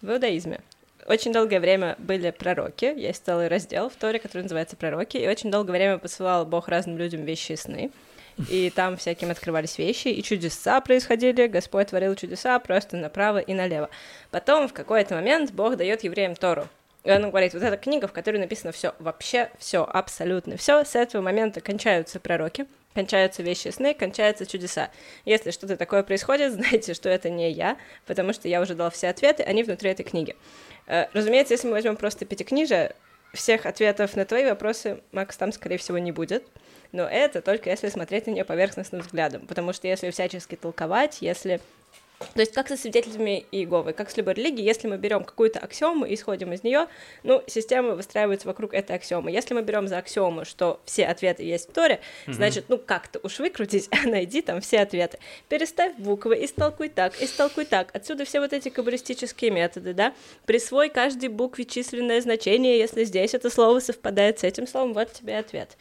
В 0.00 0.10
иудаизме 0.10 0.60
очень 1.06 1.32
долгое 1.32 1.60
время 1.60 1.96
были 1.98 2.30
пророки, 2.30 2.86
есть 2.86 3.24
целый 3.24 3.48
раздел 3.48 3.88
в 3.88 3.94
Торе, 3.94 4.18
который 4.18 4.42
называется 4.42 4.76
«Пророки», 4.76 5.16
и 5.16 5.28
очень 5.28 5.50
долгое 5.50 5.72
время 5.72 5.98
посылал 5.98 6.46
Бог 6.46 6.68
разным 6.68 6.96
людям 6.96 7.24
вещи 7.24 7.52
и 7.52 7.56
сны. 7.56 7.90
И 8.48 8.70
там 8.70 8.96
всяким 8.96 9.30
открывались 9.30 9.78
вещи, 9.78 10.08
и 10.08 10.22
чудеса 10.22 10.80
происходили, 10.80 11.46
Господь 11.46 11.88
творил 11.88 12.14
чудеса 12.16 12.58
просто 12.58 12.96
направо 12.96 13.38
и 13.38 13.54
налево. 13.54 13.90
Потом 14.30 14.66
в 14.66 14.72
какой-то 14.72 15.14
момент 15.14 15.52
Бог 15.52 15.76
дает 15.76 16.02
евреям 16.02 16.34
Тору. 16.34 16.66
И 17.04 17.10
он 17.10 17.28
говорит, 17.28 17.52
вот 17.52 17.62
эта 17.62 17.76
книга, 17.76 18.08
в 18.08 18.12
которой 18.12 18.38
написано 18.38 18.72
все, 18.72 18.94
вообще 18.98 19.50
все, 19.58 19.84
абсолютно 19.84 20.56
все. 20.56 20.84
С 20.84 20.96
этого 20.96 21.20
момента 21.20 21.60
кончаются 21.60 22.18
пророки, 22.18 22.66
кончаются 22.94 23.42
вещи 23.42 23.68
сны, 23.68 23.92
кончаются 23.92 24.46
чудеса. 24.46 24.90
Если 25.26 25.50
что-то 25.50 25.76
такое 25.76 26.02
происходит, 26.02 26.52
знайте, 26.54 26.94
что 26.94 27.10
это 27.10 27.28
не 27.28 27.50
я, 27.50 27.76
потому 28.06 28.32
что 28.32 28.48
я 28.48 28.62
уже 28.62 28.74
дал 28.74 28.90
все 28.90 29.08
ответы, 29.08 29.42
они 29.42 29.62
внутри 29.62 29.90
этой 29.90 30.02
книги. 30.02 30.34
Э, 30.86 31.06
Разумеется, 31.12 31.54
если 31.54 31.66
мы 31.66 31.74
возьмем 31.74 31.96
просто 31.96 32.24
пятикнижие, 32.24 32.94
всех 33.32 33.66
ответов 33.66 34.14
на 34.16 34.24
твои 34.24 34.44
вопросы, 34.44 35.00
Макс, 35.12 35.36
там, 35.36 35.52
скорее 35.52 35.76
всего, 35.78 35.98
не 35.98 36.12
будет. 36.12 36.46
Но 36.92 37.02
это 37.02 37.42
только 37.42 37.70
если 37.70 37.88
смотреть 37.88 38.26
на 38.26 38.30
нее 38.30 38.44
поверхностным 38.44 39.00
взглядом, 39.02 39.46
потому 39.46 39.72
что 39.72 39.88
если 39.88 40.10
всячески 40.10 40.54
толковать, 40.54 41.18
если 41.20 41.60
то 42.18 42.40
есть 42.40 42.52
как 42.52 42.68
со 42.68 42.76
свидетелями 42.76 43.44
Иеговы, 43.50 43.92
как 43.92 44.10
с 44.10 44.16
любой 44.16 44.34
религией, 44.34 44.66
если 44.66 44.88
мы 44.88 44.96
берем 44.96 45.24
какую-то 45.24 45.58
аксиому 45.58 46.04
и 46.06 46.14
исходим 46.14 46.52
из 46.52 46.62
нее, 46.62 46.86
ну, 47.22 47.42
система 47.46 47.94
выстраивается 47.94 48.46
вокруг 48.46 48.72
этой 48.72 48.96
аксиомы. 48.96 49.30
Если 49.30 49.54
мы 49.54 49.62
берем 49.62 49.88
за 49.88 49.98
аксиому, 49.98 50.44
что 50.44 50.80
все 50.84 51.06
ответы 51.06 51.42
есть 51.42 51.68
в 51.68 51.72
Торе, 51.72 52.00
значит, 52.26 52.66
ну, 52.68 52.78
как-то 52.78 53.20
уж 53.22 53.38
выкрутись, 53.38 53.88
а 53.90 54.06
найди 54.08 54.42
там 54.42 54.60
все 54.60 54.80
ответы. 54.80 55.18
Переставь 55.48 55.94
буквы, 55.96 56.44
истолкуй 56.44 56.88
так, 56.88 57.20
истолкуй 57.20 57.64
так. 57.64 57.94
Отсюда 57.94 58.24
все 58.24 58.40
вот 58.40 58.52
эти 58.52 58.68
каббалистические 58.68 59.50
методы, 59.50 59.92
да? 59.92 60.14
Присвой 60.46 60.88
каждой 60.90 61.28
букве 61.28 61.64
численное 61.64 62.20
значение, 62.20 62.78
если 62.78 63.04
здесь 63.04 63.34
это 63.34 63.50
слово 63.50 63.80
совпадает 63.80 64.40
с 64.40 64.44
этим 64.44 64.66
словом, 64.66 64.94
вот 64.94 65.12
тебе 65.12 65.38
ответ. 65.38 65.76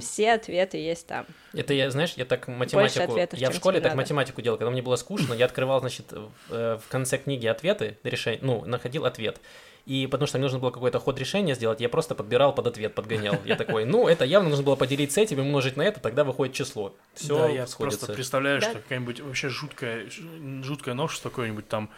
Все 0.00 0.32
ответы 0.32 0.76
есть 0.76 1.06
там. 1.06 1.26
Это 1.54 1.72
я, 1.72 1.90
знаешь, 1.90 2.14
я 2.16 2.24
так 2.24 2.46
математику... 2.46 3.04
ответов, 3.04 3.38
я 3.38 3.50
в 3.50 3.54
школе 3.54 3.80
так 3.80 3.92
надо. 3.92 4.02
математику 4.02 4.42
делал, 4.42 4.58
когда 4.58 4.70
мне 4.70 4.82
было 4.82 4.96
скучно, 4.96 5.32
я 5.32 5.46
открывал, 5.46 5.77
значит, 5.80 6.12
в, 6.12 6.30
э, 6.50 6.78
в 6.84 6.88
конце 6.90 7.18
книги 7.18 7.46
ответы, 7.46 7.98
решения, 8.04 8.38
ну, 8.42 8.64
находил 8.64 9.04
ответ. 9.04 9.40
И 9.86 10.06
потому 10.06 10.26
что 10.26 10.36
мне 10.36 10.44
нужно 10.44 10.58
было 10.58 10.70
какой-то 10.70 10.98
ход 10.98 11.18
решения 11.18 11.54
сделать, 11.54 11.80
я 11.80 11.88
просто 11.88 12.14
подбирал 12.14 12.54
под 12.54 12.66
ответ, 12.66 12.94
подгонял. 12.94 13.36
Я 13.46 13.56
такой, 13.56 13.86
ну, 13.86 14.06
это 14.06 14.24
явно 14.26 14.50
нужно 14.50 14.64
было 14.64 14.76
поделить 14.76 15.12
с 15.12 15.16
этим 15.16 15.38
и 15.38 15.40
умножить 15.40 15.76
на 15.78 15.82
это, 15.82 15.98
тогда 15.98 16.24
выходит 16.24 16.54
число. 16.54 16.94
Все 17.14 17.38
да, 17.38 17.48
я 17.48 17.66
сходится. 17.66 17.98
просто 18.00 18.12
представляю, 18.12 18.60
Да. 18.60 18.70
что 18.70 18.80
какая-нибудь 18.80 19.20
вообще 19.20 19.48
жуткая, 19.48 20.10
ж- 20.10 20.20
жуткое 20.62 20.94
новшество 20.94 21.30
какое-нибудь 21.30 21.68
там 21.68 21.88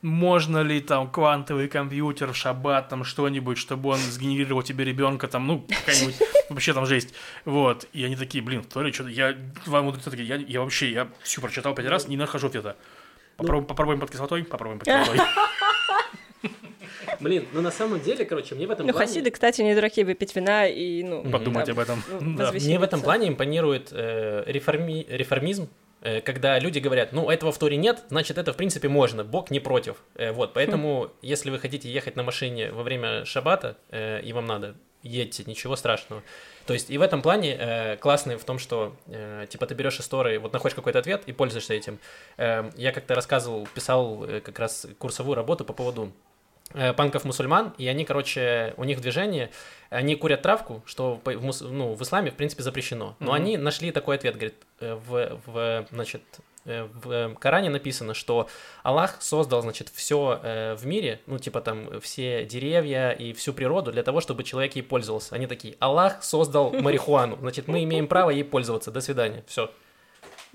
можно 0.00 0.62
ли 0.62 0.80
там 0.80 1.10
квантовый 1.10 1.66
компьютер 1.68 2.32
в 2.32 2.36
шаббат, 2.36 2.88
там 2.88 3.02
что-нибудь, 3.02 3.58
чтобы 3.58 3.90
он 3.90 3.98
сгенерировал 3.98 4.62
тебе 4.62 4.84
ребенка, 4.84 5.26
там, 5.26 5.46
ну, 5.46 5.66
какая-нибудь 5.66 6.16
вообще 6.50 6.72
там 6.72 6.86
жесть. 6.86 7.14
Вот. 7.44 7.86
И 7.92 8.04
они 8.04 8.14
такие, 8.14 8.44
блин, 8.44 8.62
то 8.62 8.80
ли 8.82 8.92
что-то, 8.92 9.08
я, 9.10 9.36
вам 9.66 9.92
такие, 9.98 10.24
я, 10.24 10.36
я 10.36 10.60
вообще, 10.60 10.92
я 10.92 11.08
всю 11.22 11.40
прочитал 11.40 11.74
пять 11.74 11.86
раз, 11.86 12.06
не 12.06 12.16
нахожу 12.16 12.46
ответа. 12.46 12.76
Попробуем, 13.38 13.66
попробуем 13.66 14.00
под 14.00 14.10
кислотой, 14.10 14.42
попробуем 14.44 14.80
под 14.80 14.88
кислотой. 14.88 15.24
Блин, 17.20 17.46
ну 17.52 17.62
на 17.62 17.70
самом 17.70 18.00
деле, 18.00 18.24
короче, 18.24 18.54
мне 18.54 18.66
в 18.66 18.70
этом 18.70 18.86
Ну, 18.86 18.92
плане... 18.92 19.06
хасиды, 19.06 19.30
кстати, 19.30 19.62
не 19.62 19.74
дураки 19.74 20.04
выпить 20.04 20.34
вина 20.36 20.66
и, 20.66 21.02
ну... 21.02 21.22
Подумать 21.30 21.66
там, 21.66 21.74
об 21.74 21.78
этом. 21.80 22.02
ну, 22.20 22.36
Да. 22.36 22.52
Мне 22.52 22.78
в 22.78 22.82
этом 22.82 23.00
плане 23.00 23.28
импонирует 23.28 23.88
э, 23.92 24.44
реформи- 24.46 25.06
реформизм, 25.08 25.68
э, 26.00 26.20
когда 26.20 26.58
люди 26.58 26.78
говорят, 26.80 27.12
ну, 27.12 27.28
этого 27.30 27.50
в 27.52 27.58
Торе 27.58 27.76
нет, 27.76 28.04
значит, 28.08 28.38
это, 28.38 28.52
в 28.52 28.56
принципе, 28.56 28.88
можно, 28.88 29.24
Бог 29.24 29.50
не 29.50 29.58
против. 29.60 29.96
Э, 30.16 30.32
вот, 30.32 30.52
поэтому, 30.52 31.10
если 31.22 31.50
вы 31.50 31.58
хотите 31.58 31.88
ехать 31.90 32.14
на 32.16 32.22
машине 32.24 32.70
во 32.72 32.82
время 32.82 33.24
шаббата, 33.24 33.76
э, 33.90 34.20
и 34.22 34.32
вам 34.32 34.46
надо, 34.46 34.74
едьте, 35.02 35.44
ничего 35.46 35.74
страшного. 35.76 36.22
То 36.68 36.74
есть, 36.74 36.90
и 36.90 36.98
в 36.98 37.00
этом 37.00 37.22
плане 37.22 37.56
э, 37.58 37.96
классный 37.96 38.36
в 38.36 38.44
том, 38.44 38.58
что, 38.58 38.94
э, 39.06 39.46
типа, 39.48 39.64
ты 39.64 39.72
берешь 39.72 40.00
из 40.00 40.06
Торы, 40.06 40.38
вот 40.38 40.52
находишь 40.52 40.74
какой-то 40.74 40.98
ответ 40.98 41.22
и 41.24 41.32
пользуешься 41.32 41.72
этим. 41.72 41.98
Э, 42.36 42.70
я 42.76 42.92
как-то 42.92 43.14
рассказывал, 43.14 43.66
писал 43.74 44.24
э, 44.24 44.40
как 44.40 44.58
раз 44.58 44.86
курсовую 44.98 45.34
работу 45.34 45.64
по 45.64 45.72
поводу 45.72 46.12
э, 46.74 46.92
панков-мусульман, 46.92 47.72
и 47.78 47.88
они, 47.88 48.04
короче, 48.04 48.74
у 48.76 48.84
них 48.84 49.00
движение, 49.00 49.48
они 49.88 50.14
курят 50.14 50.42
травку, 50.42 50.82
что 50.84 51.18
в, 51.24 51.28
мус- 51.42 51.66
ну, 51.66 51.94
в 51.94 52.02
исламе, 52.02 52.30
в 52.30 52.34
принципе, 52.34 52.62
запрещено. 52.62 53.16
Но 53.18 53.28
Мгм. 53.28 53.34
они 53.34 53.56
нашли 53.56 53.90
такой 53.90 54.16
ответ, 54.16 54.34
говорит, 54.34 54.56
э, 54.80 54.92
в, 54.92 55.40
в, 55.46 55.86
значит, 55.90 56.20
в 56.94 57.10
э, 57.10 57.34
Коране 57.38 57.70
написано, 57.70 58.14
что 58.14 58.48
Аллах 58.82 59.16
создал, 59.20 59.62
значит, 59.62 59.88
все 59.94 60.40
в 60.78 60.86
мире, 60.86 61.20
ну, 61.26 61.38
типа 61.38 61.60
там 61.60 62.00
все 62.00 62.44
деревья 62.44 63.10
и 63.10 63.32
всю 63.32 63.52
природу 63.52 63.92
для 63.92 64.02
того, 64.02 64.20
чтобы 64.20 64.44
человек 64.44 64.76
ей 64.76 64.82
пользовался. 64.82 65.34
Они 65.34 65.46
такие, 65.46 65.76
Аллах 65.80 66.22
создал 66.22 66.72
марихуану, 66.80 67.36
значит, 67.40 67.68
мы 67.68 67.82
имеем 67.84 68.06
право 68.06 68.30
ей 68.30 68.44
пользоваться. 68.44 68.90
До 68.90 69.00
свидания. 69.00 69.44
Все. 69.46 69.70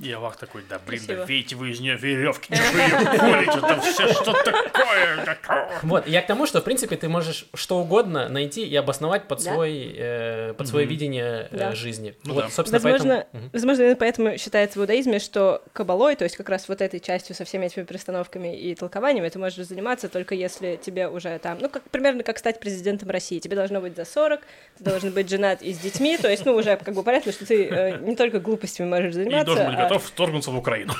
И 0.01 0.11
Аллах 0.11 0.37
такой, 0.37 0.63
да 0.67 0.79
блин, 0.85 1.01
да 1.07 1.13
видите 1.25 1.55
вы 1.55 1.69
из 1.71 1.79
нее 1.79 1.95
веревки, 1.95 2.51
не 2.51 2.59
вы 2.59 2.79
ее 2.79 3.19
колите, 3.19 3.59
там 3.61 3.79
все 3.81 4.07
что 4.11 4.33
такое. 4.33 5.23
такое». 5.25 5.69
Вот, 5.83 6.07
я 6.07 6.21
к 6.21 6.27
тому, 6.27 6.45
что, 6.47 6.61
в 6.61 6.63
принципе, 6.63 6.95
ты 6.97 7.07
можешь 7.09 7.45
что 7.53 7.77
угодно 7.79 8.27
найти 8.27 8.65
и 8.65 8.75
обосновать 8.75 9.27
под, 9.27 9.43
Да. 9.43 9.53
свой, 9.53 9.93
э, 9.95 10.53
под 10.57 10.67
свое 10.67 10.85
видение 10.87 11.47
э, 11.51 11.57
Да. 11.57 11.75
жизни. 11.75 12.15
Ну 12.23 12.33
вот, 12.33 12.45
да. 12.45 12.49
собственно, 12.49 12.81
Возможно, 12.81 13.27
поэтому... 13.31 13.49
Возможно, 13.53 13.81
именно 13.83 13.95
поэтому 13.95 14.37
считается 14.37 14.79
в 14.79 14.81
иудаизме, 14.81 15.19
что 15.19 15.61
кабалой, 15.73 16.15
то 16.15 16.23
есть 16.23 16.37
как 16.37 16.49
раз 16.49 16.67
вот 16.67 16.81
этой 16.81 16.99
частью 16.99 17.35
со 17.35 17.45
всеми 17.45 17.67
этими 17.67 17.83
перестановками 17.83 18.57
и 18.59 18.73
толкованиями, 18.75 19.29
ты 19.29 19.37
можешь 19.37 19.65
заниматься 19.67 20.09
только 20.09 20.33
если 20.33 20.79
тебе 20.83 21.07
уже 21.07 21.37
там, 21.39 21.59
ну, 21.61 21.69
как 21.69 21.83
примерно 21.83 22.23
как 22.23 22.39
стать 22.39 22.59
президентом 22.59 23.09
России. 23.11 23.37
Тебе 23.39 23.55
должно 23.55 23.79
быть 23.79 23.95
за 23.95 24.05
40, 24.05 24.41
ты 24.79 24.83
должен 24.83 25.11
быть 25.11 25.29
женат 25.29 25.61
и 25.61 25.71
с 25.73 25.77
детьми, 25.77 26.17
то 26.17 26.29
есть, 26.29 26.45
ну, 26.45 26.55
уже 26.55 26.77
как 26.77 26.95
бы 26.95 27.03
понятно, 27.03 27.31
что 27.31 27.45
ты 27.45 27.65
э, 27.67 27.97
не 27.99 28.15
только 28.15 28.39
глупостями 28.39 28.87
можешь 28.87 29.13
заниматься, 29.13 29.67
а- 29.67 29.82
готов 29.83 30.03
вторгнуться 30.03 30.51
в 30.51 30.57
Украину. 30.57 30.93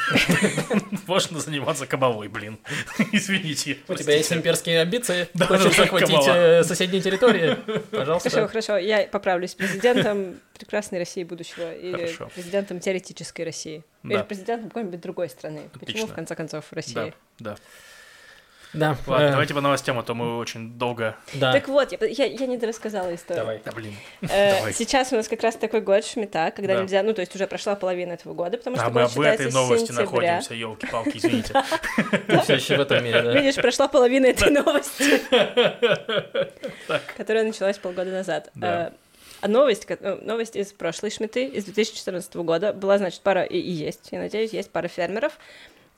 Можно 1.08 1.40
заниматься 1.40 1.86
кабалой, 1.86 2.28
блин. 2.28 2.60
Извините. 3.12 3.78
У 3.88 3.96
тебя 3.96 4.16
есть 4.16 4.32
имперские 4.32 4.82
амбиции? 4.82 5.28
Хочешь 5.38 5.76
захватить 5.76 6.28
э, 6.28 6.64
соседние 6.64 7.02
территории? 7.02 7.58
Хорошо, 7.66 7.84
Пожалуйста. 7.92 8.48
хорошо, 8.48 8.78
я 8.78 9.08
поправлюсь. 9.08 9.56
Президентом 9.56 10.40
прекрасной 10.58 11.00
России 11.00 11.24
будущего 11.24 11.74
или 11.74 12.06
Хорошо. 12.06 12.30
президентом 12.34 12.80
теоретической 12.80 13.46
России. 13.46 13.84
Да. 14.04 14.16
Или 14.16 14.24
президентом 14.24 14.70
какой-нибудь 14.70 15.02
другой 15.02 15.30
страны. 15.30 15.70
Почему, 15.80 16.08
в 16.08 16.14
конце 16.14 16.36
концов, 16.36 16.66
России? 16.72 16.94
Да, 16.94 17.14
да. 17.40 17.56
Да, 18.74 18.98
Ладно, 19.06 19.26
э, 19.28 19.32
давайте 19.32 19.54
по 19.54 19.62
новостям, 19.62 20.00
а 20.00 20.04
то 20.04 20.16
мы 20.16 20.38
очень 20.38 20.72
долго... 20.80 21.16
да. 21.34 21.52
Так 21.54 21.68
вот, 21.68 21.92
я, 21.92 22.08
я, 22.08 22.26
я 22.26 22.48
не 22.48 22.58
дорассказала 22.58 23.14
историю. 23.14 23.44
Давай. 23.44 23.62
Да, 23.64 23.72
блин. 23.72 23.94
Э, 24.22 24.58
Давай. 24.58 24.74
Сейчас 24.74 25.14
у 25.14 25.16
нас 25.16 25.28
как 25.28 25.44
раз 25.44 25.56
такой 25.56 25.82
год 25.82 26.04
Шмита, 26.04 26.52
когда 26.56 26.76
Да. 26.76 26.82
нельзя, 26.82 27.04
ну, 27.04 27.14
то 27.14 27.22
есть 27.22 27.36
уже 27.36 27.46
прошла 27.46 27.76
половина 27.76 28.14
этого 28.14 28.34
года, 28.34 28.58
потому 28.58 28.76
что 28.76 28.86
А 28.86 28.90
мы 28.90 29.04
об 29.04 29.20
этой 29.20 29.52
новости 29.52 29.88
сентября. 29.92 30.04
находимся, 30.38 30.54
елки-палки, 30.56 31.18
извините. 31.18 31.54
Все 32.44 32.56
еще 32.56 32.78
в 32.78 32.82
этом 32.82 33.04
мире, 33.04 33.22
да. 33.22 33.34
Видишь, 33.34 33.56
прошла 33.56 33.88
половина 33.88 34.26
этой 34.26 34.50
новости, 34.50 35.22
которая 37.18 37.44
началась 37.44 37.78
полгода 37.78 38.12
назад. 38.12 38.50
Да. 38.56 38.88
Э, 38.88 38.92
А 39.42 39.48
новость, 39.50 39.86
э, 39.90 40.20
новость 40.22 40.56
из 40.56 40.72
прошлой 40.72 41.12
Шмиты, 41.12 41.46
из 41.46 41.66
2014 41.66 42.34
года, 42.38 42.72
была, 42.74 42.98
значит, 42.98 43.22
пара, 43.22 43.44
и 43.44 43.60
есть, 43.60 44.08
я 44.12 44.20
надеюсь, 44.20 44.52
есть 44.54 44.72
пара 44.72 44.88
фермеров 44.88 45.34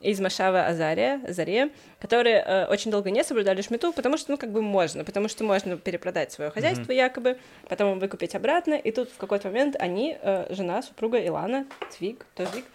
из 0.02 0.20
Машава 0.20 0.66
Азария, 0.68 1.22
Азария, 1.28 1.70
которые 2.00 2.44
э, 2.46 2.66
очень 2.68 2.92
долго 2.92 3.10
не 3.12 3.24
соблюдали 3.24 3.62
шмиту, 3.62 3.94
потому 3.94 4.18
что, 4.18 4.32
ну, 4.32 4.38
как 4.38 4.52
бы 4.52 4.62
можно, 4.62 5.04
потому 5.04 5.28
что 5.28 5.44
можно 5.44 5.78
перепродать 5.78 6.32
свое 6.32 6.52
хозяйство 6.52 6.92
якобы, 6.92 7.38
потом 7.68 8.00
выкупить 8.00 8.36
обратно, 8.36 8.74
и 8.74 8.92
тут 8.92 9.10
в 9.10 9.18
какой-то 9.18 9.48
момент 9.48 9.76
они, 9.80 10.18
э, 10.22 10.54
жена, 10.54 10.82
супруга 10.82 11.18
Илана, 11.18 11.66
Твиг, 11.98 12.26
Твиг, 12.36 12.66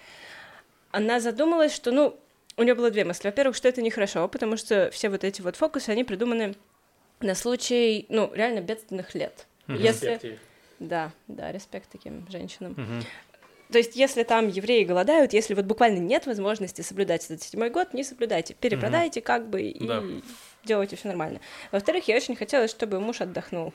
она 0.91 1.21
задумалась, 1.21 1.75
что, 1.75 1.93
ну, 1.93 2.19
у 2.57 2.63
нее 2.63 2.75
было 2.75 2.91
две 2.91 3.05
мысли. 3.05 3.29
Во-первых, 3.29 3.57
что 3.57 3.69
это 3.69 3.81
нехорошо, 3.81 4.27
потому 4.29 4.57
что 4.57 4.91
все 4.91 5.09
вот 5.09 5.25
эти 5.25 5.41
вот 5.41 5.57
фокусы, 5.57 5.91
они 5.91 6.05
придуманы 6.05 6.55
на 7.21 7.35
случай, 7.35 8.07
ну, 8.09 8.33
реально 8.35 8.61
бедственных 8.61 9.15
лет. 9.15 9.47
Если... 9.69 10.39
Да, 10.81 11.13
да, 11.29 11.53
респект 11.53 11.91
таким 11.91 12.27
женщинам. 12.31 12.73
Мгм. 12.73 13.05
То 13.73 13.79
есть, 13.79 13.97
если 13.97 14.23
там 14.23 14.49
евреи 14.49 14.85
голодают, 14.85 15.33
если 15.33 15.55
вот 15.55 15.65
буквально 15.65 15.99
нет 15.99 16.27
возможности 16.27 16.83
соблюдать 16.83 17.25
этот 17.25 17.43
седьмой 17.43 17.71
год, 17.71 17.95
не 17.95 18.03
соблюдайте, 18.05 18.55
перепродайте 18.55 19.21
как 19.21 19.49
бы 19.49 19.63
и 19.63 19.87
Да. 19.87 20.03
делайте 20.65 20.97
все 20.97 21.09
нормально. 21.09 21.41
Во-вторых, 21.73 22.09
я 22.09 22.17
очень 22.17 22.37
хотела, 22.37 22.69
чтобы 22.69 23.01
муж 23.01 23.21
отдохнул. 23.21 23.73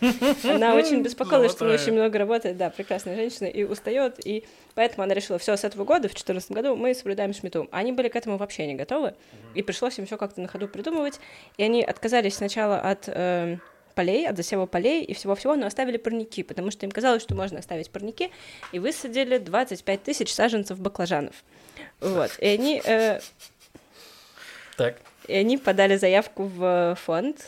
Она 0.44 0.74
очень 0.74 1.02
беспокоилась, 1.02 1.52
что 1.52 1.64
он 1.64 1.72
очень 1.72 1.92
много 1.92 2.18
работает, 2.18 2.56
да, 2.56 2.70
прекрасная 2.70 3.16
женщина, 3.16 3.46
и 3.46 3.64
устает, 3.64 4.24
и 4.24 4.44
поэтому 4.76 5.02
она 5.02 5.12
решила, 5.12 5.38
все, 5.40 5.56
с 5.56 5.64
этого 5.64 5.84
года, 5.84 6.02
в 6.08 6.12
2014 6.12 6.52
году, 6.52 6.76
мы 6.76 6.94
соблюдаем 6.94 7.32
шмиту. 7.34 7.68
Они 7.72 7.90
были 7.90 8.06
к 8.06 8.14
этому 8.14 8.36
вообще 8.36 8.68
не 8.68 8.76
готовы, 8.76 9.14
и 9.56 9.62
пришлось 9.62 9.98
им 9.98 10.06
все 10.06 10.16
как-то 10.16 10.40
на 10.40 10.46
ходу 10.46 10.68
придумывать, 10.68 11.18
и 11.56 11.64
они 11.64 11.82
отказались 11.82 12.36
сначала 12.36 12.78
от 12.78 13.08
э, 13.08 13.56
полей, 13.98 14.28
от 14.28 14.36
засева 14.36 14.66
полей 14.66 15.02
и 15.02 15.12
всего-всего, 15.12 15.56
но 15.56 15.66
оставили 15.66 15.96
парники, 15.96 16.44
потому 16.44 16.70
что 16.70 16.86
им 16.86 16.92
казалось, 16.92 17.20
что 17.20 17.34
можно 17.34 17.58
оставить 17.58 17.90
парники, 17.90 18.30
и 18.70 18.78
высадили 18.78 19.38
25 19.38 20.02
тысяч 20.04 20.32
саженцев 20.32 20.78
баклажанов. 20.78 21.34
Вот, 21.98 22.30
и 22.38 22.46
они, 22.46 22.80
э, 22.84 23.18
Так. 24.76 24.98
и 25.26 25.34
они 25.34 25.58
подали 25.58 25.96
заявку 25.96 26.44
в 26.44 26.96
фонд, 27.04 27.44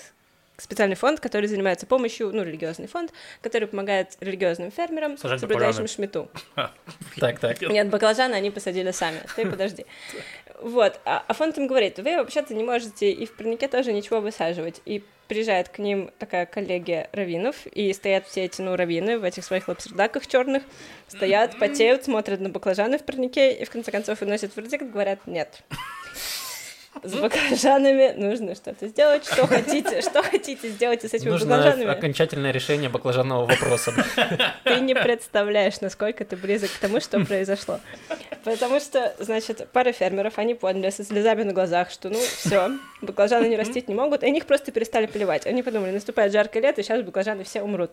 специальный 0.56 0.96
фонд, 0.96 1.20
который 1.20 1.46
занимается 1.46 1.86
помощью, 1.86 2.32
ну, 2.32 2.42
религиозный 2.42 2.88
фонд, 2.88 3.12
который 3.42 3.68
помогает 3.68 4.16
религиозным 4.18 4.72
фермерам, 4.72 5.18
Сажать 5.18 5.40
соблюдающим 5.40 5.86
шмиту. 5.86 6.28
Так, 7.20 7.38
так. 7.38 7.60
Нет, 7.62 7.88
баклажаны 7.90 8.34
они 8.34 8.50
посадили 8.50 8.90
сами. 8.90 9.20
Ты 9.36 9.48
подожди. 9.48 9.86
Вот. 10.62 11.00
А, 11.06 11.24
а 11.26 11.32
фонд 11.32 11.56
им 11.56 11.66
говорит, 11.66 11.98
вы 12.00 12.18
вообще-то 12.18 12.52
не 12.52 12.62
можете 12.62 13.10
и 13.10 13.24
в 13.24 13.32
парнике 13.34 13.66
тоже 13.66 13.94
ничего 13.94 14.20
высаживать. 14.20 14.82
И 14.84 15.02
приезжает 15.30 15.68
к 15.68 15.78
ним 15.78 16.10
такая 16.18 16.44
коллегия 16.44 17.08
раввинов, 17.12 17.64
и 17.68 17.92
стоят 17.92 18.26
все 18.26 18.46
эти, 18.46 18.60
ну, 18.60 18.74
раввины 18.74 19.16
в 19.16 19.22
этих 19.22 19.44
своих 19.44 19.68
лапсердаках 19.68 20.26
черных, 20.26 20.64
стоят, 21.06 21.56
потеют, 21.56 22.04
смотрят 22.04 22.40
на 22.40 22.48
баклажаны 22.48 22.98
в 22.98 23.04
парнике, 23.04 23.52
и 23.52 23.64
в 23.64 23.70
конце 23.70 23.92
концов 23.92 24.20
выносят 24.20 24.56
вердикт, 24.56 24.86
говорят, 24.86 25.20
нет. 25.26 25.62
С 27.02 27.14
баклажанами 27.14 28.12
нужно 28.16 28.54
что-то 28.54 28.88
сделать, 28.88 29.24
что 29.24 29.46
хотите, 29.46 30.02
что 30.02 30.22
хотите 30.22 30.68
сделать 30.68 31.02
с 31.02 31.14
этими 31.14 31.30
Нужно 31.30 31.56
баклажанами. 31.56 31.90
окончательное 31.90 32.50
решение 32.50 32.90
баклажанного 32.90 33.46
вопроса. 33.46 33.92
Ты 34.64 34.80
не 34.80 34.94
представляешь, 34.94 35.80
насколько 35.80 36.24
ты 36.24 36.36
близок 36.36 36.70
к 36.70 36.78
тому, 36.78 37.00
что 37.00 37.24
произошло. 37.24 37.80
Потому 38.44 38.80
что, 38.80 39.14
значит, 39.18 39.68
пара 39.72 39.92
фермеров, 39.92 40.38
они 40.38 40.54
поняли 40.54 40.90
со 40.90 41.04
слезами 41.04 41.42
на 41.44 41.52
глазах, 41.52 41.90
что, 41.90 42.08
ну, 42.10 42.18
все, 42.18 42.70
баклажаны 43.02 43.46
не 43.46 43.56
растить 43.56 43.88
не 43.88 43.94
могут, 43.94 44.22
и 44.22 44.26
они 44.26 44.38
их 44.38 44.46
просто 44.46 44.72
перестали 44.72 45.06
поливать. 45.06 45.46
Они 45.46 45.62
подумали, 45.62 45.92
наступает 45.92 46.32
жаркое 46.32 46.62
лето, 46.62 46.80
и 46.80 46.84
сейчас 46.84 47.02
баклажаны 47.02 47.44
все 47.44 47.62
умрут. 47.62 47.92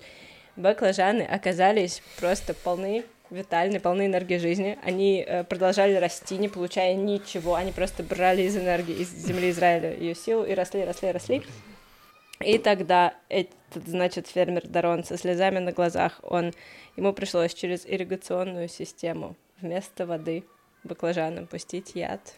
Баклажаны 0.56 1.22
оказались 1.22 2.02
просто 2.20 2.54
полны 2.56 3.06
витальны, 3.30 3.80
полны 3.80 4.06
энергии 4.06 4.38
жизни. 4.38 4.78
Они 4.84 5.24
э, 5.26 5.44
продолжали 5.44 5.96
расти, 5.96 6.38
не 6.38 6.50
получая 6.50 6.96
ничего. 6.96 7.56
Они 7.56 7.72
просто 7.72 8.04
брали 8.04 8.44
из 8.44 8.58
энергии, 8.58 8.96
из 8.96 9.10
земли 9.10 9.50
Израиля 9.52 9.96
ее 9.96 10.16
силу 10.16 10.44
и 10.44 10.54
росли, 10.54 10.84
росли, 10.86 11.12
росли. 11.12 11.44
И 12.40 12.58
тогда 12.58 13.14
этот, 13.30 13.88
значит, 13.88 14.28
фермер 14.28 14.68
Дарон 14.68 15.04
со 15.04 15.18
слезами 15.18 15.60
на 15.60 15.72
глазах, 15.72 16.20
он, 16.22 16.54
ему 16.96 17.14
пришлось 17.14 17.54
через 17.54 17.86
ирригационную 17.86 18.68
систему 18.68 19.36
вместо 19.60 20.06
воды 20.06 20.44
баклажанам 20.84 21.48
пустить 21.48 21.96
яд. 21.96 22.34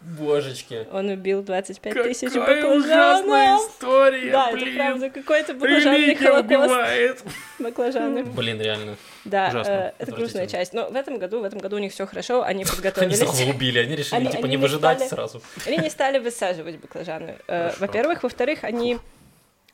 Божечки. 0.00 0.86
Он 0.92 1.08
убил 1.08 1.42
25 1.42 1.92
тысяч 2.04 2.32
Какая 2.32 2.64
ужасная 2.64 3.20
баклажанов. 3.56 3.70
история, 3.70 4.30
Да, 4.32 4.48
это 4.48 4.56
блин. 4.58 4.76
правда, 4.76 5.10
какой-то 5.10 5.54
баклажанный 5.54 5.98
Религия 5.98 6.26
холокост. 6.26 6.46
убивает. 6.46 7.22
Баклажаны. 7.58 8.24
Блин, 8.24 8.60
реально. 8.60 8.96
Да, 9.24 9.48
Ужасно, 9.48 9.70
э, 9.72 9.92
это 9.98 10.12
грустная 10.12 10.46
часть. 10.46 10.72
Но 10.72 10.88
в 10.88 10.94
этом 10.96 11.18
году, 11.18 11.40
в 11.40 11.44
этом 11.44 11.58
году 11.58 11.76
у 11.76 11.78
них 11.80 11.92
все 11.92 12.06
хорошо, 12.06 12.42
они 12.42 12.62
Они 12.62 12.70
подготовились. 12.70 13.18
снова 13.18 13.50
убили, 13.50 13.78
они 13.80 13.96
решили, 13.96 14.14
Они- 14.16 14.26
типа, 14.30 14.44
они 14.44 14.50
не 14.50 14.56
выжидать 14.56 14.98
стали- 14.98 15.08
сразу. 15.10 15.42
Они 15.66 15.76
не 15.78 15.90
стали 15.90 16.18
высаживать 16.18 16.76
баклажаны. 16.76 17.36
Э. 17.48 17.72
Во-первых. 17.78 18.22
Во-вторых, 18.22 18.60
они... 18.64 18.98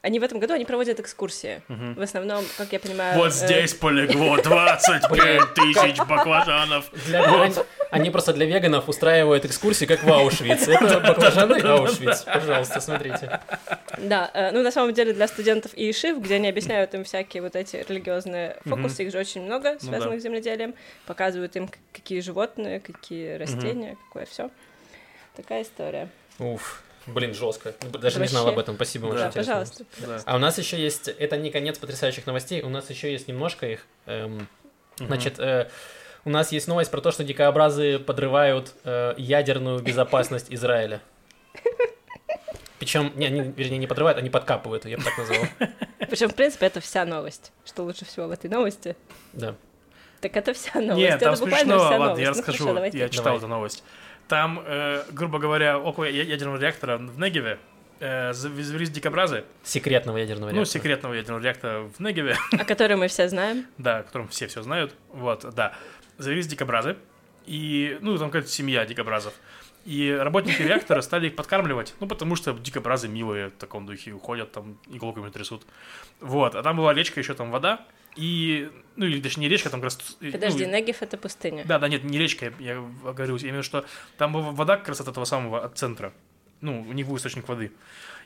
Они 0.04 0.20
в 0.20 0.22
этом 0.22 0.38
году 0.38 0.52
они 0.52 0.66
проводят 0.66 1.00
экскурсии. 1.00 1.62
В 1.68 2.02
основном, 2.02 2.44
как 2.58 2.70
я 2.72 2.78
понимаю... 2.78 3.16
Вот 3.16 3.28
э, 3.28 3.30
здесь 3.30 3.72
полегло 3.72 4.36
25 4.36 5.54
тысяч 5.54 5.96
баклажанов. 6.06 6.90
Для- 7.06 7.24
они, 7.42 7.54
они 7.90 8.10
просто 8.10 8.34
для 8.34 8.44
веганов 8.44 8.86
устраивают 8.90 9.46
экскурсии, 9.46 9.86
как 9.86 10.04
в 10.04 10.12
Аушвиц. 10.12 10.68
Это 10.68 11.00
баклажаны 11.00 11.54
Аушвиц. 11.54 12.22
Пожалуйста, 12.24 12.80
смотрите. 12.82 13.40
Да, 13.96 14.30
э, 14.34 14.50
ну 14.50 14.62
на 14.62 14.70
самом 14.70 14.92
деле 14.92 15.14
для 15.14 15.26
студентов 15.26 15.72
ИИШИВ, 15.74 16.18
где 16.18 16.34
они 16.34 16.48
объясняют 16.48 16.92
им 16.92 17.04
всякие 17.04 17.42
вот 17.42 17.56
эти 17.56 17.76
религиозные 17.88 18.58
фокусы, 18.66 19.04
их 19.04 19.10
же 19.12 19.18
очень 19.18 19.40
много, 19.40 19.78
Ну 19.80 19.88
связанных 19.88 20.20
с 20.20 20.22
земледелием, 20.22 20.74
показывают 21.06 21.56
им, 21.56 21.70
какие 21.94 22.20
животные, 22.20 22.80
какие 22.80 23.36
растения, 23.36 23.96
какое 24.08 24.26
все. 24.26 24.50
Такая 25.34 25.62
история. 25.62 26.08
Уф, 26.38 26.82
блин, 27.06 27.34
жестко. 27.34 27.74
Даже 27.80 28.16
не 28.16 28.20
Вообще. 28.20 28.26
знал 28.28 28.48
об 28.48 28.58
этом. 28.58 28.76
Спасибо, 28.76 29.06
очень 29.06 29.18
Да, 29.18 29.26
интересно. 29.28 29.52
пожалуйста. 29.52 29.84
Да. 29.98 30.20
А 30.24 30.36
у 30.36 30.38
нас 30.38 30.58
еще 30.58 30.78
есть, 30.82 31.08
это 31.08 31.36
не 31.36 31.50
конец 31.50 31.78
потрясающих 31.78 32.26
новостей, 32.26 32.62
у 32.62 32.68
нас 32.68 32.88
еще 32.90 33.10
есть 33.12 33.28
немножко 33.28 33.66
их. 33.66 33.86
Эм, 34.06 34.48
Значит, 34.98 35.38
э, 35.40 35.68
у 36.24 36.30
нас 36.30 36.52
есть 36.52 36.68
новость 36.68 36.90
про 36.90 37.00
то, 37.00 37.10
что 37.10 37.24
дикообразы 37.24 37.98
подрывают 37.98 38.72
э, 38.84 39.14
ядерную 39.16 39.80
безопасность 39.80 40.46
Израиля. 40.50 41.00
Причем, 42.78 43.12
не, 43.16 43.26
они, 43.26 43.40
вернее, 43.56 43.78
не 43.78 43.86
подрывают, 43.86 44.18
они 44.18 44.30
подкапывают, 44.30 44.84
я 44.84 44.98
бы 44.98 45.04
так 45.04 45.16
назвал. 45.16 45.38
Причем, 45.98 46.28
в 46.28 46.34
принципе, 46.34 46.66
это 46.66 46.80
вся 46.80 47.04
новость. 47.04 47.50
Что 47.64 47.82
лучше 47.82 48.04
всего 48.04 48.26
в 48.28 48.30
этой 48.30 48.50
новости? 48.50 48.96
Да. 49.32 49.54
Так 50.20 50.36
это 50.36 50.52
вся 50.54 50.80
новость. 50.80 50.98
Нет, 50.98 51.20
там 51.20 51.34
это 51.34 51.42
буквально 51.42 51.72
смешно. 51.72 51.78
вся 51.78 51.98
Ладно, 51.98 52.04
новость. 52.06 52.20
я 52.22 52.30
Ну, 52.30 52.36
расскажу. 52.38 52.58
хорошо, 52.58 52.74
давайте. 52.74 52.98
Я 52.98 53.08
читал 53.08 53.24
Давай. 53.24 53.38
эту 53.38 53.46
новость. 53.48 53.84
Там, 54.28 54.62
э, 54.64 55.04
грубо 55.12 55.38
говоря, 55.38 55.78
около 55.78 56.04
ядерного 56.04 56.56
реактора 56.58 56.96
в 56.98 57.18
Негеве 57.18 57.58
э, 58.00 58.32
завезлись 58.32 58.90
дикобразы. 58.90 59.44
Секретного 59.62 60.16
ядерного 60.18 60.50
Ну, 60.50 60.56
реактора. 60.56 60.72
секретного 60.80 61.14
ядерного 61.14 61.42
реактора 61.42 61.80
в 61.96 62.00
Негеве. 62.00 62.36
О 62.52 62.64
которой 62.64 62.96
мы 62.96 63.08
все 63.08 63.28
знаем. 63.28 63.66
да, 63.78 63.98
о 63.98 64.02
котором 64.02 64.28
все 64.28 64.46
все 64.46 64.62
знают. 64.62 64.94
Вот, 65.12 65.44
да. 65.54 65.74
Завелись 66.18 66.46
дикобразы. 66.46 66.96
И, 67.46 67.98
ну, 68.00 68.16
там 68.16 68.30
какая-то 68.30 68.48
семья 68.48 68.86
дикобразов. 68.86 69.34
И 69.84 70.10
работники 70.10 70.62
реактора 70.62 71.02
стали 71.02 71.26
их 71.26 71.36
подкармливать, 71.36 71.94
ну, 72.00 72.06
потому 72.06 72.36
что 72.36 72.52
дикобразы 72.52 73.06
милые 73.06 73.48
в 73.48 73.52
таком 73.52 73.84
духе, 73.86 74.12
уходят 74.12 74.52
там, 74.52 74.78
иголками 74.88 75.28
трясут. 75.30 75.66
Вот, 76.20 76.54
а 76.54 76.62
там 76.62 76.76
была 76.76 76.94
речка, 76.94 77.20
еще 77.20 77.34
там 77.34 77.50
вода, 77.50 77.86
и, 78.16 78.70
ну, 78.96 79.06
или 79.06 79.20
точнее 79.20 79.42
не 79.42 79.48
речка, 79.48 79.70
там 79.70 79.80
как 79.80 79.90
раз... 79.90 80.16
ну, 80.20 80.32
Подожди, 80.32 80.64
Негев— 80.66 80.96
это 81.02 81.18
пустыня. 81.18 81.64
Да, 81.66 81.78
да, 81.78 81.88
нет, 81.88 82.04
не 82.04 82.18
речка, 82.18 82.52
я 82.58 82.74
я 82.74 83.12
говорю, 83.12 83.36
я 83.36 83.50
имею 83.50 83.54
в 83.54 83.56
виду, 83.56 83.62
что 83.62 83.84
там 84.16 84.32
была 84.32 84.52
вода 84.52 84.76
как 84.76 84.88
раз 84.88 85.00
от 85.00 85.08
этого 85.08 85.24
самого, 85.24 85.62
от 85.62 85.76
центра. 85.76 86.12
Ну, 86.60 86.80
у 86.80 86.92
них 86.92 87.06
был 87.06 87.16
источник 87.16 87.46
воды. 87.48 87.72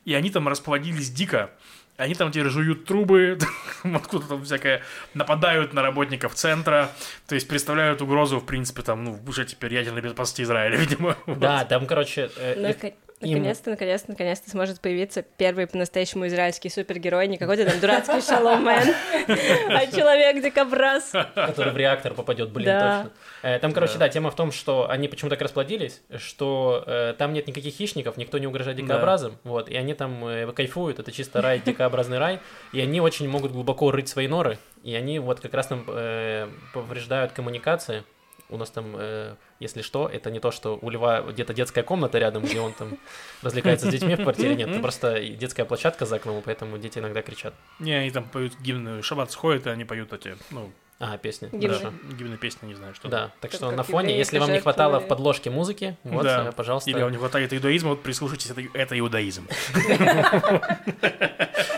И 0.05 0.15
они 0.15 0.31
там 0.31 0.47
расплодились 0.47 1.11
дико. 1.11 1.51
Они 1.99 2.15
там 2.15 2.31
теперь 2.31 2.49
жуют 2.49 2.85
трубы, 2.85 3.39
откуда 3.83 4.29
там 4.29 4.45
всякое, 4.45 4.83
нападают 5.15 5.73
на 5.73 5.83
работников 5.83 6.33
центра, 6.35 6.93
то 7.27 7.35
есть 7.35 7.49
представляют 7.49 8.01
угрозу, 8.01 8.39
в 8.39 8.47
принципе, 8.47 8.83
там, 8.83 9.03
ну, 9.05 9.19
уже 9.27 9.45
теперь 9.45 9.75
ядерной 9.75 10.01
безопасности 10.01 10.43
Израиля, 10.43 10.77
видимо. 10.79 11.17
Да, 11.27 11.65
там, 11.65 11.87
короче, 11.87 12.31
э, 12.37 12.55
им- 12.55 12.95
Наконец-то, 13.21 13.71
наконец-то, 13.71 14.11
наконец-то 14.11 14.49
сможет 14.51 14.81
появиться 14.81 15.23
первый 15.23 15.67
по-настоящему 15.67 16.27
израильский 16.29 16.69
супергерой, 16.71 17.27
не 17.27 17.37
какой-то 17.37 17.65
там 17.69 17.81
дурацкий 17.81 18.21
шаломен, 18.21 18.95
а 19.69 19.87
человек-дикобраз. 19.87 21.13
который 21.35 21.73
в 21.73 21.77
реактор 21.77 22.15
попадет, 22.15 22.51
блин, 22.51 22.67
Да. 22.67 23.03
точно. 23.03 23.13
Э, 23.43 23.59
Там, 23.59 23.73
короче, 23.73 23.95
Да. 23.95 24.01
да, 24.01 24.09
тема 24.09 24.31
в 24.31 24.37
том, 24.37 24.53
что 24.53 24.89
они 24.89 25.09
почему 25.09 25.31
так 25.31 25.41
расплодились, 25.43 26.01
что 26.17 26.85
э, 26.87 27.15
там 27.19 27.33
нет 27.33 27.47
никаких 27.47 27.75
хищников, 27.75 28.17
никто 28.17 28.39
не 28.39 28.47
угрожает 28.47 28.77
дикообразам, 28.77 29.37
вот, 29.45 29.69
и 29.69 29.77
они 29.77 29.95
там 29.95 30.25
э, 30.25 30.53
кайфуют, 30.53 30.99
это 30.99 31.11
чисто 31.13 31.41
рай, 31.43 31.61
дикообразный 31.65 32.19
рай, 32.19 32.41
и 32.73 32.81
они 32.81 33.01
очень 33.01 33.29
могут 33.29 33.53
глубоко 33.53 33.91
рыть 33.91 34.09
свои 34.09 34.29
норы, 34.29 34.59
и 34.85 34.95
они 34.95 35.19
вот 35.19 35.41
как 35.41 35.55
раз 35.55 35.67
там 35.67 35.85
э, 35.89 36.49
повреждают 36.73 37.33
коммуникации. 37.33 38.05
У 38.51 38.57
нас 38.57 38.71
там, 38.71 38.95
э, 38.97 39.35
если 39.61 39.83
что, 39.83 40.09
это 40.09 40.31
не 40.31 40.41
то, 40.41 40.51
что 40.51 40.79
у 40.81 40.91
льва 40.91 41.23
где-то 41.23 41.55
детская 41.55 41.83
комната 41.83 42.19
рядом, 42.19 42.45
где 42.45 42.61
он 42.61 42.73
там 42.73 42.99
развлекается 43.43 43.87
с 43.87 43.91
детьми 43.91 44.15
в 44.15 44.23
квартире, 44.23 44.55
нет, 44.55 44.69
это 44.69 44.81
просто 44.81 45.21
детская 45.21 45.65
площадка 45.65 46.07
за 46.07 46.17
окном, 46.17 46.43
поэтому 46.45 46.79
дети 46.79 46.99
иногда 46.99 47.23
кричат. 47.23 47.55
Не, 47.79 47.95
они 47.95 48.11
там 48.11 48.25
поют 48.29 48.59
гимны, 48.61 49.03
шаббат 49.03 49.31
сходит, 49.33 49.67
и 49.67 49.71
они 49.71 49.85
поют 49.85 50.13
эти, 50.13 50.37
ну, 50.51 50.71
А, 51.01 51.17
песни. 51.17 51.49
Гимны. 51.53 51.77
Хорошо. 51.77 51.93
гимны 52.19 52.37
песни, 52.37 52.67
не 52.67 52.75
знаю, 52.75 52.93
что. 52.93 53.09
Да, 53.09 53.31
так 53.41 53.53
что 53.53 53.71
на 53.71 53.85
фоне, 53.85 54.19
если 54.19 54.39
вам 54.39 54.51
не 54.53 54.59
хватало 54.59 54.99
в 54.99 55.07
подложке 55.07 55.49
музыки, 55.49 55.97
вот, 56.03 56.25
Да. 56.25 56.49
э, 56.49 56.53
пожалуйста. 56.53 56.91
Или 56.91 57.01
вам 57.03 57.13
не 57.13 57.19
хватает 57.19 57.53
иудаизма, 57.55 57.91
вот 57.91 58.03
прислушайтесь, 58.03 58.51
это, 58.51 58.63
это 58.75 58.99
иудаизм. 58.99 59.47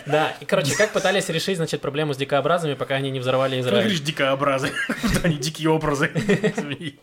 Да, 0.07 0.35
и, 0.41 0.45
короче, 0.45 0.75
как 0.77 0.93
пытались 0.93 1.29
решить, 1.29 1.57
значит, 1.57 1.81
проблему 1.81 2.15
с 2.15 2.17
дикообразами, 2.17 2.75
пока 2.75 2.97
они 2.97 3.11
не 3.11 3.21
взорвали 3.21 3.57
Ты 3.57 3.61
Израиль. 3.61 3.83
говоришь 3.83 4.01
дикообразы, 4.01 4.73
они 5.23 5.37
дикие 5.37 5.69
образы. 5.71 6.11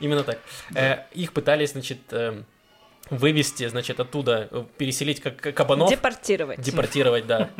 Именно 0.00 0.22
так. 0.24 0.38
Э, 0.74 0.98
их 1.12 1.32
пытались, 1.32 1.72
значит, 1.72 1.98
эм, 2.12 2.44
вывести, 3.10 3.66
значит, 3.68 3.98
оттуда, 3.98 4.48
э, 4.50 4.64
переселить 4.76 5.20
как 5.20 5.40
кабанов, 5.40 5.90
Депортировать. 5.90 6.60
депортировать, 6.60 7.26
да. 7.26 7.50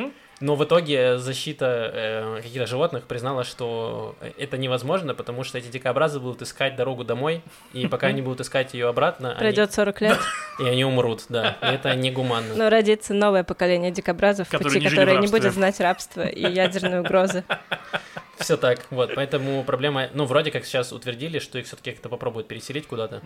Но 0.41 0.55
в 0.55 0.65
итоге 0.65 1.19
защита 1.19 1.91
э, 1.93 2.41
каких-то 2.43 2.67
животных 2.67 3.05
признала, 3.05 3.43
что 3.43 4.15
это 4.37 4.57
невозможно, 4.57 5.15
потому 5.15 5.43
что 5.43 5.59
эти 5.59 5.67
дикообразы 5.67 6.21
будут 6.21 6.43
искать 6.43 6.77
дорогу 6.77 7.05
домой, 7.05 7.43
и 7.73 7.89
пока 7.89 8.09
они 8.09 8.23
будут 8.23 8.41
искать 8.41 8.73
ее 8.75 8.89
обратно, 8.89 9.35
Пройдет 9.39 9.73
40 9.73 10.01
лет, 10.01 10.19
и 10.61 10.65
они 10.65 10.85
умрут, 10.85 11.25
да. 11.29 11.57
И 11.63 11.67
это 11.67 11.95
негуманно. 11.97 12.55
но 12.55 12.69
родится 12.69 13.15
новое 13.15 13.43
поколение 13.43 13.91
дикобразов, 13.91 14.49
пути 14.49 14.81
которое 14.81 15.19
не 15.19 15.27
будет 15.27 15.53
знать 15.53 15.81
рабство 15.81 16.23
и 16.23 16.49
ядерные 16.49 17.01
угрозы. 17.01 17.45
Все 18.39 18.57
так, 18.57 18.87
вот, 18.91 19.15
поэтому 19.17 19.65
проблема, 19.65 20.09
ну, 20.15 20.25
вроде 20.25 20.53
как 20.53 20.65
сейчас 20.65 20.93
утвердили, 20.93 21.41
что 21.41 21.59
их 21.59 21.67
все-таки 21.67 21.91
как-то 21.91 22.09
попробуют 22.09 22.47
переселить 22.47 22.87
куда-то. 22.87 23.21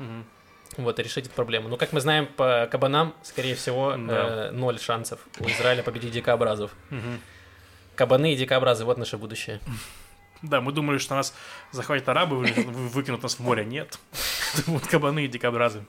Вот, 0.78 0.98
и 0.98 1.02
решить 1.02 1.26
эту 1.26 1.34
проблему. 1.34 1.68
Но, 1.68 1.76
как 1.76 1.92
мы 1.92 2.00
знаем, 2.00 2.26
по 2.26 2.68
кабанам, 2.70 3.14
скорее 3.22 3.54
всего, 3.54 3.94
Да. 3.96 4.48
э, 4.48 4.50
ноль 4.52 4.78
шансов 4.78 5.20
у 5.40 5.44
Израиля 5.48 5.82
победить 5.82 6.12
дикообразов. 6.12 6.72
Мгм. 6.90 7.20
Кабаны 7.94 8.32
и 8.32 8.36
дикообразы, 8.36 8.84
вот 8.84 8.98
наше 8.98 9.16
будущее. 9.18 9.60
Да, 10.42 10.60
мы 10.60 10.72
думали, 10.72 10.98
что 10.98 11.14
нас 11.14 11.34
захватят 11.70 12.08
арабы, 12.08 12.36
вы- 12.38 12.52
вы- 12.52 12.88
выкинут 12.88 13.22
нас 13.22 13.34
в 13.36 13.40
море. 13.40 13.64
Нет. 13.64 13.98
Вот 14.66 14.86
кабаны 14.86 15.24
и 15.24 15.28
дикобразы. 15.28 15.84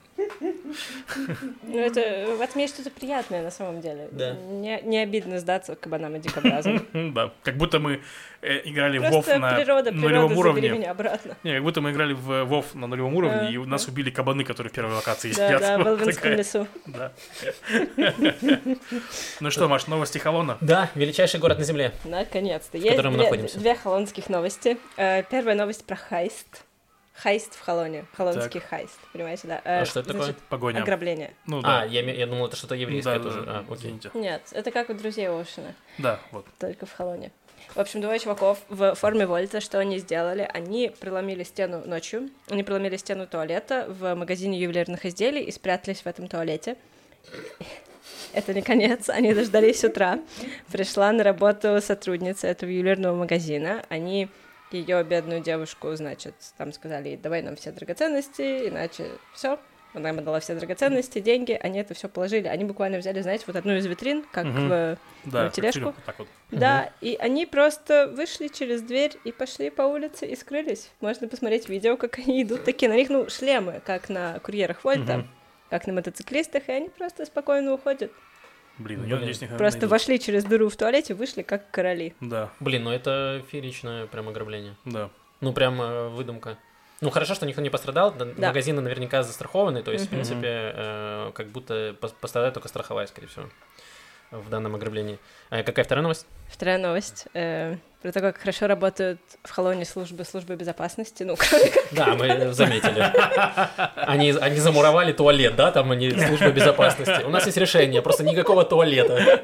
Ну, 1.63 1.79
это 1.79 2.35
в 2.37 2.41
этом 2.41 2.61
есть 2.61 2.75
что-то 2.75 2.89
приятное 2.91 3.43
на 3.43 3.51
самом 3.51 3.81
деле. 3.81 4.07
Да. 4.11 4.33
Не, 4.33 4.81
не 4.81 4.97
обидно 4.99 5.39
сдаться 5.39 5.75
кабанам 5.75 6.15
и 6.15 6.19
дикобразам. 6.19 6.85
Да, 7.13 7.31
как 7.43 7.57
будто 7.57 7.79
мы 7.79 8.01
э, 8.41 8.61
играли 8.65 8.97
в 8.97 9.07
Просто 9.09 9.37
на 9.39 9.53
природа, 9.55 9.91
нулевом 9.91 10.37
уровне. 10.37 10.69
меня 10.69 10.91
обратно. 10.91 11.35
Не, 11.43 11.55
как 11.55 11.63
будто 11.63 11.81
мы 11.81 11.91
играли 11.91 12.13
в 12.13 12.31
э, 12.31 12.43
WoW 12.43 12.65
на 12.73 12.87
нулевом 12.87 13.15
уровне, 13.15 13.51
и 13.51 13.57
нас 13.57 13.87
убили 13.87 14.09
кабаны, 14.09 14.43
которые 14.43 14.71
в 14.71 14.73
первой 14.73 14.95
локации 14.95 15.31
сидят. 15.31 15.61
да, 15.61 15.77
в 15.83 15.87
Элвинском 15.87 16.31
лесу. 16.33 16.67
Да. 16.85 17.11
Ну 19.39 19.51
что, 19.51 19.67
Маш, 19.67 19.87
новости 19.87 20.17
Холона? 20.17 20.57
Да, 20.61 20.89
величайший 20.95 21.39
город 21.39 21.59
на 21.59 21.65
Земле. 21.65 21.91
Наконец-то. 22.03 22.77
Есть 22.77 22.89
котором 22.91 23.13
мы 23.13 23.17
две, 23.19 23.25
находимся. 23.25 23.59
две 23.59 23.75
холландских 23.75 24.29
новости. 24.29 24.77
Э, 24.97 25.23
Первая 25.23 25.55
новость 25.55 25.85
про 25.85 25.95
хайст. 25.95 26.63
Хайст 27.13 27.53
в 27.55 27.61
Холоне. 27.63 28.05
Холландский 28.17 28.59
хайст. 28.59 28.97
Понимаете, 29.13 29.47
да? 29.47 29.61
Э, 29.63 29.81
А 29.81 29.85
что 29.85 29.99
это 29.99 30.09
такое? 30.09 30.25
значит, 30.25 30.41
Погоня. 30.49 30.81
Ограбление. 30.81 31.33
Ну 31.45 31.59
А, 31.59 31.81
да. 31.81 31.83
я, 31.85 32.01
ме- 32.01 32.17
я 32.17 32.25
думал, 32.25 32.47
это 32.47 32.55
что-то 32.55 32.75
еврейское 32.75 33.17
Да, 33.19 33.23
тоже. 33.23 33.41
да, 33.43 33.51
А, 33.51 33.59
окей. 33.61 33.75
извините. 33.75 34.09
Нет, 34.15 34.41
это 34.51 34.71
как 34.71 34.89
у 34.89 34.93
друзей 34.95 35.29
Оушена, 35.29 35.75
Да, 35.99 36.19
вот. 36.31 36.45
только 36.59 36.85
в 36.85 36.93
Холоне. 36.93 37.31
В 37.75 37.79
общем, 37.79 38.01
двое 38.01 38.19
чуваков 38.19 38.59
в 38.67 38.95
форме 38.95 39.25
Вольта, 39.25 39.61
что 39.61 39.79
они 39.79 39.97
сделали? 39.99 40.47
Они 40.53 40.91
преломили 40.99 41.43
стену 41.43 41.83
ночью, 41.85 42.29
они 42.49 42.63
преломили 42.63 42.97
стену 42.97 43.25
туалета 43.27 43.85
в 43.87 44.15
магазине 44.15 44.59
ювелирных 44.59 45.05
изделий 45.05 45.43
и 45.43 45.51
спрятались 45.51 46.01
в 46.01 46.07
этом 46.07 46.27
туалете. 46.27 46.75
Это 48.33 48.53
не 48.53 48.61
конец, 48.63 49.09
они 49.09 49.33
дождались 49.33 49.83
утра. 49.83 50.19
Пришла 50.71 51.11
на 51.11 51.23
работу 51.23 51.79
сотрудница 51.81 52.47
этого 52.47 52.69
ювелирного 52.69 53.15
магазина. 53.15 53.85
Они 53.89 54.27
ее 54.73 55.03
бедную 55.03 55.41
девушку, 55.41 55.95
значит, 55.95 56.33
там 56.57 56.73
сказали, 56.73 57.15
давай 57.15 57.41
нам 57.41 57.55
все 57.55 57.71
драгоценности, 57.71 58.67
иначе 58.69 59.11
все. 59.33 59.59
Она 59.93 60.09
им 60.09 60.17
отдала 60.17 60.39
все 60.39 60.55
драгоценности, 60.55 61.19
деньги, 61.19 61.51
они 61.61 61.79
это 61.79 61.93
все 61.93 62.09
положили. 62.09 62.47
Они 62.47 62.63
буквально 62.63 62.97
взяли, 62.97 63.21
знаете, 63.21 63.43
вот 63.45 63.55
одну 63.55 63.75
из 63.75 63.85
витрин, 63.85 64.25
как 64.31 64.45
Мгм. 64.45 64.69
в 64.69 64.97
Да, 65.25 65.43
Ну, 65.43 65.45
как 65.45 65.53
тележку? 65.53 65.85
вот 65.85 65.95
так 66.05 66.17
вот. 66.19 66.27
Да, 66.49 66.91
и 66.99 67.15
они 67.19 67.45
просто 67.45 68.07
вышли 68.07 68.47
через 68.47 68.81
дверь 68.81 69.13
и 69.23 69.31
пошли 69.31 69.69
по 69.69 69.83
улице 69.83 70.25
и 70.25 70.35
скрылись. 70.35 70.89
Можно 70.99 71.27
посмотреть 71.27 71.69
видео, 71.69 71.95
как 71.95 72.17
они 72.17 72.41
идут 72.43 72.63
такие. 72.63 72.89
На 72.89 72.95
них, 72.95 73.09
ну, 73.09 73.29
шлемы, 73.29 73.81
как 73.85 74.09
на 74.09 74.39
курьерах 74.39 74.83
Вольта, 74.83 75.17
Мгм. 75.19 75.27
как 75.69 75.85
на 75.87 75.93
мотоциклистах, 75.93 76.67
и 76.69 76.71
они 76.71 76.89
просто 76.89 77.25
спокойно 77.25 77.73
уходят. 77.73 78.11
Блин, 78.79 79.01
Блин. 79.01 79.09
я 79.09 79.15
надеюсь, 79.17 79.39
них 79.41 79.51
Просто 79.51 79.81
найдут. 79.81 79.91
вошли 79.91 80.19
через 80.19 80.43
дыру 80.45 80.67
в 80.69 80.75
туалете, 80.75 81.13
вышли 81.13 81.43
как 81.43 81.69
короли. 81.71 82.13
Да, 82.21 82.49
Блин, 82.59 82.83
ну 82.83 82.91
это 82.91 83.43
фееричное 83.51 84.07
прям 84.07 84.29
ограбление. 84.29 84.75
да. 84.85 85.09
Ну, 85.41 85.51
прям 85.53 85.81
э, 85.81 86.07
выдумка. 86.07 86.57
Ну, 87.01 87.09
хорошо, 87.09 87.35
что 87.35 87.45
никто 87.45 87.61
не 87.61 87.69
пострадал. 87.69 88.11
да. 88.13 88.25
Магазины 88.47 88.81
наверняка 88.81 89.23
застрахованы, 89.23 89.83
то 89.83 89.91
есть, 89.91 90.05
в 90.05 90.07
Мгм. 90.07 90.15
принципе, 90.21 90.47
э, 90.73 91.31
как 91.35 91.47
будто 91.49 91.95
пос- 92.01 92.13
пострадает 92.19 92.53
только 92.53 92.69
страховая, 92.69 93.07
скорее 93.07 93.27
всего, 93.27 93.49
в 94.39 94.49
данном 94.49 94.75
ограблении. 94.75 95.19
А 95.49 95.63
какая 95.63 95.85
вторая 95.85 96.03
новость? 96.03 96.25
Вторая 96.49 96.77
новость. 96.77 97.25
э, 97.33 97.75
про 98.01 98.11
то, 98.11 98.19
как 98.19 98.37
хорошо 98.37 98.67
работают 98.67 99.19
в 99.43 99.51
Холоне 99.51 99.85
службы 99.85 100.25
службы 100.25 100.55
безопасности. 100.55 101.23
Ну, 101.23 101.35
кроме 101.37 101.69
как... 101.69 101.83
Да, 101.91 102.15
мы 102.15 102.53
заметили. 102.53 103.01
Они, 103.95 104.31
они 104.31 104.57
замуровали 104.57 105.13
туалет, 105.13 105.55
да, 105.55 105.71
там 105.71 105.91
они 105.91 106.11
служба 106.11 106.51
безопасности. 106.51 107.23
У 107.23 107.29
нас 107.29 107.45
есть 107.45 107.57
решение, 107.57 108.01
просто 108.01 108.23
никакого 108.23 108.65
туалета. 108.65 109.39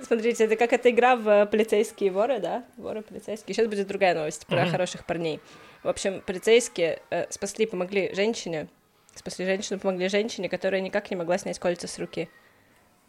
Смотрите, 0.00 0.44
это 0.44 0.56
как 0.56 0.72
эта 0.72 0.90
игра 0.90 1.16
в 1.16 1.46
полицейские 1.46 2.10
воры, 2.10 2.40
да? 2.40 2.64
Воры 2.76 3.02
полицейские. 3.02 3.54
Сейчас 3.54 3.68
будет 3.68 3.86
другая 3.86 4.14
новость 4.14 4.46
про 4.46 4.66
хороших 4.66 5.06
парней. 5.06 5.40
В 5.82 5.88
общем, 5.88 6.20
полицейские 6.20 7.00
э, 7.10 7.26
спасли, 7.30 7.66
помогли 7.66 8.14
женщине, 8.14 8.68
спасли 9.14 9.44
женщину, 9.44 9.80
помогли 9.80 10.08
женщине, 10.08 10.48
которая 10.48 10.80
никак 10.80 11.10
не 11.10 11.16
могла 11.16 11.38
снять 11.38 11.58
кольца 11.58 11.88
с 11.88 11.98
руки. 11.98 12.28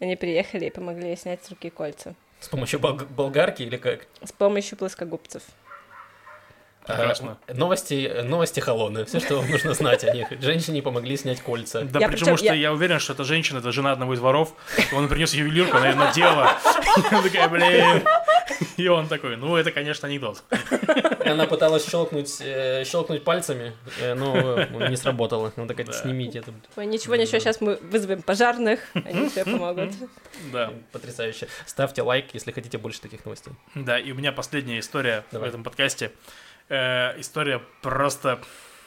Они 0.00 0.16
приехали 0.16 0.66
и 0.66 0.70
помогли 0.70 1.14
снять 1.16 1.44
с 1.44 1.50
руки 1.50 1.70
кольца 1.70 2.14
С 2.40 2.48
помощью 2.48 2.80
бол- 2.80 2.94
болгарки 2.96 3.62
или 3.62 3.76
как? 3.76 4.06
с 4.22 4.32
помощью 4.32 4.76
плоскогубцев. 4.78 5.42
Прекрасно. 6.86 7.38
А, 7.46 7.54
новости, 7.54 8.22
новости 8.24 8.60
Холоны. 8.60 9.04
Все, 9.04 9.20
что 9.20 9.36
вам 9.36 9.50
нужно 9.50 9.74
знать 9.74 10.04
о 10.04 10.12
них. 10.14 10.28
Женщине 10.40 10.82
помогли 10.82 11.16
снять 11.16 11.40
кольца. 11.40 11.82
Да, 11.82 12.00
Я 12.00 12.08
причем, 12.08 12.36
что 12.36 12.44
я- 12.46 12.54
я... 12.54 12.72
уверен, 12.72 12.98
что 12.98 13.12
эта 13.14 13.24
женщина, 13.24 13.58
это 13.58 13.72
жена 13.72 13.92
одного 13.92 14.14
из 14.14 14.20
воров. 14.20 14.54
Он 14.94 15.08
принес 15.08 15.32
ювелирку, 15.34 15.76
она 15.78 15.88
ее 15.90 15.94
надела. 15.96 16.52
Она 17.10 17.22
такая, 17.22 17.48
блин. 17.48 18.02
И 18.76 18.86
он 18.88 19.08
такой, 19.08 19.36
ну, 19.36 19.56
это, 19.56 19.70
конечно, 19.72 20.06
анекдот. 20.08 20.42
И 21.24 21.28
Она 21.28 21.46
пыталась 21.46 21.88
щелкнуть, 21.88 22.36
э, 22.40 22.84
щелкнуть 22.84 23.24
пальцами, 23.24 23.72
э, 24.00 24.14
но 24.14 24.88
не 24.88 24.96
сработало. 24.96 25.52
Она 25.56 25.66
такая, 25.66 25.86
Да. 25.86 25.92
снимите 25.92 26.40
это. 26.40 26.52
Ой, 26.76 26.86
ничего, 26.86 27.16
ничего, 27.16 27.38
сейчас 27.38 27.60
мы 27.60 27.76
вызовем 27.76 28.20
пожарных, 28.22 28.80
они 28.94 29.30
тебе 29.30 29.44
помогут. 29.44 29.92
Да. 30.52 30.72
Потрясающе. 30.92 31.48
Ставьте 31.66 32.02
лайк, 32.02 32.26
если 32.34 32.52
хотите 32.52 32.76
больше 32.78 33.00
таких 33.00 33.24
новостей. 33.24 33.54
Да, 33.74 33.98
и 33.98 34.12
у 34.12 34.14
меня 34.14 34.32
последняя 34.32 34.78
история 34.78 35.24
Давай. 35.32 35.48
в 35.48 35.52
этом 35.52 35.64
подкасте. 35.64 36.12
Э, 36.68 37.18
история 37.20 37.60
просто 37.82 38.40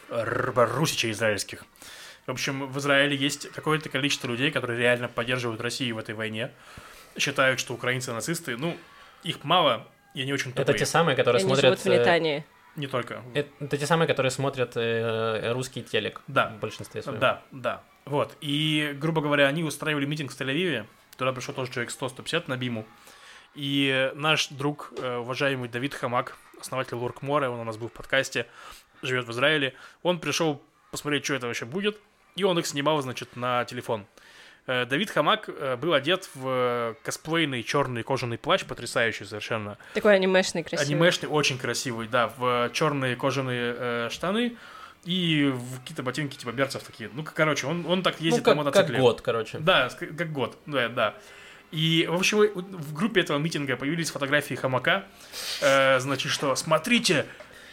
русичей 0.09 1.11
израильских. 1.11 1.65
В 2.25 2.31
общем, 2.31 2.67
в 2.67 2.77
Израиле 2.79 3.15
есть 3.15 3.49
какое-то 3.51 3.89
количество 3.89 4.27
людей, 4.27 4.51
которые 4.51 4.79
реально 4.79 5.07
поддерживают 5.07 5.61
Россию 5.61 5.95
в 5.95 5.99
этой 5.99 6.15
войне. 6.15 6.51
Считают, 7.17 7.59
что 7.59 7.73
украинцы 7.73 8.11
нацисты. 8.13 8.57
Ну, 8.57 8.77
их 9.23 9.43
мало, 9.43 9.87
и 10.13 10.21
они 10.21 10.33
очень 10.33 10.51
Это 10.51 10.65
тупые. 10.65 10.79
те 10.79 10.85
самые, 10.85 11.15
которые 11.15 11.39
Они 11.41 11.47
смотрят... 11.47 11.79
живут 11.79 11.79
в 11.79 11.99
Нетании. 11.99 12.45
Не 12.75 12.87
только. 12.87 13.21
э, 13.33 13.45
Это 13.59 13.77
те 13.77 13.85
самые, 13.85 14.07
которые 14.07 14.31
смотрят 14.31 14.73
э, 14.75 15.51
русский 15.53 15.83
телек. 15.83 16.21
Да. 16.27 16.49
В 16.49 16.59
большинстве 16.59 17.01
своем. 17.01 17.19
Да, 17.19 17.41
да. 17.51 17.83
Вот. 18.05 18.35
И, 18.41 18.93
грубо 18.99 19.21
говоря, 19.21 19.47
они 19.47 19.63
устраивали 19.63 20.05
митинг 20.05 20.31
в 20.31 20.39
Тель-Авиве. 20.39 20.85
Туда 21.17 21.33
пришел 21.33 21.53
тоже 21.53 21.71
человек 21.71 21.91
100-150 21.91 22.43
на 22.47 22.57
Биму. 22.57 22.85
И 23.55 24.11
наш 24.15 24.49
друг, 24.49 24.93
э, 24.97 25.17
уважаемый 25.17 25.69
Давид 25.69 25.93
Хамак, 25.95 26.37
основатель 26.59 26.95
Лоркмора, 26.95 27.49
он 27.49 27.59
у 27.59 27.63
нас 27.63 27.77
был 27.77 27.87
в 27.89 27.91
подкасте, 27.93 28.45
живет 29.01 29.25
в 29.25 29.31
Израиле, 29.31 29.73
он 30.03 30.19
пришел 30.19 30.61
посмотреть, 30.91 31.25
что 31.25 31.35
это 31.35 31.47
вообще 31.47 31.65
будет, 31.65 31.99
и 32.35 32.43
он 32.43 32.57
их 32.59 32.65
снимал, 32.65 33.01
значит, 33.01 33.35
на 33.35 33.65
телефон. 33.65 34.05
Э, 34.67 34.85
Давид 34.85 35.09
Хамак 35.11 35.49
э, 35.49 35.75
был 35.77 35.93
одет 35.93 36.29
в 36.35 36.43
э, 36.47 36.93
косплейный 37.03 37.63
черный 37.63 38.03
кожаный 38.03 38.37
плащ, 38.37 38.65
потрясающий 38.65 39.25
совершенно. 39.25 39.77
Такой 39.93 40.15
анимешный, 40.15 40.63
красивый. 40.63 40.93
Анимешный, 40.95 41.29
очень 41.29 41.57
красивый, 41.57 42.07
да, 42.07 42.31
в 42.37 42.69
черные 42.73 43.15
кожаные 43.15 43.75
э, 43.77 44.09
штаны 44.11 44.57
и 45.05 45.51
в 45.53 45.79
какие-то 45.79 46.03
ботинки 46.03 46.35
типа 46.35 46.51
берцев 46.51 46.83
такие. 46.83 47.09
Ну, 47.13 47.23
как- 47.23 47.33
короче, 47.33 47.65
он, 47.67 47.85
он 47.87 48.03
так 48.03 48.19
Ну, 48.19 48.25
ездит 48.25 48.45
на 48.45 48.55
как, 48.55 48.57
как 48.57 48.65
мотоцикле. 48.65 48.99
год, 48.99 49.21
короче. 49.21 49.59
Да, 49.59 49.89
как 49.89 50.31
год, 50.33 50.57
да, 50.65 50.89
да. 50.89 51.15
И, 51.71 52.07
в 52.09 52.15
общем, 52.15 52.37
в 52.55 52.93
группе 52.93 53.21
этого 53.21 53.37
митинга 53.37 53.75
появились 53.75 54.09
фотографии 54.09 54.55
Хамака. 54.55 55.05
Э, 55.61 55.99
значит, 55.99 56.31
что, 56.31 56.55
смотрите, 56.55 57.25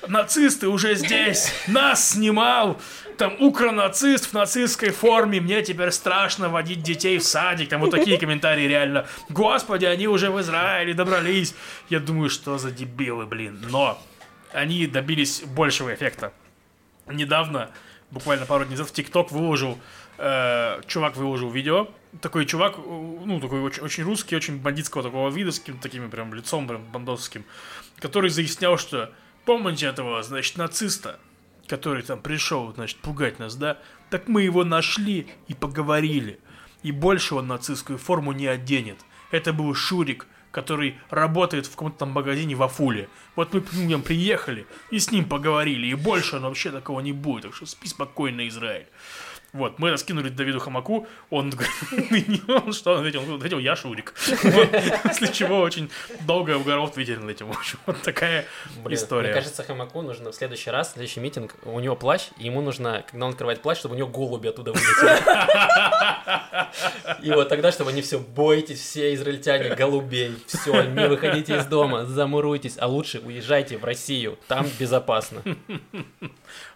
нацисты 0.08 0.68
уже 0.68 0.94
здесь, 0.94 1.52
нас 1.66 2.10
снимал, 2.10 2.80
там, 3.16 3.40
укронацист 3.40 4.26
в 4.26 4.32
нацистской 4.32 4.90
форме, 4.90 5.40
мне 5.40 5.62
теперь 5.62 5.90
страшно 5.90 6.48
водить 6.48 6.82
детей 6.82 7.18
в 7.18 7.24
садик, 7.24 7.68
там 7.68 7.80
вот 7.80 7.90
такие 7.90 8.18
комментарии 8.18 8.66
реально. 8.66 9.06
Господи, 9.28 9.84
они 9.84 10.08
уже 10.08 10.30
в 10.30 10.40
Израиле 10.40 10.94
добрались. 10.94 11.54
Я 11.88 12.00
думаю, 12.00 12.30
что 12.30 12.58
за 12.58 12.70
дебилы, 12.70 13.26
блин. 13.26 13.64
Но 13.70 14.02
они 14.52 14.86
добились 14.86 15.42
большего 15.42 15.94
эффекта. 15.94 16.32
Недавно, 17.06 17.70
буквально 18.10 18.46
пару 18.46 18.64
дней 18.64 18.72
назад, 18.72 18.88
в 18.88 18.92
ТикТок 18.92 19.30
выложил, 19.30 19.78
э, 20.18 20.80
чувак 20.86 21.16
выложил 21.16 21.50
видео. 21.50 21.88
Такой 22.20 22.47
чувак, 22.47 22.77
ну, 22.78 23.41
такой 23.41 23.61
очень, 23.61 23.82
очень 23.82 24.05
русский, 24.05 24.36
очень 24.36 24.59
бандитского 24.59 25.03
такого 25.03 25.31
вида, 25.31 25.51
с 25.51 25.59
каким-то 25.59 25.82
таким 25.82 26.11
прям 26.11 26.32
лицом 26.32 26.69
прям 26.69 26.85
бандосским, 26.93 27.45
который 27.99 28.31
заяснял, 28.31 28.78
что 28.78 29.12
помните 29.45 29.86
этого, 29.86 30.23
значит, 30.23 30.57
нациста, 30.57 31.19
который 31.66 32.03
там 32.03 32.20
пришел, 32.20 32.73
значит, 32.73 32.99
пугать 32.99 33.39
нас, 33.39 33.57
да? 33.57 33.78
Так 34.11 34.28
мы 34.28 34.43
его 34.43 34.65
нашли 34.65 35.27
и 35.49 35.55
поговорили. 35.55 36.39
И 36.82 36.93
больше 36.93 37.35
он 37.35 37.49
нацистскую 37.49 37.99
форму 37.99 38.32
не 38.32 38.47
оденет. 38.47 38.99
Это 39.31 39.53
был 39.53 39.74
Шурик, 39.74 40.27
который 40.55 40.99
работает 41.11 41.66
в 41.66 41.70
каком-то 41.70 41.99
там 41.99 42.11
магазине 42.11 42.55
в 42.55 42.62
Афуле. 42.62 43.09
Вот 43.35 43.53
мы 43.53 43.61
к 43.61 43.73
нему 43.73 44.03
приехали 44.03 44.66
и 44.91 45.01
с 45.01 45.11
ним 45.11 45.28
поговорили, 45.28 45.89
и 45.89 45.95
больше 45.95 46.36
он 46.36 46.43
вообще 46.43 46.70
такого 46.70 47.01
не 47.01 47.12
будет. 47.12 47.43
Так 47.43 47.55
что 47.55 47.66
спи 47.66 47.89
спокойно, 47.89 48.47
Израиль. 48.47 48.86
Вот, 49.55 49.78
мы 49.78 49.93
раскинули 49.93 50.31
Давиду 50.31 50.59
Хамаку, 50.59 51.06
он, 51.31 51.52
он 52.48 52.72
что 52.72 52.94
он 52.94 52.98
ответил? 52.98 53.22
Он 53.22 53.36
ответил, 53.36 53.60
я 53.60 53.76
Шурик. 53.76 54.12
После 55.05 55.28
чего 55.32 55.60
очень 55.60 55.89
долго 56.26 56.56
угорал 56.56 56.86
в 56.89 56.93
Твиттере 56.93 57.20
над 57.20 57.31
этим. 57.36 57.52
В 57.52 57.56
общем, 57.56 57.78
вот 57.86 58.02
такая 58.02 58.47
история. 58.90 59.28
Мне 59.28 59.35
кажется, 59.35 59.62
Хамаку 59.62 60.02
нужно 60.02 60.32
в 60.32 60.35
следующий 60.35 60.70
раз, 60.70 60.94
следующий 60.94 61.20
митинг, 61.20 61.55
у 61.62 61.78
него 61.78 61.94
плащ, 61.94 62.31
и 62.36 62.47
ему 62.47 62.62
нужно, 62.62 63.05
когда 63.09 63.26
он 63.26 63.31
открывает 63.31 63.62
плащ, 63.62 63.78
чтобы 63.78 63.94
у 63.94 63.98
него 63.98 64.09
голуби 64.09 64.48
оттуда 64.48 64.72
вылетели. 64.72 65.22
И 67.24 67.31
вот 67.31 67.48
тогда, 67.48 67.70
чтобы 67.70 67.90
они 67.90 68.02
все, 68.02 68.18
бойтесь, 68.18 68.81
все 68.81 69.14
израильтяне, 69.14 69.76
голубей, 69.76 70.36
все, 70.48 70.82
не 70.82 71.06
выходите 71.06 71.59
из 71.59 71.66
дома, 71.66 72.06
замуруйтесь, 72.06 72.74
а 72.76 72.89
лучше 72.89 73.20
уезжайте 73.20 73.78
в 73.78 73.85
Россию, 73.85 74.36
там 74.48 74.66
безопасно. 74.81 75.43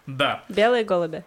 Да, 0.05 0.45
Белые 0.47 0.85
голуби. 0.85 1.25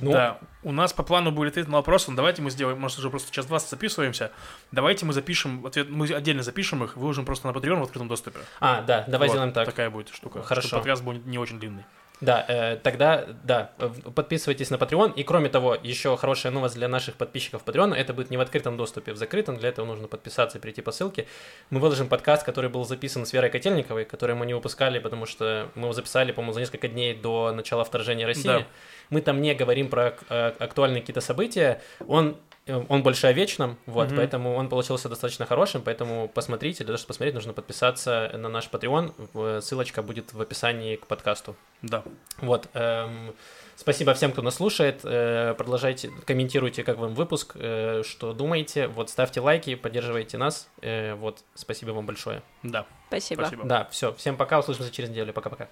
Ну, 0.00 0.12
да. 0.12 0.38
У 0.62 0.72
нас 0.72 0.92
по 0.92 1.02
плану 1.02 1.30
будет 1.30 1.52
ответ 1.52 1.68
на 1.68 1.74
вопрос. 1.74 2.08
но 2.08 2.14
Давайте 2.14 2.42
мы 2.42 2.50
сделаем, 2.50 2.80
может, 2.80 2.98
уже 2.98 3.10
просто 3.10 3.30
час 3.32 3.46
20 3.46 3.70
записываемся. 3.70 4.32
Давайте 4.72 5.04
мы 5.06 5.12
запишем 5.12 5.66
ответ, 5.66 5.88
мы 5.90 6.06
отдельно 6.12 6.42
запишем 6.42 6.84
их, 6.84 6.96
выложим 6.96 7.24
просто 7.24 7.46
на 7.46 7.52
Patreon 7.52 7.80
в 7.80 7.82
открытом 7.84 8.08
доступе. 8.08 8.40
А, 8.60 8.82
да, 8.82 9.04
давай 9.06 9.28
Вот, 9.28 9.34
сделаем 9.34 9.52
так. 9.52 9.66
Такая 9.66 9.90
будет 9.90 10.08
штука. 10.08 10.42
Хорошо. 10.42 10.68
Чтобы 10.68 10.82
подкаст 10.82 11.02
будет 11.02 11.26
не 11.26 11.38
очень 11.38 11.58
длинный. 11.58 11.84
Да, 12.20 12.44
э, 12.48 12.76
тогда, 12.76 13.26
да, 13.42 13.72
подписывайтесь 14.14 14.70
на 14.70 14.76
Patreon. 14.76 15.14
И 15.14 15.24
кроме 15.24 15.48
того, 15.48 15.76
еще 15.80 16.16
хорошая 16.16 16.52
новость 16.52 16.76
для 16.76 16.88
наших 16.88 17.16
подписчиков 17.16 17.62
Patreon. 17.64 17.94
Это 17.94 18.14
будет 18.14 18.30
не 18.30 18.36
в 18.36 18.40
открытом 18.40 18.76
доступе, 18.76 19.12
в 19.12 19.16
закрытом. 19.16 19.56
Для 19.58 19.68
этого 19.68 19.84
нужно 19.84 20.06
подписаться 20.06 20.58
и 20.58 20.60
перейти 20.60 20.80
по 20.80 20.92
ссылке. 20.92 21.26
Мы 21.70 21.80
выложим 21.80 22.08
подкаст, 22.08 22.44
который 22.44 22.70
был 22.70 22.84
записан 22.84 23.26
с 23.26 23.32
Верой 23.32 23.50
Котельниковой, 23.50 24.04
который 24.04 24.36
мы 24.36 24.46
не 24.46 24.54
выпускали, 24.54 25.00
потому 25.00 25.26
что 25.26 25.70
мы 25.74 25.82
его 25.82 25.92
записали, 25.92 26.30
по-моему, 26.32 26.52
за 26.52 26.60
несколько 26.60 26.88
дней 26.88 27.14
до 27.14 27.52
начала 27.52 27.84
вторжения 27.84 28.26
России. 28.26 28.46
Да. 28.46 28.66
Мы 29.10 29.20
там 29.20 29.40
не 29.42 29.54
говорим 29.54 29.88
про 29.88 30.16
э, 30.28 30.52
актуальные 30.58 31.00
какие-то 31.02 31.20
события. 31.20 31.80
Он 32.06 32.36
э, 32.66 32.82
он 32.88 33.02
больше 33.02 33.26
о 33.26 33.32
вечном, 33.32 33.76
вот, 33.86 34.08
Мгм. 34.08 34.16
поэтому 34.16 34.54
он 34.54 34.68
получился 34.68 35.08
достаточно 35.10 35.44
хорошим, 35.46 35.82
поэтому 35.82 36.28
посмотрите, 36.28 36.78
для 36.78 36.86
того, 36.86 36.96
чтобы 36.98 37.08
посмотреть, 37.08 37.34
нужно 37.34 37.52
подписаться 37.52 38.30
на 38.34 38.48
наш 38.48 38.68
Patreon, 38.70 39.12
В- 39.34 39.60
ссылочка 39.60 40.02
будет 40.02 40.32
в 40.32 40.40
описании 40.40 40.96
к 40.96 41.06
подкасту. 41.06 41.56
Да. 41.82 42.02
Вот. 42.38 42.68
эм, 42.72 43.34
спасибо 43.76 44.14
всем, 44.14 44.32
кто 44.32 44.40
нас 44.40 44.54
слушает. 44.54 45.00
Э, 45.04 45.54
продолжайте, 45.58 46.10
комментируйте, 46.24 46.82
как 46.84 46.96
вам 46.96 47.14
выпуск, 47.14 47.52
э, 47.56 48.02
что 48.02 48.32
думаете. 48.32 48.86
Вот, 48.86 49.10
ставьте 49.10 49.40
лайки, 49.40 49.74
поддерживайте 49.74 50.38
нас. 50.38 50.68
Э, 50.80 51.14
вот, 51.16 51.40
спасибо 51.54 51.90
вам 51.90 52.06
большое. 52.06 52.40
Да. 52.62 52.86
Спасибо. 53.08 53.42
Спасибо. 53.42 53.64
Да, 53.64 53.88
все. 53.90 54.14
Всем 54.14 54.36
пока, 54.38 54.58
услышимся 54.58 54.90
через 54.90 55.10
неделю. 55.10 55.34
Пока-пока. 55.34 55.68